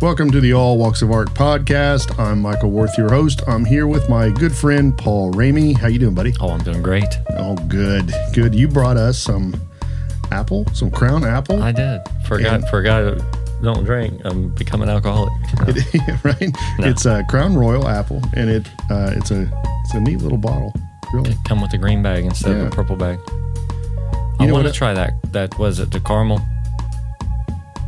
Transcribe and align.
Welcome 0.00 0.30
to 0.30 0.40
the 0.40 0.54
All 0.54 0.78
Walks 0.78 1.02
of 1.02 1.10
Art 1.10 1.28
podcast. 1.34 2.18
I'm 2.18 2.40
Michael 2.40 2.70
Worth, 2.70 2.96
your 2.96 3.10
host. 3.10 3.42
I'm 3.46 3.64
here 3.66 3.86
with 3.86 4.08
my 4.08 4.30
good 4.30 4.54
friend 4.54 4.96
Paul 4.96 5.30
Ramey. 5.32 5.76
How 5.76 5.88
you 5.88 5.98
doing, 5.98 6.14
buddy? 6.14 6.32
Oh, 6.40 6.50
I'm 6.50 6.62
doing 6.62 6.82
great. 6.82 7.04
Oh, 7.30 7.54
good, 7.68 8.10
good. 8.32 8.54
You 8.54 8.66
brought 8.66 8.96
us 8.96 9.18
some 9.18 9.54
apple, 10.32 10.64
some 10.72 10.90
Crown 10.90 11.24
apple, 11.24 11.62
I 11.62 11.72
did. 11.72 12.00
Forgot 12.26 12.54
And- 12.54 12.68
for 12.68 12.78
a 12.78 12.84
guy 12.84 13.02
that 13.02 13.22
don't 13.62 13.84
drink, 13.84 14.20
I'm 14.24 14.48
becoming 14.54 14.88
alcoholic. 14.88 15.32
right? 16.24 16.48
No. 16.78 16.86
It's 16.88 17.04
a 17.04 17.22
Crown 17.28 17.54
Royal 17.54 17.86
apple, 17.86 18.22
and 18.34 18.48
it 18.48 18.66
uh, 18.90 19.12
it's 19.16 19.30
a 19.30 19.42
it's 19.84 19.94
a 19.94 20.00
neat 20.00 20.18
little 20.20 20.38
bottle. 20.38 20.72
Really, 21.12 21.34
Come 21.44 21.60
with 21.60 21.72
a 21.74 21.78
green 21.78 22.02
bag 22.02 22.24
instead 22.24 22.56
Yeah. 22.56 22.62
of 22.62 22.66
a 22.68 22.70
purple 22.70 22.96
bag. 22.96 23.18
You 24.40 24.48
I 24.48 24.52
want 24.52 24.66
to 24.66 24.72
try 24.72 24.94
that. 24.94 25.32
That 25.32 25.58
was 25.58 25.78
it 25.80 25.90
the 25.90 26.00
caramel. 26.00 26.40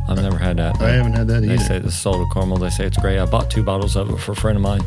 I've 0.07 0.21
never 0.21 0.37
had 0.37 0.57
that. 0.57 0.81
I 0.81 0.89
haven't 0.91 1.13
had 1.13 1.27
that 1.27 1.41
They 1.41 1.47
either. 1.53 1.57
They 1.57 1.63
say 1.63 1.79
the 1.79 1.91
soda 1.91 2.25
caramel. 2.33 2.57
They 2.57 2.69
say 2.69 2.85
it's 2.85 2.97
great. 2.97 3.19
I 3.19 3.25
bought 3.25 3.49
two 3.49 3.63
bottles 3.63 3.95
of 3.95 4.09
it 4.09 4.17
for 4.17 4.33
a 4.33 4.35
friend 4.35 4.57
of 4.57 4.61
mine. 4.61 4.81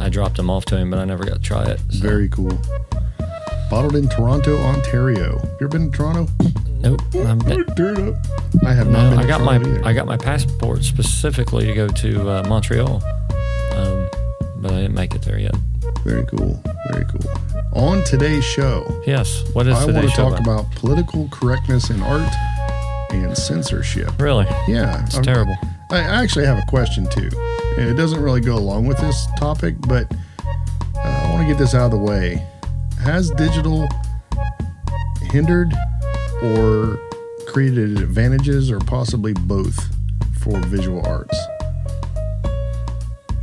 I 0.00 0.08
dropped 0.08 0.36
them 0.36 0.48
off 0.50 0.64
to 0.66 0.76
him, 0.76 0.90
but 0.90 0.98
I 0.98 1.04
never 1.04 1.24
got 1.24 1.34
to 1.34 1.40
try 1.42 1.64
it. 1.64 1.80
So- 1.90 2.00
Very 2.00 2.28
cool. 2.28 2.58
Bottled 3.70 3.96
in 3.96 4.08
Toronto, 4.08 4.56
Ontario. 4.58 5.40
You 5.42 5.66
ever 5.66 5.68
been 5.68 5.90
to 5.90 5.96
Toronto? 5.96 6.28
Nope. 6.78 7.00
I'm, 7.14 7.40
up. 7.40 8.16
I 8.64 8.72
have 8.72 8.88
not 8.90 9.04
no, 9.04 9.10
been. 9.10 9.18
I 9.18 9.26
got 9.26 9.40
my 9.40 9.56
either. 9.56 9.84
I 9.84 9.92
got 9.94 10.06
my 10.06 10.18
passport 10.18 10.84
specifically 10.84 11.66
to 11.66 11.74
go 11.74 11.88
to 11.88 12.28
uh, 12.28 12.42
Montreal, 12.46 13.02
um, 13.72 14.08
but 14.56 14.70
I 14.70 14.82
didn't 14.82 14.94
make 14.94 15.14
it 15.14 15.22
there 15.22 15.38
yet. 15.38 15.56
Very 16.04 16.26
cool. 16.26 16.62
Very 16.90 17.06
cool. 17.06 17.30
On 17.72 18.04
today's 18.04 18.44
show, 18.44 19.02
Yes. 19.06 19.42
What 19.54 19.66
is 19.66 19.74
I 19.76 19.86
want 19.86 20.08
to 20.08 20.14
talk 20.14 20.38
about 20.38 20.70
political 20.72 21.28
correctness 21.32 21.88
in 21.90 22.02
art 22.02 22.30
and 23.22 23.36
censorship. 23.36 24.10
Really? 24.20 24.46
Yeah, 24.66 25.04
It's 25.04 25.14
I'm- 25.14 25.24
terrible. 25.24 25.56
I 25.90 25.98
actually 25.98 26.46
have 26.46 26.58
a 26.58 26.66
question 26.66 27.06
too, 27.08 27.28
and 27.78 27.88
it 27.88 27.94
doesn't 27.94 28.20
really 28.20 28.40
go 28.40 28.56
along 28.56 28.86
with 28.86 28.98
this 28.98 29.26
topic, 29.38 29.76
but 29.86 30.10
uh, 30.96 30.98
I 30.98 31.30
want 31.30 31.42
to 31.42 31.46
get 31.46 31.58
this 31.58 31.74
out 31.74 31.84
of 31.84 31.90
the 31.92 31.98
way. 31.98 32.44
Has 33.02 33.30
digital 33.32 33.86
hindered 35.30 35.72
or 36.42 36.98
created 37.46 37.98
advantages, 37.98 38.70
or 38.70 38.80
possibly 38.80 39.34
both, 39.34 39.78
for 40.40 40.58
visual 40.62 41.06
arts? 41.06 41.36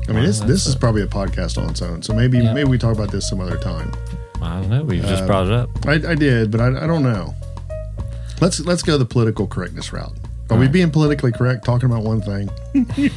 I 0.10 0.14
mean, 0.14 0.16
Wow, 0.16 0.22
this 0.24 0.40
this 0.42 0.68
is 0.68 0.76
probably 0.76 1.04
a 1.04 1.08
podcast 1.08 1.62
on 1.62 1.70
its 1.70 1.82
own, 1.82 2.02
so 2.02 2.14
maybe 2.14 2.40
Yeah. 2.40 2.54
maybe 2.54 2.70
we 2.70 2.78
talk 2.78 2.94
about 2.96 3.12
this 3.12 3.30
some 3.30 3.40
other 3.40 3.58
time. 3.58 3.92
I 4.42 4.60
don't 4.60 4.70
know. 4.70 4.84
We've 4.84 5.02
just 5.06 5.22
Um, 5.22 5.28
brought 5.28 5.46
it 5.46 5.54
up. 5.54 5.70
I, 5.86 5.94
I 6.12 6.16
did, 6.16 6.50
but 6.52 6.60
I, 6.60 6.84
I 6.84 6.88
don't 6.88 7.04
know. 7.04 7.34
Let's 8.42 8.60
let's 8.62 8.82
go 8.84 8.98
the 8.98 9.06
political 9.06 9.48
correctness 9.48 9.94
route. 9.94 10.14
Are 10.50 10.58
we 10.58 10.68
being 10.68 10.92
politically 10.92 11.32
correct, 11.32 11.64
talking 11.64 11.90
about 11.90 12.04
one 12.04 12.20
thing? 12.22 12.50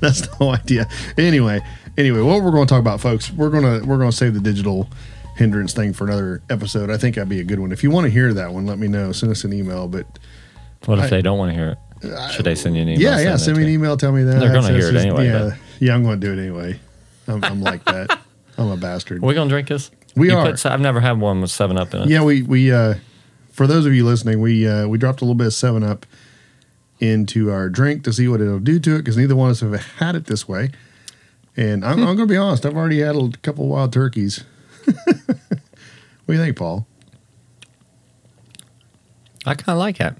That's 0.00 0.20
the 0.20 0.28
whole 0.38 0.54
idea. 0.54 0.88
Anyway, 1.18 1.60
anyway, 1.98 2.20
what 2.20 2.42
we're 2.42 2.52
going 2.52 2.66
to 2.66 2.70
talk 2.72 2.78
about, 2.80 3.00
folks, 3.00 3.32
we're 3.32 3.50
gonna 3.50 3.84
we're 3.84 3.98
gonna 3.98 4.12
save 4.12 4.34
the 4.34 4.40
digital 4.40 4.88
hindrance 5.36 5.72
thing 5.72 5.92
for 5.92 6.04
another 6.06 6.42
episode. 6.50 6.90
I 6.90 6.96
think 6.96 7.16
that'd 7.16 7.28
be 7.28 7.40
a 7.40 7.44
good 7.44 7.58
one. 7.58 7.72
If 7.72 7.82
you 7.82 7.90
want 7.90 8.04
to 8.04 8.10
hear 8.10 8.32
that 8.34 8.52
one, 8.52 8.66
let 8.66 8.78
me 8.78 8.86
know. 8.86 9.10
Send 9.10 9.32
us 9.32 9.42
an 9.42 9.52
email. 9.52 9.88
But 9.88 10.06
What 10.84 10.98
if 11.00 11.06
I- 11.06 11.08
they 11.08 11.22
don't 11.22 11.38
want 11.38 11.50
to 11.50 11.56
hear 11.56 11.70
it? 11.70 11.78
Should 12.32 12.44
they 12.44 12.54
send 12.54 12.76
you 12.76 12.82
an 12.82 12.88
email? 12.90 13.00
yeah, 13.02 13.18
yeah, 13.20 13.36
send 13.36 13.56
me 13.56 13.62
an 13.64 13.70
email. 13.70 13.96
Tell 13.96 14.12
me 14.12 14.22
that. 14.24 14.38
They're 14.38 14.52
gonna 14.52 14.68
hear 14.74 14.90
it 14.90 14.94
anyway, 14.96 15.26
Yeah, 15.26 15.48
but- 15.48 15.58
yeah, 15.80 15.94
I'm 15.94 16.04
going 16.04 16.20
to 16.20 16.26
do 16.26 16.32
it 16.34 16.38
anyway. 16.40 16.78
I'm, 17.26 17.42
I'm 17.42 17.60
like 17.62 17.82
that. 17.86 18.16
I'm 18.58 18.68
a 18.68 18.76
bastard. 18.76 19.22
Are 19.24 19.26
we 19.26 19.34
gonna 19.34 19.48
drink 19.50 19.66
this? 19.68 19.90
We 20.14 20.30
You 20.30 20.36
are. 20.36 20.50
Put, 20.52 20.66
I've 20.66 20.80
never 20.80 21.00
had 21.00 21.18
one 21.18 21.40
with 21.40 21.50
Seven 21.50 21.78
Up 21.78 21.92
in 21.94 22.02
it. 22.02 22.08
Yeah, 22.10 22.22
we 22.22 22.42
we 22.42 22.70
uh 22.70 22.94
for 23.54 23.66
those 23.66 23.86
of 23.86 23.94
you 23.94 24.04
listening, 24.04 24.40
we 24.40 24.66
uh 24.68 24.86
we 24.86 24.98
dropped 24.98 25.20
a 25.20 25.24
little 25.24 25.34
bit 25.34 25.46
of 25.48 25.54
Seven 25.54 25.82
Up 25.82 26.04
into 27.00 27.50
our 27.50 27.68
drink 27.68 28.04
to 28.04 28.12
see 28.12 28.28
what 28.28 28.40
it'll 28.40 28.58
do 28.60 28.78
to 28.80 28.94
it 28.96 28.98
because 28.98 29.16
neither 29.16 29.34
one 29.36 29.48
of 29.50 29.52
us 29.52 29.60
have 29.60 29.74
had 29.98 30.14
it 30.16 30.26
this 30.26 30.46
way. 30.48 30.70
And 31.56 31.84
I'm, 31.84 31.98
I'm 32.00 32.16
going 32.16 32.18
to 32.18 32.26
be 32.26 32.36
honest, 32.36 32.66
I've 32.66 32.76
already 32.76 32.98
had 33.00 33.14
a 33.14 33.30
couple 33.42 33.68
wild 33.68 33.92
turkeys. 33.92 34.42
what 34.84 35.06
do 36.26 36.32
you 36.32 36.38
think, 36.38 36.56
Paul? 36.56 36.86
I 39.46 39.54
kind 39.54 39.76
of 39.76 39.78
like 39.78 39.98
that. 39.98 40.16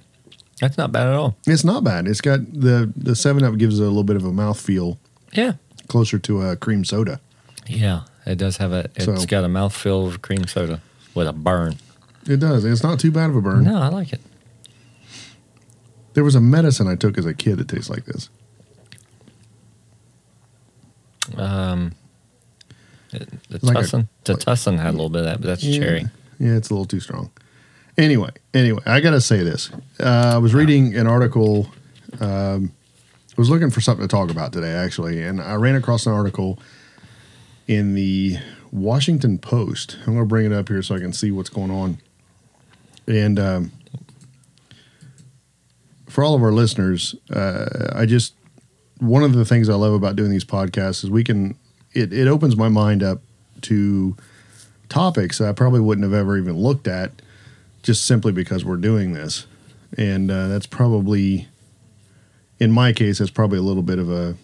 That's 0.61 0.79
not 0.79 0.93
bad 0.93 1.09
at 1.09 1.15
all. 1.15 1.37
It's 1.47 1.65
not 1.65 1.83
bad. 1.83 2.07
It's 2.07 2.21
got 2.21 2.41
the 2.53 2.93
the 2.97 3.17
Seven 3.17 3.43
Up 3.43 3.57
gives 3.57 3.81
it 3.81 3.83
a 3.83 3.87
little 3.87 4.05
bit 4.05 4.17
of 4.17 4.25
a 4.25 4.31
mouthfeel 4.31 4.99
Yeah. 5.33 5.55
closer 5.89 6.19
to 6.21 6.43
a 6.43 6.57
cream 6.57 6.85
soda. 6.85 7.21
Yeah. 7.67 8.03
It 8.27 8.37
does 8.37 8.59
have 8.59 8.73
a. 8.73 8.91
It's 8.95 9.05
So- 9.07 9.27
got 9.27 9.45
a 9.45 9.49
mouthfeel 9.49 10.07
of 10.07 10.23
cream 10.23 10.47
soda 10.47 10.81
with 11.15 11.27
a 11.27 11.33
burn. 11.33 11.77
It 12.27 12.39
does. 12.39 12.65
It's 12.65 12.83
not 12.83 12.99
too 12.99 13.11
bad 13.11 13.31
of 13.31 13.37
a 13.37 13.41
burn. 13.43 13.65
No, 13.65 13.77
I 13.81 13.89
like 13.89 14.13
it. 14.13 14.21
There 16.15 16.25
was 16.25 16.35
a 16.35 16.41
medicine 16.41 16.87
I 16.89 16.95
took 16.97 17.19
as 17.19 17.27
a 17.27 17.35
kid 17.35 17.59
that 17.59 17.69
tastes 17.69 17.91
like 17.91 18.05
this. 18.07 18.29
Um, 21.37 21.93
it, 23.13 23.29
the 23.49 23.59
Like 23.65 23.77
a- 23.77 23.81
Tussin, 23.81 24.09
the 24.25 24.35
Tussin 24.35 24.79
had 24.79 24.89
a 24.91 24.93
little 24.93 25.09
bit 25.11 25.21
of 25.21 25.25
that, 25.27 25.41
but 25.41 25.47
that's 25.49 25.65
Yeah. 25.65 25.79
cherry. 25.79 26.07
Yeah, 26.39 26.53
it's 26.57 26.71
a 26.71 26.75
little 26.75 26.85
too 26.85 27.01
strong. 27.01 27.31
Anyway, 27.97 28.31
anyway, 28.53 28.83
I 28.87 29.01
gotta 29.01 29.21
say 29.21 29.43
this. 29.43 29.71
Uh, 30.01 30.33
I 30.35 30.39
was 30.39 30.53
reading 30.55 30.97
an 30.97 31.07
article. 31.07 31.71
Um, 32.21 32.73
I 33.31 33.41
was 33.41 33.51
looking 33.51 33.71
for 33.71 33.81
something 33.81 34.07
to 34.07 34.11
talk 34.11 34.31
about 34.31 34.53
today, 34.53 34.73
actually, 34.73 35.23
and 35.23 35.41
I 35.41 35.55
ran 35.55 35.75
across 35.77 36.07
an 36.07 36.13
article 36.13 36.59
in 37.67 37.95
the 37.95 38.39
Washington 38.73 39.39
Post. 39.39 39.97
I'm 40.01 40.15
going 40.15 40.19
to 40.19 40.25
bring 40.27 40.47
it 40.47 40.53
up 40.53 40.69
here 40.69 40.83
so 40.83 40.95
I 40.95 40.99
can 41.01 41.13
see 41.13 41.31
what's 41.31 41.51
going 41.51 41.71
on. 41.71 41.99
And 43.07 43.39
um, 43.39 43.73
for 46.09 46.25
all 46.25 46.35
of 46.35 46.43
our 46.43 46.53
listeners, 46.53 47.15
uh, 47.31 47.93
I 47.95 48.07
just 48.07 48.35
one 48.99 49.23
of 49.23 49.33
the 49.33 49.45
things 49.45 49.69
I 49.69 49.75
love 49.75 49.93
about 49.93 50.17
doing 50.17 50.31
these 50.31 50.45
podcasts 50.45 51.05
is 51.05 51.11
we 51.11 51.25
can 51.25 51.57
it, 51.93 52.13
it 52.13 52.29
opens 52.29 52.57
my 52.57 52.69
mind 52.69 53.03
up 53.03 53.21
to 53.63 54.17
topics 54.89 55.39
that 55.39 55.49
I 55.49 55.53
probably 55.53 55.81
wouldn't 55.81 56.05
have 56.05 56.13
ever 56.13 56.37
even 56.37 56.57
looked 56.57 56.87
at 56.87 57.11
just 57.83 58.05
simply 58.05 58.33
because 58.33 58.65
we're 58.65 58.77
doing 58.77 59.13
this. 59.13 59.47
And 59.97 60.31
uh, 60.31 60.49
that's 60.49 60.67
probably, 60.67 61.49
in 62.59 62.73
my 62.73 62.93
case, 62.93 63.19
that's 63.19 63.31
probably 63.31 63.59
a 63.59 63.63
little 63.63 63.83
bit 63.83 63.99
of 63.99 64.11
a 64.11 64.37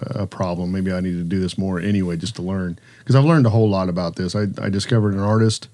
a 0.00 0.26
problem. 0.26 0.72
Maybe 0.72 0.92
I 0.92 1.00
need 1.00 1.12
to 1.12 1.24
do 1.24 1.40
this 1.40 1.56
more 1.56 1.78
anyway, 1.80 2.16
just 2.16 2.36
to 2.36 2.42
learn 2.42 2.78
because 2.98 3.14
I've 3.14 3.24
learned 3.24 3.46
a 3.46 3.50
whole 3.50 3.68
lot 3.68 3.88
about 3.88 4.16
this. 4.16 4.34
I, 4.34 4.46
I 4.60 4.68
discovered 4.68 5.14
an 5.14 5.20
artist 5.20 5.68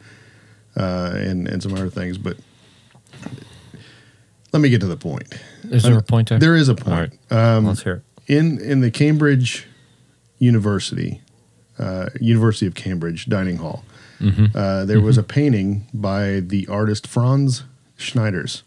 uh, 0.77 1.13
and 1.15 1.47
and 1.49 1.63
some 1.63 1.75
other 1.75 1.91
things, 1.91 2.19
but 2.19 2.37
let 4.53 4.61
me 4.61 4.69
get 4.69 4.81
to 4.81 4.87
the 4.87 4.97
point. 4.97 5.33
Is 5.65 5.83
there 5.85 5.99
a 5.99 6.03
point 6.03 6.29
there? 6.29 6.39
There 6.39 6.57
is 6.57 6.69
a 6.69 6.75
point. 6.75 7.13
right. 7.31 7.57
Um, 7.57 7.67
Let's 7.67 7.83
hear 7.83 8.03
it. 8.27 8.33
in 8.33 8.59
in 8.61 8.81
the 8.81 8.91
Cambridge 8.91 9.67
University, 10.39 11.21
uh, 11.79 12.09
University 12.21 12.67
of 12.67 12.75
Cambridge 12.75 13.27
dining 13.27 13.57
hall, 13.57 13.85
Mm-hmm. 14.21 14.55
uh, 14.55 14.85
there 14.85 15.01
was 15.01 15.17
a 15.17 15.23
painting 15.23 15.87
by 15.95 16.41
the 16.41 16.67
artist 16.69 17.07
Frans 17.07 17.65
Snyders, 17.97 18.65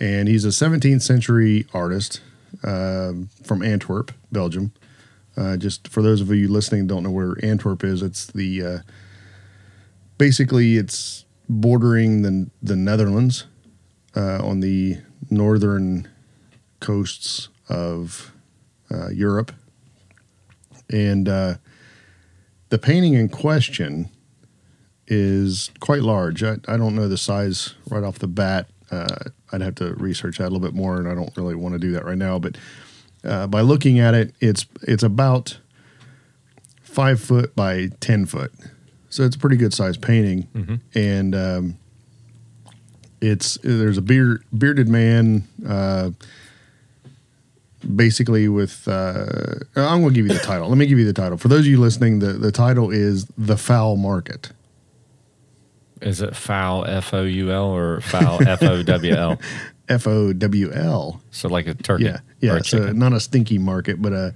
and 0.00 0.26
he's 0.26 0.46
a 0.46 0.48
17th 0.48 1.02
century 1.02 1.66
artist 1.74 2.20
um 2.64 3.28
from 3.44 3.62
Antwerp, 3.62 4.12
Belgium. 4.30 4.72
Uh, 5.36 5.56
just 5.56 5.88
for 5.88 6.02
those 6.02 6.20
of 6.20 6.30
you 6.30 6.46
listening, 6.48 6.86
don't 6.86 7.02
know 7.02 7.10
where 7.10 7.34
Antwerp 7.42 7.82
is. 7.84 8.02
It's 8.02 8.26
the 8.26 8.62
uh, 8.62 8.78
basically 10.22 10.76
it's 10.76 11.24
bordering 11.48 12.22
the 12.22 12.48
the 12.62 12.76
Netherlands 12.76 13.46
uh, 14.14 14.38
on 14.46 14.60
the 14.60 14.98
northern 15.30 16.06
coasts 16.78 17.48
of 17.68 18.32
uh, 18.88 19.08
Europe, 19.08 19.50
and 20.88 21.28
uh, 21.28 21.54
the 22.68 22.78
painting 22.78 23.14
in 23.14 23.28
question 23.28 24.10
is 25.08 25.72
quite 25.80 26.02
large. 26.02 26.44
I, 26.44 26.58
I 26.68 26.76
don't 26.76 26.94
know 26.94 27.08
the 27.08 27.18
size 27.18 27.74
right 27.90 28.04
off 28.04 28.20
the 28.20 28.28
bat. 28.28 28.68
Uh, 28.92 29.24
I'd 29.50 29.60
have 29.60 29.74
to 29.76 29.92
research 29.94 30.38
that 30.38 30.44
a 30.44 30.50
little 30.50 30.60
bit 30.60 30.74
more, 30.74 30.98
and 30.98 31.08
I 31.08 31.16
don't 31.16 31.36
really 31.36 31.56
want 31.56 31.72
to 31.72 31.80
do 31.80 31.90
that 31.94 32.04
right 32.04 32.16
now. 32.16 32.38
But 32.38 32.56
uh, 33.24 33.48
by 33.48 33.62
looking 33.62 33.98
at 33.98 34.14
it, 34.14 34.36
it's 34.38 34.66
it's 34.82 35.02
about 35.02 35.58
five 36.80 37.20
foot 37.20 37.56
by 37.56 37.88
ten 37.98 38.24
foot, 38.24 38.52
so 39.12 39.22
it's 39.24 39.36
a 39.36 39.38
pretty 39.38 39.56
good 39.56 39.74
sized 39.74 40.00
painting, 40.00 40.48
Mhm. 40.54 40.80
and 40.94 41.34
um, 41.34 41.76
it's 43.20 43.58
there's 43.62 43.98
a 43.98 44.02
beard, 44.02 44.42
bearded 44.56 44.88
man. 44.88 45.44
Uh, 45.66 46.10
basically 47.96 48.48
with 48.48 48.86
uh, 48.86 49.24
I'm 49.76 50.00
going 50.02 50.14
to 50.14 50.14
give 50.14 50.26
you 50.26 50.32
the 50.34 50.38
title. 50.44 50.68
Let 50.68 50.78
me 50.78 50.86
give 50.86 50.98
you 50.98 51.04
the 51.04 51.12
title. 51.12 51.36
For 51.38 51.48
those 51.48 51.60
of 51.60 51.66
you 51.66 51.78
listening, 51.80 52.20
the, 52.20 52.32
the 52.34 52.52
title 52.52 52.90
is 52.90 53.26
The 53.36 53.56
Foul 53.56 53.96
Market. 53.96 54.52
Is 56.00 56.20
it 56.20 56.34
foul 56.34 56.84
F 56.84 57.14
O 57.14 57.22
U 57.22 57.50
L 57.52 57.64
or 57.66 58.00
foul 58.00 58.40
F 58.46 58.62
O 58.62 58.82
W 58.82 59.14
L? 59.14 59.40
F 59.88 60.06
O 60.06 60.32
W 60.32 60.72
L. 60.72 61.20
So 61.30 61.48
like 61.48 61.66
a 61.66 61.74
turkey. 61.74 62.04
Yeah, 62.04 62.18
yeah. 62.40 62.58
So 62.62 62.92
not 62.92 63.12
a 63.12 63.20
stinky 63.20 63.58
market, 63.58 64.00
but 64.02 64.12
a 64.12 64.34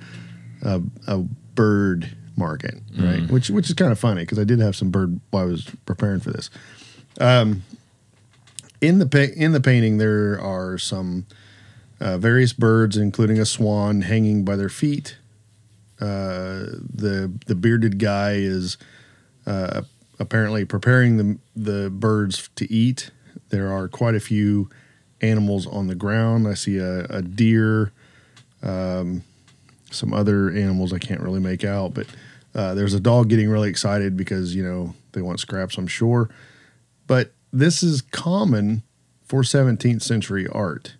a, 0.62 0.82
a 1.08 1.19
bird 1.55 2.16
market, 2.37 2.75
right? 2.99 3.21
Mm. 3.21 3.31
Which 3.31 3.50
which 3.50 3.69
is 3.69 3.75
kind 3.75 3.93
of 3.93 3.99
funny 3.99 4.23
because 4.23 4.38
I 4.38 4.44
did 4.44 4.61
have 4.61 4.77
some 4.77 4.91
bird 4.91 5.21
while 5.31 5.44
I 5.44 5.47
was 5.47 5.71
preparing 5.85 6.21
for 6.21 6.31
this. 6.31 6.50
Um, 7.21 7.62
in 8.81 8.99
the 8.99 9.06
pa- 9.06 9.33
in 9.35 9.53
the 9.53 9.61
painting, 9.61 9.99
there 9.99 10.41
are 10.41 10.79
some 10.79 11.27
uh, 12.00 12.19
various 12.19 12.53
birds, 12.53 12.97
including 12.97 13.38
a 13.38 13.47
swan, 13.47 14.03
hanging 14.03 14.44
by 14.44 14.56
their 14.56 14.69
feet. 14.69 15.17
Uh, 16.00 16.67
the 16.93 17.33
the 17.47 17.55
bearded 17.55 17.99
guy 17.99 18.33
is 18.33 18.77
uh, 19.47 19.82
apparently 20.19 20.65
preparing 20.65 21.17
the 21.17 21.39
the 21.55 21.91
birds 21.91 22.50
to 22.56 22.71
eat. 22.71 23.11
There 23.49 23.73
are 23.73 23.89
quite 23.89 24.15
a 24.15 24.21
few 24.21 24.69
animals 25.21 25.67
on 25.67 25.87
the 25.87 25.94
ground. 25.94 26.47
I 26.47 26.55
see 26.55 26.79
a, 26.79 27.05
a 27.05 27.23
deer, 27.23 27.93
um, 28.62 29.23
some 29.96 30.12
other 30.12 30.50
animals 30.50 30.93
I 30.93 30.98
can't 30.98 31.20
really 31.20 31.40
make 31.40 31.64
out, 31.64 31.94
but 31.94 32.06
uh, 32.54 32.75
there's 32.75 32.94
a 32.94 33.00
dog 33.00 33.28
getting 33.28 33.50
really 33.50 33.69
excited 33.69 34.16
because 34.16 34.54
you 34.54 34.62
know 34.62 34.94
they 35.12 35.22
want 35.22 35.40
scraps. 35.40 35.76
I'm 35.76 35.87
sure, 35.87 36.31
but 37.06 37.32
this 37.52 37.82
is 37.82 38.02
common 38.02 38.82
for 39.25 39.43
17th 39.43 40.02
century 40.02 40.46
art. 40.48 40.94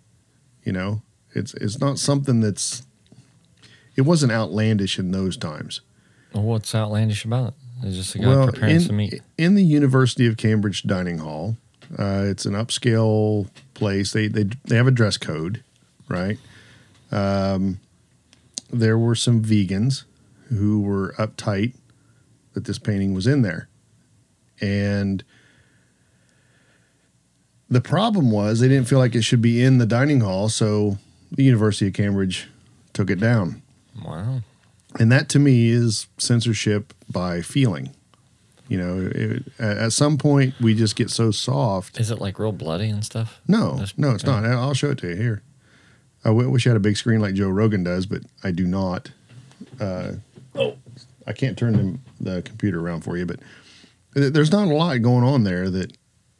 You 0.63 0.73
know, 0.73 1.01
it's 1.33 1.53
it's 1.55 1.79
not 1.79 1.99
something 1.99 2.41
that's 2.41 2.85
it 3.95 4.01
wasn't 4.01 4.31
outlandish 4.31 4.99
in 4.99 5.11
those 5.11 5.37
times. 5.37 5.81
Well, 6.33 6.43
what's 6.43 6.75
outlandish 6.75 7.25
about 7.25 7.49
it? 7.49 7.53
It's 7.83 7.95
just 7.95 8.15
a 8.15 8.19
guy 8.19 8.27
well, 8.27 8.47
preparing 8.47 8.75
in, 8.75 8.81
some 8.81 8.97
meat. 8.97 9.21
in 9.37 9.55
the 9.55 9.63
University 9.63 10.27
of 10.27 10.37
Cambridge 10.37 10.83
dining 10.83 11.19
hall, 11.19 11.57
uh, 11.97 12.23
it's 12.25 12.45
an 12.45 12.53
upscale 12.53 13.49
place. 13.73 14.11
They 14.13 14.27
they 14.27 14.45
they 14.65 14.75
have 14.75 14.87
a 14.87 14.91
dress 14.91 15.17
code, 15.17 15.63
right? 16.09 16.37
Um, 17.11 17.79
there 18.69 18.97
were 18.97 19.15
some 19.15 19.43
vegans 19.43 20.03
who 20.49 20.81
were 20.81 21.13
uptight 21.17 21.73
that 22.53 22.65
this 22.65 22.79
painting 22.79 23.13
was 23.13 23.27
in 23.27 23.41
there, 23.41 23.67
and 24.61 25.23
the 27.69 27.81
problem 27.81 28.31
was 28.31 28.59
they 28.59 28.67
didn't 28.67 28.87
feel 28.87 28.99
like 28.99 29.15
it 29.15 29.23
should 29.23 29.41
be 29.41 29.61
in 29.63 29.77
the 29.77 29.85
dining 29.85 30.21
hall, 30.21 30.49
so 30.49 30.97
the 31.31 31.43
University 31.43 31.87
of 31.87 31.93
Cambridge 31.93 32.47
took 32.93 33.09
it 33.09 33.19
down. 33.19 33.61
Wow. 34.03 34.41
And 34.99 35.11
that 35.11 35.29
to 35.29 35.39
me 35.39 35.69
is 35.69 36.07
censorship 36.17 36.93
by 37.09 37.41
feeling. 37.41 37.93
You 38.69 38.77
know, 38.77 39.11
it, 39.13 39.43
at 39.59 39.93
some 39.93 40.17
point 40.17 40.53
we 40.59 40.73
just 40.75 40.95
get 40.95 41.09
so 41.09 41.31
soft. 41.31 41.99
Is 41.99 42.11
it 42.11 42.19
like 42.19 42.39
real 42.39 42.51
bloody 42.51 42.89
and 42.89 43.03
stuff? 43.03 43.39
No, 43.47 43.71
That's- 43.73 43.93
no, 43.97 44.11
it's 44.11 44.23
okay. 44.23 44.31
not. 44.41 44.45
I'll 44.45 44.73
show 44.73 44.91
it 44.91 44.97
to 44.99 45.09
you 45.09 45.15
here. 45.15 45.41
I 46.25 46.29
w- 46.29 46.49
wish 46.49 46.65
I 46.67 46.71
had 46.71 46.77
a 46.77 46.81
big 46.81 46.97
screen 46.97 47.19
like 47.21 47.33
Joe 47.35 47.49
Rogan 47.49 47.83
does, 47.83 48.05
but 48.05 48.21
I 48.43 48.51
do 48.51 48.65
not. 48.67 49.11
Uh, 49.79 50.13
Oh. 50.55 50.75
I 51.27 51.33
can't 51.33 51.57
turn 51.57 51.99
the, 52.19 52.33
the 52.35 52.41
computer 52.41 52.79
around 52.79 53.01
for 53.01 53.15
you, 53.17 53.25
but 53.25 53.39
th- 54.15 54.33
there's 54.33 54.51
not 54.51 54.67
a 54.69 54.73
lot 54.73 54.99
going 55.03 55.23
on 55.23 55.43
there. 55.43 55.69
That 55.69 55.91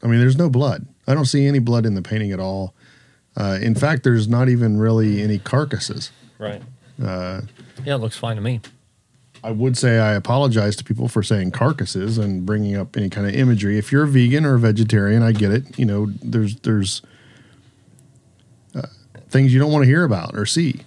I 0.01 0.07
mean, 0.07 0.19
there's 0.19 0.37
no 0.37 0.49
blood. 0.49 0.85
I 1.07 1.13
don't 1.13 1.25
see 1.25 1.45
any 1.45 1.59
blood 1.59 1.85
in 1.85 1.93
the 1.93 2.01
painting 2.01 2.31
at 2.31 2.39
all. 2.39 2.73
Uh, 3.35 3.59
in 3.61 3.75
fact, 3.75 4.03
there's 4.03 4.27
not 4.27 4.49
even 4.49 4.77
really 4.79 5.21
any 5.21 5.37
carcasses. 5.39 6.09
Right. 6.39 6.61
Uh, 7.03 7.41
Yeah, 7.85 7.95
it 7.95 7.97
looks 7.99 8.17
fine 8.17 8.37
to 8.37 8.41
me. 8.41 8.61
I 9.43 9.51
would 9.51 9.77
say 9.77 9.99
I 9.99 10.13
apologize 10.13 10.75
to 10.77 10.83
people 10.83 11.07
for 11.07 11.21
saying 11.21 11.51
carcasses 11.51 12.17
and 12.17 12.43
bringing 12.45 12.75
up 12.75 12.97
any 12.97 13.09
kind 13.09 13.27
of 13.27 13.35
imagery. 13.35 13.77
If 13.77 13.91
you're 13.91 14.03
a 14.03 14.07
vegan 14.07 14.45
or 14.45 14.55
a 14.55 14.59
vegetarian, 14.59 15.21
I 15.21 15.31
get 15.31 15.51
it. 15.51 15.77
You 15.77 15.85
know, 15.85 16.07
there's 16.23 16.55
there's 16.61 17.03
uh, 17.03 17.07
things 19.29 19.53
you 19.53 19.59
don't 19.59 19.71
want 19.71 19.83
to 19.83 19.89
hear 19.89 20.03
about 20.03 20.35
or 20.35 20.45
see. 20.45 20.81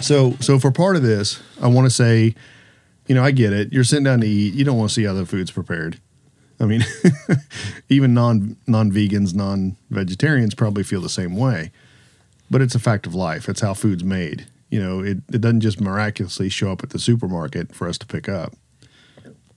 So 0.00 0.36
so 0.40 0.58
for 0.58 0.70
part 0.70 0.96
of 0.96 1.02
this, 1.02 1.40
I 1.60 1.68
want 1.68 1.86
to 1.86 1.90
say, 1.90 2.34
you 3.06 3.14
know, 3.14 3.22
I 3.22 3.30
get 3.30 3.52
it. 3.52 3.72
You're 3.72 3.84
sitting 3.84 4.04
down 4.04 4.20
to 4.20 4.26
eat. 4.26 4.54
You 4.54 4.64
don't 4.64 4.78
want 4.78 4.90
to 4.90 4.94
see 4.94 5.04
how 5.04 5.14
the 5.14 5.26
food's 5.26 5.50
prepared. 5.50 5.98
I 6.60 6.64
mean, 6.64 6.84
even 7.88 8.14
non 8.14 8.56
non 8.66 8.90
vegans, 8.92 9.34
non 9.34 9.76
vegetarians 9.90 10.54
probably 10.54 10.84
feel 10.84 11.00
the 11.00 11.08
same 11.08 11.36
way. 11.36 11.72
But 12.50 12.62
it's 12.62 12.74
a 12.74 12.78
fact 12.78 13.06
of 13.06 13.14
life. 13.14 13.48
It's 13.48 13.60
how 13.60 13.74
food's 13.74 14.04
made. 14.04 14.46
You 14.70 14.82
know, 14.82 15.00
it, 15.00 15.18
it 15.32 15.40
doesn't 15.40 15.60
just 15.60 15.80
miraculously 15.80 16.48
show 16.48 16.70
up 16.72 16.82
at 16.82 16.90
the 16.90 16.98
supermarket 16.98 17.74
for 17.74 17.88
us 17.88 17.98
to 17.98 18.06
pick 18.06 18.28
up. 18.28 18.54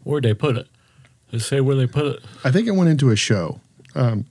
Where'd 0.04 0.24
they 0.24 0.34
put 0.34 0.58
it? 0.58 0.68
They 1.32 1.40
say 1.40 1.62
where 1.62 1.76
they 1.76 1.88
put 1.88 2.06
it. 2.06 2.24
I 2.44 2.52
think 2.52 2.68
it 2.68 2.72
went 2.72 2.90
into 2.90 3.10
a 3.10 3.16
show. 3.16 3.60
Um, 3.96 4.26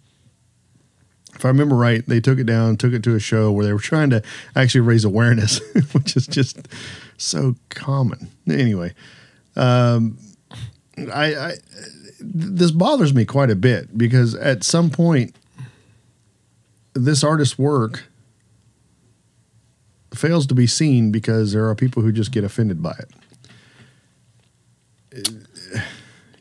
if 1.34 1.44
I 1.44 1.48
remember 1.48 1.76
right, 1.76 2.06
they 2.06 2.20
took 2.20 2.38
it 2.38 2.44
down, 2.44 2.76
took 2.76 2.92
it 2.92 3.02
to 3.04 3.14
a 3.14 3.20
show 3.20 3.50
where 3.50 3.64
they 3.64 3.72
were 3.72 3.78
trying 3.78 4.10
to 4.10 4.22
actually 4.54 4.82
raise 4.82 5.04
awareness, 5.04 5.60
which 5.92 6.16
is 6.16 6.26
just 6.26 6.68
so 7.16 7.56
common. 7.68 8.30
Anyway, 8.48 8.94
um, 9.56 10.18
I, 11.12 11.34
I 11.34 11.52
this 12.20 12.70
bothers 12.70 13.12
me 13.12 13.24
quite 13.24 13.50
a 13.50 13.56
bit 13.56 13.96
because 13.96 14.34
at 14.34 14.64
some 14.64 14.90
point, 14.90 15.34
this 16.94 17.24
artist's 17.24 17.58
work 17.58 18.04
fails 20.14 20.46
to 20.46 20.54
be 20.54 20.66
seen 20.66 21.10
because 21.10 21.52
there 21.52 21.68
are 21.68 21.74
people 21.74 22.02
who 22.02 22.12
just 22.12 22.32
get 22.32 22.44
offended 22.44 22.82
by 22.82 22.94
it. 25.12 25.28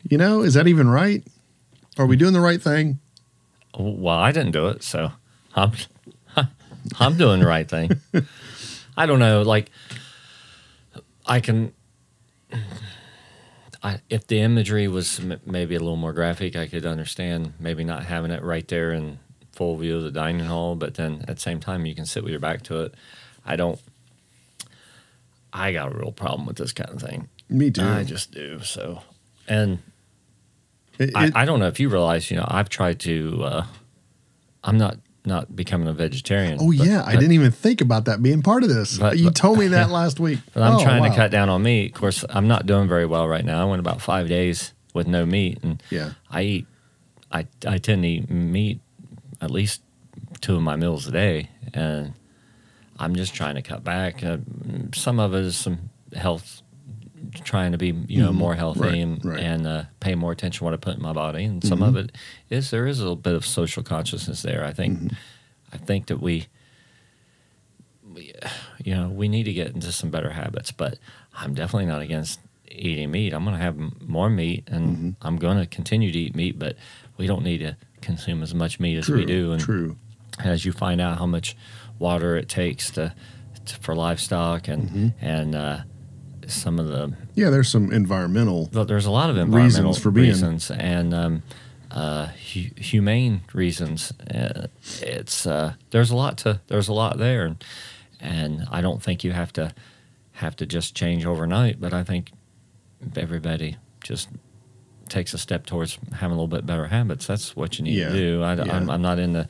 You 0.06 0.18
know, 0.18 0.42
is 0.42 0.52
that 0.52 0.68
even 0.68 0.86
right? 0.90 1.24
Are 1.96 2.04
we 2.04 2.16
doing 2.16 2.34
the 2.34 2.40
right 2.40 2.60
thing? 2.60 3.00
Well, 3.78 4.16
I 4.18 4.32
didn't 4.32 4.52
do 4.52 4.68
it, 4.68 4.82
so 4.82 5.12
I'm 5.54 5.72
I'm 7.00 7.16
doing 7.16 7.40
the 7.40 7.46
right 7.46 7.68
thing. 7.68 7.90
I 8.96 9.06
don't 9.06 9.18
know, 9.18 9.42
like 9.42 9.70
I 11.26 11.40
can. 11.40 11.72
I, 13.82 14.00
if 14.08 14.26
the 14.26 14.40
imagery 14.40 14.88
was 14.88 15.20
m- 15.20 15.40
maybe 15.44 15.74
a 15.74 15.78
little 15.80 15.96
more 15.96 16.12
graphic, 16.12 16.56
I 16.56 16.66
could 16.66 16.86
understand 16.86 17.52
maybe 17.60 17.84
not 17.84 18.04
having 18.04 18.30
it 18.30 18.42
right 18.42 18.66
there 18.68 18.92
in 18.92 19.18
full 19.52 19.76
view 19.76 19.96
of 19.98 20.04
the 20.04 20.10
dining 20.10 20.46
hall. 20.46 20.74
But 20.74 20.94
then 20.94 21.24
at 21.28 21.36
the 21.36 21.40
same 21.42 21.60
time, 21.60 21.84
you 21.84 21.94
can 21.94 22.06
sit 22.06 22.22
with 22.22 22.30
your 22.30 22.40
back 22.40 22.62
to 22.64 22.82
it. 22.82 22.94
I 23.44 23.56
don't. 23.56 23.78
I 25.52 25.72
got 25.72 25.92
a 25.92 25.96
real 25.96 26.12
problem 26.12 26.46
with 26.46 26.56
this 26.56 26.72
kind 26.72 26.90
of 26.90 27.00
thing. 27.02 27.28
Me 27.48 27.70
too. 27.70 27.82
I 27.82 28.04
just 28.04 28.32
do 28.32 28.60
so, 28.62 29.02
and 29.46 29.80
It- 30.98 31.10
I, 31.14 31.26
it- 31.26 31.36
I 31.36 31.44
don't 31.44 31.60
know 31.60 31.68
if 31.68 31.80
you 31.80 31.88
realize, 31.88 32.30
you 32.30 32.36
know, 32.36 32.46
I've 32.48 32.68
tried 32.68 33.00
to. 33.00 33.42
Uh, 33.44 33.66
I'm 34.62 34.78
not 34.78 34.98
not 35.26 35.56
becoming 35.56 35.88
a 35.88 35.92
vegetarian. 35.94 36.58
oh 36.60 36.66
but- 36.76 36.86
yeah, 36.86 37.02
I 37.02 37.14
but- 37.14 37.20
didn't 37.20 37.32
even 37.32 37.50
think 37.50 37.80
about 37.80 38.04
that 38.04 38.22
being 38.22 38.42
part 38.42 38.62
of 38.62 38.68
this. 38.68 38.98
But- 38.98 39.18
you 39.18 39.30
told 39.30 39.58
me 39.58 39.68
that 39.68 39.90
last 40.00 40.20
week. 40.20 40.38
But 40.52 40.62
I'm 40.62 40.76
Oh, 40.76 40.82
trying 40.82 41.02
wow. 41.02 41.08
to 41.08 41.14
cut 41.16 41.30
down 41.30 41.48
on 41.48 41.62
meat. 41.62 41.94
Of 41.94 42.00
course, 42.00 42.24
I'm 42.28 42.46
not 42.48 42.66
doing 42.66 42.88
very 42.88 43.06
well 43.06 43.26
right 43.26 43.44
now. 43.44 43.62
I 43.62 43.64
went 43.70 43.80
about 43.80 44.00
five 44.02 44.28
days 44.28 44.72
with 44.92 45.06
no 45.06 45.24
meat, 45.26 45.58
and 45.62 45.82
Yeah. 45.90 46.10
I 46.30 46.42
eat. 46.42 46.66
I 47.32 47.46
I 47.66 47.78
tend 47.78 48.02
to 48.02 48.08
eat 48.08 48.30
meat 48.30 48.80
at 49.40 49.50
least 49.50 49.80
two 50.40 50.56
of 50.56 50.62
my 50.62 50.76
meals 50.76 51.06
a 51.08 51.10
day, 51.10 51.48
and 51.72 52.12
I'm 52.98 53.16
just 53.16 53.34
trying 53.34 53.54
to 53.56 53.62
cut 53.62 53.82
back. 53.82 54.22
Uh, 54.22 54.36
some 54.94 55.18
of 55.18 55.34
it 55.34 55.44
is 55.44 55.56
some 55.56 55.90
health, 56.14 56.62
trying 57.44 57.72
to 57.72 57.78
be 57.78 57.88
you 58.08 58.22
know 58.22 58.30
Mhm. 58.32 58.34
more 58.36 58.54
healthy 58.54 58.80
Right, 58.80 58.94
and 58.98 59.24
right. 59.24 59.40
and 59.40 59.66
uh, 59.66 59.84
pay 60.00 60.14
more 60.14 60.32
attention 60.32 60.58
to 60.58 60.64
what 60.64 60.74
I 60.74 60.76
put 60.76 60.96
in 60.96 61.02
my 61.02 61.12
body, 61.12 61.44
and 61.44 61.62
some 61.64 61.80
Mhm. 61.80 61.88
of 61.88 61.96
it 61.96 62.12
is 62.50 62.70
there 62.70 62.86
is 62.86 62.98
a 62.98 63.02
little 63.02 63.16
bit 63.16 63.34
of 63.34 63.44
social 63.46 63.82
consciousness 63.82 64.42
there. 64.42 64.64
I 64.64 64.72
think 64.72 64.98
Mhm. 65.00 65.16
I 65.72 65.76
think 65.76 66.06
that 66.06 66.20
we, 66.22 66.46
we, 68.14 68.32
you 68.84 68.94
know, 68.94 69.08
we 69.08 69.28
need 69.28 69.44
to 69.44 69.52
get 69.52 69.68
into 69.74 69.90
some 69.92 70.10
better 70.10 70.30
habits. 70.30 70.70
But 70.70 70.98
I'm 71.34 71.54
definitely 71.54 71.86
not 71.86 72.00
against 72.02 72.40
eating 72.70 73.10
meat. 73.10 73.32
I'm 73.32 73.44
going 73.44 73.56
to 73.56 73.62
have 73.62 73.76
more 74.00 74.30
meat, 74.30 74.64
and 74.68 74.96
Mm-hmm. 74.96 75.10
I'm 75.26 75.36
going 75.36 75.58
to 75.58 75.66
continue 75.66 76.12
to 76.12 76.18
eat 76.18 76.34
meat. 76.36 76.58
But 76.58 76.76
we 77.16 77.26
don't 77.26 77.42
need 77.44 77.58
to 77.58 77.76
consume 78.00 78.42
as 78.42 78.54
much 78.54 78.78
meat 78.80 78.96
as 78.98 79.08
we 79.08 79.24
do. 79.24 79.52
And 79.52 79.60
True. 79.60 79.96
as 80.38 80.64
you 80.64 80.72
find 80.72 81.00
out 81.00 81.18
how 81.18 81.26
much 81.26 81.56
water 81.98 82.36
it 82.36 82.48
takes 82.48 82.90
to, 82.92 83.14
to 83.66 83.76
for 83.76 83.94
livestock 83.94 84.68
and 84.68 84.82
Mm-hmm. 84.90 85.08
and 85.24 85.54
uh, 85.54 85.78
some 86.48 86.78
of 86.78 86.86
the 86.88 87.12
Yeah, 87.34 87.50
there's 87.50 87.68
some 87.68 87.92
environmental. 87.92 88.66
there's 88.66 89.06
a 89.06 89.10
lot 89.10 89.30
of 89.30 89.36
environmental 89.36 89.88
Reasons 89.88 89.98
for 90.02 90.10
being. 90.10 90.28
reasons 90.28 90.70
and 90.70 91.12
um, 91.14 91.42
uh, 91.90 92.26
hu- 92.26 92.70
humane 92.76 93.42
reasons. 93.52 94.12
Uh, 94.30 94.66
it's 95.00 95.46
uh, 95.46 95.74
there's 95.90 96.10
a 96.10 96.16
lot 96.16 96.38
to 96.38 96.60
there's 96.68 96.88
a 96.88 96.92
lot 96.92 97.18
there, 97.18 97.46
and, 97.46 97.64
and 98.20 98.66
I 98.70 98.80
don't 98.80 99.02
think 99.02 99.22
you 99.24 99.32
have 99.32 99.52
to 99.54 99.72
have 100.32 100.56
to 100.56 100.66
just 100.66 100.94
change 100.96 101.24
overnight. 101.26 101.80
But 101.80 101.92
I 101.94 102.02
think 102.04 102.32
everybody 103.16 103.76
just 104.02 104.28
takes 105.08 105.34
a 105.34 105.38
step 105.38 105.66
towards 105.66 105.98
having 106.12 106.36
a 106.36 106.40
little 106.40 106.48
bit 106.48 106.66
better 106.66 106.86
habits. 106.86 107.26
That's 107.26 107.54
what 107.54 107.78
you 107.78 107.84
need 107.84 107.94
Yeah, 107.98 108.08
to 108.08 108.14
do. 108.14 108.42
I, 108.42 108.54
yeah. 108.54 108.74
I'm, 108.76 108.90
I'm 108.90 109.02
not 109.02 109.18
into 109.18 109.46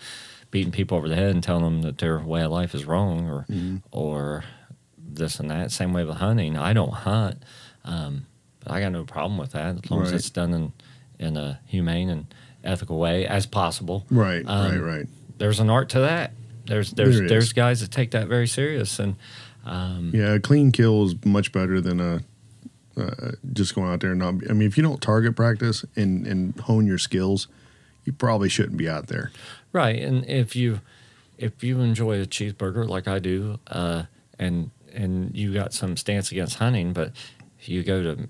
beating 0.50 0.72
people 0.72 0.96
over 0.98 1.08
the 1.08 1.14
head 1.16 1.30
and 1.30 1.42
telling 1.42 1.64
them 1.64 1.82
that 1.82 1.98
their 1.98 2.18
way 2.18 2.42
of 2.42 2.50
life 2.50 2.74
is 2.74 2.84
wrong 2.84 3.28
or 3.28 3.46
Mm-hmm. 3.50 3.76
or 3.92 4.44
this 5.06 5.38
and 5.40 5.50
that. 5.50 5.70
Same 5.70 5.92
way 5.92 6.04
with 6.04 6.16
hunting. 6.16 6.56
I 6.56 6.72
don't 6.72 6.92
hunt. 6.92 7.42
Um, 7.84 8.26
but 8.60 8.72
I 8.72 8.80
got 8.80 8.92
no 8.92 9.04
problem 9.04 9.38
with 9.38 9.52
that 9.52 9.76
as 9.84 9.90
long 9.90 10.02
as 10.02 10.12
it's 10.12 10.30
done 10.30 10.52
in, 10.54 10.72
in 11.18 11.36
a 11.36 11.60
humane 11.66 12.08
and 12.08 12.26
ethical 12.62 12.98
way 12.98 13.26
as 13.26 13.46
possible. 13.46 14.06
Right, 14.10 14.44
Um, 14.46 14.70
right, 14.72 14.96
right. 14.96 15.06
There's 15.38 15.60
an 15.60 15.68
art 15.70 15.88
to 15.90 16.00
that. 16.00 16.32
There's 16.66 16.92
there's 16.92 17.18
There 17.18 17.28
there's 17.28 17.52
guys 17.52 17.80
that 17.80 17.90
take 17.90 18.12
that 18.12 18.26
very 18.26 18.46
serious 18.46 18.98
and 18.98 19.16
um, 19.66 20.12
Yeah, 20.14 20.34
a 20.34 20.40
clean 20.40 20.72
kill 20.72 21.04
is 21.04 21.14
much 21.24 21.52
better 21.52 21.80
than 21.80 22.00
a 22.00 22.20
uh, 22.96 23.32
just 23.52 23.74
going 23.74 23.90
out 23.92 24.00
there 24.00 24.10
and 24.12 24.20
not. 24.20 24.34
I 24.48 24.52
mean, 24.52 24.68
if 24.68 24.76
you 24.76 24.82
don't 24.82 25.02
target 25.02 25.36
practice 25.36 25.84
and 25.96 26.26
and 26.26 26.58
hone 26.60 26.86
your 26.86 26.98
skills, 26.98 27.48
you 28.04 28.12
probably 28.12 28.48
shouldn't 28.48 28.76
be 28.78 28.88
out 28.88 29.08
there. 29.08 29.30
right. 29.72 30.00
And 30.00 30.24
if 30.26 30.54
you 30.56 30.80
if 31.36 31.62
you 31.64 31.80
enjoy 31.80 32.20
a 32.20 32.26
cheeseburger 32.26 32.88
like 32.88 33.08
I 33.08 33.18
do, 33.18 33.58
uh, 33.66 34.04
and 34.38 34.70
and 34.94 35.34
you 35.36 35.52
got 35.52 35.72
some 35.72 35.96
stance 35.96 36.30
against 36.32 36.56
hunting, 36.56 36.92
but 36.92 37.12
you 37.60 37.82
go 37.82 38.02
to 38.02 38.28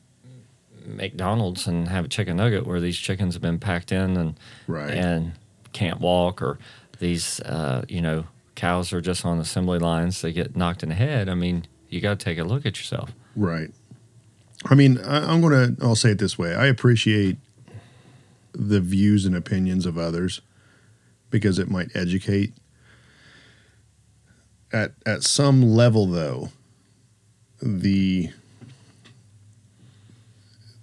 McDonald's 0.86 1.66
and 1.66 1.88
have 1.88 2.04
a 2.04 2.08
chicken 2.08 2.36
nugget 2.36 2.66
where 2.66 2.80
these 2.80 2.96
chickens 2.98 3.34
have 3.34 3.42
been 3.42 3.58
packed 3.58 3.92
in 3.92 4.16
and 4.16 4.38
Right. 4.66 4.90
and 4.92 5.32
can't 5.72 6.00
walk, 6.00 6.40
or 6.42 6.58
these 6.98 7.40
uh, 7.40 7.84
you 7.88 8.00
know 8.00 8.26
cows 8.54 8.92
are 8.92 9.00
just 9.00 9.24
on 9.24 9.38
assembly 9.40 9.78
lines 9.78 10.20
they 10.22 10.32
get 10.32 10.54
knocked 10.56 10.82
in 10.82 10.88
the 10.90 10.94
head. 10.94 11.28
I 11.28 11.34
mean, 11.34 11.66
you 11.88 12.00
got 12.00 12.18
to 12.18 12.24
take 12.24 12.38
a 12.38 12.44
look 12.44 12.64
at 12.66 12.78
yourself. 12.78 13.12
Right. 13.34 13.70
I 14.66 14.74
mean, 14.74 14.98
I, 14.98 15.30
I'm 15.32 15.40
going 15.40 15.76
to, 15.76 15.84
I'll 15.84 15.96
say 15.96 16.10
it 16.12 16.18
this 16.18 16.38
way. 16.38 16.54
I 16.54 16.66
appreciate 16.66 17.36
the 18.52 18.80
views 18.80 19.26
and 19.26 19.34
opinions 19.34 19.84
of 19.86 19.98
others 19.98 20.40
because 21.30 21.58
it 21.58 21.68
might 21.68 21.88
educate. 21.96 22.52
At, 24.72 24.92
at 25.06 25.22
some 25.22 25.62
level, 25.62 26.06
though, 26.06 26.48
the 27.62 28.30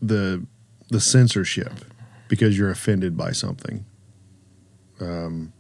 the 0.02 0.46
the 0.90 1.00
censorship 1.00 1.74
because 2.28 2.58
you're 2.58 2.72
offended 2.72 3.16
by 3.18 3.32
something. 3.32 3.86
Um, 5.00 5.54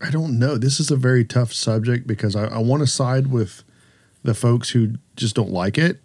I 0.00 0.10
don't 0.10 0.38
know. 0.38 0.56
This 0.56 0.78
is 0.78 0.90
a 0.90 0.96
very 0.96 1.24
tough 1.24 1.52
subject 1.52 2.06
because 2.06 2.36
I, 2.36 2.46
I 2.46 2.58
want 2.58 2.80
to 2.82 2.86
side 2.86 3.28
with 3.28 3.64
the 4.22 4.34
folks 4.34 4.70
who 4.70 4.94
just 5.16 5.34
don't 5.34 5.50
like 5.50 5.78
it, 5.78 6.00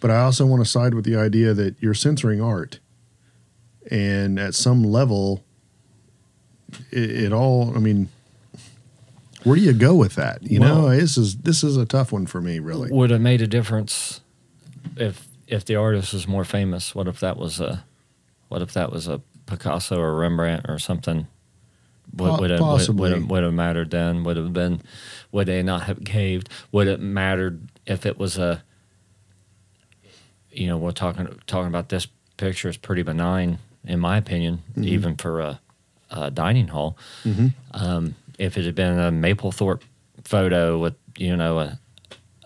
but 0.00 0.10
I 0.10 0.20
also 0.20 0.46
want 0.46 0.64
to 0.64 0.70
side 0.70 0.94
with 0.94 1.04
the 1.04 1.16
idea 1.16 1.54
that 1.54 1.76
you're 1.80 1.94
censoring 1.94 2.40
art, 2.40 2.80
and 3.90 4.38
at 4.38 4.54
some 4.54 4.84
level, 4.84 5.44
it, 6.90 7.10
it 7.10 7.32
all. 7.32 7.74
I 7.76 7.80
mean, 7.80 8.08
where 9.44 9.56
do 9.56 9.62
you 9.62 9.72
go 9.72 9.94
with 9.94 10.14
that? 10.16 10.42
You 10.42 10.58
know, 10.60 10.90
this 10.90 11.16
is 11.16 11.36
this 11.36 11.62
is 11.62 11.76
a 11.76 11.86
tough 11.86 12.12
one 12.12 12.26
for 12.26 12.40
me, 12.40 12.58
really. 12.58 12.90
Would 12.90 13.10
have 13.10 13.20
made 13.20 13.40
a 13.42 13.46
difference 13.46 14.20
if 14.96 15.26
if 15.46 15.64
the 15.64 15.76
artist 15.76 16.12
was 16.12 16.26
more 16.26 16.44
famous? 16.44 16.94
What 16.94 17.06
if 17.06 17.20
that 17.20 17.36
was 17.36 17.60
a 17.60 17.84
what 18.48 18.62
if 18.62 18.72
that 18.72 18.90
was 18.90 19.06
a 19.08 19.20
Picasso 19.46 19.98
or 20.00 20.14
Rembrandt 20.16 20.66
or 20.68 20.78
something? 20.78 21.26
Would, 22.16 22.40
would, 22.40 22.50
it, 22.50 22.54
would, 22.54 22.60
possibly. 22.60 23.10
would, 23.10 23.22
it, 23.22 23.28
would 23.28 23.42
have 23.42 23.54
mattered 23.54 23.90
then? 23.90 24.24
Would 24.24 24.36
have 24.36 24.52
been? 24.52 24.82
Would 25.32 25.46
they 25.48 25.62
not 25.62 25.82
have 25.84 26.04
caved? 26.04 26.48
Would 26.70 26.86
it 26.86 27.00
mattered 27.00 27.68
if 27.86 28.06
it 28.06 28.18
was 28.18 28.38
a? 28.38 28.62
You 30.50 30.68
know, 30.68 30.78
we're 30.78 30.92
talking 30.92 31.26
talking 31.46 31.68
about 31.68 31.88
this 31.88 32.06
picture 32.36 32.68
is 32.68 32.76
pretty 32.76 33.02
benign 33.02 33.58
in 33.86 34.00
my 34.00 34.16
opinion, 34.16 34.62
Mm-hmm. 34.70 34.84
even 34.84 35.16
for 35.16 35.40
a, 35.40 35.60
a 36.10 36.30
dining 36.30 36.68
hall. 36.68 36.96
Mhm. 37.24 37.52
Um, 37.72 38.14
if 38.38 38.56
it 38.58 38.64
had 38.64 38.74
been 38.74 38.98
a 38.98 39.10
Mapplethorpe 39.12 39.82
photo 40.24 40.78
with 40.78 40.94
you 41.18 41.36
know 41.36 41.58
a 41.60 41.78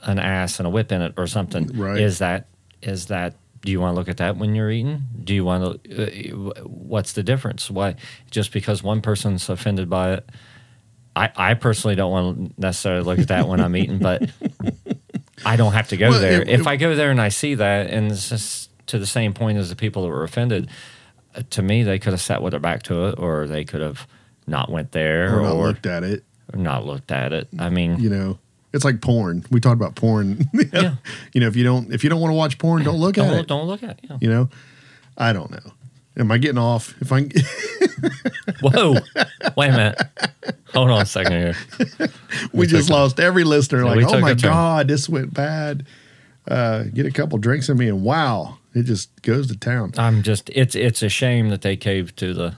an 0.02 0.18
ass 0.18 0.58
and 0.60 0.66
a 0.66 0.70
whip 0.70 0.92
in 0.92 1.02
it 1.02 1.14
or 1.16 1.26
something. 1.26 1.66
Right. 1.76 2.00
Is 2.00 2.18
that 2.18 2.46
is 2.82 3.06
that? 3.06 3.34
Do 3.62 3.72
you 3.72 3.80
want 3.80 3.94
to 3.94 3.98
look 3.98 4.08
at 4.08 4.18
that 4.18 4.36
when 4.36 4.54
you're 4.54 4.70
eating? 4.70 5.02
Do 5.24 5.34
you 5.34 5.44
want 5.44 5.82
to? 5.84 6.50
Uh, 6.54 6.60
what's 6.62 7.12
the 7.14 7.22
difference? 7.24 7.68
Why? 7.70 7.96
Just 8.30 8.52
because 8.52 8.82
one 8.82 9.00
person's 9.00 9.48
offended 9.48 9.90
by 9.90 10.12
it, 10.14 10.30
I 11.16 11.30
I 11.36 11.54
personally 11.54 11.96
don't 11.96 12.12
want 12.12 12.54
to 12.56 12.60
necessarily 12.60 13.02
look 13.02 13.18
at 13.18 13.28
that 13.28 13.48
when 13.48 13.60
I'm 13.60 13.74
eating, 13.76 13.98
but 13.98 14.30
I 15.44 15.56
don't 15.56 15.72
have 15.72 15.88
to 15.88 15.96
go 15.96 16.10
Well, 16.10 16.20
there. 16.20 16.42
it- 16.42 16.48
if 16.48 16.60
it- 16.62 16.66
I 16.66 16.76
go 16.76 16.94
there 16.94 17.10
and 17.10 17.20
I 17.20 17.28
see 17.30 17.54
that, 17.56 17.88
and 17.90 18.10
it's 18.12 18.28
just 18.28 18.70
to 18.88 18.98
the 18.98 19.06
same 19.06 19.34
point 19.34 19.58
as 19.58 19.68
the 19.70 19.76
people 19.76 20.02
that 20.02 20.08
were 20.08 20.24
offended, 20.24 20.68
uh, 21.34 21.42
to 21.50 21.62
me 21.62 21.82
they 21.82 21.98
could 21.98 22.12
have 22.12 22.20
sat 22.20 22.42
with 22.42 22.52
their 22.52 22.60
back 22.60 22.82
to 22.84 23.06
it, 23.06 23.16
or 23.18 23.46
they 23.48 23.64
could 23.64 23.80
have 23.80 24.06
not 24.48 24.70
went 24.70 24.92
there, 24.92 25.36
Or 25.36 25.40
or, 25.42 25.66
looked 25.68 25.86
at 25.86 26.02
it. 26.04 26.24
Or 26.52 26.58
not 26.58 26.84
looked 26.86 27.12
at 27.12 27.32
it. 27.32 27.48
I 27.58 27.68
mean, 27.70 27.98
You 28.00 28.08
know, 28.10 28.38
it's 28.72 28.84
like 28.84 29.00
porn. 29.00 29.44
We 29.50 29.60
talked 29.60 29.76
about 29.80 29.94
porn. 29.94 30.48
Yeah. 30.72 30.96
You 31.32 31.40
know, 31.40 31.46
if 31.48 31.56
you 31.56 31.64
don't 31.64 31.92
if 31.92 32.02
you 32.04 32.10
don't 32.10 32.20
want 32.20 32.30
to 32.32 32.36
watch 32.36 32.58
porn, 32.58 32.82
don't 32.84 32.98
look 32.98 33.14
don't 33.16 33.28
at 33.28 33.40
it. 33.40 33.46
don't 33.46 33.66
look 33.66 33.82
at 33.82 33.98
it. 33.98 34.00
Yeah. 34.10 34.18
You 34.20 34.28
know, 34.28 34.48
I 35.16 35.32
don't 35.32 35.50
know. 35.50 35.72
Am 36.18 36.32
I 36.32 36.38
getting 36.38 36.58
off? 36.58 36.94
If 37.00 37.12
I 37.12 37.28
Whoa! 38.60 38.94
Wait 39.56 39.68
a 39.68 39.72
minute. 39.72 40.00
Hold 40.74 40.90
on 40.90 41.02
a 41.02 41.06
second 41.06 41.32
here. 41.32 41.54
we 42.52 42.66
took 42.66 42.78
just 42.78 42.90
a- 42.90 42.92
lost 42.92 43.20
every 43.20 43.44
listener. 43.44 43.84
Yeah, 43.84 43.94
like, 43.94 44.06
oh 44.06 44.20
my 44.20 44.30
a 44.30 44.34
god, 44.34 44.88
this 44.88 45.08
went 45.08 45.32
bad. 45.32 45.86
Uh, 46.46 46.84
get 46.94 47.06
a 47.06 47.10
couple 47.12 47.38
drinks 47.38 47.68
in 47.68 47.76
me, 47.78 47.88
and 47.88 48.02
wow, 48.02 48.58
it 48.74 48.82
just 48.84 49.10
goes 49.22 49.46
to 49.48 49.56
town. 49.56 49.92
I'm 49.96 50.22
just. 50.22 50.50
It's 50.54 50.74
it's 50.74 51.02
a 51.02 51.08
shame 51.08 51.50
that 51.50 51.62
they 51.62 51.76
caved 51.76 52.16
to 52.18 52.34
the. 52.34 52.56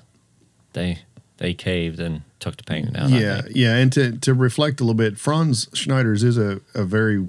They 0.73 1.01
they 1.41 1.55
caved 1.55 1.99
and 1.99 2.23
took 2.39 2.57
the 2.57 2.63
painting 2.63 2.93
down. 2.93 3.11
Yeah, 3.11 3.43
yeah. 3.51 3.75
And 3.75 3.93
to 3.95 4.17
to 4.19 4.33
reflect 4.33 4.81
a 4.81 4.85
little 4.85 4.95
bit, 4.95 5.19
Frans 5.19 5.69
Snyders 5.77 6.23
is 6.23 6.39
a 6.39 6.61
a 6.75 6.85
very 6.85 7.29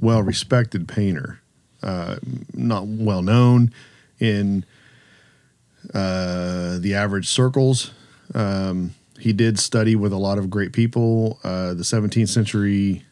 well 0.00 0.22
respected 0.22 0.88
painter. 0.88 1.40
Uh, 1.82 2.16
not 2.54 2.86
well 2.86 3.22
known 3.22 3.72
in 4.18 4.64
uh, 5.92 6.78
the 6.78 6.94
average 6.94 7.26
circles. 7.28 7.90
Um, 8.34 8.94
he 9.18 9.32
did 9.32 9.58
study 9.58 9.96
with 9.96 10.12
a 10.12 10.18
lot 10.18 10.38
of 10.38 10.50
great 10.50 10.72
people. 10.72 11.38
Uh, 11.42 11.74
the 11.74 11.82
17th 11.82 12.28
century 12.28 13.02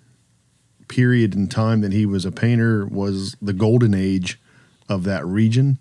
period 0.87 1.35
in 1.35 1.49
time 1.49 1.81
that 1.81 1.93
he 1.93 2.07
was 2.07 2.25
a 2.25 2.33
painter 2.33 2.87
was 2.87 3.37
the 3.41 3.53
golden 3.55 3.95
age 3.95 4.39
of 4.89 5.05
that 5.05 5.25
region. 5.27 5.79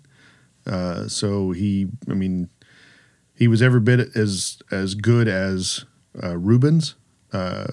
Uh, 0.66 1.08
so 1.08 1.52
he, 1.52 1.88
I 2.10 2.14
mean, 2.14 2.48
he 3.38 3.46
was 3.46 3.62
every 3.62 3.80
bit 3.80 4.16
as 4.16 4.58
as 4.70 4.96
good 4.96 5.28
as 5.28 5.84
uh, 6.20 6.36
Rubens, 6.36 6.96
uh, 7.32 7.68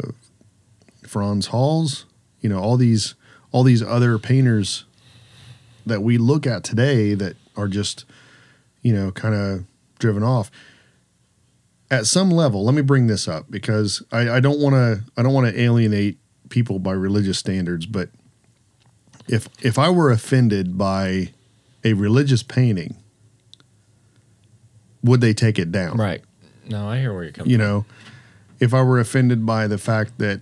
Frans 1.08 1.48
Hals, 1.48 2.06
you 2.40 2.50
know, 2.50 2.60
all 2.60 2.78
these 2.78 3.16
all 3.52 3.64
these 3.64 3.82
other 3.82 4.20
painters 4.20 4.86
that 5.86 6.04
we 6.04 6.20
look 6.20 6.46
at 6.46 6.64
today 6.64 7.16
that 7.16 7.36
are 7.58 7.68
just, 7.68 8.06
you 8.84 8.94
know, 8.94 9.12
kind 9.12 9.34
of 9.34 9.66
driven 9.98 10.24
off. 10.24 10.52
At 11.90 12.06
some 12.06 12.30
level, 12.30 12.64
let 12.66 12.76
me 12.76 12.82
bring 12.82 13.08
this 13.08 13.28
up 13.28 13.46
because 13.50 14.04
I, 14.12 14.40
don't 14.40 14.60
want 14.60 14.74
to 14.74 15.04
I 15.18 15.24
don't 15.24 15.34
want 15.34 15.48
to 15.48 15.60
alienate 15.60 16.18
people 16.50 16.80
by 16.80 16.92
religious 16.92 17.40
standards, 17.40 17.88
but 17.88 18.10
if 19.28 19.48
if 19.64 19.80
I 19.80 19.90
were 19.90 20.12
offended 20.12 20.78
by 20.78 21.34
a 21.84 21.94
religious 21.94 22.44
painting, 22.44 22.98
would 25.06 25.22
they 25.22 25.34
take 25.34 25.60
it 25.60 25.72
down? 25.72 25.98
Right. 25.98 26.22
No, 26.68 26.88
I 26.90 27.00
hear 27.00 27.14
where 27.14 27.24
you're 27.24 27.32
coming. 27.32 27.46
From. 27.46 27.52
You 27.52 27.58
know, 27.58 27.86
if 28.60 28.74
I 28.74 28.82
were 28.82 29.00
offended 29.00 29.46
by 29.46 29.68
the 29.68 29.78
fact 29.78 30.18
that 30.18 30.42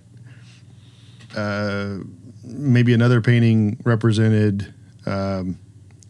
uh, 1.36 1.98
maybe 2.42 2.94
another 2.94 3.20
painting 3.20 3.78
represented 3.84 4.72
um, 5.06 5.58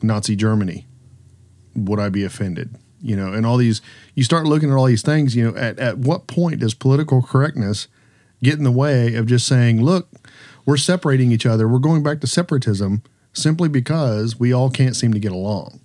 Nazi 0.03 0.37
Germany, 0.37 0.87
would 1.75 1.99
I 1.99 2.09
be 2.09 2.25
offended? 2.25 2.77
You 3.01 3.17
know, 3.17 3.33
and 3.33 3.45
all 3.45 3.57
these, 3.57 3.83
you 4.15 4.25
start 4.25 4.47
looking 4.47 4.71
at 4.71 4.77
all 4.77 4.87
these 4.87 5.03
things, 5.03 5.37
you 5.37 5.45
know, 5.51 5.57
at, 5.59 5.79
at 5.79 5.99
what 5.99 6.27
point 6.27 6.61
does 6.61 6.73
political 6.73 7.21
correctness 7.21 7.89
get 8.43 8.57
in 8.57 8.65
the 8.65 8.73
way 8.73 9.15
of 9.15 9.27
just 9.27 9.47
saying, 9.47 9.83
look, 9.83 10.09
we're 10.65 10.79
separating 10.79 11.31
each 11.31 11.45
other, 11.45 11.69
we're 11.69 11.79
going 11.79 12.03
back 12.03 12.21
to 12.21 12.27
separatism 12.27 13.03
simply 13.33 13.69
because 13.69 14.39
we 14.39 14.53
all 14.53 14.71
can't 14.71 14.97
seem 14.97 15.13
to 15.13 15.19
get 15.19 15.33
along. 15.33 15.81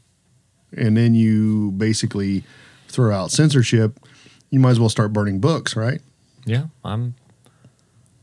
And 0.76 0.96
then 0.96 1.16
you 1.16 1.72
basically 1.72 2.44
throw 2.88 3.14
out 3.14 3.32
censorship, 3.32 4.00
you 4.50 4.60
might 4.60 4.72
as 4.72 4.80
well 4.80 4.90
start 4.90 5.14
burning 5.14 5.40
books, 5.40 5.76
right? 5.76 6.02
Yeah, 6.46 6.66
I'm. 6.84 7.16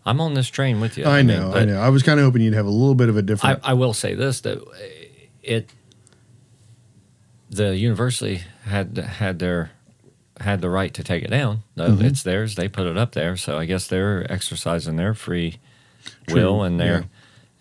I'm 0.05 0.21
on 0.21 0.35
this 0.35 0.49
train 0.49 0.81
with 0.81 0.97
you. 0.97 1.05
I 1.05 1.19
mean, 1.23 1.27
know, 1.39 1.53
I 1.53 1.65
know. 1.65 1.81
I 1.81 1.89
was 1.89 2.05
kind 2.05 2.21
of 2.21 2.25
hoping 2.27 2.41
you'd 2.43 2.55
have 2.55 2.67
a 2.67 2.71
little 2.71 2.95
bit 2.95 3.09
of 3.09 3.17
a 3.17 3.23
different. 3.23 3.61
I 3.65 3.73
will 3.73 3.93
say 3.93 4.15
this 4.15 4.41
though, 4.41 4.65
it 5.43 5.71
the 7.51 7.77
university 7.77 8.43
had 8.65 8.97
had 8.97 9.39
their 9.39 9.71
had 10.41 10.61
the 10.61 10.69
right 10.71 10.93
to 10.95 11.03
take 11.03 11.25
it 11.25 11.31
down. 11.31 11.63
No, 11.77 11.89
Mhm. 11.91 12.03
it's 12.05 12.23
theirs. 12.23 12.57
They 12.57 12.69
put 12.69 12.87
it 12.87 12.97
up 12.99 13.13
there, 13.13 13.37
so 13.37 13.59
I 13.59 13.65
guess 13.65 13.87
they're 13.87 14.31
exercising 14.31 14.97
their 14.97 15.15
free 15.15 15.57
True, 16.29 16.37
will 16.41 16.63
and 16.63 16.79
their. 16.79 17.07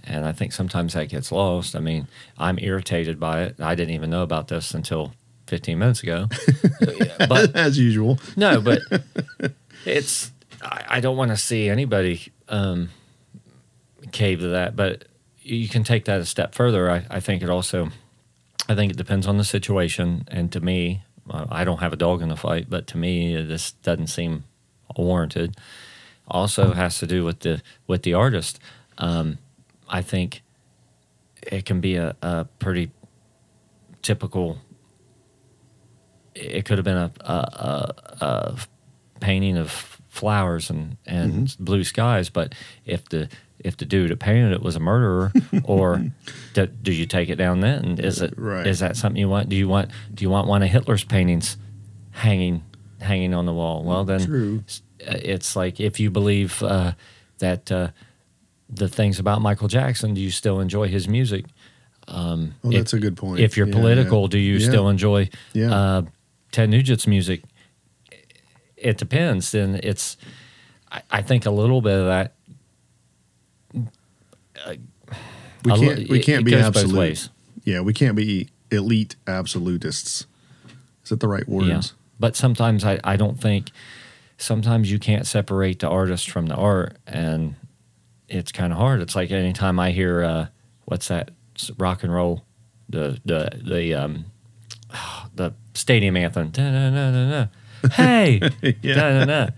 And 0.07 0.25
I 0.25 0.31
think 0.31 0.53
sometimes 0.53 0.93
that 0.93 1.09
gets 1.09 1.31
lost. 1.31 1.75
I 1.75 1.79
mean, 1.79 2.07
I'm 2.37 2.59
irritated 2.59 3.19
by 3.19 3.43
it. 3.43 3.55
I 3.59 3.75
didn't 3.75 3.93
even 3.93 4.09
know 4.09 4.23
about 4.23 4.47
this 4.47 4.73
until 4.73 5.13
15 5.47 5.77
minutes 5.77 6.03
ago. 6.03 6.27
but 7.29 7.55
as 7.55 7.77
usual. 7.77 8.19
no, 8.35 8.61
but 8.61 8.81
it's 9.85 10.31
I, 10.61 10.83
I 10.87 10.99
don't 10.99 11.17
want 11.17 11.31
to 11.31 11.37
see 11.37 11.69
anybody 11.69 12.31
um, 12.49 12.89
cave 14.11 14.39
to 14.39 14.49
that. 14.49 14.75
But 14.75 15.05
you 15.41 15.67
can 15.67 15.83
take 15.83 16.05
that 16.05 16.19
a 16.19 16.25
step 16.25 16.55
further. 16.55 16.89
I, 16.89 17.05
I 17.09 17.19
think 17.19 17.43
it 17.43 17.49
also, 17.49 17.89
I 18.67 18.75
think 18.75 18.91
it 18.91 18.97
depends 18.97 19.27
on 19.27 19.37
the 19.37 19.43
situation. 19.43 20.27
And 20.29 20.51
to 20.51 20.59
me, 20.59 21.03
I 21.29 21.63
don't 21.63 21.79
have 21.79 21.93
a 21.93 21.97
dog 21.97 22.21
in 22.21 22.29
the 22.29 22.35
fight, 22.35 22.67
but 22.69 22.87
to 22.87 22.97
me, 22.97 23.41
this 23.41 23.71
doesn't 23.71 24.07
seem 24.07 24.43
warranted. 24.95 25.55
Also 26.27 26.73
has 26.73 26.99
to 26.99 27.07
do 27.07 27.23
with 27.23 27.41
the 27.41 27.61
with 27.87 28.03
the 28.03 28.13
artist. 28.13 28.59
Um, 28.97 29.37
I 29.89 30.01
think 30.01 30.41
it 31.43 31.65
can 31.65 31.79
be 31.81 31.95
a, 31.97 32.15
a 32.21 32.45
pretty 32.59 32.91
typical. 34.01 34.57
It 36.33 36.65
could 36.65 36.77
have 36.77 36.85
been 36.85 36.97
a, 36.97 37.11
a, 37.21 37.33
a, 37.33 37.93
a 38.25 38.57
painting 39.19 39.57
of 39.57 39.71
flowers 40.09 40.69
and 40.69 40.97
and 41.05 41.47
Mm-hmm. 41.47 41.63
blue 41.63 41.83
skies, 41.83 42.29
but 42.29 42.53
if 42.85 43.07
the 43.09 43.29
if 43.59 43.77
the 43.77 43.85
dude 43.85 44.11
that 44.11 44.19
painted 44.19 44.51
it 44.51 44.61
was 44.61 44.75
a 44.75 44.79
murderer, 44.79 45.31
or 45.63 46.03
do, 46.53 46.65
do 46.65 46.91
you 46.91 47.05
take 47.05 47.29
it 47.29 47.35
down 47.37 47.61
then? 47.61 47.99
Is 47.99 48.21
it 48.21 48.31
is 48.33 48.37
Right. 48.37 48.75
that 48.77 48.97
something 48.97 49.19
you 49.19 49.29
want? 49.29 49.49
Do 49.49 49.55
you 49.55 49.67
want 49.67 49.91
do 50.13 50.23
you 50.23 50.29
want 50.29 50.47
one 50.47 50.61
of 50.63 50.69
Hitler's 50.69 51.03
paintings 51.03 51.57
hanging 52.11 52.63
hanging 52.99 53.33
on 53.33 53.45
the 53.45 53.53
wall? 53.53 53.83
Well, 53.83 54.03
then 54.03 54.25
True. 54.25 54.63
uh, 55.07 55.17
it's 55.21 55.55
like 55.55 55.79
if 55.79 55.99
you 55.99 56.09
believe 56.11 56.61
uh, 56.63 56.93
that 57.39 57.71
uh, 57.71 57.89
the 58.75 58.87
things 58.89 59.19
about 59.19 59.41
Michael 59.41 59.67
Jackson, 59.67 60.13
do 60.13 60.21
you 60.21 60.31
still 60.31 60.59
enjoy 60.59 60.87
his 60.87 61.07
music? 61.07 61.45
Well, 62.07 62.49
If- 62.63 62.71
that's 62.71 62.93
a 62.93 62.99
good 62.99 63.17
point. 63.17 63.39
If 63.39 63.57
you're 63.57 63.67
Yeah, 63.67 63.73
political, 63.75 64.21
yeah. 64.23 64.27
do 64.29 64.37
you 64.39 64.57
Yeah. 64.57 64.67
still 64.67 64.89
enjoy 64.89 65.29
uh, 65.55 66.03
Ted 66.51 66.69
Nugent's 66.69 67.07
music? 67.07 67.43
It 68.77 68.97
depends. 68.97 69.51
Then 69.51 69.79
it's, 69.81 70.17
I, 70.91 71.01
I 71.09 71.21
think 71.23 71.45
a 71.45 71.51
little 71.51 71.81
bit 71.81 71.97
of 71.97 72.05
that. 72.05 72.33
We 75.63 75.71
can't. 75.71 75.99
li- 75.99 76.07
we 76.09 76.19
can't 76.19 76.41
it 76.41 76.45
be 76.45 76.51
both 76.51 76.63
absolute. 76.65 77.29
Yeah, 77.63 77.81
we 77.81 77.93
can't 77.93 78.15
be 78.15 78.49
elite 78.71 79.15
absolutists. 79.25 80.27
Is 81.03 81.09
that 81.09 81.19
the 81.19 81.27
right 81.27 81.47
words? 81.47 81.67
Yeah. 81.67 81.81
But 82.19 82.35
sometimes 82.35 82.83
I, 82.83 82.99
I 83.03 83.15
don't 83.15 83.39
think, 83.39 83.71
sometimes 84.37 84.91
you 84.91 84.99
can't 84.99 85.25
separate 85.25 85.79
the 85.79 85.89
artist 85.89 86.29
from 86.29 86.45
the 86.47 86.55
art. 86.55 86.97
And 87.07 87.55
it's 88.29 88.51
kind 88.51 88.71
of 88.73 88.79
hard. 88.79 89.01
It's 89.01 89.15
like 89.15 89.31
anytime 89.31 89.79
I 89.79 89.91
hear, 89.91 90.23
uh, 90.23 90.47
what's 90.85 91.07
that 91.09 91.31
s- 91.55 91.71
rock 91.77 92.03
and 92.03 92.13
roll, 92.13 92.43
the, 92.89 93.19
the, 93.25 93.61
the, 93.63 93.93
um, 93.93 94.25
the 95.35 95.53
stadium 95.73 96.17
anthem. 96.17 96.49
Da-na-na-na-na. 96.49 97.47
Hey, 97.93 98.39
Yeah. 98.81 98.95
da-na-na. 98.95 99.49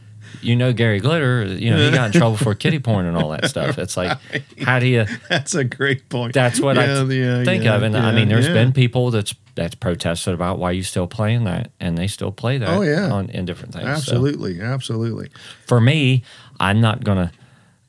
you 0.41 0.55
know 0.55 0.73
Gary 0.73 0.99
Glitter, 0.99 1.45
you 1.45 1.69
know, 1.71 1.77
he 1.77 1.91
got 1.91 2.07
in 2.07 2.11
trouble 2.19 2.35
for 2.37 2.53
kitty 2.53 2.79
porn 2.79 3.05
and 3.05 3.15
all 3.15 3.29
that 3.29 3.45
stuff. 3.49 3.77
It's 3.77 3.95
like, 3.95 4.17
how 4.61 4.79
do 4.79 4.87
you, 4.87 5.05
That's 5.29 5.55
a 5.55 5.63
great 5.63 6.09
point. 6.09 6.33
that's 6.33 6.59
what 6.59 6.77
I 6.77 6.85
Yeah, 6.85 7.03
th- 7.05 7.11
yeah, 7.13 7.43
think 7.45 7.63
yeah, 7.63 7.75
of. 7.75 7.83
And 7.83 7.95
I 7.95 8.11
mean, 8.11 8.27
there's 8.27 8.47
been 8.47 8.73
people 8.73 9.11
that's 9.11 9.33
that's 9.55 9.73
protested 9.73 10.35
about 10.35 10.59
why 10.59 10.69
you 10.69 10.83
still 10.83 11.07
playing 11.07 11.45
that, 11.45 11.71
and 11.79 11.97
they 11.97 12.05
still 12.05 12.31
play 12.31 12.59
that. 12.59 12.69
Oh, 12.69 12.81
yeah. 12.83 13.09
on 13.11 13.29
in 13.31 13.45
different 13.45 13.73
things. 13.73 13.85
So, 13.85 13.89
absolutely, 14.13 14.61
absolutely. 14.61 15.29
for 15.65 15.81
me, 15.81 16.23
I'm 16.59 16.79
not 16.81 17.03
gonna. 17.03 17.31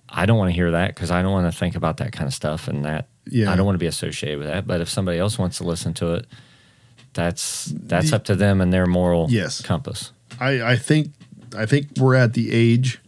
I 0.09 0.27
don't 0.27 0.39
want 0.39 0.49
to 0.51 0.55
hear 0.55 0.71
that 0.71 0.95
because 0.95 1.11
I 1.11 1.23
don't 1.23 1.33
want 1.33 1.53
to 1.53 1.59
think 1.59 1.75
about 1.77 1.99
that 1.99 2.13
kind 2.13 2.27
of 2.27 2.35
stuff, 2.35 2.67
and 2.69 2.85
that 2.85 3.09
Yeah. 3.31 3.53
I 3.53 3.57
don't 3.57 3.67
want 3.67 3.75
to 3.75 3.79
be 3.79 3.87
associated 3.87 4.39
with 4.39 4.49
that. 4.49 4.67
But 4.67 4.81
if 4.81 4.89
somebody 4.89 5.19
else 5.19 5.39
wants 5.39 5.59
to 5.59 5.65
listen 5.65 5.93
to 5.95 6.15
it, 6.15 6.27
that's 7.15 7.67
that's 7.75 8.11
The- 8.11 8.17
up 8.17 8.25
to 8.25 8.37
them 8.37 8.61
and 8.61 8.73
their 8.73 8.87
moral 8.87 9.27
Yes. 9.31 9.61
compass. 9.61 10.13
I, 10.41 10.63
I 10.63 10.77
think 10.77 11.13
I 11.57 11.67
think 11.67 11.89
we're 11.99 12.15
at 12.15 12.35
the 12.35 12.53
age 12.53 13.01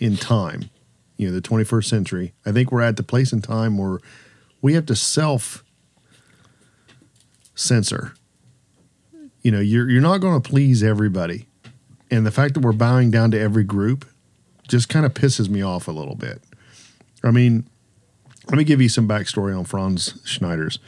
in 0.00 0.16
time, 0.16 0.70
you 1.16 1.28
know, 1.28 1.32
the 1.34 1.40
21st 1.40 1.88
century. 1.88 2.32
I 2.44 2.52
think 2.52 2.70
we're 2.72 2.82
at 2.82 2.96
the 2.96 3.02
place 3.02 3.32
in 3.32 3.40
time 3.42 3.78
where 3.78 3.98
we 4.60 4.74
have 4.74 4.86
to 4.86 4.96
self 4.96 5.64
censor. 7.54 8.14
You 9.42 9.50
know, 9.50 9.60
you're 9.60 9.88
you're 9.90 10.02
not 10.02 10.18
going 10.18 10.40
to 10.40 10.48
please 10.48 10.82
everybody, 10.82 11.46
and 12.10 12.24
the 12.24 12.30
fact 12.30 12.54
that 12.54 12.60
we're 12.60 12.72
bowing 12.72 13.10
down 13.10 13.30
to 13.32 13.40
every 13.40 13.64
group 13.64 14.04
just 14.72 14.88
kind 14.88 15.04
of 15.04 15.12
pisses 15.12 15.50
me 15.50 15.60
off 15.60 15.86
a 15.86 15.92
little 15.92 16.14
bit. 16.14 16.42
I 17.22 17.30
mean, 17.30 17.68
let 18.48 18.56
me 18.56 18.64
give 18.64 18.80
you 18.80 18.88
some 18.88 19.06
backstory 19.06 19.56
on 19.56 19.64
Frans 19.64 20.20
Snyders. 20.28 20.78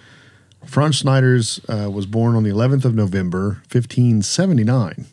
Frans 0.64 0.98
Snyders 0.98 1.60
uh, 1.68 1.90
was 1.90 2.06
born 2.06 2.34
on 2.34 2.44
the 2.44 2.50
11th 2.50 2.86
of 2.86 2.94
November, 2.94 3.60
1579, 3.70 5.04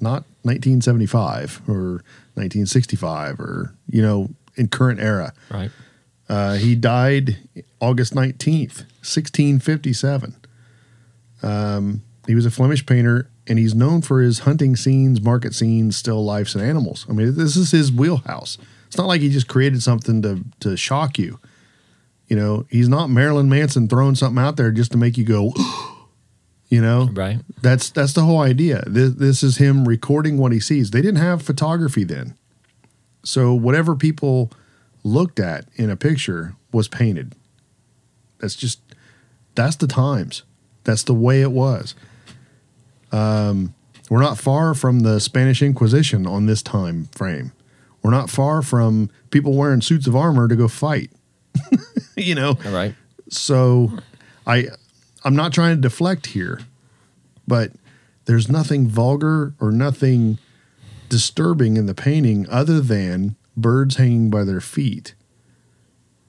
not 0.00 0.24
1975 0.42 1.60
or 1.68 2.02
1965 2.32 3.38
or, 3.38 3.74
you 3.90 4.00
know, 4.00 4.30
in 4.56 4.68
current 4.68 5.00
era. 5.00 5.34
Right. 5.50 5.70
Uh, 6.26 6.54
he 6.54 6.74
died 6.74 7.36
August 7.78 8.14
19th, 8.14 8.86
1657. 9.04 10.34
Um, 11.42 12.02
he 12.26 12.34
was 12.34 12.46
a 12.46 12.50
Flemish 12.50 12.86
painter 12.86 13.28
and 13.46 13.58
he's 13.58 13.74
known 13.74 14.00
for 14.02 14.20
his 14.22 14.40
hunting 14.40 14.74
scenes, 14.76 15.20
market 15.20 15.54
scenes, 15.54 15.96
still 15.96 16.24
lifes, 16.24 16.54
and 16.54 16.64
animals. 16.64 17.06
I 17.08 17.12
mean, 17.12 17.34
this 17.36 17.56
is 17.56 17.70
his 17.70 17.92
wheelhouse. 17.92 18.56
It's 18.86 18.96
not 18.96 19.06
like 19.06 19.20
he 19.20 19.28
just 19.28 19.48
created 19.48 19.82
something 19.82 20.22
to, 20.22 20.44
to 20.60 20.76
shock 20.76 21.18
you. 21.18 21.38
You 22.28 22.36
know, 22.36 22.64
he's 22.70 22.88
not 22.88 23.10
Marilyn 23.10 23.48
Manson 23.50 23.86
throwing 23.88 24.14
something 24.14 24.42
out 24.42 24.56
there 24.56 24.70
just 24.70 24.92
to 24.92 24.98
make 24.98 25.18
you 25.18 25.24
go, 25.24 25.52
you 26.68 26.80
know, 26.80 27.10
Right. 27.12 27.38
that's 27.60 27.90
that's 27.90 28.14
the 28.14 28.22
whole 28.22 28.40
idea. 28.40 28.82
This, 28.86 29.12
this 29.14 29.42
is 29.42 29.58
him 29.58 29.86
recording 29.86 30.38
what 30.38 30.52
he 30.52 30.60
sees. 30.60 30.90
They 30.90 31.02
didn't 31.02 31.20
have 31.20 31.42
photography 31.42 32.02
then, 32.04 32.34
so 33.24 33.52
whatever 33.52 33.94
people 33.94 34.50
looked 35.02 35.38
at 35.38 35.66
in 35.76 35.90
a 35.90 35.96
picture 35.96 36.54
was 36.72 36.88
painted. 36.88 37.34
That's 38.38 38.56
just 38.56 38.80
that's 39.54 39.76
the 39.76 39.86
times. 39.86 40.44
That's 40.84 41.02
the 41.02 41.14
way 41.14 41.42
it 41.42 41.52
was. 41.52 41.94
Um, 43.12 43.74
we're 44.10 44.20
not 44.20 44.38
far 44.38 44.74
from 44.74 45.00
the 45.00 45.18
Spanish 45.20 45.62
Inquisition 45.62 46.26
on 46.26 46.46
this 46.46 46.62
time 46.62 47.06
frame. 47.06 47.52
We're 48.02 48.10
not 48.10 48.28
far 48.28 48.60
from 48.62 49.10
people 49.30 49.54
wearing 49.54 49.80
suits 49.80 50.06
of 50.06 50.14
armor 50.14 50.46
to 50.48 50.56
go 50.56 50.68
fight. 50.68 51.10
you 52.16 52.34
know, 52.34 52.58
All 52.66 52.72
right. 52.72 52.94
so 53.28 53.92
I 54.46 54.66
I'm 55.24 55.34
not 55.36 55.52
trying 55.52 55.76
to 55.76 55.80
deflect 55.80 56.26
here, 56.26 56.60
but 57.48 57.72
there's 58.26 58.50
nothing 58.50 58.88
vulgar 58.88 59.54
or 59.60 59.70
nothing 59.70 60.38
disturbing 61.08 61.76
in 61.76 61.86
the 61.86 61.94
painting 61.94 62.46
other 62.50 62.80
than 62.80 63.36
birds 63.56 63.96
hanging 63.96 64.28
by 64.30 64.44
their 64.44 64.60
feet 64.60 65.14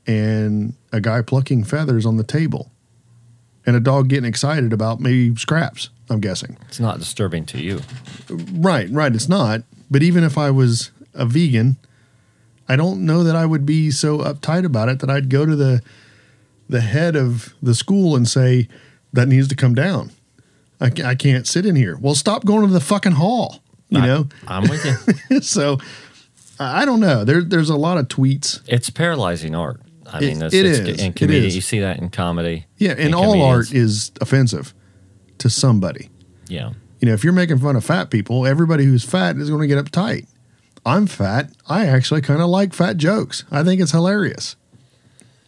and 0.08 0.76
a 0.92 1.02
guy 1.02 1.22
plucking 1.22 1.64
feathers 1.64 2.06
on 2.06 2.18
the 2.18 2.24
table 2.24 2.72
and 3.66 3.76
a 3.76 3.80
dog 3.80 4.08
getting 4.10 4.26
excited 4.30 4.72
about 4.72 5.00
maybe 5.00 5.36
scraps, 5.36 5.90
I'm 6.10 6.20
guessing. 6.20 6.58
It's 6.68 6.80
not 6.80 7.00
disturbing 7.00 7.46
to 7.48 7.60
you. 7.62 7.82
Right, 8.30 8.90
right. 8.90 9.14
It's 9.14 9.28
not. 9.30 9.62
But 9.90 10.04
even 10.04 10.24
if 10.24 10.38
I 10.38 10.52
was 10.52 10.92
a 11.14 11.26
vegan, 11.26 11.78
I 12.68 12.76
don't 12.76 13.06
know 13.06 13.24
that 13.24 13.36
I 13.36 13.46
would 13.46 13.66
be 13.66 13.92
so 13.92 14.20
uptight 14.20 14.66
about 14.66 14.90
it 14.90 15.00
that 15.00 15.10
I'd 15.10 15.30
go 15.30 15.46
to 15.46 15.56
the 15.56 15.82
the 16.68 16.82
head 16.82 17.16
of 17.16 17.54
the 17.62 17.76
school 17.76 18.16
and 18.16 18.28
say 18.28 18.68
that 19.14 19.28
needs 19.28 19.48
to 19.50 19.56
come 19.56 19.76
down. 19.76 20.12
I, 20.82 20.92
I 21.06 21.16
can't 21.16 21.46
sit 21.48 21.66
in 21.66 21.76
here. 21.76 21.96
Well, 22.02 22.16
stop 22.16 22.44
going 22.44 22.66
to 22.68 22.74
the 22.74 22.80
fucking 22.82 23.14
hall. 23.14 23.62
You 23.90 24.00
I- 24.00 24.06
know. 24.08 24.28
I'm 24.48 24.64
with 24.68 24.84
you. 25.30 25.42
so 25.42 25.78
I 26.60 26.86
don't 26.86 27.00
know. 27.00 27.24
There, 27.24 27.42
there's 27.44 27.70
a 27.70 27.76
lot 27.76 27.98
of 27.98 28.08
tweets. 28.08 28.62
it's 28.68 28.90
paralyzing 28.90 29.54
art. 29.56 29.80
I 30.12 30.18
It- 30.18 30.22
mean, 30.22 30.42
it's, 30.42 30.54
it 30.56 30.66
it's, 30.66 30.80
is. 30.80 31.02
in 31.04 31.14
comedy. 31.14 31.48
is. 31.48 31.56
You 31.56 31.62
see 31.62 31.80
that 31.82 32.00
in 32.00 32.10
comedy. 32.10 32.66
Yeah, 32.78 32.96
and 32.98 33.14
all 33.16 33.42
art 33.44 33.72
is 33.72 34.12
offensive 34.22 34.74
to 35.40 35.50
somebody. 35.50 36.10
Yeah. 36.48 36.74
You 37.00 37.08
know, 37.10 37.14
if 37.14 37.24
you're 37.24 37.34
making 37.34 37.60
fun 37.60 37.76
of 37.76 37.84
fat 37.86 38.10
people, 38.10 38.46
everybody 38.46 38.86
who's 38.86 39.04
fat 39.04 39.36
is 39.38 39.50
going 39.50 39.62
to 39.62 39.68
get 39.68 39.84
uptight. 39.84 40.28
I'm 40.86 41.08
fat. 41.08 41.52
I 41.68 41.86
actually 41.88 42.22
kind 42.22 42.42
of 42.42 42.48
like 42.50 42.74
fat 42.74 42.98
jokes. 42.98 43.44
I 43.52 43.64
think 43.64 43.82
it's 43.82 43.92
hilarious. 43.92 44.56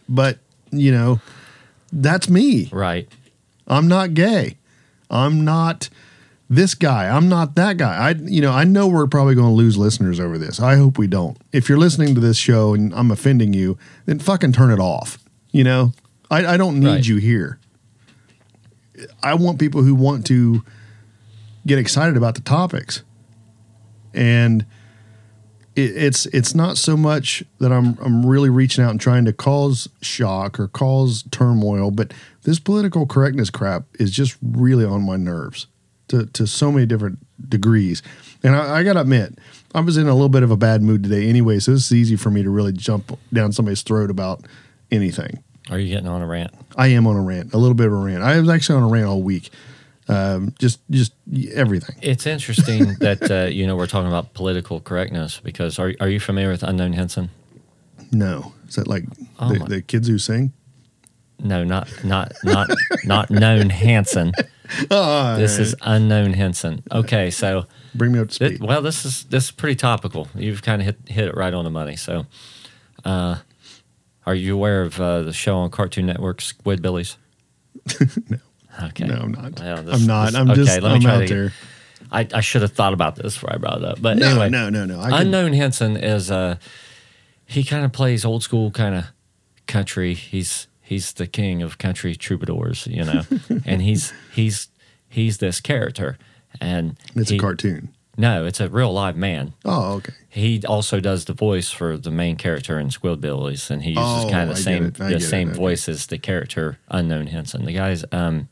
But, 0.08 0.38
you 0.70 0.90
know, 0.92 1.20
that's 1.92 2.28
me. 2.28 2.68
Right. 2.72 3.08
I'm 3.66 3.88
not 3.88 4.14
gay. 4.14 4.56
I'm 5.10 5.44
not 5.44 5.88
this 6.50 6.74
guy. 6.74 7.08
I'm 7.08 7.28
not 7.28 7.54
that 7.56 7.76
guy. 7.76 7.96
I 7.96 8.10
you 8.12 8.40
know, 8.40 8.52
I 8.52 8.64
know 8.64 8.88
we're 8.88 9.06
probably 9.06 9.34
going 9.34 9.48
to 9.48 9.52
lose 9.54 9.76
listeners 9.76 10.18
over 10.18 10.38
this. 10.38 10.60
I 10.60 10.76
hope 10.76 10.98
we 10.98 11.06
don't. 11.06 11.36
If 11.52 11.68
you're 11.68 11.78
listening 11.78 12.14
to 12.14 12.20
this 12.20 12.36
show 12.38 12.74
and 12.74 12.92
I'm 12.94 13.10
offending 13.10 13.52
you, 13.52 13.78
then 14.06 14.18
fucking 14.18 14.52
turn 14.52 14.70
it 14.70 14.80
off. 14.80 15.18
You 15.52 15.64
know? 15.64 15.92
I, 16.30 16.54
I 16.54 16.56
don't 16.56 16.80
need 16.80 16.86
Right. 16.86 17.06
you 17.06 17.16
here. 17.16 17.58
I 19.22 19.34
want 19.34 19.58
people 19.58 19.82
who 19.82 19.94
want 19.94 20.26
to 20.26 20.62
get 21.66 21.78
excited 21.78 22.16
about 22.16 22.34
the 22.34 22.40
topics. 22.40 23.02
And 24.14 24.64
it, 25.76 25.96
it's 25.96 26.26
it's 26.26 26.54
not 26.54 26.76
so 26.76 26.96
much 26.96 27.44
that 27.60 27.72
I'm 27.72 27.96
I'm 28.00 28.26
really 28.26 28.50
reaching 28.50 28.82
out 28.82 28.90
and 28.90 29.00
trying 29.00 29.24
to 29.26 29.32
cause 29.32 29.88
shock 30.02 30.58
or 30.58 30.68
cause 30.68 31.24
turmoil, 31.30 31.90
but 31.90 32.12
this 32.42 32.58
political 32.58 33.06
correctness 33.06 33.50
crap 33.50 33.84
is 34.00 34.10
just 34.10 34.36
really 34.42 34.84
on 34.84 35.02
my 35.02 35.16
nerves 35.16 35.66
to 36.08 36.26
to 36.26 36.46
so 36.46 36.72
many 36.72 36.86
different 36.86 37.18
degrees. 37.48 38.02
And 38.42 38.56
I, 38.56 38.78
I 38.78 38.82
gotta 38.82 39.00
admit, 39.00 39.38
I 39.74 39.80
was 39.80 39.96
in 39.96 40.08
a 40.08 40.12
little 40.12 40.28
bit 40.28 40.42
of 40.42 40.50
a 40.50 40.56
bad 40.56 40.82
mood 40.82 41.02
today 41.02 41.28
anyway, 41.28 41.58
so 41.60 41.72
this 41.72 41.86
is 41.86 41.92
easy 41.92 42.16
for 42.16 42.30
me 42.30 42.42
to 42.42 42.50
really 42.50 42.72
jump 42.72 43.16
down 43.32 43.52
somebody's 43.52 43.82
throat 43.82 44.10
about 44.10 44.44
anything. 44.90 45.42
Are 45.70 45.78
you 45.78 45.88
getting 45.88 46.08
on 46.08 46.22
a 46.22 46.26
rant? 46.26 46.52
I 46.78 46.88
am 46.88 47.06
on 47.06 47.16
a 47.16 47.20
rant, 47.20 47.52
a 47.52 47.58
little 47.58 47.74
bit 47.74 47.88
of 47.88 47.92
a 47.92 47.96
rant. 47.96 48.22
I 48.22 48.38
was 48.40 48.48
actually 48.48 48.76
on 48.76 48.84
a 48.84 48.88
rant 48.88 49.06
all 49.06 49.22
week. 49.22 49.50
Um, 50.08 50.54
just 50.58 50.80
just 50.90 51.12
everything. 51.52 51.96
It's 52.00 52.26
interesting 52.26 52.94
that 53.00 53.30
uh, 53.30 53.50
you 53.50 53.66
know 53.66 53.76
we're 53.76 53.86
talking 53.88 54.08
about 54.08 54.32
political 54.32 54.80
correctness 54.80 55.40
because 55.40 55.78
are 55.78 55.92
are 56.00 56.08
you 56.08 56.20
familiar 56.20 56.50
with 56.50 56.62
Unknown 56.62 56.94
Hinson? 56.94 57.28
No, 58.10 58.54
is 58.68 58.76
that 58.76 58.86
like 58.88 59.04
Oh 59.38 59.52
the, 59.52 59.58
the 59.64 59.82
kids 59.82 60.08
who 60.08 60.16
sing? 60.18 60.52
No, 61.40 61.62
not 61.62 61.88
not 62.04 62.32
not 62.42 62.70
not 63.04 63.28
known 63.30 63.68
Hanson. 63.70 64.32
All 64.90 65.36
This 65.36 65.58
right. 65.58 65.60
is 65.66 65.74
unknown 65.82 66.32
Hinson. 66.32 66.82
Okay, 66.90 67.30
so 67.30 67.66
bring 67.94 68.12
me 68.12 68.18
up 68.18 68.28
to 68.28 68.34
speed. 68.34 68.60
well, 68.62 68.80
this 68.82 69.04
is 69.04 69.24
this 69.24 69.44
is 69.44 69.50
pretty 69.50 69.76
topical. 69.76 70.28
You've 70.34 70.62
kind 70.62 70.80
of 70.80 70.86
hit 70.86 70.96
hit 71.06 71.28
it 71.28 71.36
right 71.36 71.52
on 71.52 71.64
the 71.64 71.70
money. 71.70 71.96
So, 71.96 72.26
uh, 73.04 73.36
are 74.28 74.34
you 74.34 74.54
aware 74.54 74.82
of 74.82 75.00
uh, 75.00 75.22
the 75.22 75.32
show 75.32 75.56
on 75.56 75.70
Cartoon 75.70 76.06
Network, 76.06 76.38
Squidbillies? 76.40 77.16
no, 78.30 78.38
Okay, 78.88 79.06
no, 79.06 79.14
I'm 79.16 79.32
not. 79.32 79.58
Well, 79.58 79.82
this- 79.82 80.00
I'm 80.02 80.06
not. 80.06 80.26
this- 80.26 80.34
I'm 80.36 80.54
just. 80.54 80.70
okay, 80.70 80.80
let 80.80 80.88
me 80.90 80.94
I'm 80.96 81.00
try 81.00 81.14
out 81.16 81.28
to 81.28 81.34
there. 81.34 81.52
I, 82.12 82.28
I 82.34 82.40
should 82.40 82.62
have 82.62 82.72
thought 82.72 82.92
about 82.92 83.16
this 83.16 83.34
before 83.34 83.52
I 83.52 83.56
brought 83.56 83.78
it 83.78 83.84
up. 83.84 84.00
But 84.00 84.18
No, 84.18 84.28
anyway, 84.30 84.50
no, 84.50 84.68
no, 84.70 84.84
no. 84.84 85.00
I 85.00 85.10
can, 85.10 85.20
Unknown 85.22 85.52
Hinson 85.52 85.96
is 85.96 86.30
uh 86.30 86.56
he 87.46 87.64
kind 87.64 87.84
of 87.84 87.92
plays 87.92 88.24
old 88.24 88.42
school 88.42 88.70
kind 88.70 88.94
of 88.94 89.06
country. 89.66 90.14
He's 90.14 90.68
he's 90.82 91.12
the 91.14 91.26
king 91.26 91.60
of 91.62 91.78
country 91.78 92.14
troubadours, 92.14 92.86
you 92.86 93.04
know, 93.04 93.22
and 93.64 93.82
he's 93.82 94.12
he's 94.34 94.68
he's 95.08 95.38
this 95.38 95.60
character, 95.60 96.16
and 96.60 96.96
It's 97.16 97.30
he- 97.30 97.36
a 97.36 97.40
cartoon. 97.40 97.94
No, 98.20 98.44
it's 98.44 98.58
a 98.60 98.68
real 98.68 98.92
live 98.92 99.16
man. 99.16 99.54
Oh, 99.64 99.92
okay. 99.94 100.12
He 100.28 100.60
also 100.66 100.98
does 100.98 101.24
the 101.26 101.32
voice 101.32 101.70
for 101.70 101.96
the 101.96 102.10
main 102.10 102.34
character 102.36 102.78
in 102.78 102.88
Squidbillies, 102.88 103.70
and 103.70 103.82
he 103.84 103.90
uses 103.90 104.24
Oh, 104.24 104.28
kind 104.28 104.50
of 104.50 104.56
the 104.56 104.62
same 104.62 104.90
the 104.90 105.14
it. 105.16 105.20
same 105.22 105.50
Okay. 105.50 105.56
voice 105.56 105.88
as 105.88 106.06
the 106.08 106.18
character 106.18 106.78
Unknown 106.90 107.28
Hinson. 107.28 107.64
The 107.64 107.72
guy's 107.72 108.04
um 108.12 108.48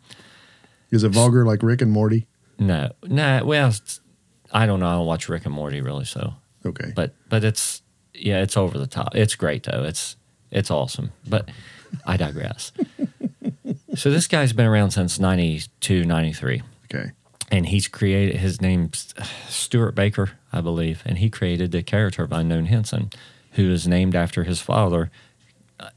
Is 0.92 1.02
it 1.02 1.08
vulgar 1.10 1.44
like 1.44 1.62
Rick 1.64 1.82
and 1.82 1.90
Morty? 1.90 2.26
no 2.58 2.92
no 3.02 3.44
well 3.44 3.74
I 4.52 4.64
don't 4.66 4.78
know. 4.80 4.86
I 4.86 4.92
don't 4.92 5.06
watch 5.06 5.28
Rick 5.28 5.44
and 5.46 5.54
Morty 5.54 5.80
really, 5.80 6.04
so 6.04 6.34
Okay. 6.64 6.92
but 6.94 7.12
but 7.28 7.42
it's 7.44 7.82
yeah, 8.14 8.40
it's 8.42 8.56
over 8.56 8.78
the 8.78 8.86
top. 8.86 9.14
It's 9.16 9.34
great 9.34 9.64
though. 9.64 9.82
It's 9.82 10.16
it's 10.52 10.70
awesome. 10.70 11.10
But 11.28 11.50
I 12.06 12.16
digress. 12.16 12.70
so 13.96 14.10
this 14.10 14.26
guy's 14.28 14.52
been 14.52 14.66
around 14.66 14.92
since 14.92 15.18
92, 15.18 16.04
93. 16.04 16.62
okay. 16.84 17.10
And 17.50 17.66
he's 17.66 17.86
created 17.88 18.36
his 18.36 18.60
name's 18.60 19.14
Stuart 19.48 19.92
Baker, 19.94 20.32
I 20.52 20.60
believe, 20.60 21.02
and 21.06 21.18
he 21.18 21.30
created 21.30 21.70
the 21.72 21.82
character 21.82 22.24
of 22.24 22.32
Unknown 22.32 22.66
Hinson, 22.66 23.10
who 23.52 23.70
is 23.70 23.86
named 23.86 24.16
after 24.16 24.42
his 24.44 24.60
father 24.60 25.10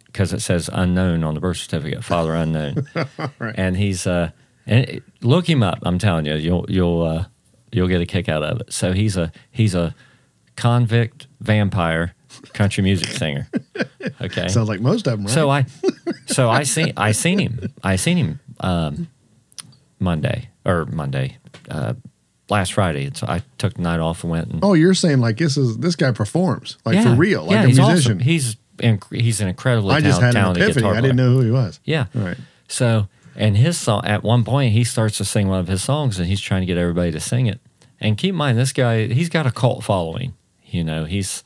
because 0.06 0.34
it 0.34 0.42
says 0.42 0.70
unknown 0.74 1.24
on 1.24 1.34
the 1.36 1.40
birth 1.40 1.58
certificate, 1.58 2.04
father 2.04 2.34
unknown. 2.36 2.88
Right. 3.40 3.56
And 3.58 3.78
he's 3.78 4.06
uh 4.06 4.32
and 4.68 4.86
it- 4.86 5.04
look 5.22 5.50
him 5.50 5.64
up. 5.64 5.80
I'm 5.84 5.98
telling 5.98 6.26
you, 6.26 6.36
you'll 6.36 6.66
you'll 6.70 7.02
uh, 7.02 7.26
you'll 7.72 7.88
get 7.88 8.02
a 8.02 8.06
kick 8.06 8.28
out 8.30 8.44
of 8.44 8.62
it. 8.62 8.74
So 8.74 8.94
he's 8.94 9.18
a 9.18 9.32
he's 9.52 9.74
a 9.76 9.96
convict 10.56 11.28
vampire 11.40 12.14
country 12.54 12.84
music 12.84 13.08
singer. 13.10 13.48
Okay. 14.22 14.48
Sounds 14.48 14.68
like 14.70 14.80
most 14.82 15.08
of 15.08 15.18
them, 15.18 15.26
right? 15.26 15.34
So 15.34 15.50
I, 15.50 15.66
so 16.26 16.50
I 16.50 16.64
seen 16.76 16.94
I 16.98 17.12
seen 17.12 17.38
him. 17.40 17.74
I 17.84 17.96
seen 17.98 18.18
him 18.18 18.40
um, 18.60 19.08
Monday 20.00 20.50
or 20.70 20.86
Monday, 20.86 21.38
uh, 21.70 21.94
last 22.50 22.74
Friday. 22.74 23.10
So 23.14 23.28
I 23.28 23.42
took 23.58 23.74
the 23.76 23.82
night 23.82 24.00
off 24.00 24.24
and 24.24 24.32
went 24.32 24.48
and 24.50 24.64
oh, 24.64 24.74
you're 24.74 24.94
saying 24.94 25.20
like 25.20 25.38
this 25.38 25.58
is 25.58 25.78
this 25.78 25.96
guy 25.96 26.12
performs 26.12 26.78
like 26.86 26.96
yeah, 26.96 27.04
for 27.04 27.14
real, 27.16 27.44
like 27.44 27.52
yeah, 27.52 27.64
a 27.64 27.68
he's 27.68 27.78
musician. 27.80 28.12
Awesome. 28.14 28.20
He's 28.20 28.56
inc- 28.78 29.16
he's 29.22 29.42
an 29.42 29.48
incredibly 29.48 29.96
I 29.96 30.02
just 30.02 30.20
talent- 30.20 30.36
had 30.36 30.40
an 30.40 30.42
talented 30.56 30.64
epiphany. 30.64 30.82
guitar 30.84 30.96
I 30.98 31.02
didn't 31.02 31.16
know 31.18 31.32
who 31.34 31.42
he 31.42 31.52
was. 31.52 31.80
Yeah. 31.84 32.06
Right. 32.14 32.38
So 32.68 33.08
and 33.36 33.56
his 33.58 33.78
song 33.78 34.06
at 34.06 34.24
one 34.24 34.44
point 34.44 34.74
he 34.74 34.84
starts 34.84 35.18
to 35.18 35.26
sing 35.26 35.48
one 35.48 35.60
of 35.60 35.68
his 35.68 35.82
songs 35.84 36.20
and 36.20 36.28
he's 36.28 36.42
trying 36.42 36.62
to 36.62 36.66
get 36.66 36.78
everybody 36.78 37.12
to 37.12 37.20
sing 37.20 37.48
it. 37.48 37.60
And 38.00 38.18
keep 38.18 38.30
in 38.30 38.36
mind 38.36 38.58
this 38.58 38.72
guy 38.74 39.08
he's 39.08 39.30
got 39.30 39.46
a 39.46 39.52
cult 39.52 39.84
following. 39.84 40.34
You 40.66 40.84
know 40.84 41.06
he's 41.06 41.44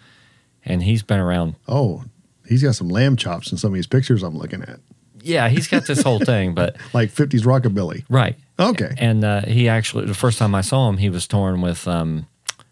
and 0.65 0.83
he's 0.83 1.01
been 1.03 1.19
around 1.19 1.55
Oh, 1.67 2.03
he's 2.47 2.63
got 2.63 2.75
some 2.75 2.89
lamb 2.89 3.15
chops 3.17 3.51
in 3.51 3.57
some 3.57 3.71
of 3.71 3.75
these 3.75 3.87
pictures 3.87 4.21
I'm 4.23 4.37
looking 4.37 4.61
at, 4.63 4.79
yeah, 5.21 5.47
he's 5.49 5.67
got 5.67 5.85
this 5.87 6.01
whole 6.01 6.19
thing, 6.19 6.53
but 6.53 6.75
like 6.93 7.09
50s 7.09 7.41
rockabilly. 7.43 8.03
right. 8.09 8.35
Okay. 8.59 8.93
And 8.97 9.23
uh, 9.23 9.41
he 9.41 9.67
actually, 9.67 10.05
the 10.05 10.13
first 10.13 10.37
time 10.37 10.53
I 10.53 10.61
saw 10.61 10.89
him, 10.89 10.97
he 10.97 11.09
was 11.09 11.27
touring 11.27 11.61
with 11.61 11.87
um, 11.87 12.27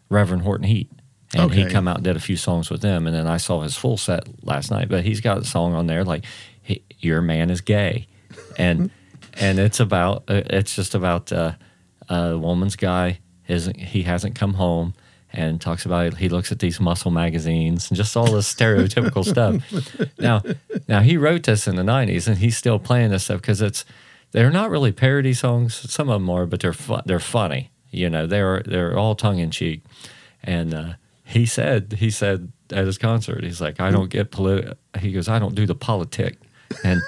Reverend 0.09 0.43
Horton 0.43 0.67
Heat. 0.67 0.89
And 1.33 1.53
he 1.53 1.65
come 1.65 1.87
out 1.87 1.95
and 1.95 2.03
did 2.03 2.17
a 2.17 2.19
few 2.19 2.35
songs 2.35 2.69
with 2.69 2.81
them. 2.81 3.07
And 3.07 3.15
then 3.15 3.25
I 3.25 3.37
saw 3.37 3.61
his 3.61 3.77
full 3.77 3.95
set 3.95 4.27
last 4.43 4.69
night. 4.69 4.89
But 4.89 5.05
he's 5.05 5.21
got 5.21 5.37
a 5.37 5.45
song 5.45 5.73
on 5.73 5.87
there 5.87 6.03
like, 6.03 6.25
he, 6.61 6.83
Your 6.99 7.21
Man 7.21 7.49
is 7.49 7.61
Gay. 7.61 8.07
And 8.57 8.91
and 9.35 9.57
it's 9.57 9.79
about, 9.79 10.23
uh, 10.27 10.41
it's 10.47 10.75
just 10.75 10.93
about 10.93 11.31
uh, 11.31 11.53
a 12.09 12.37
woman's 12.37 12.75
guy. 12.75 13.19
Isn't, 13.47 13.77
he 13.77 14.03
hasn't 14.03 14.35
come 14.35 14.55
home 14.55 14.93
and 15.33 15.61
talks 15.61 15.85
about 15.85 16.17
he 16.17 16.29
looks 16.29 16.51
at 16.51 16.59
these 16.59 16.79
muscle 16.79 17.11
magazines 17.11 17.89
and 17.89 17.97
just 17.97 18.15
all 18.17 18.31
this 18.31 18.53
stereotypical 18.53 19.25
stuff. 19.25 19.61
Now, 20.19 20.43
now 20.87 20.99
he 21.01 21.17
wrote 21.17 21.43
this 21.43 21.67
in 21.67 21.75
the 21.75 21.83
'90s, 21.83 22.27
and 22.27 22.37
he's 22.37 22.55
still 22.57 22.77
playing 22.77 23.09
this 23.09 23.23
stuff 23.23 23.41
because 23.41 23.61
it's 23.61 23.85
they're 24.31 24.51
not 24.51 24.69
really 24.69 24.91
parody 24.91 25.33
songs. 25.33 25.73
Some 25.91 26.09
of 26.09 26.21
them 26.21 26.29
are, 26.29 26.45
but 26.45 26.59
they're 26.61 26.73
fu- 26.73 27.01
they're 27.05 27.19
funny. 27.19 27.71
You 27.91 28.09
know, 28.09 28.25
they're 28.27 28.61
they're 28.65 28.97
all 28.97 29.15
tongue 29.15 29.39
in 29.39 29.51
cheek. 29.51 29.81
And 30.43 30.73
uh, 30.73 30.93
he 31.25 31.45
said 31.45 31.93
he 31.99 32.09
said 32.09 32.51
at 32.71 32.85
his 32.85 32.97
concert, 32.97 33.43
he's 33.43 33.59
like, 33.61 33.79
I 33.81 33.91
don't 33.91 34.09
get 34.09 34.31
polit. 34.31 34.77
He 34.99 35.11
goes, 35.11 35.27
I 35.27 35.39
don't 35.39 35.55
do 35.55 35.65
the 35.65 35.75
politic, 35.75 36.37
and 36.83 37.01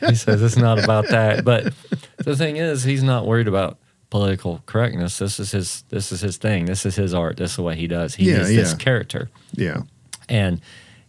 he 0.00 0.14
says 0.14 0.42
it's 0.42 0.56
not 0.56 0.82
about 0.82 1.08
that. 1.08 1.44
But 1.44 1.72
the 2.18 2.34
thing 2.36 2.56
is, 2.56 2.82
he's 2.84 3.02
not 3.02 3.26
worried 3.26 3.46
about 3.48 3.78
political 4.10 4.62
correctness. 4.66 5.18
This 5.18 5.38
is 5.38 5.52
his 5.52 5.82
this 5.88 6.10
is 6.12 6.20
his 6.20 6.36
thing. 6.36 6.64
This 6.66 6.84
is 6.84 6.96
his 6.96 7.14
art. 7.14 7.36
This 7.36 7.52
is 7.52 7.58
what 7.58 7.76
he 7.76 7.86
does. 7.86 8.16
He 8.16 8.30
Yeah, 8.30 8.40
is 8.40 8.48
this 8.48 8.72
yeah. 8.72 8.76
character, 8.78 9.30
Yeah. 9.54 9.82
and 10.28 10.60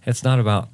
it's 0.05 0.23
not 0.23 0.39
about 0.39 0.69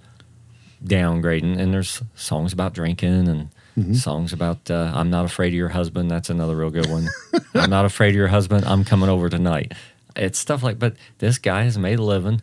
downgrading. 0.84 1.58
And 1.58 1.74
there's 1.74 2.02
songs 2.16 2.52
about 2.54 2.74
drinking 2.74 3.28
and. 3.28 3.50
Songs 3.94 4.32
about 4.32 4.72
uh, 4.72 4.92
I'm 4.96 5.10
not 5.10 5.26
afraid 5.26 5.50
of 5.50 5.54
your 5.56 5.68
husband. 5.68 6.10
That's 6.10 6.30
another 6.30 6.56
real 6.56 6.70
good 6.70 6.90
one. 6.90 7.10
I'm 7.54 7.70
not 7.70 7.84
afraid 7.84 8.10
of 8.10 8.16
your 8.16 8.30
husband. 8.30 8.64
I'm 8.66 8.86
coming 8.86 9.10
over 9.10 9.28
tonight. 9.30 9.74
It's 10.16 10.40
stuff 10.40 10.64
like, 10.64 10.80
but 10.80 10.96
this 11.18 11.38
guy 11.38 11.64
has 11.64 11.78
made 11.78 12.00
a 12.00 12.04
living 12.04 12.42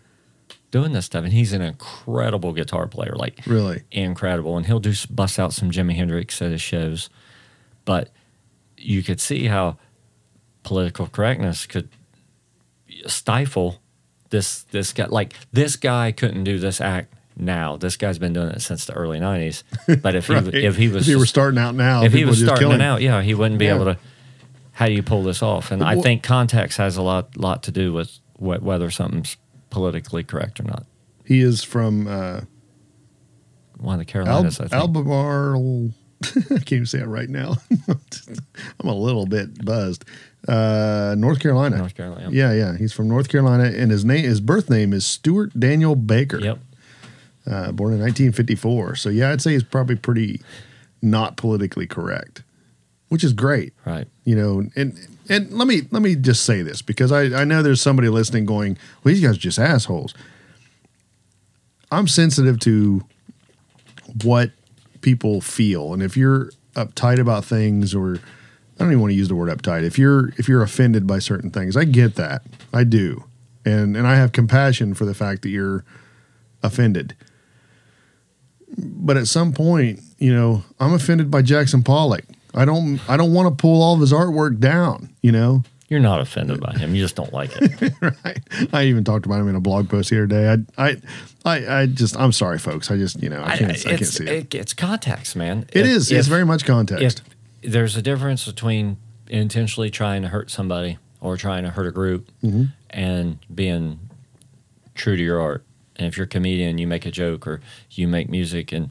doing 0.70 0.92
this 0.92 1.06
stuff, 1.06 1.24
and 1.24 1.32
he's 1.32 1.54
an 1.54 1.62
incredible 1.62 2.52
guitar 2.52 2.86
player. 2.86 3.14
Like 3.16 3.40
Really. 3.46 3.82
incredible, 3.90 4.58
and 4.58 4.66
he'll 4.66 4.78
do 4.78 4.92
bust 5.08 5.38
out 5.38 5.54
some 5.54 5.70
Jimi 5.70 5.94
Hendrix 5.94 6.42
at 6.42 6.50
his 6.50 6.60
shows. 6.60 7.08
But 7.86 8.10
you 8.76 9.02
could 9.02 9.18
see 9.20 9.46
how 9.46 9.78
political 10.64 11.06
correctness 11.06 11.64
could 11.64 11.88
stifle 13.06 13.80
this 14.30 14.64
this 14.64 14.92
guy. 14.92 15.06
Like 15.06 15.34
this 15.52 15.76
guy 15.76 16.12
couldn't 16.12 16.44
do 16.44 16.58
this 16.58 16.78
act 16.80 17.14
now. 17.44 17.76
This 17.76 17.96
guy's 17.96 18.18
been 18.18 18.32
doing 18.32 18.48
it 18.48 18.60
since 18.60 18.84
the 18.86 18.92
early 18.94 19.18
'90s. 19.18 19.62
But 20.02 20.14
if 20.14 20.26
he 20.28 20.34
if 20.34 20.76
he 20.76 20.88
was 20.88 21.02
if 21.08 21.12
he 21.12 21.16
were 21.16 21.26
starting 21.26 21.58
out 21.58 21.74
now, 21.74 22.04
if 22.04 22.12
he 22.12 22.24
was 22.24 22.38
starting 22.40 22.58
kill 22.62 22.72
it 22.72 22.76
him. 22.76 22.80
out, 22.80 23.02
yeah, 23.02 23.22
he 23.22 23.34
wouldn't 23.34 23.58
be 23.58 23.66
Yeah. 23.66 23.74
able 23.76 23.84
to. 23.86 23.98
How 24.72 24.86
do 24.86 24.92
you 24.92 25.02
pull 25.02 25.22
this 25.22 25.42
off? 25.42 25.70
And 25.70 25.82
I 25.84 26.00
think 26.00 26.22
context 26.22 26.78
has 26.78 26.96
a 26.96 27.02
lot 27.02 27.36
lot 27.36 27.62
to 27.64 27.70
do 27.70 27.92
with 27.92 28.18
wh- 28.38 28.62
whether 28.62 28.90
something's 28.90 29.36
politically 29.70 30.24
correct 30.24 30.58
or 30.60 30.64
not. 30.64 30.86
He 31.24 31.40
is 31.40 31.62
from 31.62 32.06
uh, 32.08 32.40
One 33.78 34.00
of 34.00 34.06
the 34.06 34.10
Al- 34.18 34.24
Carolinas, 34.24 34.58
I 34.60 34.64
think. 34.64 34.72
Albemarle. 34.72 35.90
I 36.24 36.30
can't 36.48 36.72
even 36.72 36.86
say 36.86 37.00
it 37.00 37.06
right 37.06 37.28
now. 37.28 37.56
I'm 38.80 38.88
a 38.88 38.94
little 38.94 39.26
bit 39.26 39.64
buzzed. 39.64 40.04
Uh, 40.46 41.14
North 41.18 41.40
Carolina. 41.40 41.78
North 41.78 41.94
Carolina. 41.96 42.28
Yeah, 42.30 42.52
yeah. 42.52 42.76
He's 42.76 42.92
from 42.92 43.08
North 43.08 43.28
Carolina, 43.28 43.64
and 43.64 43.90
his 43.90 44.04
name, 44.04 44.24
his 44.24 44.40
birth 44.40 44.70
name 44.70 44.92
is 44.92 45.04
Stuart 45.04 45.58
Daniel 45.58 45.96
Baker. 45.96 46.38
Yep. 46.40 46.58
Uh, 47.44 47.72
born 47.72 47.92
in 47.92 48.00
1954. 48.00 48.94
So 48.96 49.08
yeah, 49.08 49.30
I'd 49.30 49.40
say 49.40 49.52
he's 49.52 49.64
probably 49.64 49.96
pretty 49.96 50.40
not 51.00 51.36
politically 51.36 51.88
correct, 51.88 52.44
which 53.08 53.24
is 53.24 53.32
great. 53.32 53.72
Right. 53.84 54.06
You 54.24 54.36
know, 54.36 54.64
and 54.76 54.98
and 55.28 55.50
let 55.52 55.66
me 55.66 55.82
let 55.90 56.02
me 56.02 56.14
just 56.14 56.44
say 56.44 56.62
this 56.62 56.82
because 56.82 57.10
I 57.10 57.40
I 57.40 57.44
know 57.44 57.62
there's 57.62 57.80
somebody 57.80 58.08
listening 58.08 58.46
going, 58.46 58.78
well, 59.02 59.12
these 59.12 59.22
guys 59.22 59.36
are 59.36 59.40
just 59.40 59.58
assholes. 59.58 60.14
I'm 61.90 62.06
sensitive 62.06 62.58
to 62.60 63.04
what 64.22 64.52
people 65.00 65.40
feel, 65.40 65.92
and 65.92 66.02
if 66.02 66.16
you're 66.16 66.50
uptight 66.74 67.18
about 67.18 67.44
things, 67.44 67.94
or 67.94 68.16
I 68.16 68.78
don't 68.78 68.88
even 68.88 69.00
want 69.00 69.10
to 69.12 69.16
use 69.16 69.28
the 69.28 69.34
word 69.34 69.50
uptight. 69.50 69.82
If 69.82 69.98
you're 69.98 70.28
if 70.38 70.48
you're 70.48 70.62
offended 70.62 71.06
by 71.06 71.18
certain 71.18 71.50
things, 71.50 71.76
I 71.76 71.84
get 71.84 72.14
that, 72.16 72.42
I 72.72 72.84
do, 72.84 73.24
and 73.64 73.96
and 73.96 74.06
I 74.06 74.16
have 74.16 74.32
compassion 74.32 74.94
for 74.94 75.04
the 75.04 75.14
fact 75.14 75.42
that 75.42 75.50
you're 75.50 75.84
offended. 76.62 77.14
But 78.78 79.16
at 79.16 79.26
some 79.28 79.52
point, 79.52 80.00
you 80.18 80.32
know, 80.34 80.64
I'm 80.80 80.94
offended 80.94 81.30
by 81.30 81.42
Jackson 81.42 81.82
Pollock. 81.82 82.24
I 82.54 82.64
don't 82.64 83.00
I 83.08 83.16
don't 83.16 83.32
want 83.32 83.48
to 83.56 83.60
pull 83.60 83.82
all 83.82 83.94
of 83.94 84.00
his 84.00 84.12
artwork 84.12 84.58
down, 84.60 85.10
you 85.22 85.32
know. 85.32 85.62
You're 85.88 86.00
not 86.00 86.20
offended 86.22 86.58
by 86.60 86.72
him. 86.72 86.94
You 86.94 87.02
just 87.02 87.16
don't 87.16 87.32
like 87.34 87.50
it. 87.54 87.92
right. 88.24 88.40
I 88.72 88.84
even 88.84 89.04
talked 89.04 89.26
about 89.26 89.40
him 89.40 89.48
in 89.48 89.54
a 89.56 89.60
blog 89.60 89.90
post 89.90 90.08
the 90.08 90.16
other 90.18 90.26
day. 90.26 90.48
I, 90.78 90.86
I, 90.88 90.96
I, 91.44 91.80
I 91.82 91.86
just, 91.86 92.16
I'm 92.16 92.32
sorry, 92.32 92.58
folks. 92.58 92.90
I 92.90 92.96
just, 92.96 93.22
you 93.22 93.28
know, 93.28 93.42
I 93.44 93.58
can't, 93.58 93.72
I, 93.72 93.74
can't 93.96 94.06
see 94.06 94.24
it. 94.24 94.54
it. 94.54 94.54
It's 94.54 94.72
context, 94.72 95.36
man. 95.36 95.66
It 95.70 95.80
If- 95.84 95.86
is. 95.86 96.10
It's 96.12 96.28
very 96.28 96.46
much 96.46 96.64
context. 96.64 97.20
There's 97.62 97.94
a 97.94 98.00
difference 98.00 98.46
between 98.46 98.96
intentionally 99.28 99.90
trying 99.90 100.22
to 100.22 100.28
hurt 100.28 100.50
somebody 100.50 100.96
or 101.20 101.36
trying 101.36 101.64
to 101.64 101.70
hurt 101.70 101.86
a 101.86 101.92
group 101.92 102.30
Mm-hmm. 102.42 102.64
and 102.88 103.38
being 103.54 104.00
true 104.94 105.16
to 105.16 105.22
your 105.22 105.42
art. 105.42 105.62
And 106.02 106.08
if 106.08 106.16
you're 106.16 106.24
a 106.24 106.28
comedian, 106.28 106.78
you 106.78 106.86
make 106.88 107.06
a 107.06 107.12
joke 107.12 107.46
or 107.46 107.60
you 107.92 108.08
make 108.08 108.28
music, 108.28 108.72
and 108.72 108.90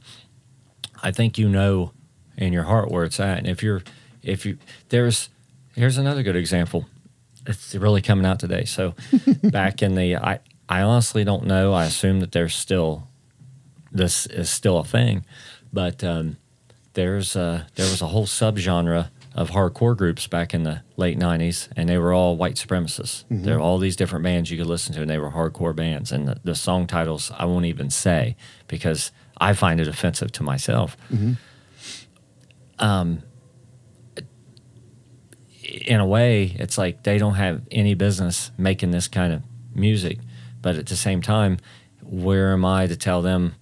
I 1.04 1.12
think 1.12 1.38
you 1.38 1.50
know 1.50 1.92
in 2.38 2.54
your 2.54 2.64
heart 2.64 2.90
where 2.90 3.04
it's 3.04 3.20
at. 3.20 3.38
And 3.38 3.48
if 3.48 3.62
you're 3.62 3.84
if 4.24 4.46
you 4.46 4.58
there's 4.90 5.30
here's 5.76 5.98
another 5.98 6.24
good 6.24 6.38
example. 6.38 6.86
It's 7.46 7.76
really 7.76 8.02
coming 8.02 8.26
out 8.26 8.40
today. 8.40 8.64
So 8.66 8.96
back 9.44 9.82
in 9.82 9.96
the 9.96 10.16
I 10.16 10.40
I 10.70 10.84
honestly 10.84 11.26
don't 11.26 11.46
know. 11.46 11.74
I 11.74 11.86
assume 11.86 12.22
that 12.22 12.32
there's 12.32 12.56
still 12.56 13.08
this 13.92 14.26
is 14.28 14.50
still 14.50 14.78
a 14.78 14.86
thing, 14.86 15.26
but 15.74 16.04
um, 16.06 16.38
there's 16.94 17.36
uh, 17.36 17.66
there 17.76 17.90
was 17.90 18.02
a 18.02 18.08
whole 18.08 18.26
subgenre 18.26 19.10
of 19.34 19.52
hardcore 19.52 19.96
groups 19.96 20.28
back 20.28 20.54
in 20.54 20.64
the 20.64 20.82
late 20.98 21.18
'90s, 21.18 21.70
and 21.76 21.88
they 21.88 21.98
were 21.98 22.14
all 22.14 22.36
white 22.38 22.56
supremacists. 22.56 23.24
There 23.30 23.58
are 23.58 23.62
all 23.62 23.78
these 23.78 23.96
different 23.96 24.24
bands 24.24 24.52
you 24.52 24.58
could 24.58 24.68
listen 24.68 24.94
to, 24.96 25.02
and 25.02 25.10
they 25.10 25.18
were 25.18 25.32
hardcore 25.32 25.76
bands. 25.76 26.12
And 26.12 26.28
the, 26.28 26.38
the 26.44 26.56
song 26.56 26.86
titles 26.88 27.32
I 27.38 27.46
won't 27.46 27.66
even 27.66 27.90
say 27.90 28.36
because 28.68 29.12
I 29.40 29.54
find 29.54 29.80
it 29.80 29.88
offensive 29.88 30.32
to 30.34 30.44
myself. 30.44 30.98
Um, 32.80 33.24
in 35.64 36.00
a 36.00 36.06
way, 36.06 36.56
it's 36.60 36.78
like 36.78 37.04
they 37.04 37.18
don't 37.18 37.36
have 37.36 37.62
any 37.72 37.94
business 37.94 38.52
making 38.58 38.92
this 38.92 39.08
kind 39.08 39.32
of 39.34 39.42
music. 39.74 40.18
But 40.62 40.76
at 40.76 40.88
the 40.88 40.96
same 40.96 41.22
time, 41.22 41.58
where 42.04 42.52
am 42.52 42.66
I 42.66 42.88
to 42.88 42.96
tell 42.96 43.22
them 43.22 43.56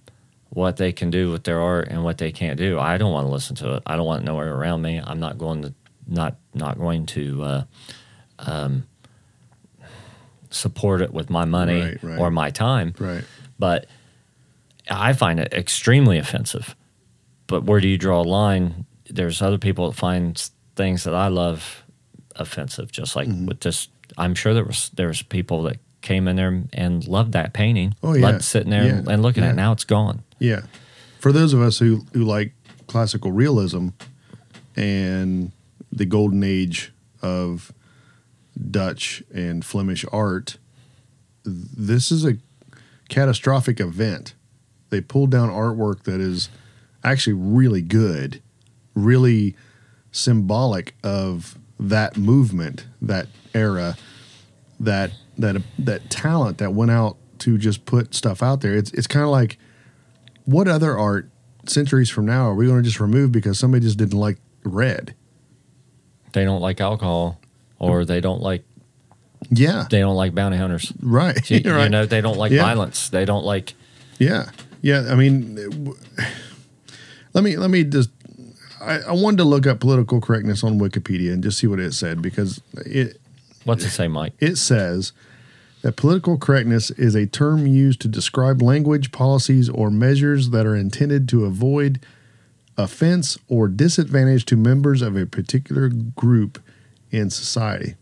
what 0.50 0.76
they 0.76 0.92
can 0.92 1.10
do 1.10 1.30
with 1.30 1.44
their 1.44 1.60
art 1.60 1.88
and 1.88 2.02
what 2.04 2.18
they 2.18 2.32
can't 2.32 2.58
do? 2.58 2.78
I 2.78 2.98
don't 2.98 3.12
want 3.12 3.26
to 3.26 3.32
listen 3.32 3.56
to 3.56 3.74
it. 3.76 3.82
I 3.86 3.96
don't 3.96 4.06
want 4.06 4.22
it 4.22 4.26
nowhere 4.26 4.54
around 4.54 4.82
me. 4.82 5.00
I'm 5.02 5.20
not 5.20 5.38
going 5.38 5.62
to 5.62 5.74
not 6.06 6.36
not 6.54 6.78
going 6.78 7.06
to 7.06 7.42
uh, 7.42 7.64
um, 8.40 8.84
support 10.50 11.00
it 11.02 11.12
with 11.12 11.30
my 11.30 11.44
money 11.44 11.80
Right, 11.82 12.02
right. 12.02 12.18
or 12.18 12.30
my 12.30 12.50
time. 12.50 12.94
Right. 12.98 13.24
But 13.58 13.86
I 14.90 15.12
find 15.12 15.38
it 15.38 15.52
extremely 15.52 16.18
offensive. 16.18 16.74
But 17.46 17.64
where 17.64 17.80
do 17.80 17.88
you 17.88 17.98
draw 17.98 18.20
a 18.20 18.24
line? 18.24 18.86
There's 19.08 19.42
other 19.42 19.58
people 19.58 19.88
that 19.90 19.96
find 19.96 20.36
things 20.76 21.04
that 21.04 21.14
I 21.14 21.28
love 21.28 21.84
offensive. 22.36 22.90
Just 22.90 23.14
like 23.16 23.28
Mm-hmm. 23.28 23.46
with 23.46 23.60
this, 23.60 23.88
I'm 24.18 24.34
sure 24.34 24.54
there 24.54 24.64
was 24.64 24.90
there's 24.94 25.22
people 25.22 25.62
that 25.64 25.78
came 26.00 26.26
in 26.26 26.36
there 26.36 26.62
and 26.72 27.06
loved 27.06 27.32
that 27.32 27.52
painting. 27.52 27.94
Oh, 28.02 28.14
yeah. 28.14 28.22
loved 28.26 28.42
sitting 28.42 28.70
there 28.70 28.82
and, 28.82 29.06
Yeah, 29.06 29.12
and 29.12 29.22
looking 29.22 29.44
at 29.44 29.50
it. 29.50 29.56
Now 29.56 29.72
it's 29.72 29.84
gone. 29.84 30.22
Yeah. 30.40 30.62
For 31.20 31.30
those 31.30 31.52
of 31.52 31.60
us 31.60 31.78
who, 31.78 32.06
who 32.12 32.24
like 32.24 32.54
classical 32.88 33.30
realism 33.30 33.88
and 34.74 35.52
the 35.92 36.06
golden 36.06 36.42
age 36.42 36.92
of 37.22 37.72
Dutch 38.70 39.22
and 39.32 39.64
Flemish 39.64 40.04
art, 40.10 40.56
this 41.44 42.10
is 42.10 42.24
a 42.24 42.38
catastrophic 43.08 43.78
event. 43.78 44.34
They 44.88 45.00
pulled 45.00 45.30
down 45.30 45.50
artwork 45.50 46.02
that 46.04 46.20
is 46.20 46.48
actually 47.04 47.34
really 47.34 47.82
good, 47.82 48.42
really 48.94 49.54
symbolic 50.10 50.94
of 51.04 51.58
that 51.78 52.16
movement, 52.16 52.86
that 53.00 53.28
era, 53.54 53.96
that 54.78 55.12
that 55.38 55.62
that 55.78 56.10
talent 56.10 56.58
that 56.58 56.72
went 56.72 56.90
out 56.90 57.16
to 57.38 57.56
just 57.56 57.84
put 57.86 58.14
stuff 58.14 58.42
out 58.42 58.60
there. 58.60 58.74
It's 58.74 58.90
it's 58.92 59.06
kind 59.06 59.24
of 59.24 59.30
like 59.30 59.58
what 60.50 60.68
other 60.68 60.96
art 60.98 61.28
centuries 61.66 62.10
from 62.10 62.26
now 62.26 62.48
are 62.48 62.54
we 62.54 62.66
going 62.66 62.78
to 62.82 62.82
just 62.88 63.00
remove 63.00 63.32
because 63.32 63.58
somebody 63.58 63.84
just 63.84 63.98
didn't 63.98 64.18
like 64.18 64.38
red? 64.64 65.14
They 66.32 66.44
don't 66.44 66.60
like 66.60 66.80
alcohol, 66.80 67.40
or 67.78 68.04
they 68.04 68.20
don't 68.20 68.40
like 68.40 68.64
Yeah, 69.50 69.86
they 69.90 70.00
don't 70.00 70.16
like 70.16 70.34
bounty 70.34 70.56
hunters. 70.56 70.92
right. 71.02 71.38
You, 71.50 71.60
you 71.64 71.72
right. 71.74 71.90
know, 71.90 72.06
they 72.06 72.20
don't 72.20 72.38
like 72.38 72.52
Yeah. 72.52 72.62
violence. 72.62 73.08
They 73.08 73.24
don't 73.24 73.44
like. 73.44 73.74
Yeah, 74.18 74.50
yeah. 74.82 75.06
I 75.10 75.14
mean, 75.14 75.54
w- 75.56 75.96
let 77.32 77.44
me 77.44 77.56
let 77.56 77.70
me 77.70 77.84
just. 77.84 78.10
I, 78.80 78.98
I 79.00 79.12
wanted 79.12 79.38
to 79.38 79.44
look 79.44 79.66
up 79.66 79.78
political 79.80 80.20
correctness 80.20 80.64
on 80.64 80.78
Wikipedia 80.78 81.32
and 81.34 81.42
just 81.42 81.58
see 81.58 81.66
what 81.66 81.80
it 81.80 81.92
said 81.92 82.22
because 82.22 82.60
it 82.76 83.20
What's 83.64 83.84
it 83.84 83.90
say, 83.90 84.08
Mike? 84.08 84.32
it 84.38 84.56
says 84.56 85.12
that 85.82 85.96
political 85.96 86.36
correctness 86.36 86.90
is 86.90 87.14
a 87.14 87.26
term 87.26 87.66
used 87.66 88.00
to 88.02 88.08
describe 88.08 88.60
language, 88.60 89.12
policies, 89.12 89.68
or 89.68 89.90
measures 89.90 90.50
that 90.50 90.66
are 90.66 90.76
intended 90.76 91.28
to 91.30 91.44
avoid 91.44 92.00
offense 92.76 93.38
or 93.48 93.68
disadvantage 93.68 94.44
to 94.46 94.56
members 94.56 95.02
of 95.02 95.16
a 95.16 95.26
particular 95.26 95.88
group 95.88 96.62
in 97.10 97.30
society. 97.30 97.94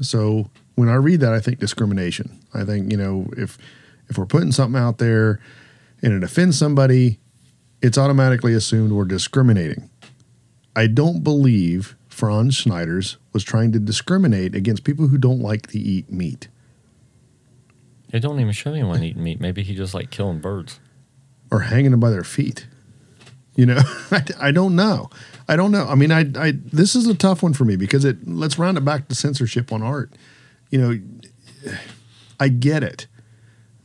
So 0.00 0.50
when 0.74 0.88
I 0.88 0.94
read 0.94 1.20
that, 1.20 1.32
I 1.32 1.40
think 1.40 1.58
discrimination. 1.58 2.38
I 2.54 2.64
think 2.64 2.90
you 2.90 2.96
know 2.96 3.26
if 3.36 3.58
if 4.08 4.18
we're 4.18 4.26
putting 4.26 4.52
something 4.52 4.80
out 4.80 4.98
there 4.98 5.40
and 6.02 6.12
it 6.12 6.24
offends 6.24 6.58
somebody, 6.58 7.18
it's 7.82 7.98
automatically 7.98 8.54
assumed 8.54 8.92
we're 8.92 9.04
discriminating. 9.04 9.88
I 10.74 10.86
don't 10.86 11.22
believe 11.22 11.96
Frans 12.08 12.58
Snyders 12.58 13.18
was 13.32 13.44
trying 13.44 13.72
to 13.72 13.78
discriminate 13.78 14.54
against 14.54 14.84
people 14.84 15.08
who 15.08 15.18
don't 15.18 15.40
like 15.40 15.66
to 15.68 15.78
eat 15.78 16.10
meat. 16.10 16.48
It 18.12 18.20
don't 18.20 18.40
even 18.40 18.52
show 18.52 18.72
anyone 18.72 19.02
eating 19.02 19.22
meat. 19.22 19.40
Maybe 19.40 19.62
he 19.62 19.74
just 19.74 19.94
like 19.94 20.10
killing 20.10 20.40
birds. 20.40 20.80
or 21.50 21.60
hanging 21.60 21.90
them 21.92 22.00
by 22.00 22.10
their 22.10 22.24
feet. 22.24 22.66
You 23.56 23.66
know, 23.66 23.80
I, 24.10 24.24
I 24.40 24.50
don't 24.52 24.74
know. 24.76 25.10
I 25.48 25.56
don't 25.56 25.70
know. 25.72 25.86
I 25.86 25.94
mean, 25.96 26.10
I, 26.12 26.26
I 26.36 26.52
this 26.52 26.94
is 26.94 27.06
a 27.06 27.14
tough 27.14 27.42
one 27.42 27.52
for 27.52 27.64
me 27.64 27.76
because 27.76 28.04
it. 28.04 28.26
Let's 28.26 28.58
round 28.58 28.78
it 28.78 28.84
back 28.84 29.08
to 29.08 29.14
censorship 29.14 29.72
on 29.72 29.82
art. 29.82 30.12
You 30.70 30.80
know, 30.80 31.72
I 32.38 32.48
get 32.48 32.82
it. 32.82 33.06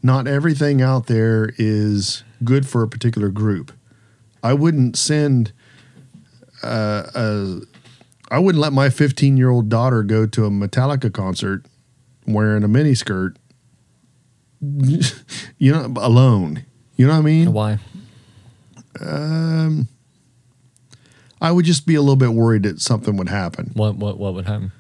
Not 0.04 0.28
everything 0.28 0.82
out 0.82 1.08
there 1.08 1.52
is 1.58 2.24
good 2.44 2.68
for 2.68 2.84
a 2.84 2.88
particular 2.88 3.30
group. 3.30 3.72
I 4.44 4.54
wouldn't 4.54 4.96
send. 4.98 5.52
Uh, 6.64 7.04
a, 7.16 7.60
I 8.32 8.40
wouldn't 8.40 8.62
let 8.62 8.74
my 8.74 8.90
15 8.90 9.38
year 9.38 9.50
old 9.50 9.70
daughter 9.70 10.04
go 10.04 10.26
to 10.26 10.46
a 10.46 10.50
Metallica 10.50 11.12
concert 11.12 11.66
wearing 12.28 12.64
a 12.64 12.68
miniskirt. 12.68 13.36
You 15.58 15.72
know, 15.72 15.94
alone. 15.98 16.64
You 16.98 17.08
know 17.08 17.14
what 17.14 17.20
I 17.20 17.24
mean? 17.24 17.54
Why? 17.54 17.80
Um, 19.00 19.88
I 21.42 21.52
would 21.52 21.66
just 21.66 21.86
be 21.86 21.96
a 21.96 22.02
little 22.02 22.16
bit 22.16 22.34
worried 22.34 22.64
that 22.64 22.80
something 22.82 23.18
would 23.18 23.30
happen. 23.30 23.72
What 23.74 23.96
what 23.98 24.18
what 24.18 24.34
would 24.34 24.46
happen? 24.46 24.72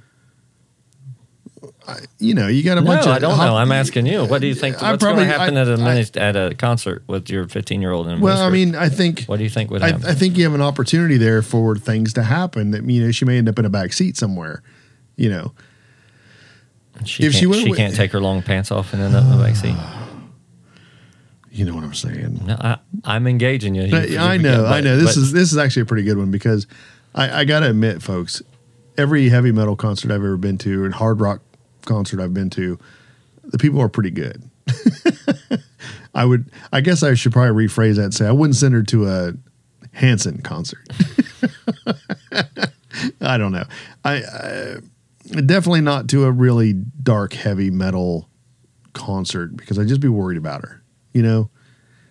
You 2.18 2.34
know, 2.34 2.48
you 2.48 2.64
got 2.64 2.78
a 2.80 2.82
No, 2.82 2.88
bunch 2.88 3.06
of. 3.06 3.12
I 3.12 3.20
don't 3.20 3.38
know. 3.38 3.56
I'm 3.56 3.72
asking 3.72 4.08
you. 4.08 4.26
What 4.26 4.42
do 4.42 4.48
you 4.48 4.56
think? 4.56 4.82
I 4.82 4.92
What's 4.92 5.04
probably- 5.04 5.26
going 5.26 5.34
to 5.34 5.40
happen 5.40 5.58
I- 5.58 5.62
at 5.62 5.68
a 6.16 6.20
I- 6.20 6.28
at 6.30 6.52
a 6.52 6.56
concert 6.56 7.04
with 7.08 7.30
your 7.30 7.48
15 7.48 7.80
year 7.82 7.92
old? 7.92 8.08
Well, 8.22 8.42
I 8.42 8.50
mean, 8.50 8.76
I 8.76 8.90
think 8.90 9.26
what 9.26 9.38
do 9.38 9.44
you 9.44 9.50
think 9.52 9.70
would 9.70 9.84
I, 9.84 9.90
happen? 9.92 10.06
I 10.08 10.14
think 10.16 10.36
you 10.38 10.44
have 10.46 10.56
an 10.56 10.62
opportunity 10.62 11.18
there 11.18 11.42
for 11.44 11.76
things 11.76 12.12
to 12.14 12.24
happen. 12.24 12.72
That 12.72 12.90
you 12.90 13.06
know, 13.06 13.12
she 13.12 13.26
may 13.26 13.38
end 13.38 13.48
up 13.50 13.60
in 13.60 13.66
a 13.66 13.70
back 13.70 13.94
seat 13.94 14.18
somewhere. 14.18 14.64
You 15.16 15.30
know, 15.30 15.54
she 17.04 17.24
if 17.24 17.32
can't, 17.32 17.40
she 17.40 17.46
went 17.48 17.62
she 17.64 17.70
with- 17.70 17.78
can't 17.78 17.96
take 17.96 18.12
her 18.12 18.20
long 18.22 18.42
pants 18.42 18.72
off 18.72 18.94
and 18.94 19.02
end 19.02 19.16
up 19.16 19.24
in 19.24 19.32
the 19.38 19.44
back 19.44 19.56
seat. 19.56 19.76
you 21.52 21.66
know 21.66 21.76
what 21.76 21.84
I'm 21.84 21.94
saying. 21.94 22.42
No, 22.46 22.56
I, 22.60 22.78
I'm 23.04 23.28
engaging 23.28 23.76
you. 23.76 23.90
But 23.92 24.10
You- 24.10 24.20
I 24.20 24.38
know, 24.38 24.64
but- 24.64 24.74
I 24.74 24.82
know. 24.82 24.98
This 24.98 25.16
but- 25.16 25.22
is 25.22 25.32
this 25.32 25.52
is 25.52 25.58
actually 25.58 25.84
a 25.84 25.86
pretty 25.86 26.04
good 26.04 26.18
one 26.18 26.32
because 26.32 26.68
I, 27.14 27.42
I 27.42 27.46
got 27.46 27.62
to 27.62 27.70
admit, 27.70 28.02
folks, 28.02 28.42
every 28.98 29.30
heavy 29.30 29.52
metal 29.52 29.76
concert 29.76 30.12
I've 30.12 30.18
ever 30.18 30.38
been 30.38 30.58
to 30.60 30.86
and 30.86 30.94
hard 30.94 31.20
rock 31.22 31.42
concert 31.86 32.20
I've 32.20 32.34
been 32.34 32.50
to, 32.52 32.80
the 33.44 33.58
people 33.58 33.80
are 33.82 33.90
pretty 33.90 34.12
good. 34.12 34.44
I 36.16 36.26
would, 36.26 36.50
I 36.74 36.82
guess, 36.82 37.04
I 37.04 37.14
should 37.14 37.32
probably 37.34 37.68
rephrase 37.68 37.96
that 37.98 38.04
and 38.06 38.14
say 38.14 38.26
I 38.26 38.32
wouldn't 38.32 38.56
send 38.56 38.74
her 38.74 38.84
to 38.84 39.08
a 39.08 39.34
Hanson 39.92 40.42
concert. 40.42 40.80
I 43.22 43.38
don't 43.38 43.52
know. 43.52 43.66
I, 44.04 44.16
I 44.24 44.76
definitely 45.32 45.82
not 45.82 46.08
to 46.10 46.26
a 46.26 46.32
really 46.32 46.74
dark 46.74 47.34
heavy 47.34 47.72
metal 47.72 48.30
concert 48.94 49.56
because 49.58 49.80
I'd 49.80 49.88
just 49.88 50.02
be 50.02 50.08
worried 50.08 50.38
about 50.38 50.62
her. 50.62 50.84
You 51.14 51.24
know. 51.24 51.50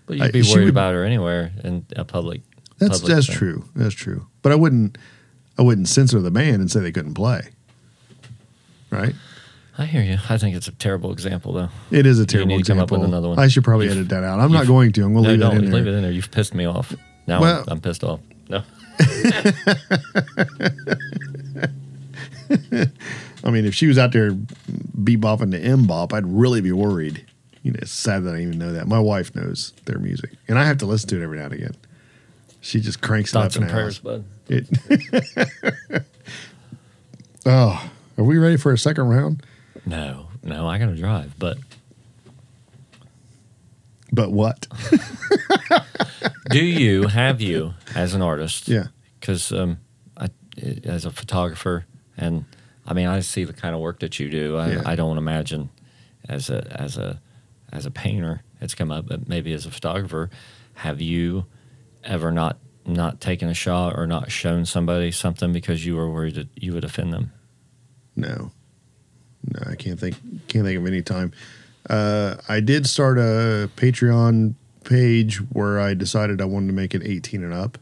But 0.06 0.20
I- 0.20 0.24
you'd 0.26 0.32
be 0.32 0.42
she 0.42 0.54
worried 0.54 0.64
would- 0.64 0.70
about 0.74 0.94
her 0.94 1.04
anywhere 1.04 1.52
in 1.62 1.86
a 1.96 2.04
public. 2.04 2.42
That's 2.78 2.98
public 3.00 3.14
that's 3.14 3.26
thing. 3.28 3.36
true. 3.36 3.64
That's 3.76 3.94
true. 3.94 4.26
But 4.42 4.50
I 4.52 4.56
wouldn't 4.56 4.98
I 5.58 5.62
wouldn't 5.62 5.88
censor 5.88 6.20
the 6.20 6.30
band 6.32 6.56
and 6.56 6.70
say 6.70 6.80
they 6.80 6.92
couldn't 6.92 7.14
play. 7.14 7.50
Right? 8.90 9.14
I 9.78 9.86
hear 9.86 10.02
you. 10.02 10.18
I 10.28 10.36
think 10.38 10.54
it's 10.56 10.68
a 10.68 10.72
terrible 10.72 11.12
example, 11.12 11.52
though. 11.52 11.68
It 11.90 12.06
is 12.06 12.18
a 12.20 12.26
terrible 12.26 12.56
need 12.56 12.64
to 12.64 12.72
come 12.72 12.78
up 12.78 12.84
example. 12.84 13.00
with 13.00 13.08
another 13.08 13.28
one. 13.30 13.38
I 13.38 13.48
should 13.48 13.64
probably 13.64 13.86
You've- 13.86 13.98
edit 13.98 14.08
that 14.10 14.24
out. 14.24 14.40
I'm 14.40 14.52
not 14.52 14.66
going 14.66 14.92
to. 14.92 15.04
I'm 15.04 15.12
going 15.14 15.24
to 15.24 15.36
No, 15.36 15.48
leave 15.48 15.50
don't 15.56 15.56
in 15.64 15.70
there. 15.70 15.74
leave 15.80 15.86
it 15.88 15.94
in 15.96 16.02
there. 16.02 16.12
You've 16.12 16.30
pissed 16.30 16.54
me 16.54 16.64
off. 16.64 16.94
Now 17.26 17.40
Well- 17.40 17.60
I'm, 17.66 17.72
I'm 17.74 17.80
pissed 17.80 18.04
off. 18.04 18.20
No. 18.48 18.62
I 23.44 23.50
mean, 23.50 23.66
if 23.66 23.74
she 23.74 23.86
was 23.86 23.98
out 23.98 24.12
there 24.12 24.30
bebopping 24.32 25.50
to 25.50 25.60
MMMBop, 25.60 26.14
I'd 26.14 26.26
really 26.26 26.62
be 26.62 26.72
worried. 26.72 27.26
You 27.62 27.72
know, 27.72 27.78
it's 27.82 27.92
sad 27.92 28.24
that 28.24 28.34
I 28.34 28.40
even 28.40 28.58
know 28.58 28.72
that. 28.72 28.88
My 28.88 28.98
wife 28.98 29.34
knows 29.34 29.72
their 29.84 29.98
music, 29.98 30.32
and 30.48 30.58
I 30.58 30.64
have 30.64 30.78
to 30.78 30.86
listen 30.86 31.10
to 31.10 31.20
it 31.20 31.22
every 31.22 31.38
now 31.38 31.44
and 31.44 31.54
again. 31.54 31.76
She 32.60 32.80
just 32.80 33.02
cranks 33.02 33.30
it 33.30 33.34
Thoughts 33.34 33.56
up 33.56 33.62
and 33.62 33.70
prayers, 33.70 33.98
bud. 33.98 34.24
It. 34.48 34.66
oh, 37.46 37.90
are 38.16 38.24
we 38.24 38.38
ready 38.38 38.56
for 38.56 38.72
a 38.72 38.78
second 38.78 39.08
round? 39.08 39.42
No, 39.84 40.28
no, 40.42 40.66
I 40.66 40.78
got 40.78 40.86
to 40.86 40.96
drive. 40.96 41.38
But 41.38 41.58
But 44.12 44.30
what? 44.30 44.66
do 46.50 46.64
you 46.64 47.08
have 47.08 47.40
you 47.42 47.74
as 47.94 48.14
an 48.14 48.22
artist? 48.22 48.68
Yeah. 48.68 48.86
Because 49.20 49.52
um, 49.52 49.78
I, 50.16 50.28
as 50.84 51.04
a 51.04 51.10
photographer, 51.10 51.84
and 52.16 52.44
I 52.86 52.94
mean, 52.94 53.06
I 53.06 53.20
see 53.20 53.44
the 53.44 53.52
kind 53.52 53.74
of 53.74 53.80
work 53.80 54.00
that 54.00 54.18
you 54.18 54.30
do. 54.30 54.56
I, 54.56 54.72
Yeah. 54.72 54.82
I 54.84 54.94
don't 54.96 55.18
imagine 55.18 55.70
as 56.28 56.50
a 56.50 56.66
as 56.70 56.96
a 56.96 57.20
as 57.72 57.86
a 57.86 57.90
painter 57.90 58.42
it's 58.64 58.74
come 58.74 58.90
up, 58.90 59.06
but 59.06 59.28
maybe 59.28 59.52
as 59.52 59.66
a 59.66 59.70
photographer, 59.70 60.30
have 60.74 61.00
you 61.00 61.44
ever 62.02 62.30
not 62.32 62.58
not 62.86 63.20
taken 63.20 63.48
a 63.48 63.54
shot 63.54 63.96
or 63.96 64.06
not 64.06 64.30
shown 64.30 64.66
somebody 64.66 65.10
something 65.10 65.52
because 65.52 65.86
you 65.86 65.96
were 65.96 66.10
worried 66.10 66.34
that 66.34 66.48
you 66.54 66.72
would 66.72 66.84
offend 66.84 67.12
them? 67.12 67.32
No, 68.16 68.52
no, 69.52 69.60
I 69.66 69.74
can't 69.74 70.00
think 70.00 70.16
can't 70.48 70.64
think 70.64 70.78
of 70.78 70.86
any 70.86 71.02
time. 71.02 71.32
Uh, 71.88 72.36
I 72.48 72.60
did 72.60 72.86
start 72.86 73.18
a 73.18 73.70
Patreon 73.76 74.54
page 74.84 75.36
where 75.52 75.78
I 75.78 75.94
decided 75.94 76.40
I 76.40 76.46
wanted 76.46 76.68
to 76.68 76.72
make 76.72 76.94
it 76.94 77.02
18 77.04 77.44
and 77.44 77.52
up, 77.52 77.76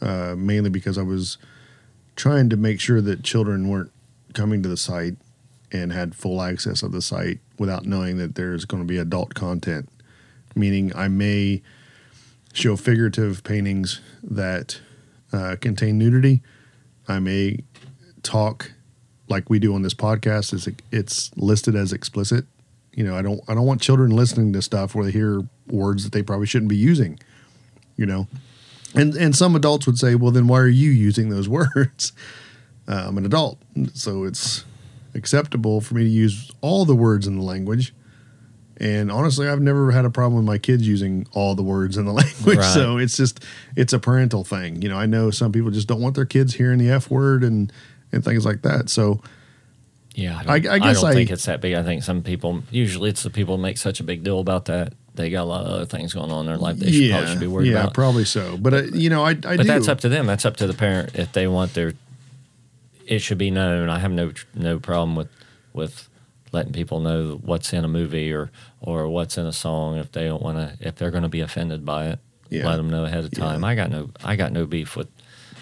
uh, 0.00 0.34
mainly 0.36 0.70
because 0.70 0.98
I 0.98 1.02
was 1.02 1.38
trying 2.14 2.48
to 2.50 2.56
make 2.56 2.80
sure 2.80 3.00
that 3.00 3.24
children 3.24 3.68
weren't 3.68 3.90
coming 4.36 4.62
to 4.62 4.68
the 4.68 4.76
site 4.76 5.16
and 5.72 5.92
had 5.92 6.14
full 6.14 6.40
access 6.40 6.82
of 6.82 6.92
the 6.92 7.02
site 7.02 7.40
without 7.58 7.86
knowing 7.86 8.18
that 8.18 8.36
there's 8.36 8.64
going 8.64 8.82
to 8.82 8.86
be 8.86 8.98
adult 8.98 9.34
content. 9.34 9.88
Meaning, 10.54 10.92
I 10.94 11.08
may 11.08 11.62
show 12.52 12.76
figurative 12.76 13.42
paintings 13.42 14.00
that 14.22 14.80
uh, 15.32 15.56
contain 15.60 15.98
nudity. 15.98 16.42
I 17.08 17.18
may 17.18 17.64
talk 18.22 18.72
like 19.28 19.50
we 19.50 19.58
do 19.58 19.74
on 19.74 19.82
this 19.82 19.94
podcast. 19.94 20.54
Is 20.54 20.68
it's 20.92 21.36
listed 21.36 21.74
as 21.74 21.92
explicit. 21.92 22.46
You 22.92 23.04
know, 23.04 23.16
I 23.16 23.22
don't 23.22 23.40
I 23.48 23.54
don't 23.54 23.66
want 23.66 23.82
children 23.82 24.10
listening 24.10 24.52
to 24.54 24.62
stuff 24.62 24.94
where 24.94 25.04
they 25.04 25.12
hear 25.12 25.42
words 25.66 26.04
that 26.04 26.12
they 26.12 26.22
probably 26.22 26.46
shouldn't 26.46 26.70
be 26.70 26.76
using. 26.76 27.18
You 27.96 28.06
know, 28.06 28.28
and 28.94 29.14
and 29.14 29.36
some 29.36 29.54
adults 29.56 29.86
would 29.86 29.98
say, 29.98 30.14
well, 30.14 30.30
then 30.30 30.46
why 30.46 30.60
are 30.60 30.68
you 30.68 30.90
using 30.90 31.28
those 31.28 31.48
words? 31.74 32.12
Uh, 32.88 33.04
I'm 33.08 33.18
an 33.18 33.26
adult, 33.26 33.58
so 33.94 34.24
it's 34.24 34.64
acceptable 35.14 35.80
for 35.80 35.94
me 35.94 36.04
to 36.04 36.08
use 36.10 36.50
all 36.60 36.84
the 36.84 36.94
words 36.94 37.26
in 37.26 37.36
the 37.36 37.42
language. 37.42 37.92
And 38.78 39.10
honestly, 39.10 39.48
I've 39.48 39.60
never 39.62 39.90
had 39.90 40.04
a 40.04 40.10
problem 40.10 40.34
with 40.36 40.44
my 40.44 40.58
kids 40.58 40.86
using 40.86 41.26
all 41.32 41.54
the 41.54 41.62
words 41.62 41.96
in 41.96 42.04
the 42.04 42.12
language. 42.22 42.58
Right. 42.58 42.74
So 42.74 42.98
it's 42.98 43.16
just 43.16 43.42
it's 43.74 43.92
a 43.92 43.98
parental 43.98 44.44
thing. 44.44 44.82
You 44.82 44.88
know, 44.90 44.98
I 44.98 45.06
know 45.06 45.30
some 45.30 45.50
people 45.50 45.70
just 45.70 45.88
don't 45.88 46.00
want 46.00 46.14
their 46.14 46.26
kids 46.26 46.54
hearing 46.54 46.78
the 46.78 46.90
F 46.90 47.10
word 47.10 47.42
and 47.42 47.72
and 48.12 48.22
things 48.24 48.44
like 48.44 48.62
that. 48.62 48.88
So 48.90 49.20
Yeah, 50.14 50.42
I- 50.46 50.54
I 50.54 50.58
guess 50.78 51.00
don't 51.00 51.10
I- 51.10 51.14
think 51.14 51.30
it's 51.30 51.46
that 51.46 51.60
big. 51.62 51.74
I 51.74 51.82
think 51.82 52.02
some 52.02 52.22
people 52.22 52.62
usually 52.70 53.08
it's 53.10 53.22
the 53.22 53.30
people 53.30 53.56
make 53.58 53.78
such 53.78 53.98
a 54.00 54.04
big 54.04 54.22
deal 54.22 54.38
about 54.40 54.66
that. 54.66 54.92
They 55.14 55.30
got 55.30 55.44
a 55.44 55.48
lot 55.48 55.62
of 55.64 55.68
other 55.72 55.86
things 55.86 56.12
going 56.12 56.30
on 56.30 56.40
in 56.40 56.46
their 56.46 56.58
life 56.58 56.76
they 56.76 56.92
should, 56.92 57.10
probably 57.10 57.30
should 57.30 57.40
be 57.40 57.46
worried 57.46 57.72
yeah, 57.72 57.80
about. 57.80 57.94
probably 57.94 58.26
so. 58.26 58.58
But 58.58 58.74
uh, 58.74 58.82
you 58.92 59.08
know, 59.08 59.24
I 59.24 59.30
I 59.30 59.32
but 59.34 59.56
do. 59.56 59.64
that's 59.64 59.88
up 59.88 60.00
to 60.00 60.10
them. 60.10 60.26
That's 60.26 60.44
up 60.44 60.56
to 60.58 60.66
the 60.66 60.74
parent 60.74 61.14
if 61.14 61.32
they 61.32 61.48
want 61.48 61.72
their. 61.72 61.94
It 63.06 63.20
should 63.20 63.38
be 63.38 63.50
known. 63.50 63.88
I 63.88 63.98
have 63.98 64.12
no 64.12 64.32
no 64.54 64.78
problem 64.78 65.16
with 65.16 65.28
with 65.72 66.08
letting 66.52 66.72
people 66.72 67.00
know 67.00 67.40
what's 67.42 67.72
in 67.72 67.84
a 67.84 67.88
movie 67.88 68.32
or 68.32 68.50
or 68.80 69.08
what's 69.08 69.36
in 69.38 69.46
a 69.46 69.52
song 69.52 69.96
if 69.96 70.12
they 70.12 70.24
don't 70.24 70.42
want 70.42 70.58
to 70.58 70.86
if 70.88 70.96
they're 70.96 71.10
going 71.10 71.22
to 71.22 71.28
be 71.28 71.40
offended 71.40 71.84
by 71.84 72.06
it. 72.06 72.18
Yeah. 72.48 72.68
Let 72.68 72.76
them 72.76 72.88
know 72.90 73.04
ahead 73.04 73.24
of 73.24 73.30
time. 73.32 73.62
Yeah. 73.62 73.68
I 73.68 73.74
got 73.74 73.90
no 73.90 74.10
I 74.24 74.36
got 74.36 74.52
no 74.52 74.66
beef 74.66 74.96
with 74.96 75.08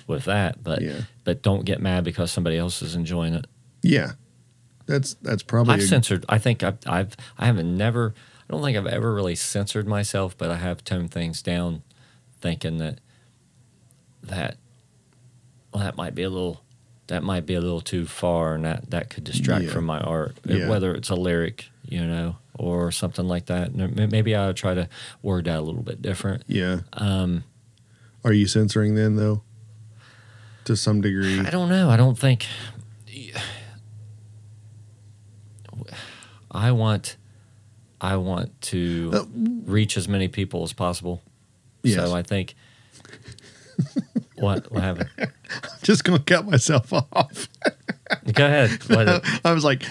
with 0.06 0.24
that. 0.24 0.62
But 0.62 0.82
Yeah. 0.82 1.00
but 1.24 1.42
don't 1.42 1.64
get 1.64 1.80
mad 1.80 2.04
because 2.04 2.30
somebody 2.30 2.56
else 2.58 2.82
is 2.82 2.94
enjoying 2.94 3.34
it. 3.34 3.46
yeah, 3.82 4.12
that's 4.86 5.14
that's 5.22 5.42
probably 5.42 5.74
I've 5.74 5.80
a- 5.80 5.86
censored. 5.86 6.24
I 6.28 6.38
think 6.38 6.62
I've, 6.62 6.78
I've 6.86 7.16
I 7.38 7.46
haven't 7.46 7.76
never. 7.76 8.14
I 8.48 8.52
don't 8.52 8.62
think 8.62 8.76
I've 8.76 8.86
ever 8.86 9.14
really 9.14 9.34
censored 9.34 9.86
myself, 9.88 10.36
but 10.36 10.50
I 10.50 10.56
have 10.56 10.84
toned 10.84 11.10
things 11.10 11.40
down, 11.40 11.82
thinking 12.42 12.76
that 12.78 12.98
that 14.22 14.56
well, 15.72 15.82
that 15.82 15.96
might 15.96 16.14
be 16.14 16.22
a 16.22 16.30
little 16.30 16.62
that 17.08 17.22
might 17.22 17.44
be 17.46 17.54
a 17.54 17.60
little 17.60 17.80
too 17.80 18.06
far, 18.06 18.54
and 18.54 18.64
that 18.64 18.90
that 18.90 19.10
could 19.10 19.24
distract 19.24 19.64
Yeah. 19.64 19.70
from 19.70 19.84
my 19.84 20.00
art, 20.00 20.36
Yeah. 20.46 20.68
whether 20.68 20.94
it's 20.94 21.10
a 21.10 21.14
lyric, 21.14 21.70
you 21.86 22.06
know, 22.06 22.36
or 22.58 22.90
something 22.92 23.26
like 23.28 23.46
that. 23.46 23.74
Maybe 23.74 24.34
I'll 24.34 24.54
try 24.54 24.74
to 24.74 24.88
word 25.22 25.44
that 25.46 25.58
a 25.58 25.62
little 25.62 25.82
bit 25.82 26.00
different. 26.02 26.44
yeah. 26.46 26.80
Um, 26.94 27.44
Are 28.24 28.32
you 28.32 28.46
censoring 28.46 28.94
then 28.94 29.16
though? 29.16 29.42
To 30.64 30.76
some 30.76 31.02
degree. 31.02 31.40
I 31.40 31.50
don't 31.50 31.68
know. 31.68 31.90
I 31.90 31.96
don't 31.98 32.18
think. 32.18 32.46
I 36.50 36.70
want, 36.72 37.16
I 38.00 38.16
want 38.16 38.60
to 38.62 39.10
Uh, 39.12 39.24
reach 39.66 39.96
as 39.96 40.06
many 40.08 40.28
people 40.28 40.62
as 40.62 40.72
possible. 40.72 41.22
Yes. 41.82 41.96
So 41.96 42.14
I 42.14 42.22
think. 42.22 42.54
what? 44.36 44.70
What 44.72 44.82
happened? 44.82 45.10
Just 45.82 46.04
gonna 46.04 46.18
cut 46.18 46.46
myself 46.46 46.92
off. 46.92 47.48
Go 48.32 48.44
ahead. 48.46 48.70
What, 48.88 49.24
I 49.44 49.52
was 49.52 49.64
like, 49.64 49.82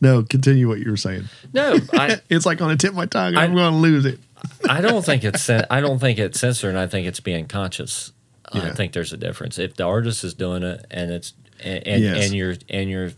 no, 0.00 0.22
continue 0.28 0.68
what 0.68 0.78
you 0.80 0.90
were 0.90 0.96
saying. 0.96 1.24
no, 1.52 1.78
I, 1.92 2.20
It's 2.30 2.46
like 2.46 2.60
on 2.62 2.68
the 2.68 2.76
tip 2.76 2.90
of 2.90 2.96
my 2.96 3.06
tongue. 3.06 3.36
I- 3.36 3.44
I'm 3.44 3.54
going 3.54 3.72
to 3.72 3.78
lose 3.78 4.04
it. 4.06 4.20
I 4.68 4.80
don't 4.80 5.04
think 5.04 5.24
it's 5.24 5.50
I 5.50 5.80
don't 5.80 5.98
think 5.98 6.18
it's 6.18 6.38
censoring. 6.38 6.76
I 6.76 6.86
think 6.86 7.06
it's 7.08 7.18
being 7.20 7.46
conscious. 7.46 8.12
I 8.52 8.70
think 8.70 8.92
there's 8.92 9.12
a 9.12 9.16
difference. 9.16 9.58
If 9.58 9.74
the 9.74 9.84
artist 9.84 10.22
is 10.24 10.32
doing 10.34 10.62
it 10.62 10.86
and 10.90 11.10
it's 11.10 11.34
and 11.60 11.86
and, 11.86 12.02
Yes. 12.02 12.24
and 12.26 12.34
you're 12.34 12.54
and 12.70 12.88
you're 12.88 13.10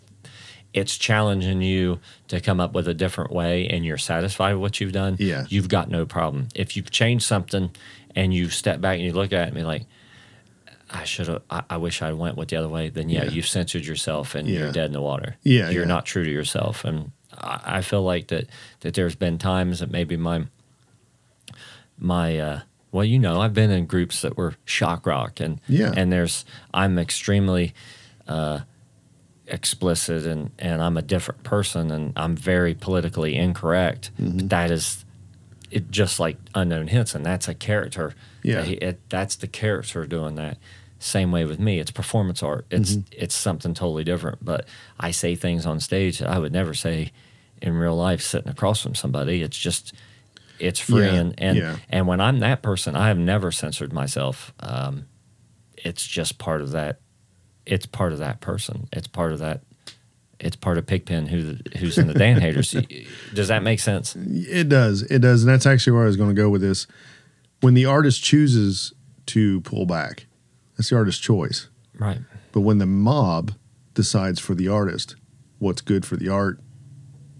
it's 0.72 0.96
challenging 0.96 1.60
you 1.62 1.98
to 2.28 2.40
come 2.40 2.58
up 2.60 2.72
with 2.72 2.88
a 2.88 2.94
different 2.94 3.32
way 3.32 3.68
and 3.68 3.84
you're 3.84 3.98
satisfied 3.98 4.52
with 4.54 4.62
what 4.62 4.80
you've 4.80 4.92
done, 4.92 5.16
Yeah. 5.18 5.44
you've 5.48 5.68
got 5.68 5.90
no 5.90 6.06
problem. 6.06 6.48
If 6.54 6.76
you've 6.76 6.90
changed 6.90 7.24
something 7.26 7.70
and 8.16 8.32
you 8.32 8.48
step 8.48 8.80
back 8.80 8.94
and 8.96 9.04
you 9.04 9.12
look 9.12 9.32
at 9.32 9.40
it 9.42 9.46
and 9.48 9.54
be 9.56 9.62
like, 9.62 9.82
I 10.92 11.04
should 11.04 11.28
have 11.28 11.42
I, 11.50 11.62
I 11.70 11.76
wish 11.76 12.02
I 12.02 12.12
went 12.12 12.36
with 12.36 12.48
the 12.48 12.56
other 12.56 12.68
way, 12.68 12.88
then 12.90 13.08
yeah, 13.08 13.24
Yeah. 13.24 13.30
you've 13.30 13.46
censored 13.46 13.86
yourself 13.86 14.34
and 14.34 14.48
Yeah. 14.48 14.58
you're 14.60 14.72
dead 14.72 14.86
in 14.86 14.92
the 14.92 15.00
water. 15.00 15.36
Yeah, 15.42 15.70
You're 15.70 15.82
yeah. 15.82 15.88
not 15.88 16.04
true 16.06 16.24
to 16.24 16.30
yourself. 16.30 16.84
And 16.84 17.12
I, 17.36 17.60
I 17.78 17.80
feel 17.82 18.02
like 18.02 18.28
that 18.28 18.46
that 18.80 18.94
there's 18.94 19.14
been 19.14 19.38
times 19.38 19.78
that 19.80 19.90
maybe 19.90 20.16
my 20.16 20.46
my 21.98 22.38
uh 22.38 22.60
well 22.92 23.04
you 23.04 23.18
know 23.18 23.40
i've 23.40 23.52
been 23.54 23.70
in 23.70 23.86
groups 23.86 24.22
that 24.22 24.36
were 24.36 24.54
shock 24.64 25.06
rock 25.06 25.38
and 25.40 25.60
Yeah. 25.68 25.92
and 25.96 26.10
there's 26.10 26.44
i'm 26.72 26.98
extremely 26.98 27.74
uh 28.26 28.60
explicit 29.46 30.24
and 30.24 30.50
and 30.58 30.82
i'm 30.82 30.96
a 30.96 31.02
different 31.02 31.42
person 31.42 31.90
and 31.90 32.12
i'm 32.16 32.36
very 32.36 32.74
politically 32.74 33.36
incorrect 33.36 34.10
Mm-hmm. 34.18 34.36
but 34.38 34.48
that 34.50 34.70
is 34.70 35.04
it 35.70 35.90
just 35.90 36.18
like 36.18 36.36
unknown 36.54 36.88
Hinson 36.88 37.18
and 37.18 37.26
that's 37.26 37.46
a 37.48 37.54
character 37.54 38.14
Yeah. 38.42 38.56
That 38.56 38.64
he- 38.66 38.74
it, 38.74 39.00
that's 39.08 39.36
the 39.36 39.46
character 39.46 40.04
doing 40.06 40.34
that 40.36 40.58
same 41.02 41.32
way 41.32 41.44
with 41.44 41.58
me 41.58 41.78
it's 41.80 41.90
performance 41.90 42.42
art 42.42 42.66
it's 42.70 42.92
Mm-hmm. 42.92 43.22
it's 43.22 43.34
something 43.34 43.74
totally 43.74 44.04
different 44.04 44.44
but 44.44 44.66
i 44.98 45.10
say 45.10 45.34
things 45.34 45.64
on 45.66 45.80
stage 45.80 46.18
that 46.18 46.28
i 46.28 46.38
would 46.38 46.52
never 46.52 46.74
say 46.74 47.10
in 47.62 47.72
real 47.74 47.96
life 47.96 48.20
sitting 48.22 48.50
across 48.50 48.82
from 48.82 48.94
somebody 48.94 49.42
it's 49.42 49.56
just 49.58 49.92
it's 50.58 50.78
free 50.78 51.06
Yeah, 51.06 51.14
and 51.14 51.34
and, 51.38 51.58
yeah. 51.58 51.76
and 51.88 52.06
when 52.06 52.20
i'm 52.20 52.40
that 52.40 52.62
person 52.62 52.94
i 52.96 53.08
have 53.08 53.18
never 53.18 53.50
censored 53.50 53.92
myself 53.92 54.52
um, 54.60 55.06
it's 55.76 56.06
just 56.06 56.38
part 56.38 56.60
of 56.60 56.70
that 56.72 57.00
it's 57.66 57.86
part 57.86 58.12
of 58.12 58.18
that 58.18 58.40
person 58.40 58.86
it's 58.92 59.06
part 59.08 59.32
of 59.32 59.38
that 59.38 59.62
it's 60.38 60.56
part 60.56 60.76
of 60.78 60.86
pigpen 60.86 61.26
who 61.26 61.56
who's 61.78 61.96
in 61.98 62.06
the 62.08 62.14
dan 62.14 62.40
haters 62.46 62.74
does 63.34 63.48
that 63.48 63.62
make 63.62 63.80
sense 63.80 64.14
It 64.16 64.68
does. 64.68 65.02
It 65.02 65.20
does. 65.20 65.42
And 65.44 65.50
that's 65.52 65.66
actually 65.66 65.94
where 65.94 66.02
I 66.02 66.06
was 66.06 66.16
going 66.16 66.34
to 66.34 66.40
go 66.42 66.48
with 66.50 66.60
this. 66.62 66.86
When 67.60 67.74
the 67.74 67.84
artist 67.84 68.22
chooses 68.24 68.94
to 69.26 69.60
pull 69.60 69.84
back, 69.84 70.24
that's 70.80 70.88
the 70.90 70.96
artist's 70.96 71.20
choice. 71.20 71.68
right 71.98 72.20
But 72.52 72.62
when 72.62 72.78
the 72.78 72.86
mob 72.86 73.52
decides 73.94 74.40
for 74.40 74.54
the 74.54 74.68
artist 74.68 75.14
what's 75.58 75.82
good 75.82 76.06
for 76.06 76.16
the 76.16 76.28
art, 76.30 76.58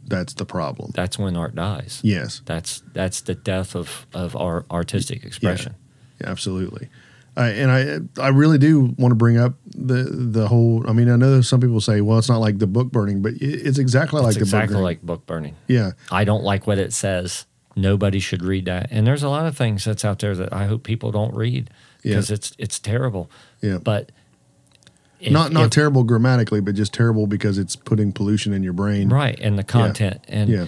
that's 0.07 0.35
the 0.35 0.45
problem. 0.45 0.91
that's 0.95 1.19
when 1.19 1.37
art 1.37 1.55
dies 1.55 2.01
Yes, 2.03 2.43
that's 2.45 2.83
that's 2.93 3.23
the 3.23 3.35
death 3.35 3.75
of 3.75 4.07
of 4.13 4.37
our 4.37 4.67
artistic 4.71 5.25
expression 5.25 5.75
absolutely. 6.23 6.89
Uh, 7.37 7.41
and 7.43 7.71
I, 8.19 8.23
I 8.23 8.29
really 8.29 8.59
do 8.59 8.93
want 8.99 9.13
to 9.13 9.15
bring 9.15 9.39
up 9.39 9.55
the 9.65 10.03
the 10.03 10.49
whole. 10.49 10.85
I 10.89 10.93
mean, 10.93 11.09
I 11.09 11.17
know 11.17 11.41
some 11.43 11.61
people 11.61 11.81
say, 11.81 12.01
"Well, 12.01 12.19
it's 12.19 12.29
not 12.29 12.39
like 12.41 12.59
the 12.59 12.67
book 12.67 12.91
burning," 12.91 13.23
but 13.23 13.35
it's 13.41 13.79
exactly 13.79 14.21
like 14.21 14.31
it's 14.31 14.37
the 14.39 14.43
exactly 14.43 14.75
book 14.75 14.75
burning. 14.75 14.85
like 14.85 15.03
book 15.03 15.27
burning 15.27 15.57
yeah, 15.69 15.93
I 16.11 16.25
don't 16.25 16.43
like 16.43 16.67
what 16.67 16.79
it 16.79 16.93
says. 16.93 17.47
Nobody 17.77 18.19
should 18.19 18.43
read 18.43 18.65
that. 18.65 18.89
And 18.91 19.07
there's 19.07 19.23
a 19.23 19.29
lot 19.29 19.47
of 19.47 19.57
things 19.57 19.85
that's 19.85 20.05
out 20.05 20.19
there 20.19 20.35
that 20.35 20.53
I 20.53 20.67
hope 20.67 20.83
people 20.83 21.13
don't 21.13 21.33
read 21.35 21.71
Yeah. 22.03 22.13
because 22.13 22.31
it's 22.31 22.53
it's 22.59 22.79
terrible. 22.79 23.31
yeah. 23.61 23.79
But 23.79 24.11
if- 25.21 25.33
not 25.33 25.53
not 25.53 25.65
if- 25.67 25.71
terrible 25.71 26.03
grammatically, 26.05 26.61
but 26.61 26.75
just 26.75 26.93
terrible 26.95 27.27
because 27.27 27.59
it's 27.59 27.77
putting 27.77 28.13
pollution 28.13 28.53
in 28.53 28.63
your 28.63 28.73
brain. 28.73 29.09
right 29.09 29.39
and 29.41 29.59
the 29.59 29.65
content 29.65 30.21
and 30.29 30.49
Yeah. 30.51 30.67